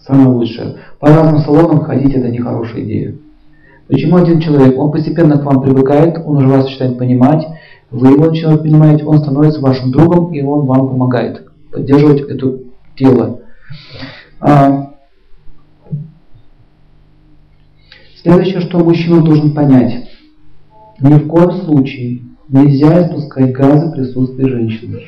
Самое 0.00 0.30
лучшее. 0.30 0.74
По 0.98 1.06
разным 1.06 1.38
салонам 1.38 1.84
ходить 1.84 2.14
это 2.14 2.30
нехорошая 2.30 2.82
идея. 2.82 3.14
Почему 3.88 4.16
один 4.16 4.40
человек? 4.40 4.78
Он 4.78 4.90
постепенно 4.90 5.38
к 5.38 5.44
вам 5.44 5.60
привыкает, 5.60 6.18
он 6.24 6.38
уже 6.38 6.48
вас 6.48 6.64
начинает 6.64 6.98
понимать, 6.98 7.46
вы 7.90 8.08
его 8.08 8.26
начинаете 8.26 8.62
понимать, 8.62 9.02
он 9.04 9.18
становится 9.18 9.60
вашим 9.60 9.92
другом, 9.92 10.32
и 10.32 10.42
он 10.42 10.66
вам 10.66 10.88
помогает 10.88 11.46
поддерживать 11.70 12.22
это 12.22 12.58
тело. 12.96 13.40
А, 14.40 14.94
следующее, 18.22 18.60
что 18.60 18.78
мужчина 18.78 19.22
должен 19.22 19.52
понять. 19.52 20.08
Ни 21.00 21.14
в 21.14 21.28
коем 21.28 21.52
случае 21.52 22.22
нельзя 22.48 23.06
испускать 23.06 23.52
газы 23.52 23.88
в 23.88 23.92
присутствии 23.92 24.48
женщины. 24.48 25.00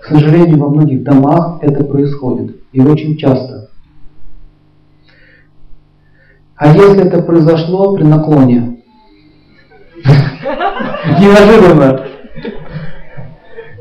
К 0.00 0.06
сожалению, 0.06 0.58
во 0.58 0.68
многих 0.68 1.02
домах 1.02 1.58
это 1.62 1.84
происходит. 1.84 2.56
И 2.72 2.80
очень 2.80 3.16
часто. 3.16 3.69
А 6.60 6.74
если 6.74 7.06
это 7.06 7.22
произошло 7.22 7.94
при 7.94 8.02
наклоне? 8.02 8.82
Неожиданно. 11.18 12.04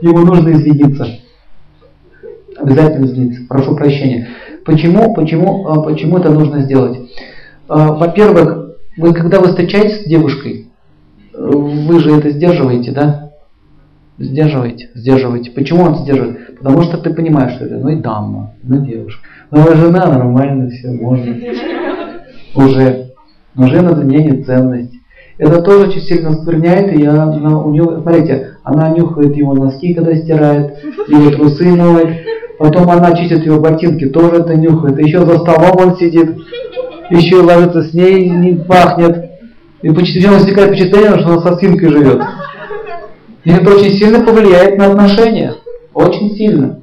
Ему 0.02 0.20
нужно 0.20 0.54
извиниться. 0.54 1.06
Обязательно 2.58 3.04
извиниться. 3.04 3.42
Прошу 3.50 3.76
прощения. 3.76 4.30
Почему, 4.64 5.14
почему, 5.14 5.68
а, 5.68 5.82
почему 5.82 6.20
это 6.20 6.30
нужно 6.30 6.62
сделать? 6.62 6.98
А, 7.68 7.92
во-первых, 7.92 8.78
вы 8.96 9.14
когда 9.14 9.42
вы 9.42 9.50
встречаетесь 9.50 10.06
с 10.06 10.08
девушкой, 10.08 10.70
вы 11.34 12.00
же 12.00 12.16
это 12.16 12.30
сдерживаете, 12.30 12.94
да? 12.94 13.32
Сдерживаете, 14.18 14.90
сдерживаете. 14.96 15.52
Почему 15.52 15.84
он 15.84 15.96
сдерживает? 15.98 16.56
Потому 16.58 16.84
что 16.84 16.98
ты 16.98 17.14
понимаешь, 17.14 17.56
что 17.56 17.66
это, 17.66 17.76
ну 17.76 17.90
и 17.90 17.98
дама, 17.98 18.54
ну 18.64 18.86
девушка. 18.86 19.22
Ну 19.52 19.66
а 19.70 19.76
жена 19.76 20.06
нормально, 20.06 20.70
все, 20.70 20.92
можно. 20.92 21.36
Уже. 22.66 23.12
Но 23.56 23.68
жена 23.68 23.94
для 23.94 24.04
меня 24.04 24.32
не 24.32 24.44
ценность. 24.44 24.94
Это 25.38 25.62
тоже 25.62 25.88
очень 25.88 26.02
сильно 26.02 26.34
скверняет, 26.34 26.94
и 26.94 27.02
я, 27.02 27.12
она, 27.12 27.62
у 27.62 27.72
нее, 27.72 28.02
смотрите, 28.02 28.58
она 28.64 28.90
нюхает 28.90 29.36
его 29.38 29.54
носки, 29.54 29.94
когда 29.94 30.14
стирает, 30.16 30.78
его 31.08 31.32
трусы 31.32 31.66
моет, 31.76 32.26
потом 32.58 32.90
она 32.90 33.16
чистит 33.16 33.46
его 33.46 33.62
ботинки, 33.62 34.10
тоже 34.10 34.42
это 34.42 34.56
нюхает, 34.56 35.00
еще 35.00 35.26
за 35.26 35.40
столом 35.40 35.78
он 35.78 35.96
сидит, 35.96 36.38
еще 37.10 37.38
ложится 37.38 37.84
с 37.84 37.94
ней, 37.94 38.30
не 38.30 38.56
пахнет. 38.56 39.30
И 39.82 39.90
постепенно 39.92 40.34
возникает 40.34 40.72
впечатление, 40.72 41.20
что 41.20 41.30
она 41.30 41.42
со 41.42 41.56
свинкой 41.56 41.90
живет. 41.90 42.22
И 43.46 43.50
это 43.50 43.74
очень 43.74 43.94
сильно 43.94 44.20
повлияет 44.26 44.78
на 44.78 44.88
отношения. 44.88 45.56
Очень 45.94 46.36
сильно. 46.36 46.82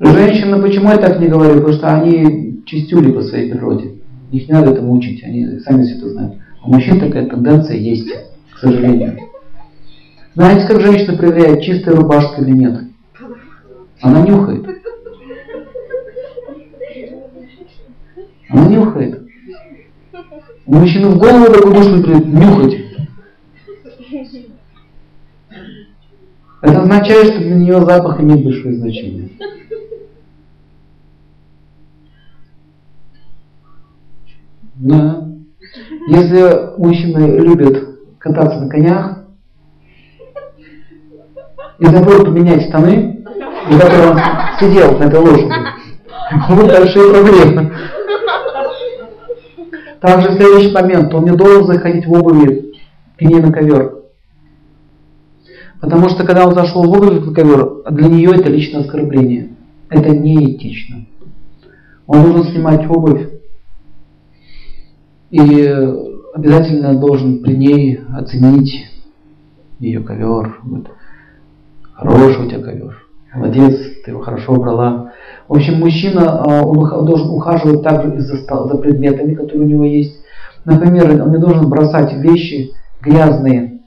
Женщины, 0.00 0.60
почему 0.60 0.88
я 0.90 0.96
так 0.96 1.20
не 1.20 1.28
говорю? 1.28 1.56
Потому 1.56 1.74
что 1.74 1.86
они 1.88 2.51
чистюли 2.64 3.12
по 3.12 3.22
своей 3.22 3.50
природе. 3.50 3.92
Их 4.30 4.48
не 4.48 4.54
надо 4.54 4.72
этому 4.72 4.92
учить, 4.92 5.22
они 5.24 5.60
сами 5.60 5.84
все 5.84 5.96
это 5.96 6.08
знают. 6.10 6.34
У 6.64 6.72
мужчин 6.72 7.00
такая 7.00 7.26
тенденция 7.26 7.76
есть, 7.76 8.08
к 8.54 8.58
сожалению. 8.58 9.18
Знаете, 10.34 10.66
как 10.66 10.80
женщина 10.80 11.16
проверяет, 11.16 11.62
чистая 11.62 11.94
рубашка 11.94 12.40
или 12.40 12.52
нет? 12.52 12.80
Она 14.00 14.22
нюхает. 14.22 14.66
Она 18.48 18.66
нюхает. 18.68 19.22
У 20.64 20.74
мужчины 20.74 21.08
в 21.08 21.18
голову 21.18 21.52
такой 21.52 21.74
душу 21.74 21.96
нюхать. 21.96 22.78
Это 26.62 26.80
означает, 26.80 27.26
что 27.26 27.38
для 27.40 27.56
нее 27.56 27.84
запах 27.84 28.20
имеет 28.20 28.44
большое 28.44 28.74
значение. 28.76 29.30
Да. 34.82 35.28
Если 36.08 36.76
мужчины 36.76 37.38
любят 37.38 37.98
кататься 38.18 38.58
на 38.58 38.68
конях 38.68 39.18
и 41.78 41.84
забыл 41.84 42.24
поменять 42.24 42.68
штаны, 42.68 43.24
и 43.70 43.78
который 43.78 44.10
он 44.10 44.18
сидел 44.58 44.98
на 44.98 45.04
этой 45.04 45.20
лошади, 45.20 45.52
будут 46.48 46.66
большие 46.66 47.12
проблемы. 47.12 47.72
Также 50.00 50.32
следующий 50.32 50.72
момент, 50.72 51.14
он 51.14 51.24
не 51.26 51.36
должен 51.36 51.64
заходить 51.64 52.06
в 52.06 52.12
обуви 52.12 52.72
к 53.16 53.22
ней 53.22 53.40
на 53.40 53.52
ковер. 53.52 53.98
Потому 55.80 56.08
что 56.08 56.24
когда 56.24 56.44
он 56.44 56.54
зашел 56.54 56.82
в 56.82 56.90
обувь 56.90 57.24
на 57.24 57.32
ковер, 57.32 57.84
для 57.88 58.08
нее 58.08 58.32
это 58.34 58.50
личное 58.50 58.80
оскорбление. 58.80 59.50
Это 59.88 60.10
неэтично. 60.10 61.06
Он 62.08 62.24
должен 62.24 62.52
снимать 62.52 62.84
обувь 62.90 63.31
и 65.32 65.66
обязательно 66.34 66.94
должен 66.94 67.42
при 67.42 67.56
ней 67.56 68.00
оценить 68.14 68.86
ее 69.80 70.00
ковер. 70.00 70.58
Вот. 70.62 70.86
Хороший 71.94 72.46
у 72.46 72.48
тебя 72.48 72.60
ковер. 72.60 72.96
Молодец, 73.34 73.74
ты 74.04 74.10
его 74.10 74.20
хорошо 74.20 74.52
убрала. 74.52 75.12
В 75.48 75.54
общем, 75.54 75.80
мужчина, 75.80 76.42
а, 76.42 76.62
он 76.62 77.06
должен 77.06 77.30
ухаживать 77.30 77.82
также 77.82 78.14
и 78.14 78.20
за, 78.20 78.36
за 78.36 78.76
предметами, 78.76 79.34
которые 79.34 79.66
у 79.66 79.68
него 79.68 79.84
есть. 79.84 80.20
Например, 80.66 81.10
он 81.22 81.30
не 81.30 81.38
должен 81.38 81.68
бросать 81.68 82.12
вещи 82.12 82.72
грязные. 83.00 83.80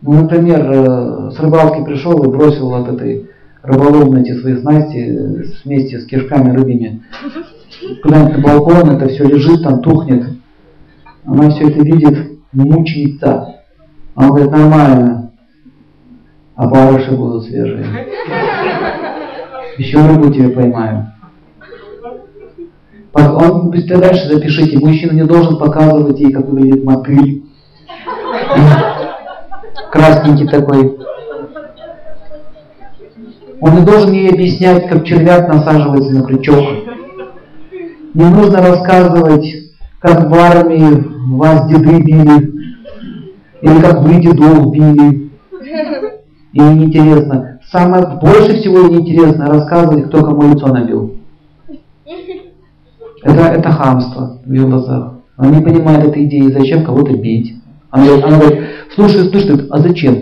Ну, 0.00 0.12
например, 0.12 0.70
э, 0.70 1.30
с 1.32 1.40
рыбалки 1.40 1.84
пришел 1.84 2.22
и 2.22 2.28
бросил 2.28 2.72
от 2.72 2.88
этой 2.88 3.30
рыболовной 3.62 4.22
эти 4.22 4.38
свои 4.38 4.56
снасти 4.58 5.42
вместе 5.64 5.98
с 5.98 6.06
кишками 6.06 6.54
рыбами. 6.56 7.02
Куда-нибудь 8.02 8.36
на 8.36 8.42
балкон, 8.42 8.90
это 8.90 9.08
все 9.08 9.24
лежит, 9.24 9.62
там 9.64 9.82
тухнет. 9.82 10.24
Она 11.26 11.50
все 11.50 11.68
это 11.68 11.80
видит, 11.80 12.38
мучается. 12.52 13.56
Она 14.14 14.28
говорит, 14.28 14.50
нормально. 14.50 15.32
А 16.56 16.68
барыши 16.68 17.10
будут 17.16 17.44
свежие. 17.44 17.86
Еще 19.78 19.98
рыбу 20.06 20.32
тебе 20.32 20.50
поймаю. 20.50 21.10
Он, 23.12 23.70
дальше 23.70 24.28
запишите, 24.28 24.78
мужчина 24.78 25.12
не 25.12 25.24
должен 25.24 25.56
показывать 25.58 26.20
ей, 26.20 26.32
как 26.32 26.46
выглядит 26.48 26.84
мотыль. 26.84 27.44
Красненький 29.90 30.48
такой. 30.48 30.98
Он 33.60 33.76
не 33.76 33.86
должен 33.86 34.12
ей 34.12 34.30
объяснять, 34.30 34.88
как 34.88 35.04
червяк 35.04 35.48
насаживается 35.48 36.12
на 36.12 36.22
крючок. 36.24 36.64
Не 38.14 38.24
нужно 38.24 38.58
рассказывать, 38.58 39.63
как 40.04 40.28
в 40.28 40.34
армии 40.34 41.34
вас 41.34 41.66
деды 41.66 41.98
били, 42.02 42.52
или 43.62 43.80
как 43.80 44.02
вы 44.02 44.20
дедов 44.20 44.70
били. 44.70 45.30
И 46.52 46.60
неинтересно. 46.60 47.58
Самое 47.72 48.18
больше 48.20 48.60
всего 48.60 48.82
неинтересно 48.82 49.46
рассказывать, 49.46 50.08
кто 50.08 50.22
кому 50.22 50.52
лицо 50.52 50.66
набил. 50.66 51.16
Это, 53.22 53.40
это 53.44 53.70
хамство 53.70 54.40
в 54.44 54.52
ее 54.52 54.66
глазах. 54.66 55.14
Она 55.38 55.56
не 55.56 55.64
понимает 55.64 56.04
этой 56.04 56.26
идеи, 56.26 56.52
зачем 56.52 56.84
кого-то 56.84 57.14
бить. 57.14 57.54
Она, 57.88 58.04
она 58.22 58.38
говорит, 58.38 58.62
слушай, 58.94 59.26
слушай, 59.30 59.66
а 59.70 59.78
зачем? 59.78 60.18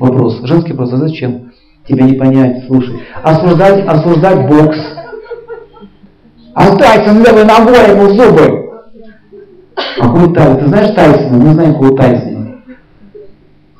Вопрос, 0.00 0.40
женский 0.42 0.72
вопрос, 0.72 0.94
а 0.94 0.96
зачем? 0.96 1.52
Тебе 1.86 2.02
не 2.02 2.14
понять, 2.14 2.64
слушай. 2.66 2.98
Осуждать, 3.22 3.86
осуждать 3.86 4.48
бокс. 4.48 4.78
Тайсон 6.56 7.22
левой 7.22 7.44
ногой 7.44 7.90
ему 7.90 8.08
зубы. 8.08 8.59
А 9.98 10.08
хуй 10.08 10.34
Тайсон? 10.34 10.58
Ты 10.58 10.68
знаешь 10.68 10.94
Тайсона? 10.94 11.42
Не 11.42 11.54
знаю, 11.54 11.72
какого 11.72 11.96
Тайсона. 11.96 12.56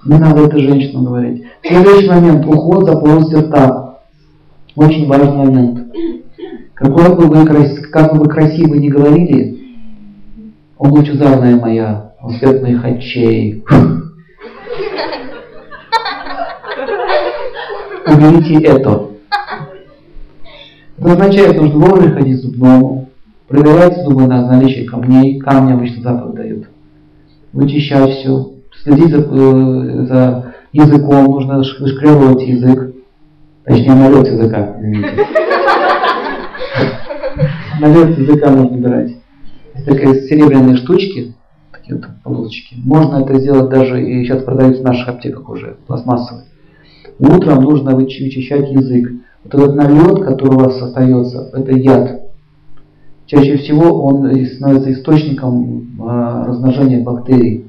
Не 0.07 0.19
надо 0.19 0.47
это 0.47 0.59
женщину 0.59 1.03
говорить. 1.05 1.45
Следующий 1.63 2.09
момент. 2.09 2.47
Уход 2.47 2.87
за 2.87 2.97
полостью 2.97 3.41
рта. 3.41 3.99
Очень 4.77 5.07
важный 5.07 5.37
момент. 5.37 5.93
Какой 6.75 7.15
бы 7.15 7.27
вы, 7.27 7.45
как 7.93 8.13
бы 8.13 8.21
вы 8.21 8.29
красиво 8.29 8.75
не 8.75 8.89
говорили, 8.89 9.61
он 10.79 10.93
лучезарная 10.93 11.57
моя, 11.57 12.13
он 12.23 12.31
свет 12.31 12.63
моих 12.63 12.83
очей. 12.83 13.63
Уберите 18.07 18.65
это. 18.65 19.11
Это 20.99 21.13
означает, 21.13 21.61
нужно 21.61 21.79
вовремя 21.79 22.15
ходить 22.15 22.39
к 22.39 22.41
зубному, 22.41 23.10
проверять 23.51 24.05
зубы 24.05 24.29
на 24.29 24.47
наличие 24.47 24.89
камней, 24.89 25.41
камни 25.41 25.73
обычно 25.73 26.03
запах 26.03 26.35
дают, 26.35 26.67
вычищать 27.53 28.11
все, 28.11 28.53
следить 28.81 29.11
за, 29.11 29.19
э, 29.19 30.07
за 30.07 30.55
языком, 30.73 31.25
нужно 31.25 31.65
шкребывать 31.65 32.43
язык, 32.43 32.95
точнее 33.65 33.95
налет 33.95 34.29
языка, 34.29 34.77
извините. 34.79 35.27
Налет 37.81 38.19
языка 38.19 38.51
нужно 38.51 38.77
убирать. 38.77 39.17
Есть 39.75 39.87
такие 39.87 40.29
серебряные 40.29 40.77
штучки, 40.77 41.35
такие 41.73 41.97
вот 41.97 42.07
полосочки. 42.23 42.77
Можно 42.85 43.25
это 43.25 43.41
сделать 43.41 43.69
даже, 43.69 44.01
и 44.01 44.23
сейчас 44.23 44.45
продаются 44.45 44.83
в 44.83 44.87
наших 44.87 45.09
аптеках 45.09 45.49
уже, 45.49 45.77
пластмассовые. 45.89 46.45
Утром 47.19 47.65
нужно 47.65 47.97
вычищать 47.97 48.71
язык. 48.71 49.11
Вот 49.43 49.55
этот 49.55 49.75
налет, 49.75 50.23
который 50.25 50.55
у 50.55 50.59
вас 50.61 50.81
остается, 50.81 51.51
это 51.53 51.73
яд. 51.73 52.20
Чаще 53.31 53.59
всего 53.59 54.07
он 54.07 54.35
становится 54.45 54.91
источником 54.91 55.87
а, 56.01 56.47
размножения 56.47 57.01
бактерий. 57.01 57.65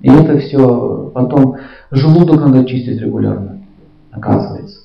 И 0.00 0.10
это 0.10 0.36
все 0.38 1.12
потом 1.14 1.58
желудок 1.92 2.40
надо 2.40 2.64
чистить 2.64 3.00
регулярно, 3.00 3.62
оказывается. 4.10 4.80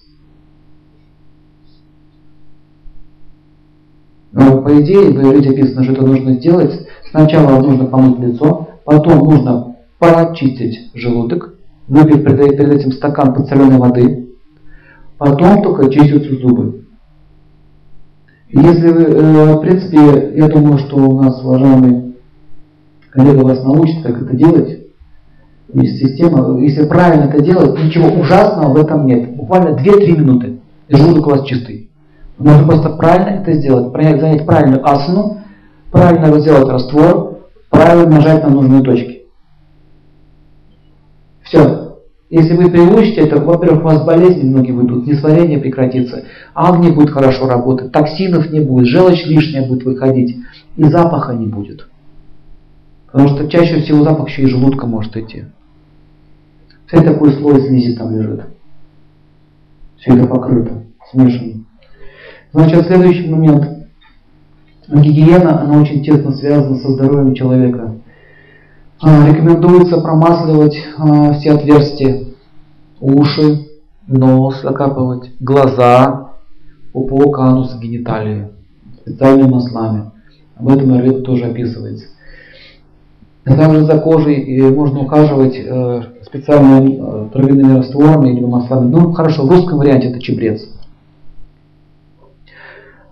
Но 4.32 4.62
по 4.62 4.80
идее, 4.80 5.10
в 5.10 5.24
Иорите 5.24 5.50
описано, 5.50 5.84
что 5.84 5.94
это 5.94 6.06
нужно 6.06 6.34
сделать. 6.36 6.88
Сначала 7.10 7.60
нужно 7.60 7.86
помыть 7.86 8.20
лицо, 8.20 8.70
потом 8.84 9.18
нужно 9.18 9.76
прочистить 9.98 10.92
желудок, 10.94 11.56
выпить 11.88 12.24
перед, 12.24 12.60
этим 12.60 12.92
стакан 12.92 13.34
подсоленной 13.34 13.80
воды, 13.80 14.36
потом 15.18 15.64
только 15.64 15.90
чистятся 15.90 16.36
зубы. 16.36 16.85
Если 18.56 18.88
вы, 18.88 19.04
э, 19.04 19.54
в 19.54 19.60
принципе, 19.60 20.34
я 20.38 20.48
думаю, 20.48 20.78
что 20.78 20.96
у 20.96 21.22
нас 21.22 21.44
уважаемый 21.44 22.16
коллега 23.10 23.44
вас 23.44 23.62
научит, 23.66 24.02
как 24.02 24.22
это 24.22 24.34
делать. 24.34 24.80
Есть 25.74 26.00
система, 26.00 26.58
если 26.62 26.86
правильно 26.86 27.26
это 27.26 27.44
делать, 27.44 27.78
ничего 27.78 28.08
ужасного 28.08 28.72
в 28.72 28.78
этом 28.78 29.08
нет. 29.08 29.36
Буквально 29.36 29.76
2-3 29.76 30.18
минуты, 30.18 30.60
и 30.88 30.96
желудок 30.96 31.28
у 31.28 31.30
вас 31.32 31.44
чистый. 31.46 31.90
Нужно 32.40 32.66
просто 32.66 32.92
правильно 32.92 33.42
это 33.42 33.52
сделать, 33.56 33.92
занять 33.92 34.46
правильную 34.46 34.88
асану, 34.88 35.42
правильно 35.92 36.40
сделать 36.40 36.70
раствор, 36.70 37.40
правильно 37.70 38.10
нажать 38.10 38.42
на 38.42 38.50
нужные 38.52 38.84
точки. 38.84 39.24
Все. 41.44 41.85
Если 42.36 42.54
вы 42.54 42.70
приучите 42.70 43.22
это, 43.22 43.40
во-первых, 43.40 43.80
у 43.80 43.86
вас 43.86 44.04
болезни 44.04 44.44
многие 44.44 44.74
выйдут, 44.74 45.08
несварение 45.08 45.58
прекратится, 45.58 46.26
агни 46.54 46.92
будет 46.92 47.12
хорошо 47.12 47.48
работать, 47.48 47.94
токсинов 47.94 48.52
не 48.52 48.60
будет, 48.60 48.88
желчь 48.88 49.26
лишняя 49.26 49.66
будет 49.66 49.86
выходить, 49.86 50.36
и 50.76 50.84
запаха 50.84 51.32
не 51.32 51.46
будет. 51.46 51.88
Потому 53.10 53.30
что 53.30 53.48
чаще 53.48 53.80
всего 53.80 54.04
запах 54.04 54.28
еще 54.28 54.42
и 54.42 54.48
желудка 54.48 54.86
может 54.86 55.16
идти. 55.16 55.46
Все 56.88 57.00
такой 57.00 57.32
слой 57.32 57.62
слизи 57.62 57.96
там 57.96 58.14
лежит. 58.14 58.42
Все 60.00 60.14
это 60.18 60.28
покрыто, 60.28 60.84
смешано. 61.12 61.64
Значит, 62.52 62.86
следующий 62.88 63.30
момент. 63.30 63.88
Гигиена, 64.90 65.62
она 65.62 65.80
очень 65.80 66.04
тесно 66.04 66.34
связана 66.34 66.76
со 66.80 66.92
здоровьем 66.92 67.34
человека. 67.34 67.96
А, 69.02 69.28
рекомендуется 69.28 70.00
промасливать 70.00 70.78
а, 70.98 71.34
все 71.34 71.52
отверстия, 71.52 72.24
уши, 73.02 73.68
нос 74.08 74.62
закапывать, 74.62 75.32
глаза, 75.40 76.32
пупок, 76.94 77.40
анус, 77.40 77.76
гениталии 77.76 78.48
специальными 79.02 79.50
маслами. 79.50 80.12
Об 80.56 80.70
этом 80.70 80.94
Аюрведа 80.94 81.22
тоже 81.22 81.46
описывается. 81.46 82.06
Также 83.44 83.86
за 83.86 84.00
кожей 84.00 84.72
можно 84.72 85.02
ухаживать 85.02 85.56
э, 85.56 86.02
специальными 86.24 86.98
э, 87.00 87.30
травяными 87.32 87.78
растворами 87.78 88.30
или 88.32 88.44
маслами. 88.44 88.90
Ну, 88.90 89.14
хорошо, 89.14 89.46
в 89.46 89.52
русском 89.52 89.78
варианте 89.78 90.10
это 90.10 90.20
чебрец. 90.20 90.68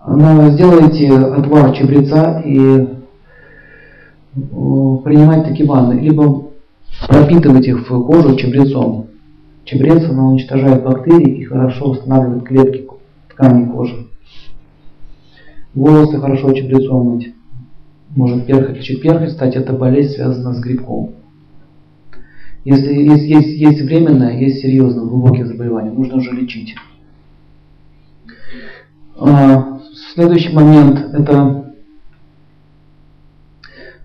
Но 0.07 0.49
сделайте 0.49 1.13
отвар 1.13 1.71
чебреца 1.73 2.41
и 2.41 2.87
принимать 4.35 5.45
такие 5.45 5.67
ванны. 5.67 5.99
Либо 5.99 6.49
пропитывать 7.07 7.67
их 7.67 7.89
в 7.89 8.05
кожу 8.05 8.35
чебрецом. 8.35 9.07
Чебрец 9.65 10.09
она 10.09 10.29
уничтожает 10.29 10.83
бактерии 10.83 11.39
и 11.39 11.45
хорошо 11.45 11.91
восстанавливает 11.91 12.43
клетки 12.43 12.87
ткани 13.29 13.65
кожи. 13.65 14.07
Волосы 15.73 16.19
хорошо 16.19 16.53
чебрецом 16.53 17.09
мыть. 17.09 17.33
Может 18.15 18.45
перхоть, 18.45 18.77
лечить 18.77 19.01
перхоть, 19.01 19.29
кстати, 19.29 19.57
эта 19.57 19.73
болезнь 19.73 20.15
связана 20.15 20.53
с 20.53 20.59
грибком. 20.59 21.15
Если 22.63 22.93
есть, 22.93 23.25
есть, 23.25 23.57
есть 23.57 23.81
временное, 23.81 24.37
есть 24.37 24.61
серьезное, 24.61 25.03
глубокие 25.03 25.45
заболевания, 25.45 25.91
нужно 25.91 26.17
уже 26.17 26.31
лечить. 26.31 26.75
А, 29.17 29.79
следующий 30.13 30.53
момент– 30.53 30.99
это 31.13 31.62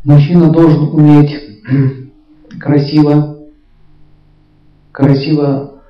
мужчина 0.09 0.51
должен 0.51 0.89
уметь 0.95 1.39
красиво, 2.59 3.37
красиво, 4.91 5.83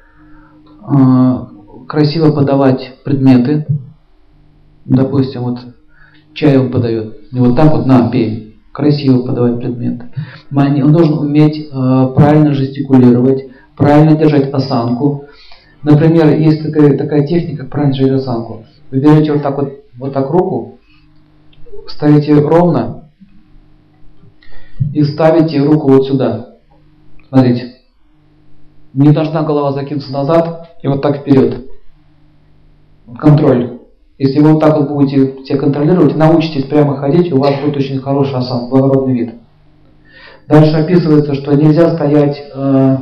а, 0.83 1.49
красиво 1.87 2.33
подавать 2.33 2.97
предметы. 3.05 3.67
Допустим, 4.85 5.43
вот 5.43 5.61
чай 6.35 6.59
он 6.59 6.73
подает, 6.73 7.33
не 7.33 7.41
вот 7.41 7.55
так 7.57 7.73
вот, 7.73 7.87
на, 7.87 8.11
пей 8.11 8.57
красиво 8.73 9.25
подавать 9.25 9.61
предметы. 9.61 10.07
Он 10.53 10.93
должен 10.93 11.19
уметь 11.19 11.69
э, 11.69 12.13
правильно 12.15 12.55
жестикулировать, 12.55 13.51
правильно 13.77 14.17
держать 14.17 14.53
осанку. 14.53 15.25
Например, 15.83 16.29
есть 16.29 16.63
такая, 16.63 16.97
такая 16.97 17.27
техника, 17.27 17.63
как 17.63 17.71
правильно 17.71 17.95
держать 17.95 18.21
осанку. 18.21 18.65
Вы 18.93 19.01
берете 19.01 19.33
вот 19.33 19.43
так 19.43 19.57
вот, 19.57 19.73
вот 19.99 20.13
так 20.13 20.31
руку, 20.31 20.79
ставите 21.89 22.35
ровно 22.35 22.98
и 24.93 25.03
ставите 25.05 25.63
руку 25.63 25.89
вот 25.89 26.07
сюда. 26.07 26.57
Смотрите. 27.29 27.75
Не 28.95 29.13
должна 29.13 29.43
голова 29.43 29.73
закинуться 29.73 30.13
назад 30.13 30.77
и 30.83 30.89
вот 30.89 31.03
так 31.03 31.19
вперед. 31.19 31.67
Контроль. 33.19 33.79
Если 34.19 34.41
вы 34.41 34.55
вот 34.55 34.61
так 34.61 34.77
вот 34.77 34.91
будете 34.91 35.45
себя 35.45 35.59
контролировать, 35.59 36.17
научитесь 36.17 36.65
прямо 36.65 36.97
ходить, 36.97 37.33
у 37.33 37.39
вас 37.39 37.61
будет 37.61 37.77
очень 37.77 38.01
хороший 38.01 38.35
осанка, 38.35 38.71
благородный 38.71 39.15
вид. 39.15 39.35
Дальше 40.49 40.77
описывается, 40.77 41.35
что 41.35 41.55
нельзя 41.55 41.95
стоять 41.95 42.43
э, 42.53 42.97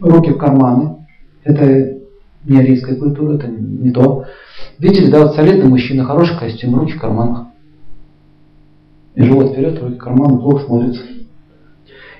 руки 0.00 0.32
в 0.32 0.38
карманы. 0.38 1.06
Это 1.44 2.00
не 2.44 2.58
арийская 2.58 2.96
культура, 2.96 3.34
это 3.34 3.46
не 3.46 3.90
то. 3.90 4.26
Видите, 4.78 5.10
да, 5.10 5.20
вот 5.22 5.34
солидный 5.34 5.68
мужчина, 5.68 6.04
хороший 6.04 6.38
костюм, 6.38 6.74
руки 6.78 6.94
в 6.94 7.00
карманах. 7.00 7.46
И 9.20 9.22
живот 9.22 9.52
вперед, 9.52 9.78
руки 9.82 9.96
в 9.96 9.98
карманы, 9.98 10.38
плохо 10.38 10.64
смотрится. 10.64 11.02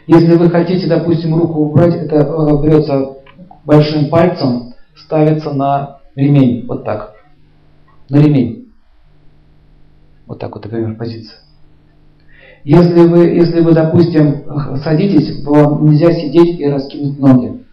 Если 0.07 0.35
вы 0.35 0.51
хотите, 0.51 0.87
допустим, 0.87 1.35
руку 1.35 1.61
убрать, 1.61 1.95
это 1.95 2.17
э, 2.17 2.63
берется 2.63 3.17
большим 3.65 4.11
пальцем, 4.11 4.75
ставится 4.95 5.51
на 5.55 6.01
ремень, 6.15 6.67
вот 6.67 6.85
так 6.85 7.15
на 8.11 8.17
ремень. 8.17 8.69
Вот 10.27 10.41
так 10.41 10.55
вот, 10.55 10.63
например, 10.63 10.95
позиция. 10.97 11.39
Если 12.65 13.01
вы, 13.07 13.29
если 13.29 13.61
вы, 13.61 13.73
допустим, 13.73 14.45
садитесь, 14.85 15.43
вам 15.43 15.87
нельзя 15.87 16.13
сидеть 16.13 16.61
и 16.61 16.69
раскинуть 16.69 17.19
ноги. 17.19 17.65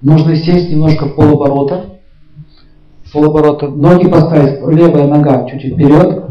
Нужно 0.00 0.34
сесть 0.36 0.70
немножко 0.70 1.04
в 1.04 1.16
полоборота. 1.16 1.98
Полоборота. 3.12 3.68
Ноги 3.68 4.08
поставить, 4.08 4.58
левая 4.66 5.06
нога 5.06 5.46
чуть-чуть 5.50 5.74
вперед, 5.74 6.24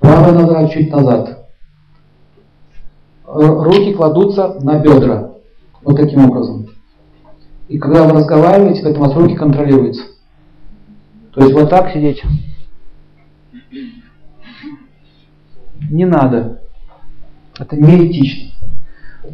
правая 0.00 0.32
нога 0.32 0.68
чуть 0.68 0.92
назад. 0.92 1.37
Руки 3.38 3.94
кладутся 3.94 4.56
на 4.62 4.80
бедра. 4.80 5.30
Вот 5.82 5.96
таким 5.96 6.28
образом. 6.28 6.66
И 7.68 7.78
когда 7.78 8.04
вы 8.04 8.14
разговариваете, 8.14 8.82
поэтому 8.82 9.04
у 9.04 9.08
вас 9.08 9.16
руки 9.16 9.36
контролируются. 9.36 10.02
То 11.32 11.42
есть 11.42 11.54
вот 11.54 11.70
так 11.70 11.92
сидеть. 11.92 12.20
Не 15.88 16.04
надо. 16.04 16.62
Это 17.58 17.76
неэтично. 17.76 18.54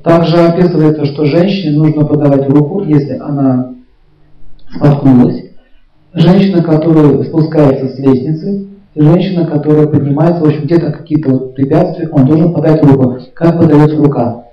Также 0.02 0.36
описывается, 0.36 1.06
что 1.06 1.24
женщине 1.24 1.78
нужно 1.78 2.04
подавать 2.04 2.46
руку, 2.48 2.82
если 2.82 3.16
она 3.16 3.74
споткнулась. 4.70 5.44
Женщина, 6.12 6.62
которая 6.62 7.22
спускается 7.24 7.88
с 7.88 7.98
лестницы, 7.98 8.68
женщина, 8.94 9.46
которая 9.46 9.86
поднимается, 9.86 10.42
в 10.42 10.46
общем, 10.46 10.64
где-то 10.64 10.92
какие-то 10.92 11.30
вот 11.30 11.54
препятствия, 11.54 12.08
он 12.08 12.26
должен 12.26 12.54
подать 12.54 12.82
руку. 12.82 13.18
Как 13.34 13.58
подается 13.58 13.96
рука? 13.96 14.44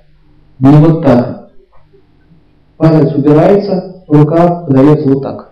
Не 0.60 0.78
вот 0.78 1.04
так. 1.04 1.52
Палец 2.78 3.14
убирается, 3.14 4.04
рука 4.08 4.62
подается 4.62 5.08
вот 5.08 5.22
так. 5.22 5.52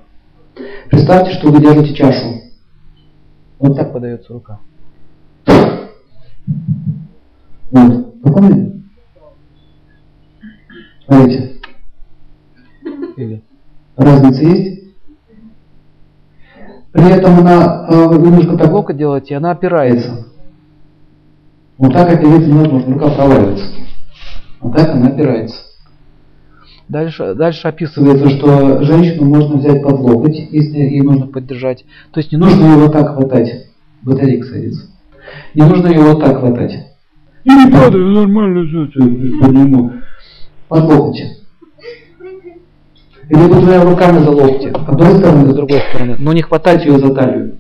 Представьте, 0.90 1.32
что 1.32 1.52
вы 1.52 1.62
держите 1.62 1.94
чашу. 1.94 2.42
Вот 3.60 3.76
так 3.76 3.94
подается 3.94 4.34
рука. 4.34 4.60
Вот. 7.72 8.22
Попомните? 8.22 8.82
Смотрите. 11.06 11.60
Или? 13.18 13.44
Разница 13.96 14.44
есть? 14.44 14.79
При 16.92 17.12
этом 17.12 17.40
она 17.40 17.86
э, 17.88 17.94
немножко 17.94 18.58
так 18.58 18.72
Локоть 18.72 18.98
делаете, 18.98 19.34
и 19.34 19.38
она 19.38 19.52
опирается. 19.52 20.26
Вот 21.78 21.94
так 21.94 22.12
опирается 22.12 22.50
невозможно, 22.50 22.94
рука 22.94 23.10
проваливается. 23.12 23.66
Вот 24.60 24.76
так 24.76 24.90
она 24.90 25.08
опирается. 25.08 25.58
Дальше, 26.90 27.36
дальше 27.36 27.68
описывается, 27.68 28.30
что 28.30 28.82
женщину 28.82 29.26
можно 29.26 29.58
взять 29.58 29.84
под 29.84 30.00
локоть, 30.00 30.36
если 30.50 30.80
ей 30.80 31.02
нужно 31.02 31.28
поддержать. 31.28 31.86
То 32.12 32.20
есть 32.20 32.32
не 32.32 32.40
нужно 32.40 32.66
ее 32.66 32.78
вот 32.78 32.92
так 32.92 33.14
хватать. 33.14 33.68
Батарейка 34.02 34.48
садится. 34.48 34.88
Не 35.54 35.64
нужно 35.64 35.88
ее 35.88 36.02
вот 36.02 36.20
так 36.20 36.40
хватать. 36.40 36.74
Не 37.46 37.72
падай, 37.72 38.02
нормально 38.02 38.66
все, 38.66 38.88
подниму. 39.40 39.92
Под 40.68 40.84
локоть. 40.86 41.22
Или 43.30 43.40
вот 43.40 43.84
руками 43.84 44.18
за 44.18 44.32
локти. 44.32 44.74
Одной 45.00 45.16
с 45.16 45.20
стороны, 45.20 45.54
другой 45.54 45.80
стороны. 45.90 46.16
Но 46.20 46.34
не 46.34 46.42
хватать 46.42 46.84
ее 46.84 47.00
за 47.00 47.16
талию. 47.16 47.58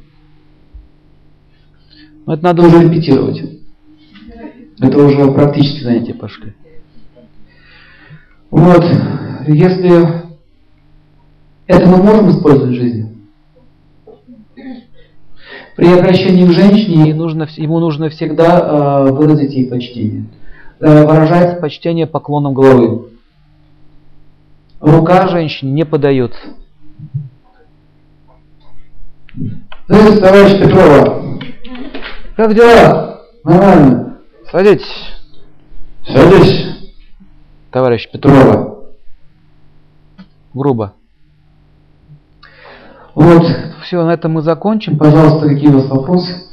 Но 2.25 2.33
это 2.33 2.43
надо 2.43 2.63
уже 2.63 2.83
репетировать. 2.83 3.41
Это 4.81 4.97
уже 4.97 5.31
практически 5.31 5.83
занятие 5.83 6.15
пошли. 6.15 6.53
Вот, 8.51 8.83
если 9.47 10.23
это 11.67 11.87
мы 11.87 11.97
можем 12.03 12.31
использовать 12.31 12.71
в 12.71 12.79
жизни? 12.79 13.15
При 15.77 15.87
обращении 15.93 16.45
к 16.45 16.51
женщине 16.51 17.15
нужно, 17.15 17.47
ему 17.55 17.79
нужно 17.79 18.09
всегда 18.09 18.59
э, 18.59 19.11
выразить 19.11 19.53
ей 19.53 19.69
почтение. 19.69 20.25
Э, 20.81 21.05
выражать 21.05 21.61
почтение 21.61 22.05
поклоном 22.05 22.53
головы. 22.53 23.11
Рука 24.81 24.97
Рука 24.97 25.27
же. 25.27 25.37
женщине 25.37 25.71
не 25.71 25.85
подается. 25.85 26.39
Здравствуйте, 29.35 30.21
товарищ 30.21 30.59
Петрова. 30.59 31.39
Как 32.35 32.55
дела? 32.55 33.21
Нормально. 33.43 34.17
Садитесь, 34.51 35.13
Садись, 36.05 36.91
товарищ 37.71 38.09
Петров. 38.11 38.33
Петрова. 38.33 38.79
Грубо. 40.53 40.93
Вот, 43.13 43.43
Все, 43.83 44.03
на 44.03 44.11
этом 44.13 44.33
мы 44.33 44.41
закончим. 44.41 44.97
пожалуйста, 44.97 45.47
какие 45.47 45.69
у 45.69 45.73
вас 45.73 45.89
вопросы? 45.89 46.45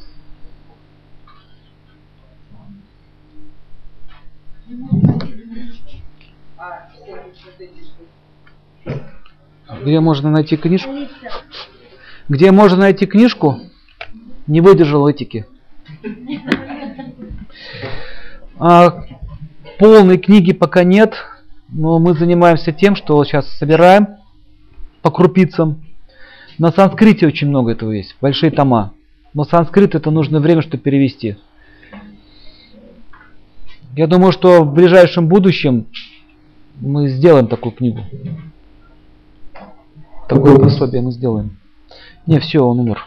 Где 9.83 10.01
можно 10.01 10.31
найти 10.31 10.57
книжку? 10.57 10.91
Где 12.29 12.51
можно 12.51 12.79
найти 12.79 13.07
книжку? 13.07 13.61
Не 14.47 14.61
выдержал 14.61 15.07
этики. 15.09 15.47
А, 18.59 19.05
полной 19.79 20.19
книги 20.19 20.53
пока 20.53 20.83
нет, 20.83 21.15
но 21.69 21.99
мы 21.99 22.15
занимаемся 22.15 22.73
тем, 22.73 22.97
что 22.97 23.23
сейчас 23.25 23.49
собираем 23.59 24.09
по 25.03 25.11
крупицам. 25.11 25.85
На 26.59 26.73
санскрите 26.73 27.27
очень 27.27 27.49
много 27.49 27.73
этого 27.73 27.93
есть, 27.93 28.17
большие 28.21 28.51
тома. 28.51 28.93
Но 29.35 29.45
санскрит 29.45 29.95
это 29.95 30.11
нужно 30.11 30.41
время, 30.41 30.63
чтобы 30.63 30.79
перевести. 30.79 31.37
Я 33.95 34.07
думаю, 34.07 34.33
что 34.33 34.65
в 34.65 34.75
ближайшем 34.75 35.29
будущем 35.29 35.87
мы 36.81 37.09
сделаем 37.09 37.47
такую 37.47 37.73
книгу. 37.73 38.01
Такое 40.29 40.59
пособие 40.59 41.03
мы 41.03 41.13
сделаем. 41.13 41.57
Не, 42.27 42.41
все, 42.41 42.61
он 42.61 42.81
умер. 42.81 43.07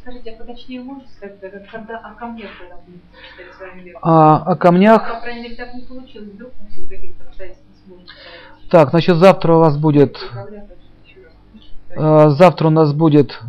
Скажите, 0.00 0.30
а 0.30 0.38
поточнее 0.38 0.82
можете 0.82 1.08
сказать, 1.16 1.40
когда, 1.70 1.98
о 1.98 2.14
камнях 2.14 2.50
когда 2.58 2.76
будете 2.76 3.02
читать 3.30 3.54
с 3.54 3.60
вами 3.60 3.80
лекцию? 3.82 3.98
А, 4.02 4.36
о 4.38 4.56
камнях. 4.56 5.14
По 5.14 5.20
крайней 5.20 5.42
мере, 5.42 5.56
так 5.56 5.74
не 5.74 5.82
получилось. 5.82 6.30
Вдруг 6.32 6.52
мы 6.60 6.68
все 6.68 6.86
каких-то 6.86 7.24
обстоятельств 7.24 7.64
не 7.68 7.86
сможем. 7.86 8.06
Так, 8.70 8.90
значит, 8.90 9.16
завтра 9.16 9.54
у 9.54 9.58
вас 9.58 9.76
будет. 9.76 10.16
Раз? 10.32 10.48
э, 11.88 12.30
завтра 12.36 12.68
у 12.68 12.70
нас 12.70 12.92
будет. 12.92 13.40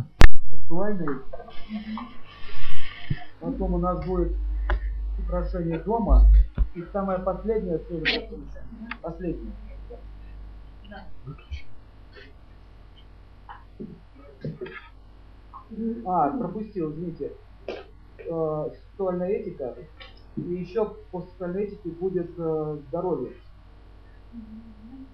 Потом 3.40 3.74
у 3.74 3.78
нас 3.78 4.04
будет 4.04 4.32
украшение 5.24 5.78
дома. 5.78 6.26
И 6.74 6.82
самое 6.92 7.18
последнее, 7.18 7.78
последнее. 9.00 9.52
А, 16.06 16.30
пропустил, 16.30 16.92
извините. 16.92 17.32
Э, 18.18 18.70
Сексуальная 18.74 19.28
этика. 19.28 19.74
И 20.36 20.40
еще 20.40 20.96
после 21.10 21.30
сексуальной 21.30 21.64
этики 21.64 21.88
будет 21.88 22.30
э, 22.38 22.78
здоровье. 22.88 23.32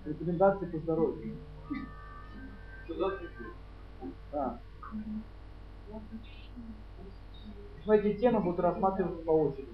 Рекомендации 0.05 0.67
по 0.67 0.79
здоровью. 0.79 1.37
Да. 4.33 4.61
Но 7.87 7.95
эти 7.95 8.19
темы 8.19 8.41
будут 8.41 8.61
рассматриваться 8.61 9.23
по 9.25 9.31
очереди. 9.31 9.69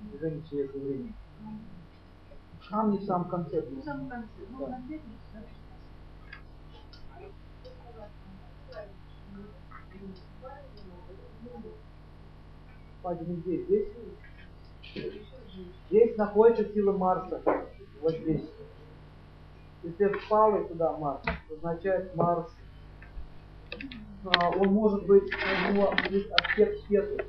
В 0.00 0.10
движении 0.10 0.42
человека 0.48 0.78
времени. 0.78 1.14
Нам 2.70 2.90
не 2.90 2.98
в 2.98 3.04
самом 3.04 3.28
конце. 3.28 3.62
В 3.62 3.82
самом 3.82 4.08
конце. 4.08 4.28
Ну, 4.50 4.66
Да. 4.66 4.82
Падение 13.02 13.36
здесь, 13.36 13.64
здесь. 13.66 13.88
Здесь 15.90 16.16
находится 16.16 16.64
сила 16.72 16.92
Марса. 16.92 17.40
Вот 18.00 18.12
здесь. 18.12 18.42
Если 19.82 20.06
впал 20.06 20.64
туда 20.64 20.96
Марс, 20.96 21.22
означает 21.50 22.14
Марс. 22.16 22.46
а, 24.24 24.50
он 24.50 24.68
может 24.68 25.06
быть, 25.06 25.22
у 25.24 25.72
него 25.72 25.94
есть 26.10 26.30
аспект 26.32 26.78
есть 26.88 27.20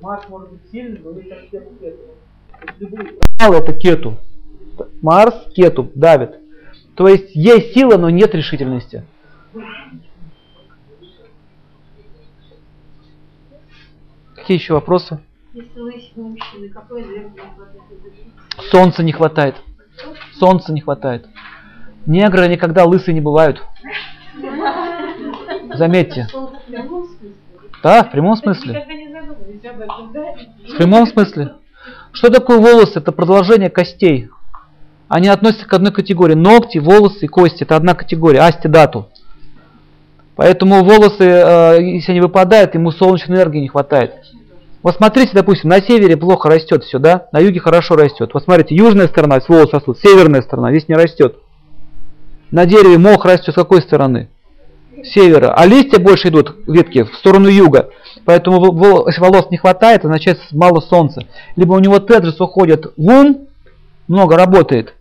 Марс 0.00 0.28
может 0.28 0.50
быть 0.50 0.70
сильным, 0.70 1.02
но 1.04 1.18
есть 1.18 1.32
аспект 1.32 1.80
есть 1.80 1.98
любые 2.78 3.18
это 3.38 3.72
кету. 3.72 4.16
Марс 5.00 5.34
кету 5.54 5.90
давит. 5.94 6.34
То 6.96 7.08
есть 7.08 7.34
есть 7.34 7.72
сила, 7.72 7.96
но 7.96 8.10
нет 8.10 8.34
решительности. 8.34 9.04
Какие 14.50 14.62
еще 14.62 14.74
вопросы? 14.74 15.20
Мужчины? 15.54 16.72
Солнца 18.72 19.04
не 19.04 19.12
хватает. 19.12 19.54
Солнца 20.40 20.72
не 20.72 20.80
хватает. 20.80 21.24
Негры 22.04 22.48
никогда 22.48 22.84
лысые 22.84 23.14
не 23.14 23.20
бывают. 23.20 23.62
Заметьте. 25.74 26.26
Да, 27.84 28.02
в 28.02 28.10
прямом 28.10 28.34
смысле. 28.34 28.84
В 30.66 30.76
прямом 30.76 31.06
смысле. 31.06 31.54
Что 32.10 32.28
такое 32.28 32.58
волосы? 32.58 32.98
Это 32.98 33.12
продолжение 33.12 33.70
костей. 33.70 34.30
Они 35.06 35.28
относятся 35.28 35.68
к 35.68 35.72
одной 35.72 35.92
категории. 35.92 36.34
Ногти, 36.34 36.78
волосы 36.78 37.26
и 37.26 37.28
кости. 37.28 37.62
Это 37.62 37.76
одна 37.76 37.94
категория. 37.94 38.40
Асти 38.40 38.66
дату. 38.66 39.10
Поэтому 40.34 40.82
волосы, 40.82 41.22
э, 41.22 41.82
если 41.82 42.10
они 42.10 42.20
выпадают, 42.20 42.74
ему 42.74 42.90
солнечной 42.90 43.36
энергии 43.36 43.60
не 43.60 43.68
хватает. 43.68 44.19
Вот 44.82 44.96
смотрите, 44.96 45.32
допустим, 45.34 45.68
на 45.68 45.80
севере 45.82 46.16
плохо 46.16 46.48
растет 46.48 46.84
все, 46.84 46.98
да? 46.98 47.26
На 47.32 47.38
юге 47.38 47.60
хорошо 47.60 47.96
растет. 47.96 48.30
Вот 48.32 48.44
смотрите, 48.44 48.74
южная 48.74 49.08
сторона, 49.08 49.38
волосы 49.46 49.76
растут, 49.76 49.98
северная 49.98 50.40
сторона, 50.42 50.70
здесь 50.70 50.88
не 50.88 50.94
растет. 50.94 51.36
На 52.50 52.64
дереве 52.64 52.96
мох 52.98 53.24
растет 53.24 53.52
с 53.52 53.56
какой 53.56 53.82
стороны? 53.82 54.28
С 55.02 55.08
севера. 55.10 55.52
А 55.54 55.66
листья 55.66 55.98
больше 55.98 56.28
идут, 56.28 56.56
ветки, 56.66 57.02
в 57.04 57.14
сторону 57.16 57.48
юга. 57.48 57.90
Поэтому 58.24 59.06
если 59.06 59.20
волос 59.20 59.50
не 59.50 59.58
хватает, 59.58 60.04
означает 60.04 60.40
мало 60.52 60.80
солнца. 60.80 61.24
Либо 61.56 61.74
у 61.74 61.78
него 61.78 61.98
теджес 61.98 62.40
уходит 62.40 62.92
в 62.96 63.06
ум, 63.06 63.48
много 64.08 64.36
работает, 64.36 64.94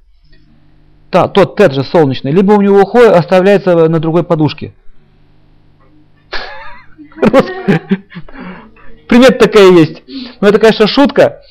та, 1.10 1.28
тот 1.28 1.56
теджес 1.56 1.90
солнечный, 1.90 2.32
либо 2.32 2.52
у 2.54 2.62
него 2.62 2.82
уходит, 2.82 3.14
оставляется 3.14 3.88
на 3.88 4.00
другой 4.00 4.24
подушке. 4.24 4.74
Примет 9.10 9.40
такая 9.40 9.72
есть. 9.72 10.04
Ну 10.40 10.48
это, 10.48 10.60
конечно, 10.60 10.88
шутка, 10.88 11.42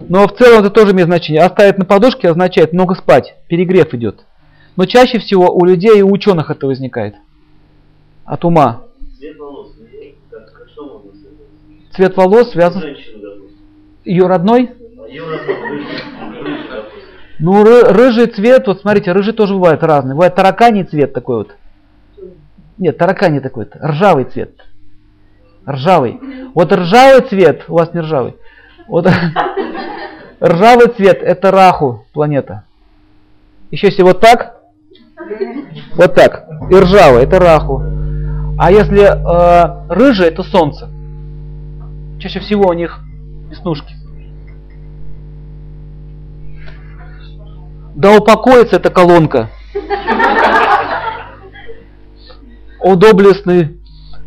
но 0.00 0.26
в 0.26 0.36
целом 0.36 0.60
это 0.60 0.70
тоже 0.70 0.92
имеет 0.92 1.06
значение. 1.06 1.42
Оставить 1.42 1.78
на 1.78 1.84
подушке 1.84 2.28
означает 2.28 2.72
много 2.72 2.96
спать, 2.96 3.36
перегрев 3.46 3.94
идет. 3.94 4.26
Но 4.76 4.84
чаще 4.84 5.20
всего 5.20 5.50
у 5.54 5.64
людей 5.64 5.98
и 5.98 6.02
у 6.02 6.10
ученых 6.10 6.50
это 6.50 6.66
возникает. 6.66 7.14
От 8.24 8.44
ума. 8.44 8.82
Цвет 11.94 12.16
волос? 12.16 12.50
Цвет 12.50 12.52
связан 12.52 12.82
с 12.82 14.06
ее 14.06 14.26
родной. 14.26 14.70
А. 16.20 16.84
Ну, 17.38 17.64
ры- 17.64 17.84
рыжий 17.92 18.26
цвет, 18.26 18.66
вот 18.66 18.80
смотрите, 18.80 19.12
рыжий 19.12 19.32
тоже 19.32 19.54
бывает 19.54 19.82
разный. 19.84 20.14
Бывает 20.14 20.34
тараканий 20.34 20.84
цвет 20.84 21.12
такой 21.12 21.38
вот. 21.38 21.54
Нет, 22.76 22.98
тараканий 22.98 23.40
такой 23.40 23.68
ржавый 23.80 24.24
цвет. 24.24 24.67
Ржавый. 25.68 26.18
Вот 26.54 26.72
ржавый 26.72 27.20
цвет, 27.28 27.64
у 27.68 27.74
вас 27.74 27.92
не 27.92 28.00
ржавый. 28.00 28.36
Вот 28.86 29.06
ржавый 30.42 30.88
цвет 30.88 31.22
это 31.22 31.50
Раху 31.50 32.06
планета. 32.14 32.64
Еще 33.70 33.88
если 33.88 34.02
вот 34.02 34.20
так, 34.20 34.56
вот 35.94 36.14
так, 36.14 36.48
и 36.70 36.74
ржавый 36.74 37.24
это 37.24 37.38
Раху. 37.38 37.82
А 38.58 38.70
если 38.72 39.02
э, 39.02 39.86
рыжий 39.90 40.28
это 40.28 40.42
Солнце. 40.42 40.88
Чаще 42.18 42.40
всего 42.40 42.70
у 42.70 42.72
них 42.72 42.98
веснушки. 43.50 43.94
Да 47.94 48.16
упокоится 48.16 48.76
эта 48.76 48.88
колонка. 48.90 49.50
О 52.80 52.94
доблестный 52.96 53.78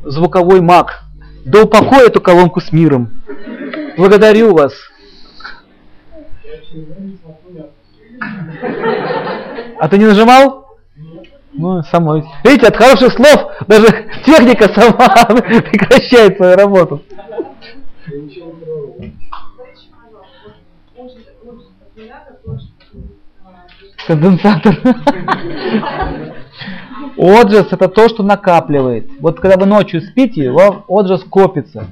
звуковой 0.03 0.61
маг. 0.61 1.01
Да 1.45 1.63
упокой 1.63 2.07
эту 2.07 2.21
колонку 2.21 2.61
с 2.61 2.71
миром. 2.71 3.09
Благодарю 3.97 4.53
вас. 4.53 4.73
А 9.79 9.87
ты 9.87 9.97
не 9.97 10.05
нажимал? 10.05 10.77
Ну, 11.53 11.83
самой. 11.83 12.23
Видите, 12.43 12.67
от 12.67 12.77
хороших 12.77 13.13
слов 13.13 13.51
даже 13.67 13.87
техника 14.25 14.69
сама 14.73 15.25
прекращает 15.41 16.37
свою 16.37 16.55
работу. 16.55 17.01
Конденсатор. 24.07 24.77
Отжас 27.17 27.67
это 27.71 27.87
то, 27.87 28.09
что 28.09 28.23
накапливает. 28.23 29.09
Вот 29.19 29.39
когда 29.39 29.57
вы 29.57 29.65
ночью 29.65 30.01
спите, 30.01 30.49
у 30.49 30.55
вас 30.55 30.75
отжас 30.87 31.23
копится. 31.23 31.87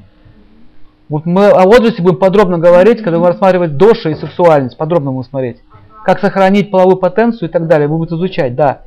Вот 1.10 1.26
мы 1.26 1.48
о 1.48 1.64
отжасе 1.64 2.02
будем 2.02 2.18
подробно 2.18 2.60
говорить, 2.60 3.02
когда 3.02 3.20
мы 3.20 3.28
рассматривать 3.28 3.78
доши 3.78 4.12
и 4.12 4.16
сексуальность. 4.16 4.78
Подробно 4.78 5.12
будем 5.12 5.30
смотреть. 5.30 5.58
Как 6.06 6.20
сохранить 6.20 6.72
половую 6.72 6.98
потенцию 6.98 7.50
и 7.50 7.52
так 7.52 7.68
далее. 7.68 7.88
Вы 7.88 7.98
будете 7.98 8.16
изучать, 8.16 8.56
да. 8.56 8.82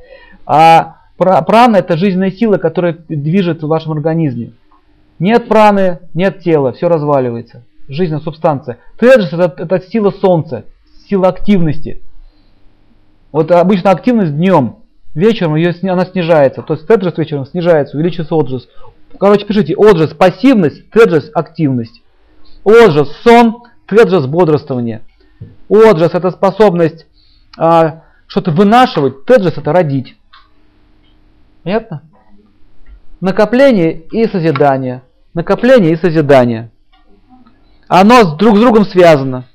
А 0.45 0.97
пра- 1.17 1.41
прана 1.41 1.77
это 1.77 1.97
жизненная 1.97 2.31
сила, 2.31 2.57
которая 2.57 2.97
движет 3.07 3.61
в 3.61 3.67
вашем 3.67 3.91
организме. 3.91 4.53
Нет 5.19 5.47
праны, 5.47 5.99
нет 6.13 6.39
тела, 6.39 6.73
все 6.73 6.89
разваливается. 6.89 7.63
Жизненная 7.87 8.21
субстанция. 8.21 8.79
Теджес 8.99 9.33
это, 9.33 9.63
это 9.63 9.81
сила 9.81 10.11
солнца, 10.11 10.65
сила 11.07 11.27
активности. 11.27 12.01
Вот 13.31 13.51
обычно 13.51 13.91
активность 13.91 14.35
днем, 14.35 14.77
вечером 15.15 15.55
ее, 15.55 15.75
она 15.83 16.05
снижается. 16.05 16.61
То 16.61 16.73
есть 16.73 16.87
теджес 16.87 17.17
вечером 17.17 17.45
снижается, 17.45 17.97
увеличивается 17.97 18.35
оджес. 18.35 18.67
Короче, 19.19 19.45
пишите, 19.45 19.75
оджес 19.75 20.13
пассивность, 20.13 20.89
теджес 20.89 21.29
активность. 21.33 22.01
Оджес 22.63 23.09
сон, 23.23 23.63
теджес 23.87 24.25
бодрствование. 24.25 25.01
Оджес 25.69 26.13
это 26.13 26.31
способность 26.31 27.05
а, 27.57 28.03
что-то 28.27 28.51
вынашивать, 28.51 29.25
теджес 29.25 29.57
это 29.57 29.71
родить. 29.71 30.15
Понятно? 31.63 32.03
Накопление 33.21 34.01
и 34.11 34.27
созидание. 34.27 35.03
Накопление 35.33 35.93
и 35.93 35.95
созидание. 35.95 36.71
Оно 37.87 38.35
друг 38.35 38.57
с 38.57 38.59
другом 38.59 38.85
связано. 38.85 39.45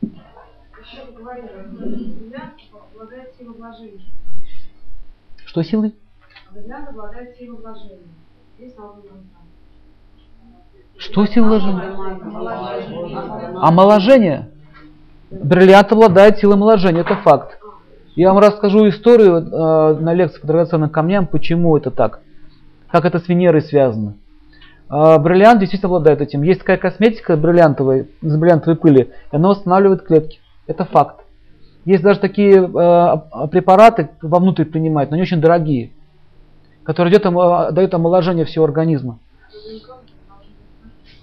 Еще 0.00 1.04
говорили, 1.16 1.48
бриллиант 1.70 2.54
обладает 2.92 3.34
силой 3.38 3.54
вложения. 3.56 4.00
Что 5.52 5.62
силы? 5.62 5.92
Бриллиант 6.50 6.88
обладает 6.88 7.36
силой 7.36 7.60
вложения. 7.60 7.98
Алгоритм. 8.78 9.16
Что 10.96 11.26
сила 11.26 11.46
вложения? 11.46 11.94
Омоложение. 13.60 14.48
Бриллиант 15.30 15.92
обладает 15.92 16.38
силой 16.38 16.54
омоложения, 16.54 17.02
это 17.02 17.16
факт. 17.16 17.58
Я 18.16 18.32
вам 18.32 18.42
расскажу 18.42 18.88
историю 18.88 19.42
э, 19.42 20.00
на 20.00 20.14
лекции 20.14 20.40
по 20.40 20.46
драгоценным 20.46 20.88
камням, 20.88 21.26
почему 21.26 21.76
это 21.76 21.90
так. 21.90 22.20
Как 22.90 23.04
это 23.04 23.18
с 23.18 23.28
Венерой 23.28 23.60
связано. 23.60 24.14
Э, 24.88 25.18
бриллиант 25.18 25.60
действительно 25.60 25.88
обладает 25.88 26.22
этим. 26.22 26.44
Есть 26.44 26.60
такая 26.60 26.78
косметика 26.78 27.36
бриллиантовая, 27.36 28.06
из 28.22 28.36
бриллиантовой 28.38 28.78
пыли, 28.78 29.12
и 29.30 29.36
она 29.36 29.50
восстанавливает 29.50 30.06
клетки. 30.06 30.40
Это 30.66 30.86
факт. 30.86 31.26
Есть 31.84 32.02
даже 32.02 32.20
такие 32.20 32.58
э, 32.58 33.48
препараты 33.48 34.10
вовнутрь 34.22 34.64
принимают, 34.64 35.10
но 35.10 35.14
они 35.14 35.22
очень 35.22 35.40
дорогие, 35.40 35.90
которые 36.84 37.10
дают, 37.18 37.26
омо- 37.26 37.72
дают 37.72 37.92
омоложение 37.92 38.44
всего 38.44 38.64
организма. 38.64 39.18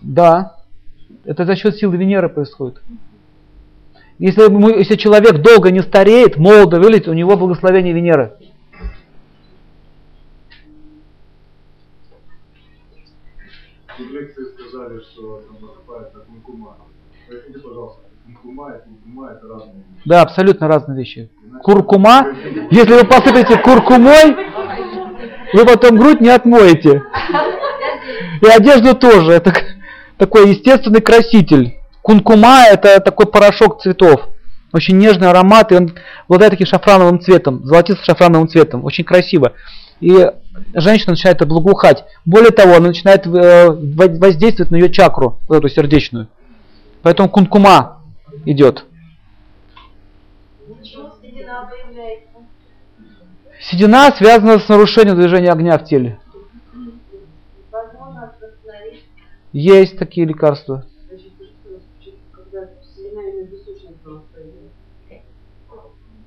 Да, 0.01 0.57
это 1.23 1.45
за 1.45 1.55
счет 1.55 1.75
силы 1.77 1.95
Венеры 1.95 2.27
происходит. 2.27 2.81
Если, 4.17 4.41
если 4.77 4.95
человек 4.95 5.41
долго 5.41 5.71
не 5.71 5.81
стареет, 5.81 6.35
молодо 6.35 6.77
выглядит, 6.79 7.07
у 7.07 7.13
него 7.13 7.37
благословение 7.37 7.93
Венеры. 7.93 8.33
В 13.97 14.11
лекции 14.11 14.43
сказали, 14.43 14.99
что 15.01 15.41
там 15.41 15.61
накопает 15.61 16.13
на. 16.13 16.21
Поясните, 17.27 17.59
пожалуйста, 17.59 18.08
кункума 18.41 18.71
и 18.73 18.79
кункума 18.87 19.31
это 19.31 19.47
разные 19.47 19.73
вещи. 19.75 20.01
Да, 20.05 20.21
абсолютно 20.21 20.67
разные 20.67 20.97
вещи. 20.97 21.29
Куркума, 21.63 22.27
если 22.71 22.93
вы 22.93 23.03
посыпете 23.05 23.57
куркумой, 23.57 24.35
вы 25.53 25.65
потом 25.65 25.97
грудь 25.97 26.21
не 26.21 26.29
отмоете. 26.29 27.03
И 28.41 28.47
одежду 28.47 28.95
тоже. 28.95 29.33
Это 29.33 29.53
такой 30.17 30.49
естественный 30.51 31.01
краситель. 31.01 31.75
Кункума 32.01 32.63
это 32.69 32.99
такой 33.01 33.27
порошок 33.27 33.81
цветов. 33.81 34.29
Очень 34.71 34.97
нежный 34.97 35.29
аромат, 35.29 35.71
и 35.71 35.75
он 35.75 35.95
обладает 36.27 36.51
таким 36.51 36.67
шафрановым 36.67 37.19
цветом, 37.19 37.65
золотистым 37.65 38.05
шафрановым 38.05 38.47
цветом. 38.47 38.85
Очень 38.85 39.03
красиво. 39.03 39.53
И 39.99 40.31
женщина 40.75 41.11
начинает 41.11 41.45
благоухать. 41.45 42.05
Более 42.23 42.51
того, 42.51 42.75
она 42.75 42.87
начинает 42.87 43.25
э, 43.25 43.69
во- 43.69 44.07
воздействовать 44.07 44.71
на 44.71 44.75
ее 44.75 44.91
чакру, 44.91 45.39
вот 45.47 45.57
эту 45.57 45.69
сердечную. 45.69 46.27
Поэтому 47.01 47.29
кункума 47.29 47.98
идет. 48.45 48.85
Седина 53.61 54.11
связана 54.11 54.59
с 54.59 54.67
нарушением 54.69 55.19
движения 55.19 55.51
огня 55.51 55.77
в 55.77 55.85
теле. 55.85 56.19
Есть 59.51 59.97
такие 59.97 60.25
лекарства. 60.25 60.85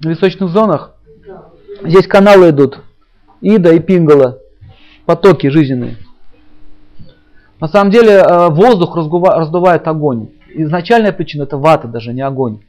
В 0.01 0.05
височных 0.05 0.51
зонах 0.51 0.95
здесь 1.83 2.09
каналы 2.09 2.51
идут. 2.51 2.81
Ида 3.41 3.73
и 3.73 3.79
Пингала. 3.79 4.39
Потоки 5.07 5.47
жизненные. 5.49 5.97
На 7.61 7.69
самом 7.69 7.91
деле 7.91 8.15
э, 8.15 8.49
воздух 8.49 8.97
раздувает 8.97 9.87
огонь. 9.87 10.31
Изначальная 10.55 11.12
причина 11.12 11.45
это 11.45 11.57
вата, 11.57 11.89
даже 11.89 12.12
не 12.12 12.23
огонь. 12.23 12.61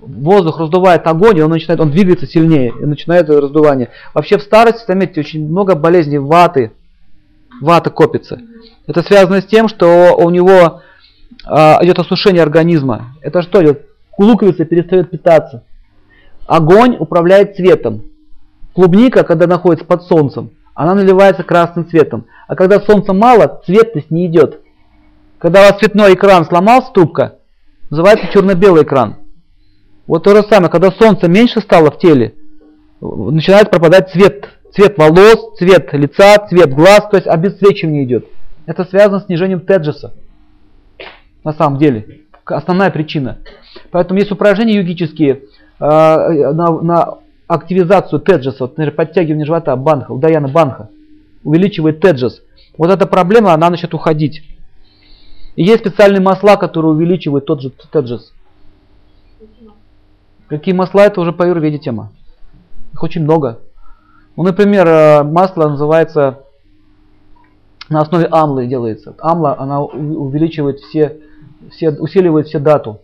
Воздух 0.00 0.58
раздувает 0.58 1.06
огонь, 1.06 1.38
и 1.38 1.42
он 1.42 1.50
начинает, 1.50 1.80
он 1.80 1.90
двигается 1.90 2.26
сильнее, 2.26 2.72
и 2.80 2.86
начинает 2.86 3.28
раздувание. 3.28 3.90
Вообще 4.14 4.38
в 4.38 4.42
старости, 4.42 4.84
заметьте, 4.86 5.20
очень 5.20 5.46
много 5.46 5.74
болезней 5.74 6.18
ваты. 6.18 6.72
Вата 7.60 7.90
копится. 7.90 8.40
Это 8.86 9.02
связано 9.02 9.42
с 9.42 9.46
тем, 9.46 9.68
что 9.68 10.16
у 10.16 10.30
него 10.30 10.80
а, 11.44 11.78
идет 11.82 11.98
осушение 11.98 12.42
организма. 12.42 13.14
Это 13.20 13.42
что 13.42 13.62
идет? 13.62 13.86
Луковица 14.18 14.64
перестает 14.64 15.10
питаться. 15.10 15.64
Огонь 16.46 16.96
управляет 16.98 17.56
цветом. 17.56 18.02
Клубника, 18.72 19.24
когда 19.24 19.46
находится 19.46 19.84
под 19.84 20.02
солнцем, 20.04 20.50
она 20.74 20.94
наливается 20.94 21.42
красным 21.42 21.88
цветом. 21.88 22.26
А 22.48 22.56
когда 22.56 22.80
солнца 22.80 23.12
мало, 23.12 23.60
цветность 23.66 24.10
не 24.10 24.26
идет. 24.26 24.60
Когда 25.40 25.62
у 25.62 25.64
вас 25.64 25.78
цветной 25.78 26.14
экран 26.14 26.44
сломался, 26.44 26.92
трубка, 26.92 27.38
называется 27.88 28.30
черно-белый 28.30 28.82
экран. 28.82 29.16
Вот 30.06 30.22
то 30.22 30.36
же 30.36 30.42
самое, 30.42 30.70
когда 30.70 30.90
солнца 30.90 31.28
меньше 31.28 31.60
стало 31.60 31.90
в 31.90 31.98
теле, 31.98 32.34
начинает 33.00 33.70
пропадать 33.70 34.10
цвет. 34.10 34.50
Цвет 34.72 34.98
волос, 34.98 35.56
цвет 35.58 35.92
лица, 35.94 36.36
цвет 36.48 36.72
глаз, 36.72 37.08
то 37.10 37.16
есть 37.16 37.26
обесцвечивание 37.26 38.04
идет. 38.04 38.26
Это 38.66 38.84
связано 38.84 39.20
с 39.20 39.26
снижением 39.26 39.60
теджеса. 39.60 40.12
На 41.42 41.54
самом 41.54 41.78
деле. 41.78 42.20
Основная 42.44 42.90
причина. 42.90 43.38
Поэтому 43.90 44.20
есть 44.20 44.30
упражнения 44.30 44.74
йогические 44.76 45.42
э, 45.80 45.84
на, 45.86 46.70
на 46.82 47.14
активизацию 47.46 48.20
теджеса, 48.20 48.58
вот, 48.60 48.72
например, 48.72 48.94
подтягивание 48.94 49.46
живота, 49.46 49.74
банха, 49.74 50.12
удаяна 50.12 50.48
банха, 50.48 50.90
увеличивает 51.42 52.00
теджес. 52.00 52.42
Вот 52.76 52.90
эта 52.90 53.06
проблема, 53.06 53.54
она 53.54 53.70
начнет 53.70 53.94
уходить. 53.94 54.42
И 55.60 55.62
есть 55.62 55.80
специальные 55.80 56.22
масла, 56.22 56.56
которые 56.56 56.92
увеличивают 56.92 57.44
тот 57.44 57.60
же 57.60 57.68
теджес. 57.92 58.32
Какие 60.48 60.74
масла, 60.74 61.00
это 61.00 61.20
уже 61.20 61.34
по 61.34 61.44
аюрведе 61.44 61.76
тема. 61.76 62.12
Их 62.94 63.02
очень 63.02 63.24
много. 63.24 63.58
Ну, 64.36 64.44
например, 64.44 64.86
э, 64.88 65.22
масло 65.22 65.68
называется 65.68 66.44
на 67.90 68.00
основе 68.00 68.24
амлы 68.30 68.68
делается. 68.68 69.14
Амла, 69.18 69.54
она 69.58 69.82
увеличивает 69.82 70.78
все, 70.78 71.20
все 71.72 71.90
усиливает 71.90 72.46
все 72.46 72.58
дату. 72.58 73.02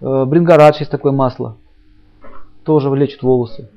Э, 0.00 0.26
Брингарадж 0.26 0.78
есть 0.78 0.92
такое 0.92 1.10
масло. 1.10 1.56
Тоже 2.64 2.88
лечит 2.94 3.24
волосы. 3.24 3.68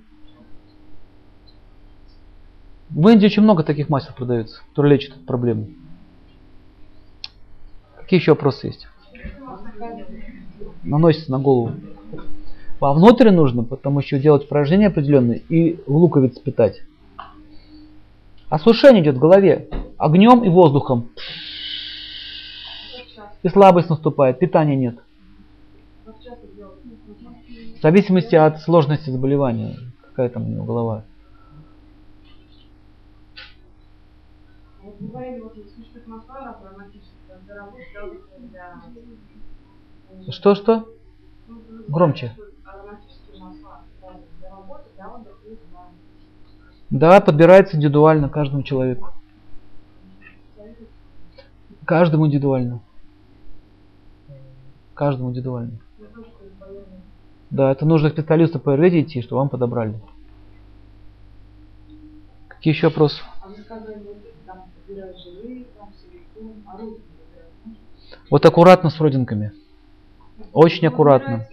В 2.91 3.07
Индии 3.07 3.25
очень 3.25 3.41
много 3.41 3.63
таких 3.63 3.89
масел 3.89 4.13
продается, 4.15 4.61
которые 4.69 4.97
лечат 4.97 5.15
эту 5.15 5.25
проблему. 5.25 5.69
Какие 8.07 8.21
еще 8.21 8.31
вопросы 8.31 8.67
есть? 8.67 8.87
Наносится 10.83 11.29
на 11.29 11.39
голову. 11.39 11.73
Вовнутрь 12.79 13.31
нужно, 13.31 13.65
потому 13.65 14.01
что 14.01 14.17
делать 14.17 14.45
упражнения 14.45 14.87
определенные 14.87 15.39
и 15.49 15.81
луковиц 15.87 16.39
питать. 16.39 16.83
Осушение 18.47 19.03
идет 19.03 19.17
в 19.17 19.19
голове. 19.19 19.67
Огнем 19.97 20.41
и 20.45 20.47
воздухом. 20.47 21.09
И 23.43 23.49
слабость 23.49 23.89
наступает, 23.89 24.39
питания 24.39 24.77
нет. 24.77 24.99
В 27.75 27.81
зависимости 27.81 28.35
от 28.35 28.61
сложности 28.61 29.09
заболевания. 29.09 29.75
Какая 30.01 30.29
там 30.29 30.45
у 30.45 30.49
него 30.49 30.63
голова. 30.63 31.03
Что-что? 40.29 40.93
Громче. 41.87 42.35
Да, 46.89 47.19
подбирается 47.21 47.75
индивидуально 47.75 48.29
каждому 48.29 48.63
человеку. 48.63 49.09
Каждому 51.85 52.27
индивидуально. 52.27 52.81
Каждому 54.93 55.29
индивидуально. 55.29 55.79
Да, 57.49 57.71
это 57.71 57.85
нужно 57.85 58.09
к 58.09 58.15
по 58.59 58.71
аюрведе 58.71 59.01
идти, 59.01 59.21
чтобы 59.21 59.39
вам 59.39 59.49
подобрали. 59.49 59.99
Какие 62.47 62.73
еще 62.73 62.87
вопросы? 62.87 63.21
А 63.41 63.47
вы 63.47 63.55
сказали, 63.57 64.01
там 64.45 64.65
живые, 64.91 65.65
там 65.77 65.93
силикон, 65.93 66.63
можно? 66.65 66.97
Вот 68.29 68.45
аккуратно 68.45 68.89
с 68.89 68.99
родинками. 68.99 69.51
Очень 70.53 70.83
Ну, 70.87 70.93
аккуратно. 70.93 71.45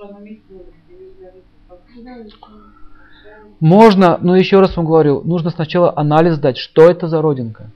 Можно, 3.61 4.19
но 4.21 4.37
еще 4.37 4.61
раз 4.61 4.77
вам 4.77 4.87
говорю, 4.87 5.23
нужно 5.25 5.51
сначала 5.51 5.93
анализ 5.97 6.39
дать, 6.39 6.57
что 6.59 6.91
это 6.91 7.09
за 7.09 7.23
родинка. 7.23 7.71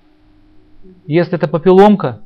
Если 1.07 1.35
это 1.37 1.49
папилломка 1.49 2.20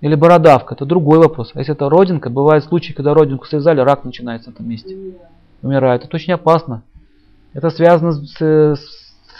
или 0.00 0.14
бородавка, 0.14 0.74
это 0.74 0.84
другой 0.84 1.18
вопрос. 1.18 1.52
А 1.54 1.58
если 1.60 1.74
это 1.74 1.88
родинка, 1.88 2.30
бывают 2.30 2.64
случаи, 2.64 2.92
когда 2.92 3.14
родинку 3.14 3.46
связали, 3.46 3.80
рак 3.80 4.04
начинается 4.04 4.50
в 4.50 4.54
этом 4.54 4.68
месте. 4.68 4.96
Умирает. 5.62 6.04
Это 6.04 6.16
очень 6.16 6.32
опасно. 6.32 6.82
Это 7.52 7.70
связано 7.70 8.12
с, 8.12 8.36
с- 8.36 8.76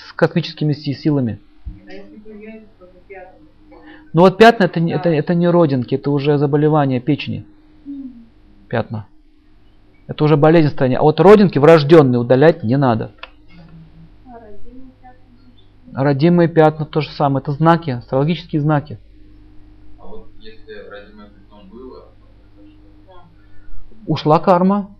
с 0.09 0.13
космическими 0.15 0.73
си- 0.73 0.95
силами. 0.95 1.41
А 1.89 1.93
если 1.93 2.17
появляется 2.19 2.69
только 2.79 2.95
пятый? 3.09 3.41
Но 4.17 4.23
вот 4.23 4.39
пятна 4.39 4.65
это, 4.65 4.81
не- 4.81 4.93
это, 4.93 5.11
это 5.11 5.35
не 5.35 5.47
родинки, 5.47 5.95
это 5.95 6.11
уже 6.11 6.39
заболевание 6.39 7.01
печени. 7.01 7.45
Пятна. 8.67 9.09
Это 10.07 10.25
уже 10.25 10.39
болезнь 10.39 10.69
состояния. 10.69 10.97
А 10.97 11.03
вот 11.03 11.21
родинки 11.21 11.59
врожденные 11.59 12.19
удалять 12.19 12.65
не 12.65 12.79
надо. 12.79 13.11
А 14.25 14.39
пятна? 15.03 16.03
Родимые 16.03 16.49
пятна 16.49 16.87
то 16.87 17.03
же 17.03 17.11
самое. 17.11 17.43
Это 17.43 17.53
знаки, 17.53 17.91
астрологические 17.91 18.63
знаки. 18.63 18.99
А 19.99 20.07
вот 20.07 20.31
если 20.41 20.89
родимое 20.89 21.29
пятно 21.29 21.65
было, 21.71 22.05
Ушла 24.07 24.39
карма. 24.39 24.97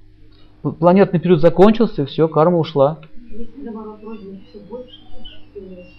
Планетный 0.61 1.21
период 1.21 1.41
закончился, 1.41 2.05
все, 2.05 2.29
карма 2.29 2.59
ушла. 2.59 2.99
Если 3.31 3.63
наоборот 3.63 3.99
родинки 4.05 4.45
все 4.51 4.59
больше, 4.59 5.01
появляется. 5.55 5.95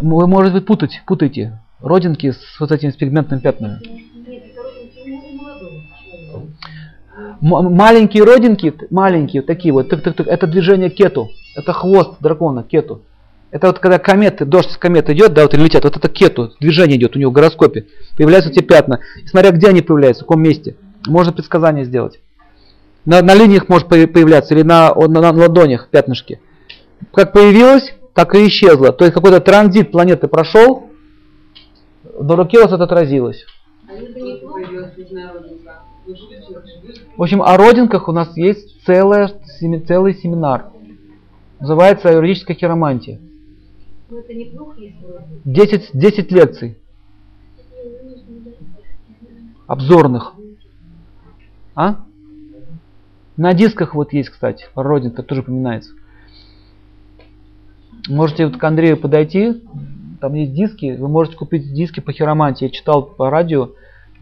Вы, 0.00 0.28
может 0.28 0.52
быть, 0.52 0.64
путать, 0.64 1.02
путаете 1.08 1.58
родинки 1.84 2.32
с 2.32 2.60
вот 2.60 2.72
этими 2.72 2.90
с 2.90 2.96
пигментными 2.96 3.40
пятнами. 3.40 3.74
Родинки 3.74 4.04
маленькие 7.40 8.24
родинки, 8.24 8.74
маленькие, 8.90 9.42
вот 9.42 9.46
такие 9.46 9.72
вот, 9.72 9.92
это 9.92 10.46
движение 10.46 10.90
кету. 10.90 11.30
Это 11.56 11.72
хвост 11.72 12.16
дракона, 12.20 12.62
кету. 12.62 13.02
Это 13.50 13.68
вот 13.68 13.78
когда 13.78 13.98
кометы, 13.98 14.44
дождь 14.44 14.70
с 14.70 14.76
комет 14.76 15.08
идет, 15.10 15.32
да, 15.32 15.42
вот 15.42 15.54
и 15.54 15.56
летят, 15.56 15.84
вот 15.84 15.96
это 15.96 16.08
кету, 16.08 16.52
движение 16.58 16.96
идет 16.96 17.14
у 17.14 17.20
него 17.20 17.30
в 17.30 17.34
гороскопе. 17.34 17.86
Появляются 18.16 18.50
эти 18.50 18.60
пятна. 18.60 18.98
И 19.22 19.28
смотря 19.28 19.52
где 19.52 19.68
они 19.68 19.80
появляются, 19.80 20.24
в 20.24 20.26
каком 20.26 20.42
месте. 20.42 20.74
Можно 21.06 21.32
предсказание 21.32 21.84
сделать. 21.84 22.18
На, 23.04 23.22
на 23.22 23.34
линиях 23.34 23.68
может 23.68 23.86
поя- 23.88 24.08
появляться 24.08 24.54
или 24.54 24.62
на, 24.62 24.92
на, 24.94 25.20
на 25.20 25.32
ладонях 25.32 25.88
пятнышки. 25.90 26.40
Как 27.12 27.32
появилось, 27.32 27.94
так 28.14 28.34
и 28.34 28.48
исчезло. 28.48 28.92
То 28.92 29.04
есть 29.04 29.14
какой-то 29.14 29.40
транзит 29.40 29.92
планеты 29.92 30.26
прошел, 30.26 30.88
на 32.18 32.36
руке 32.36 32.60
вот 32.60 32.72
это 32.72 32.84
отразилось. 32.84 33.44
В 37.16 37.22
общем, 37.22 37.42
о 37.42 37.56
родинках 37.56 38.08
у 38.08 38.12
нас 38.12 38.36
есть 38.36 38.84
целая, 38.84 39.30
семи- 39.60 39.80
целый 39.80 40.14
семинар. 40.14 40.70
Называется 41.60 42.10
юридическая 42.10 42.56
хиромантия. 42.56 43.20
Ну 44.10 44.18
это 44.18 44.34
неплохо, 44.34 44.80
если 44.80 45.04
родинки. 45.06 45.42
10, 45.44 45.90
10 45.92 46.32
лекций. 46.32 46.78
Обзорных. 49.66 50.34
А? 51.74 52.04
На 53.36 53.54
дисках 53.54 53.94
вот 53.94 54.12
есть, 54.12 54.28
кстати, 54.28 54.66
родинка 54.74 55.22
тоже 55.22 55.40
упоминается. 55.40 55.92
Можете 58.08 58.46
вот 58.46 58.58
к 58.58 58.64
Андрею 58.64 58.98
подойти, 58.98 59.62
там 60.24 60.32
есть 60.32 60.54
диски, 60.54 60.96
вы 60.98 61.06
можете 61.06 61.36
купить 61.36 61.70
диски 61.74 62.00
по 62.00 62.10
хиромантии. 62.10 62.64
Я 62.64 62.70
читал 62.70 63.02
по 63.02 63.28
радио 63.28 63.72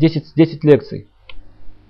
10, 0.01 0.33
10 0.35 0.65
лекций. 0.65 1.07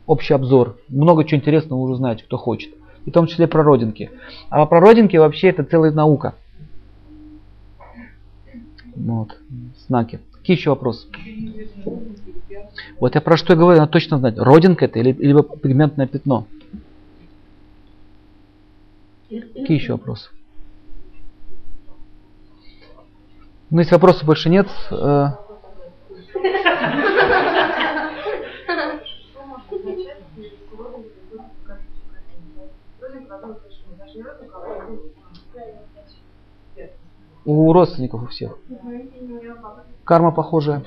Общий 0.04 0.34
обзор. 0.34 0.76
Много 0.90 1.24
чего 1.24 1.40
интересного 1.40 1.80
уже 1.80 1.96
знаете, 1.96 2.22
кто 2.24 2.36
хочет. 2.36 2.74
И 3.06 3.10
в 3.10 3.12
том 3.14 3.26
числе 3.26 3.46
про 3.46 3.62
родинки. 3.62 4.10
А 4.50 4.66
про 4.66 4.80
родинки 4.80 5.16
вообще 5.16 5.48
это 5.48 5.64
целая 5.64 5.92
наука. 5.92 6.34
Вот. 8.96 9.34
Знаки. 9.86 10.20
Какие 10.32 10.58
еще 10.58 10.68
вопросы? 10.68 11.06
Вот 13.00 13.14
я 13.14 13.22
про 13.22 13.38
что 13.38 13.56
говорю, 13.56 13.78
надо 13.78 13.92
точно 13.92 14.18
знать, 14.18 14.36
родинка 14.36 14.84
это 14.84 14.98
или, 14.98 15.12
либо 15.12 15.42
пигментное 15.42 16.06
пятно. 16.06 16.46
Какие 19.30 19.78
еще 19.78 19.92
вопросы? 19.92 20.28
Ну, 23.72 23.78
если 23.78 23.94
вопросов 23.94 24.24
больше 24.24 24.50
нет, 24.50 24.68
э, 24.90 25.28
у 37.46 37.72
родственников 37.72 38.22
у 38.24 38.26
всех. 38.26 38.58
Карма 40.04 40.32
похожая. 40.32 40.84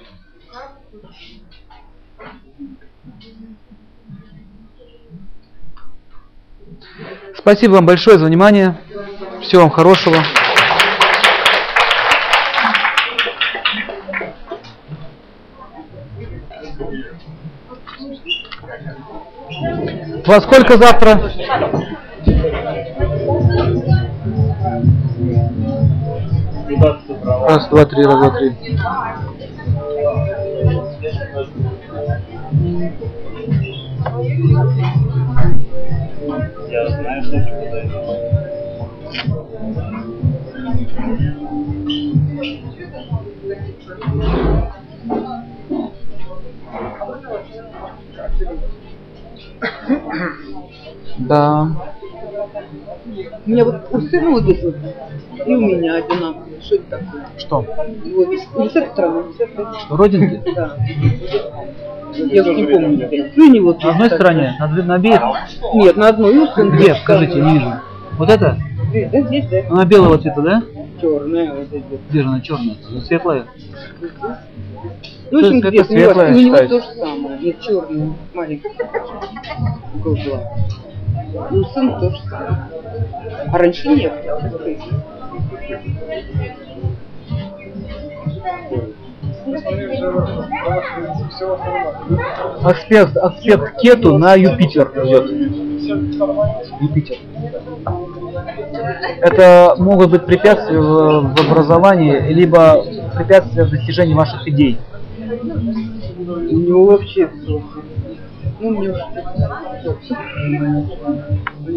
Спасибо 7.36 7.74
вам 7.74 7.88
большое 7.88 8.20
за 8.20 8.26
внимание. 8.26 8.80
Всего 9.42 9.64
вам 9.64 9.72
хорошего. 9.72 10.18
Во 20.26 20.42
сколько 20.42 20.78
завтра? 20.78 21.22
Раз, 27.48 27.70
два, 27.70 27.86
три, 27.86 28.04
раз, 28.04 28.18
два, 28.18 28.30
три. 28.32 28.56
Я 36.70 36.88
знаю, 36.90 37.24
что 37.24 37.65
Да. 51.18 51.70
У 53.46 53.50
меня 53.50 53.66
вот 53.66 53.88
у 53.92 54.02
сына 54.02 54.32
вот 54.32 54.44
здесь 54.44 54.64
вот, 54.64 54.76
и 55.46 55.56
у 55.56 55.62
меня 55.62 55.96
одинаково. 55.96 56.44
Что 56.62 56.76
это 56.76 56.84
такое? 56.90 57.26
Что? 57.38 57.66
Вот, 58.16 58.30
не 58.30 58.70
с 58.70 58.76
этой 58.76 58.90
стороны, 58.90 59.24
не 59.28 59.34
с 59.34 59.40
этой. 59.40 59.66
Родинки? 59.90 60.42
Да. 60.56 60.76
Я 62.16 62.42
уж 62.44 62.58
не 62.58 62.66
помню. 62.66 63.32
Ну, 63.36 63.52
не 63.52 63.60
вот 63.60 63.84
На 63.84 63.92
одной 63.92 64.10
стороне, 64.10 64.56
на, 64.60 64.68
на 64.68 64.96
обеих? 64.96 65.22
Нет, 65.74 65.96
на 65.96 66.08
одной. 66.10 66.34
Где? 66.72 66.96
Скажите, 66.96 67.42
не 67.42 67.54
вижу. 67.54 67.74
Вот 68.18 68.30
это? 68.30 68.58
Здесь, 68.90 69.10
да, 69.12 69.22
здесь, 69.22 69.48
да. 69.48 69.58
Она 69.70 69.86
белого 69.86 70.18
цвета, 70.18 70.42
да? 70.42 70.64
Черная 71.00 71.54
вот 71.54 71.68
здесь. 71.68 71.84
Где 72.10 72.22
же 72.22 72.28
она 72.28 72.42
черная? 72.42 72.76
Светлая? 73.06 73.46
Ну, 75.32 75.42
в 75.42 75.44
общем, 75.44 75.60
это 75.60 75.70
где 75.70 75.84
светлая 75.84 76.34
у 76.34 76.38
него 76.38 76.58
то 76.58 76.80
же 76.80 76.86
самое. 76.98 77.40
Нет, 77.40 77.62
черный, 77.62 78.14
маленький. 78.34 78.70
Круглая. 80.02 80.52
И 81.52 81.56
у 81.56 81.64
сына 81.66 82.00
то 82.00 82.10
же 82.12 82.18
самое. 82.30 82.70
А 83.52 83.58
раньше 83.58 83.90
нет. 83.90 84.14
Аспект, 92.64 93.18
аспект 93.18 93.80
кету 93.80 94.18
на 94.18 94.36
Юпитер 94.36 94.92
идет. 94.96 95.30
Юпитер. 96.82 97.18
Это 99.22 99.76
могут 99.78 100.12
быть 100.12 100.26
препятствия 100.26 100.80
в 100.80 101.34
образовании, 101.40 102.20
либо 102.32 102.84
препятствия 103.16 103.64
в 103.66 103.70
достижении 103.70 104.14
ваших 104.14 104.48
идей. 104.48 104.80
У 105.28 106.58
него 106.58 106.86
вообще. 106.86 107.30
Ну, 108.62 108.70
мне 108.70 108.94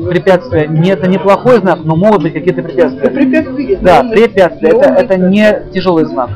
Препятствия, 0.08 0.66
не, 0.68 0.90
это 0.90 1.08
не 1.08 1.18
плохой 1.18 1.58
знак, 1.58 1.80
но 1.84 1.96
могут 1.96 2.22
быть 2.22 2.32
какие-то 2.32 2.62
препятствия. 2.62 3.10
препятствия 3.10 3.66
есть. 3.66 3.82
Да, 3.82 4.04
препятствия, 4.04 4.68
это, 4.70 4.88
это 4.90 5.16
не 5.16 5.70
тяжелый 5.72 6.04
знак. 6.04 6.30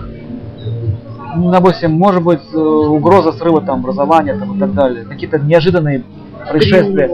Ну, 1.36 1.50
допустим, 1.50 1.92
может 1.92 2.22
быть 2.22 2.42
э, 2.52 2.58
угроза 2.58 3.32
срыва 3.32 3.62
там 3.62 3.80
образования 3.80 4.36
там, 4.38 4.56
и 4.56 4.60
так 4.60 4.74
далее. 4.74 5.04
Какие-то 5.04 5.38
неожиданные 5.38 6.02
происшествия. 6.48 7.08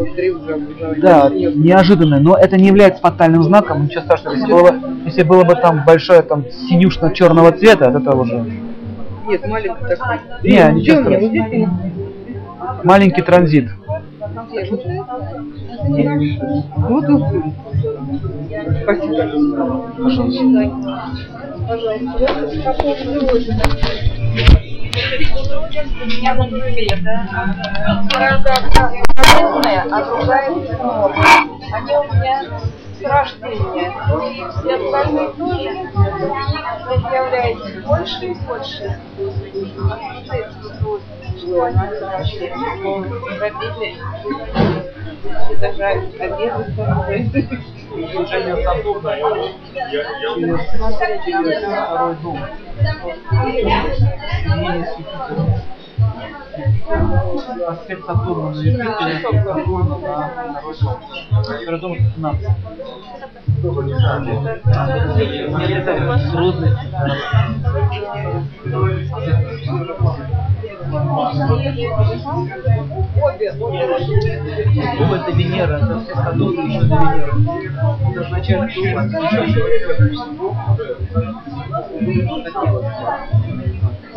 Да, 0.97 1.29
Нет. 1.29 1.55
неожиданное, 1.57 2.19
но 2.21 2.37
это 2.37 2.57
не 2.57 2.67
является 2.67 3.01
фатальным 3.01 3.43
знаком, 3.45 3.85
ничего 3.85 4.03
страшного. 4.03 4.35
Если 4.35 4.51
было, 4.51 4.71
бы- 4.73 4.81
если 5.05 5.23
было 5.23 5.45
бы 5.45 5.55
там 5.55 5.83
большое 5.87 6.23
там 6.23 6.45
синюшно-черного 6.69 7.53
цвета, 7.53 7.91
это 7.91 8.17
уже 8.17 8.45
Нет, 9.29 9.47
маленький 9.47 9.85
такой. 9.85 10.21
Не, 10.43 10.71
Где 10.71 10.73
ничего? 10.73 11.11
Вот 11.11 11.23
здесь 11.23 11.69
маленький 12.83 13.23
транзит. 13.23 13.69
Вот. 16.77 17.05
Спасибо. 18.83 19.23
А 29.91 30.03
другая 30.03 30.51
норма. 30.51 31.15
Они 31.73 31.93
у 31.97 32.15
меня 32.15 32.37
с 32.99 33.03
рождения. 33.03 33.93
И 34.29 34.45
все 34.59 34.75
остальные 34.77 35.29
тоже. 35.31 35.71
И 36.95 37.01
появляется 37.01 37.71
больше 37.87 38.27
и 38.27 38.35
больше. 38.35 39.01
Что 41.39 41.65
они 41.65 41.79
вообще 42.01 42.55
пробили. 43.39 43.89
И 45.51 45.57
даже 45.57 45.83
через, 50.99 51.19
через 51.25 51.59
второй 51.63 52.15
дом. 52.17 52.39
Аспект 57.69 58.05
Сатурна 58.07 58.51
на 58.51 58.61
Юпитере, 58.61 59.21
Сатурна 59.23 59.55
на 59.55 59.61
второй 59.63 59.85
дом. 59.85 60.03
Второй 61.43 61.81
дом 61.81 61.93
это 61.93 62.05
15. 62.15 62.49
Нет, 65.69 65.89
это 65.89 66.31
трудность. 66.33 66.79
Дом 74.99 75.15
это 75.15 75.31
Венера, 75.33 75.77
это 75.77 75.95
аспект 75.97 76.19
Сатурна 76.25 76.63
еще 76.63 76.81
до 76.81 76.95
Венеры. 76.97 77.33
Это 78.11 78.21
означает, 78.27 78.71
что 78.73 78.81
у 78.81 78.85
вас 78.95 79.07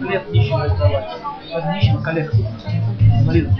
Лет 0.00 0.30
нищего 0.30 0.64
оставаться. 0.64 1.16
От 1.54 1.74
нищего 1.74 2.00
коллег. 2.02 2.32
Блин. 3.26 3.56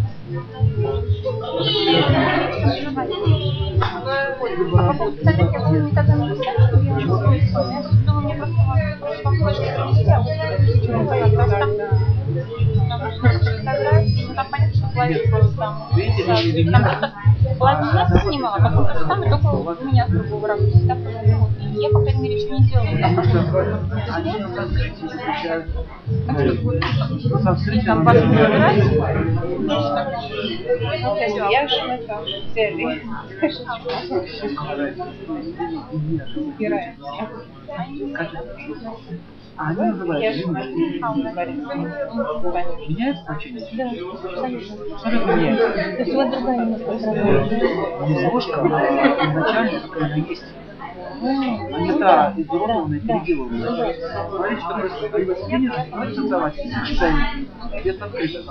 А 3.83 4.87
по 4.87 4.93
поводу 4.93 5.17
столетия 5.17 5.59
вы 5.59 5.79
никогда 5.79 6.13
не 6.13 6.29
писали, 6.29 6.59
что 6.67 6.77
я 6.79 6.97
его 6.99 7.33
Я 7.33 7.81
думаю, 8.05 8.21
мне 8.23 8.35
просто 8.35 8.61
а 8.61 8.69
вы 8.71 10.37
почему 10.71 11.07
понятно, 11.07 11.47
там 12.87 12.99
фотографии, 13.01 14.25
ну 14.27 14.33
там 14.35 14.47
понятно, 14.49 14.75
что 14.75 14.87
половина 14.93 15.19
просто 15.29 15.57
там. 15.57 15.75
Там 16.71 16.83
просто 17.59 17.85
места 17.93 18.19
снимала, 18.25 18.57
то 18.57 18.99
же 18.99 19.05
самое, 19.05 19.29
только 19.31 19.47
у 19.47 19.85
меня 19.85 20.07
с 20.07 20.11
другого 20.11 20.47
ракурса. 20.47 20.97
Я, 21.73 21.89
по 21.89 22.01
крайней 22.01 22.21
мере, 22.21 22.35
еще 22.35 22.49
не 22.49 22.63
делала. 22.67 22.87
выбирать? 28.25 28.85
Я 31.51 31.67
же 31.67 31.75
это 31.75 32.15
цели. 32.53 32.85
Убираем. 36.35 36.95
А 39.57 39.67
они 39.69 39.83
называют. 39.83 40.23
Меняется 42.89 43.23
значение? 43.25 43.67
Да, 43.73 43.83
конечно. 44.41 44.75
Абсолютно 44.93 45.31
меняется. 45.33 45.71
То 45.71 45.79
есть 45.99 46.13
у 46.13 46.15
вас 46.17 46.29
другая 46.31 46.57
немножко. 46.65 46.89
Ложка, 48.31 48.61
она 48.61 48.79
изначально 48.87 49.79
какая 49.81 50.05
она 50.05 50.15
есть. 50.15 50.43
А 51.21 51.79
не 51.79 51.93
та 51.99 52.33
изуродованная, 52.35 52.99
переделанная. 52.99 53.93
Смотрите, 54.27 54.61
что 54.61 54.73
происходит. 54.73 55.49
Видишь, 55.49 55.73
смотрите, 55.89 56.15
создаватель, 56.15 56.63
читание. 56.87 57.45
Без 57.83 58.01
открытия. 58.01 58.43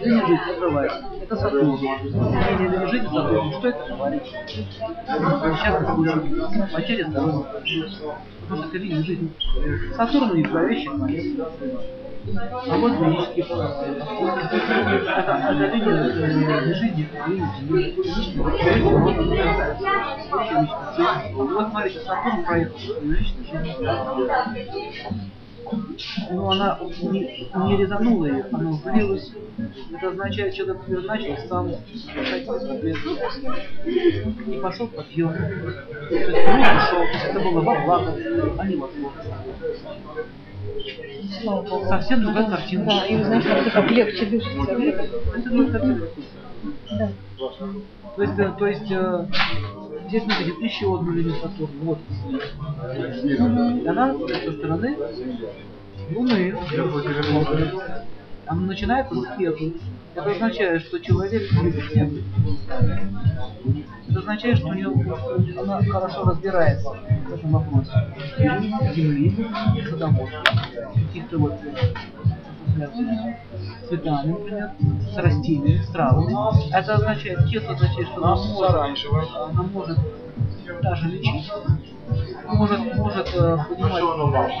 Линия 0.00 0.26
жизни 0.26 0.50
открывается. 0.52 1.04
Это 1.22 1.36
Сатурн. 1.36 1.78
Линия 1.80 2.86
жизни 2.86 3.06
Сатурн. 3.06 3.52
Что 3.52 3.68
это 3.68 3.94
говорит? 3.94 4.22
Несчастный 4.22 5.86
случай. 5.94 6.72
Потеря 6.72 7.08
здоровья. 7.08 7.46
Потому 8.42 8.62
что 8.62 8.68
это 8.68 8.78
линия 8.78 9.02
жизни. 9.02 9.32
Сатурн 9.96 10.36
них 10.36 10.48
зловещий 10.50 10.88
планет. 10.88 11.24
Вот 12.26 12.92
физические 12.92 13.44
процессы. 13.44 14.00
Это, 15.16 15.54
жизни. 16.74 17.08
Вот 21.34 21.68
смотрите, 21.70 22.00
Сатурн 22.00 22.44
проехал 22.44 22.78
жизнь. 22.78 23.04
Но 26.30 26.50
она 26.50 26.78
не, 27.02 27.48
не 27.54 27.76
резанула 27.76 28.26
ее, 28.26 28.46
она 28.52 28.70
влилась. 28.84 29.32
Это 29.94 30.08
означает, 30.08 30.54
что 30.54 30.64
человек 30.64 30.88
назначил 30.88 31.36
сам 31.48 31.68
решать 31.68 32.44
свои 32.44 32.66
проблемы. 32.66 33.00
Не 34.46 34.60
пошел 34.60 34.88
подъем. 34.88 35.32
То 35.32 36.14
есть 36.14 36.48
он 36.48 36.60
ушел, 36.60 37.02
это 37.24 37.40
было 37.40 37.60
во 37.60 37.74
благо, 37.84 38.14
а 38.58 38.66
не 38.66 38.76
во 38.76 38.88
зло. 38.88 39.12
Слава 39.82 39.98
Богу. 40.04 40.43
Совсем 41.88 42.22
другая 42.22 42.48
картина. 42.48 42.84
Да, 42.86 43.06
и 43.06 43.16
вы 43.16 43.24
знаете, 43.24 43.48
как 43.48 43.72
так 43.72 43.90
легче 43.90 44.26
дышится. 44.26 44.72
Это 44.72 45.50
другая 45.50 45.72
картина. 45.72 46.00
Да. 46.98 47.10
То 48.16 48.22
есть, 48.22 48.38
э, 48.38 48.52
то 48.58 48.66
есть 48.66 48.90
э, 48.90 49.26
здесь 50.08 50.22
смотрите, 50.22 50.52
еще 50.64 50.94
одну 50.94 51.12
линию 51.12 51.34
Сатурна. 51.42 51.74
Вот. 51.82 51.98
Она 53.88 54.14
со 54.14 54.52
стороны 54.52 54.96
Луны. 56.10 56.54
Она 58.46 58.60
начинается 58.60 59.14
с 59.14 59.34
свету. 59.34 59.72
Это 60.14 60.30
означает, 60.30 60.82
что 60.82 61.00
человек. 61.00 61.42
Это 64.08 64.18
означает, 64.18 64.58
что 64.58 64.68
у 64.68 64.72
нее 64.72 64.92
она 65.58 65.82
хорошо 65.82 66.24
разбирается 66.24 66.90
в 67.28 67.34
этом 67.34 67.50
вопросе. 67.50 67.90
Земли, 68.94 69.48
садоводства, 69.90 70.44
каких-то 70.94 71.38
вот 71.38 71.54
с 72.76 73.88
цветами, 73.88 74.32
например, 74.32 74.70
с 75.12 75.16
растениями, 75.16 75.82
с 75.82 75.88
травами. 75.88 76.34
Это 76.72 76.94
означает, 76.94 77.48
честно 77.48 77.74
означает, 77.74 78.08
что 78.08 78.24
она 78.24 78.36
может, 78.36 79.30
она 79.34 79.62
может 79.62 79.98
даже 80.82 81.08
лечить, 81.08 81.50
может, 82.46 82.94
может 82.96 83.28
э, 83.34 83.58
понимать 83.68 84.52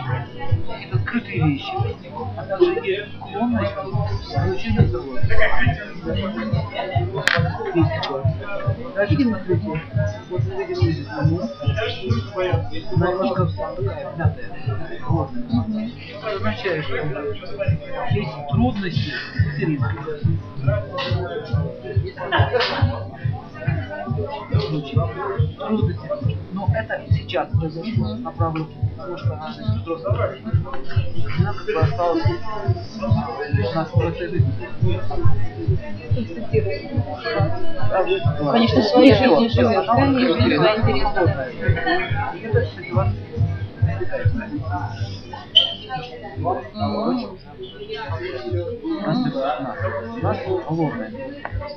какие-то 0.66 0.98
скрытые 0.98 1.44
вещи, 1.46 1.72
а 2.36 2.42
также 2.44 2.72
есть 2.82 3.12
склонность 3.16 3.72
к 3.74 3.78
изучению 4.46 4.88
здоровья. 4.88 5.22
Есть 7.74 8.02
такое. 8.02 8.24
Да, 8.94 9.04
видим 9.06 9.30
на 9.30 9.44
свете? 9.44 9.82
Вот 10.30 10.40
мы 10.44 10.64
видим 10.64 10.92
здесь 10.92 11.06
Луну. 11.16 11.40
Она 12.94 13.12
немножко 13.12 13.48
мятая. 14.16 14.50
Это 16.18 16.36
означает, 16.36 16.84
что 16.84 16.96
есть 18.10 18.34
трудности 18.50 19.10
с. 19.10 20.24
Трудности. 25.58 26.10
Но 26.52 26.68
это 26.74 27.04
сейчас 27.10 27.48
произошло 27.48 28.14
на 28.14 28.30
правую 28.30 28.68
она 28.96 29.52
значит, 29.52 29.82
взрослая. 29.82 30.38
Она 31.38 31.52
как 31.52 31.66
бы 31.66 31.80
осталась 31.80 32.22
15 32.94 34.18
жизни. 34.18 34.54
Конечно, 38.52 38.82
своей 38.82 39.14
жизнью 39.14 39.50
живешь, 39.50 39.86
да, 39.86 40.06
и 40.06 40.26
жизнь 40.32 40.54
твоя 40.56 40.76
интересная. 40.76 41.52
И 47.94 47.96
это, 47.96 49.30
кстати, 49.30 50.20
вас 50.20 50.38
у 50.46 50.56
нас 50.56 50.64
холодная. 50.64 51.12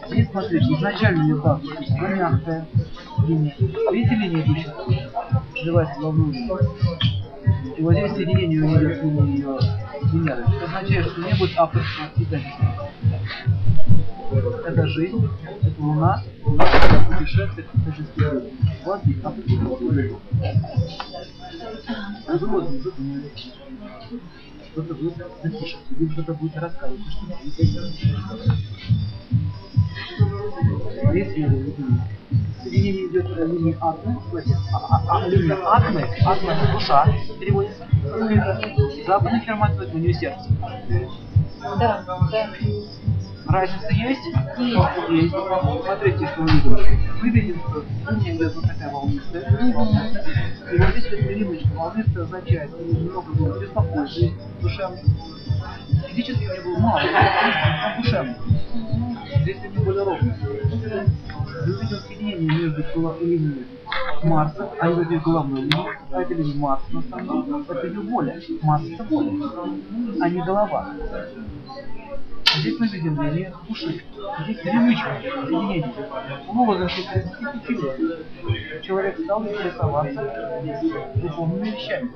Здесь, 0.08 0.28
смотрите, 0.32 0.66
изначально 0.74 1.22
у 1.22 1.26
нее 1.26 1.42
так, 1.42 1.62
она 2.00 2.08
мягкая 2.10 2.68
линия. 3.28 3.56
Видите 3.60 4.16
линию 4.16 4.44
идущую? 4.44 4.74
Развивается 5.56 6.02
волну. 6.02 6.34
И 7.78 7.82
вот 7.82 7.94
здесь 7.94 8.12
соединение 8.14 8.62
у 8.62 8.66
нее 8.66 9.02
линией 9.02 9.38
ее 9.38 9.60
Венеры. 10.12 10.44
Это 10.44 10.66
означает, 10.66 11.06
что 11.08 11.22
не 11.22 11.34
будет 11.34 11.58
авторского 11.58 12.08
обязательства. 12.16 12.90
Это 14.66 14.88
жизнь, 14.88 15.30
это 15.62 15.82
луна, 15.82 16.24
луна 16.44 16.66
это 16.66 17.18
путешествие 17.18 17.66
к 17.66 17.72
космической 17.72 18.24
жизни. 18.24 18.54
У 18.84 18.90
вас 18.90 19.02
вы 24.78 24.84
кто-то 24.84 24.94
будет 24.94 25.18
запишет, 25.44 25.80
или 25.98 26.08
кто-то 26.10 26.34
будет 26.34 26.56
рассказывать, 26.58 27.02
что 27.10 27.26
это 27.34 27.44
Если 31.14 31.48
соединение 32.64 33.08
идет 33.08 33.36
по 33.36 33.40
линии 33.40 33.78
атмы, 33.80 34.22
а, 34.74 34.78
а, 34.78 35.18
а 35.18 35.28
линия 35.28 35.56
атмы, 35.56 36.02
атма 36.26 36.52
это 36.52 36.72
душа, 36.72 37.06
переводится. 37.40 37.88
Западный 39.06 39.42
формат 39.42 39.80
это 39.80 39.96
у 39.96 39.98
нее 39.98 40.14
сердце. 40.14 40.48
Да, 41.80 42.04
да. 42.32 42.50
Разница 43.48 43.94
есть? 43.94 44.22
Есть. 44.58 45.32
Смотрите, 45.32 46.28
что 46.28 46.42
мы 46.42 47.30
видим, 47.30 47.60
что 47.60 48.12
линия 48.12 48.36
идет 48.36 48.56
вот 48.56 48.66
такая 48.66 48.92
волнистая. 48.92 49.42
И 50.72 50.78
вот 50.78 50.90
здесь 50.90 51.12
вот 51.12 51.20
перемычка. 51.28 51.68
Волнистая 51.76 52.24
означает, 52.24 52.70
что 52.70 52.84
немного 52.84 53.32
было 53.34 53.60
беспокойства, 53.60 54.30
душевно. 54.62 54.98
Физически 56.08 56.44
мне 56.46 56.62
было 56.62 56.80
мало, 56.80 57.02
а 57.04 57.98
душевно. 58.02 58.36
Здесь 59.42 59.58
они 59.64 59.78
более 59.78 60.04
ровные. 60.04 60.36
Мы 60.40 61.82
видим 61.82 61.98
соединение 62.08 62.52
между 62.60 62.82
крыло- 62.84 63.20
линией 63.20 63.66
Марса, 64.24 64.70
а 64.80 64.88
не 64.88 65.00
этой 65.00 65.20
головной 65.20 65.62
линии, 65.62 65.90
а 66.12 66.22
это 66.22 66.34
линия 66.34 66.56
Марса 66.56 66.86
на 66.92 67.02
самом 67.04 67.46
деле. 67.46 67.64
Это 67.70 67.88
ее 67.88 68.00
воля. 68.02 68.42
Марс 68.62 68.84
это 68.90 69.04
воля, 69.04 69.32
а 70.22 70.30
не 70.30 70.42
голова. 70.42 70.94
Здесь 72.56 72.80
мы 72.80 72.88
видим 72.88 73.22
линию 73.22 73.54
уши. 73.70 74.04
Здесь 74.44 74.60
перемычка, 74.62 75.18
соединение. 75.22 75.94
В 76.48 76.54
возрасте 76.54 77.02
35 77.14 77.70
лет 77.70 78.84
человек 78.84 79.20
стал 79.20 79.44
интересоваться 79.44 80.62
духовными 81.16 81.70
вещами. 81.70 82.10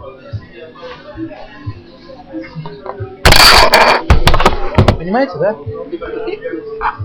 Понимаете, 4.97 5.33
да? 5.39 5.55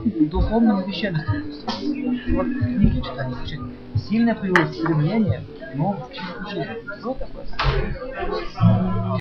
Духовными 0.04 0.86
вещами. 0.86 1.24
Вот 2.32 2.46
книги 2.46 3.00
читать, 3.00 3.46
читать. 3.46 3.85
Сильное 3.96 4.34
появилось 4.34 4.76
стремление, 4.76 5.42
но 5.74 5.92
в 5.92 6.12
чистую 6.12 6.48
жизнь. 6.50 7.02
Вот 7.02 7.18
такое. 7.18 7.46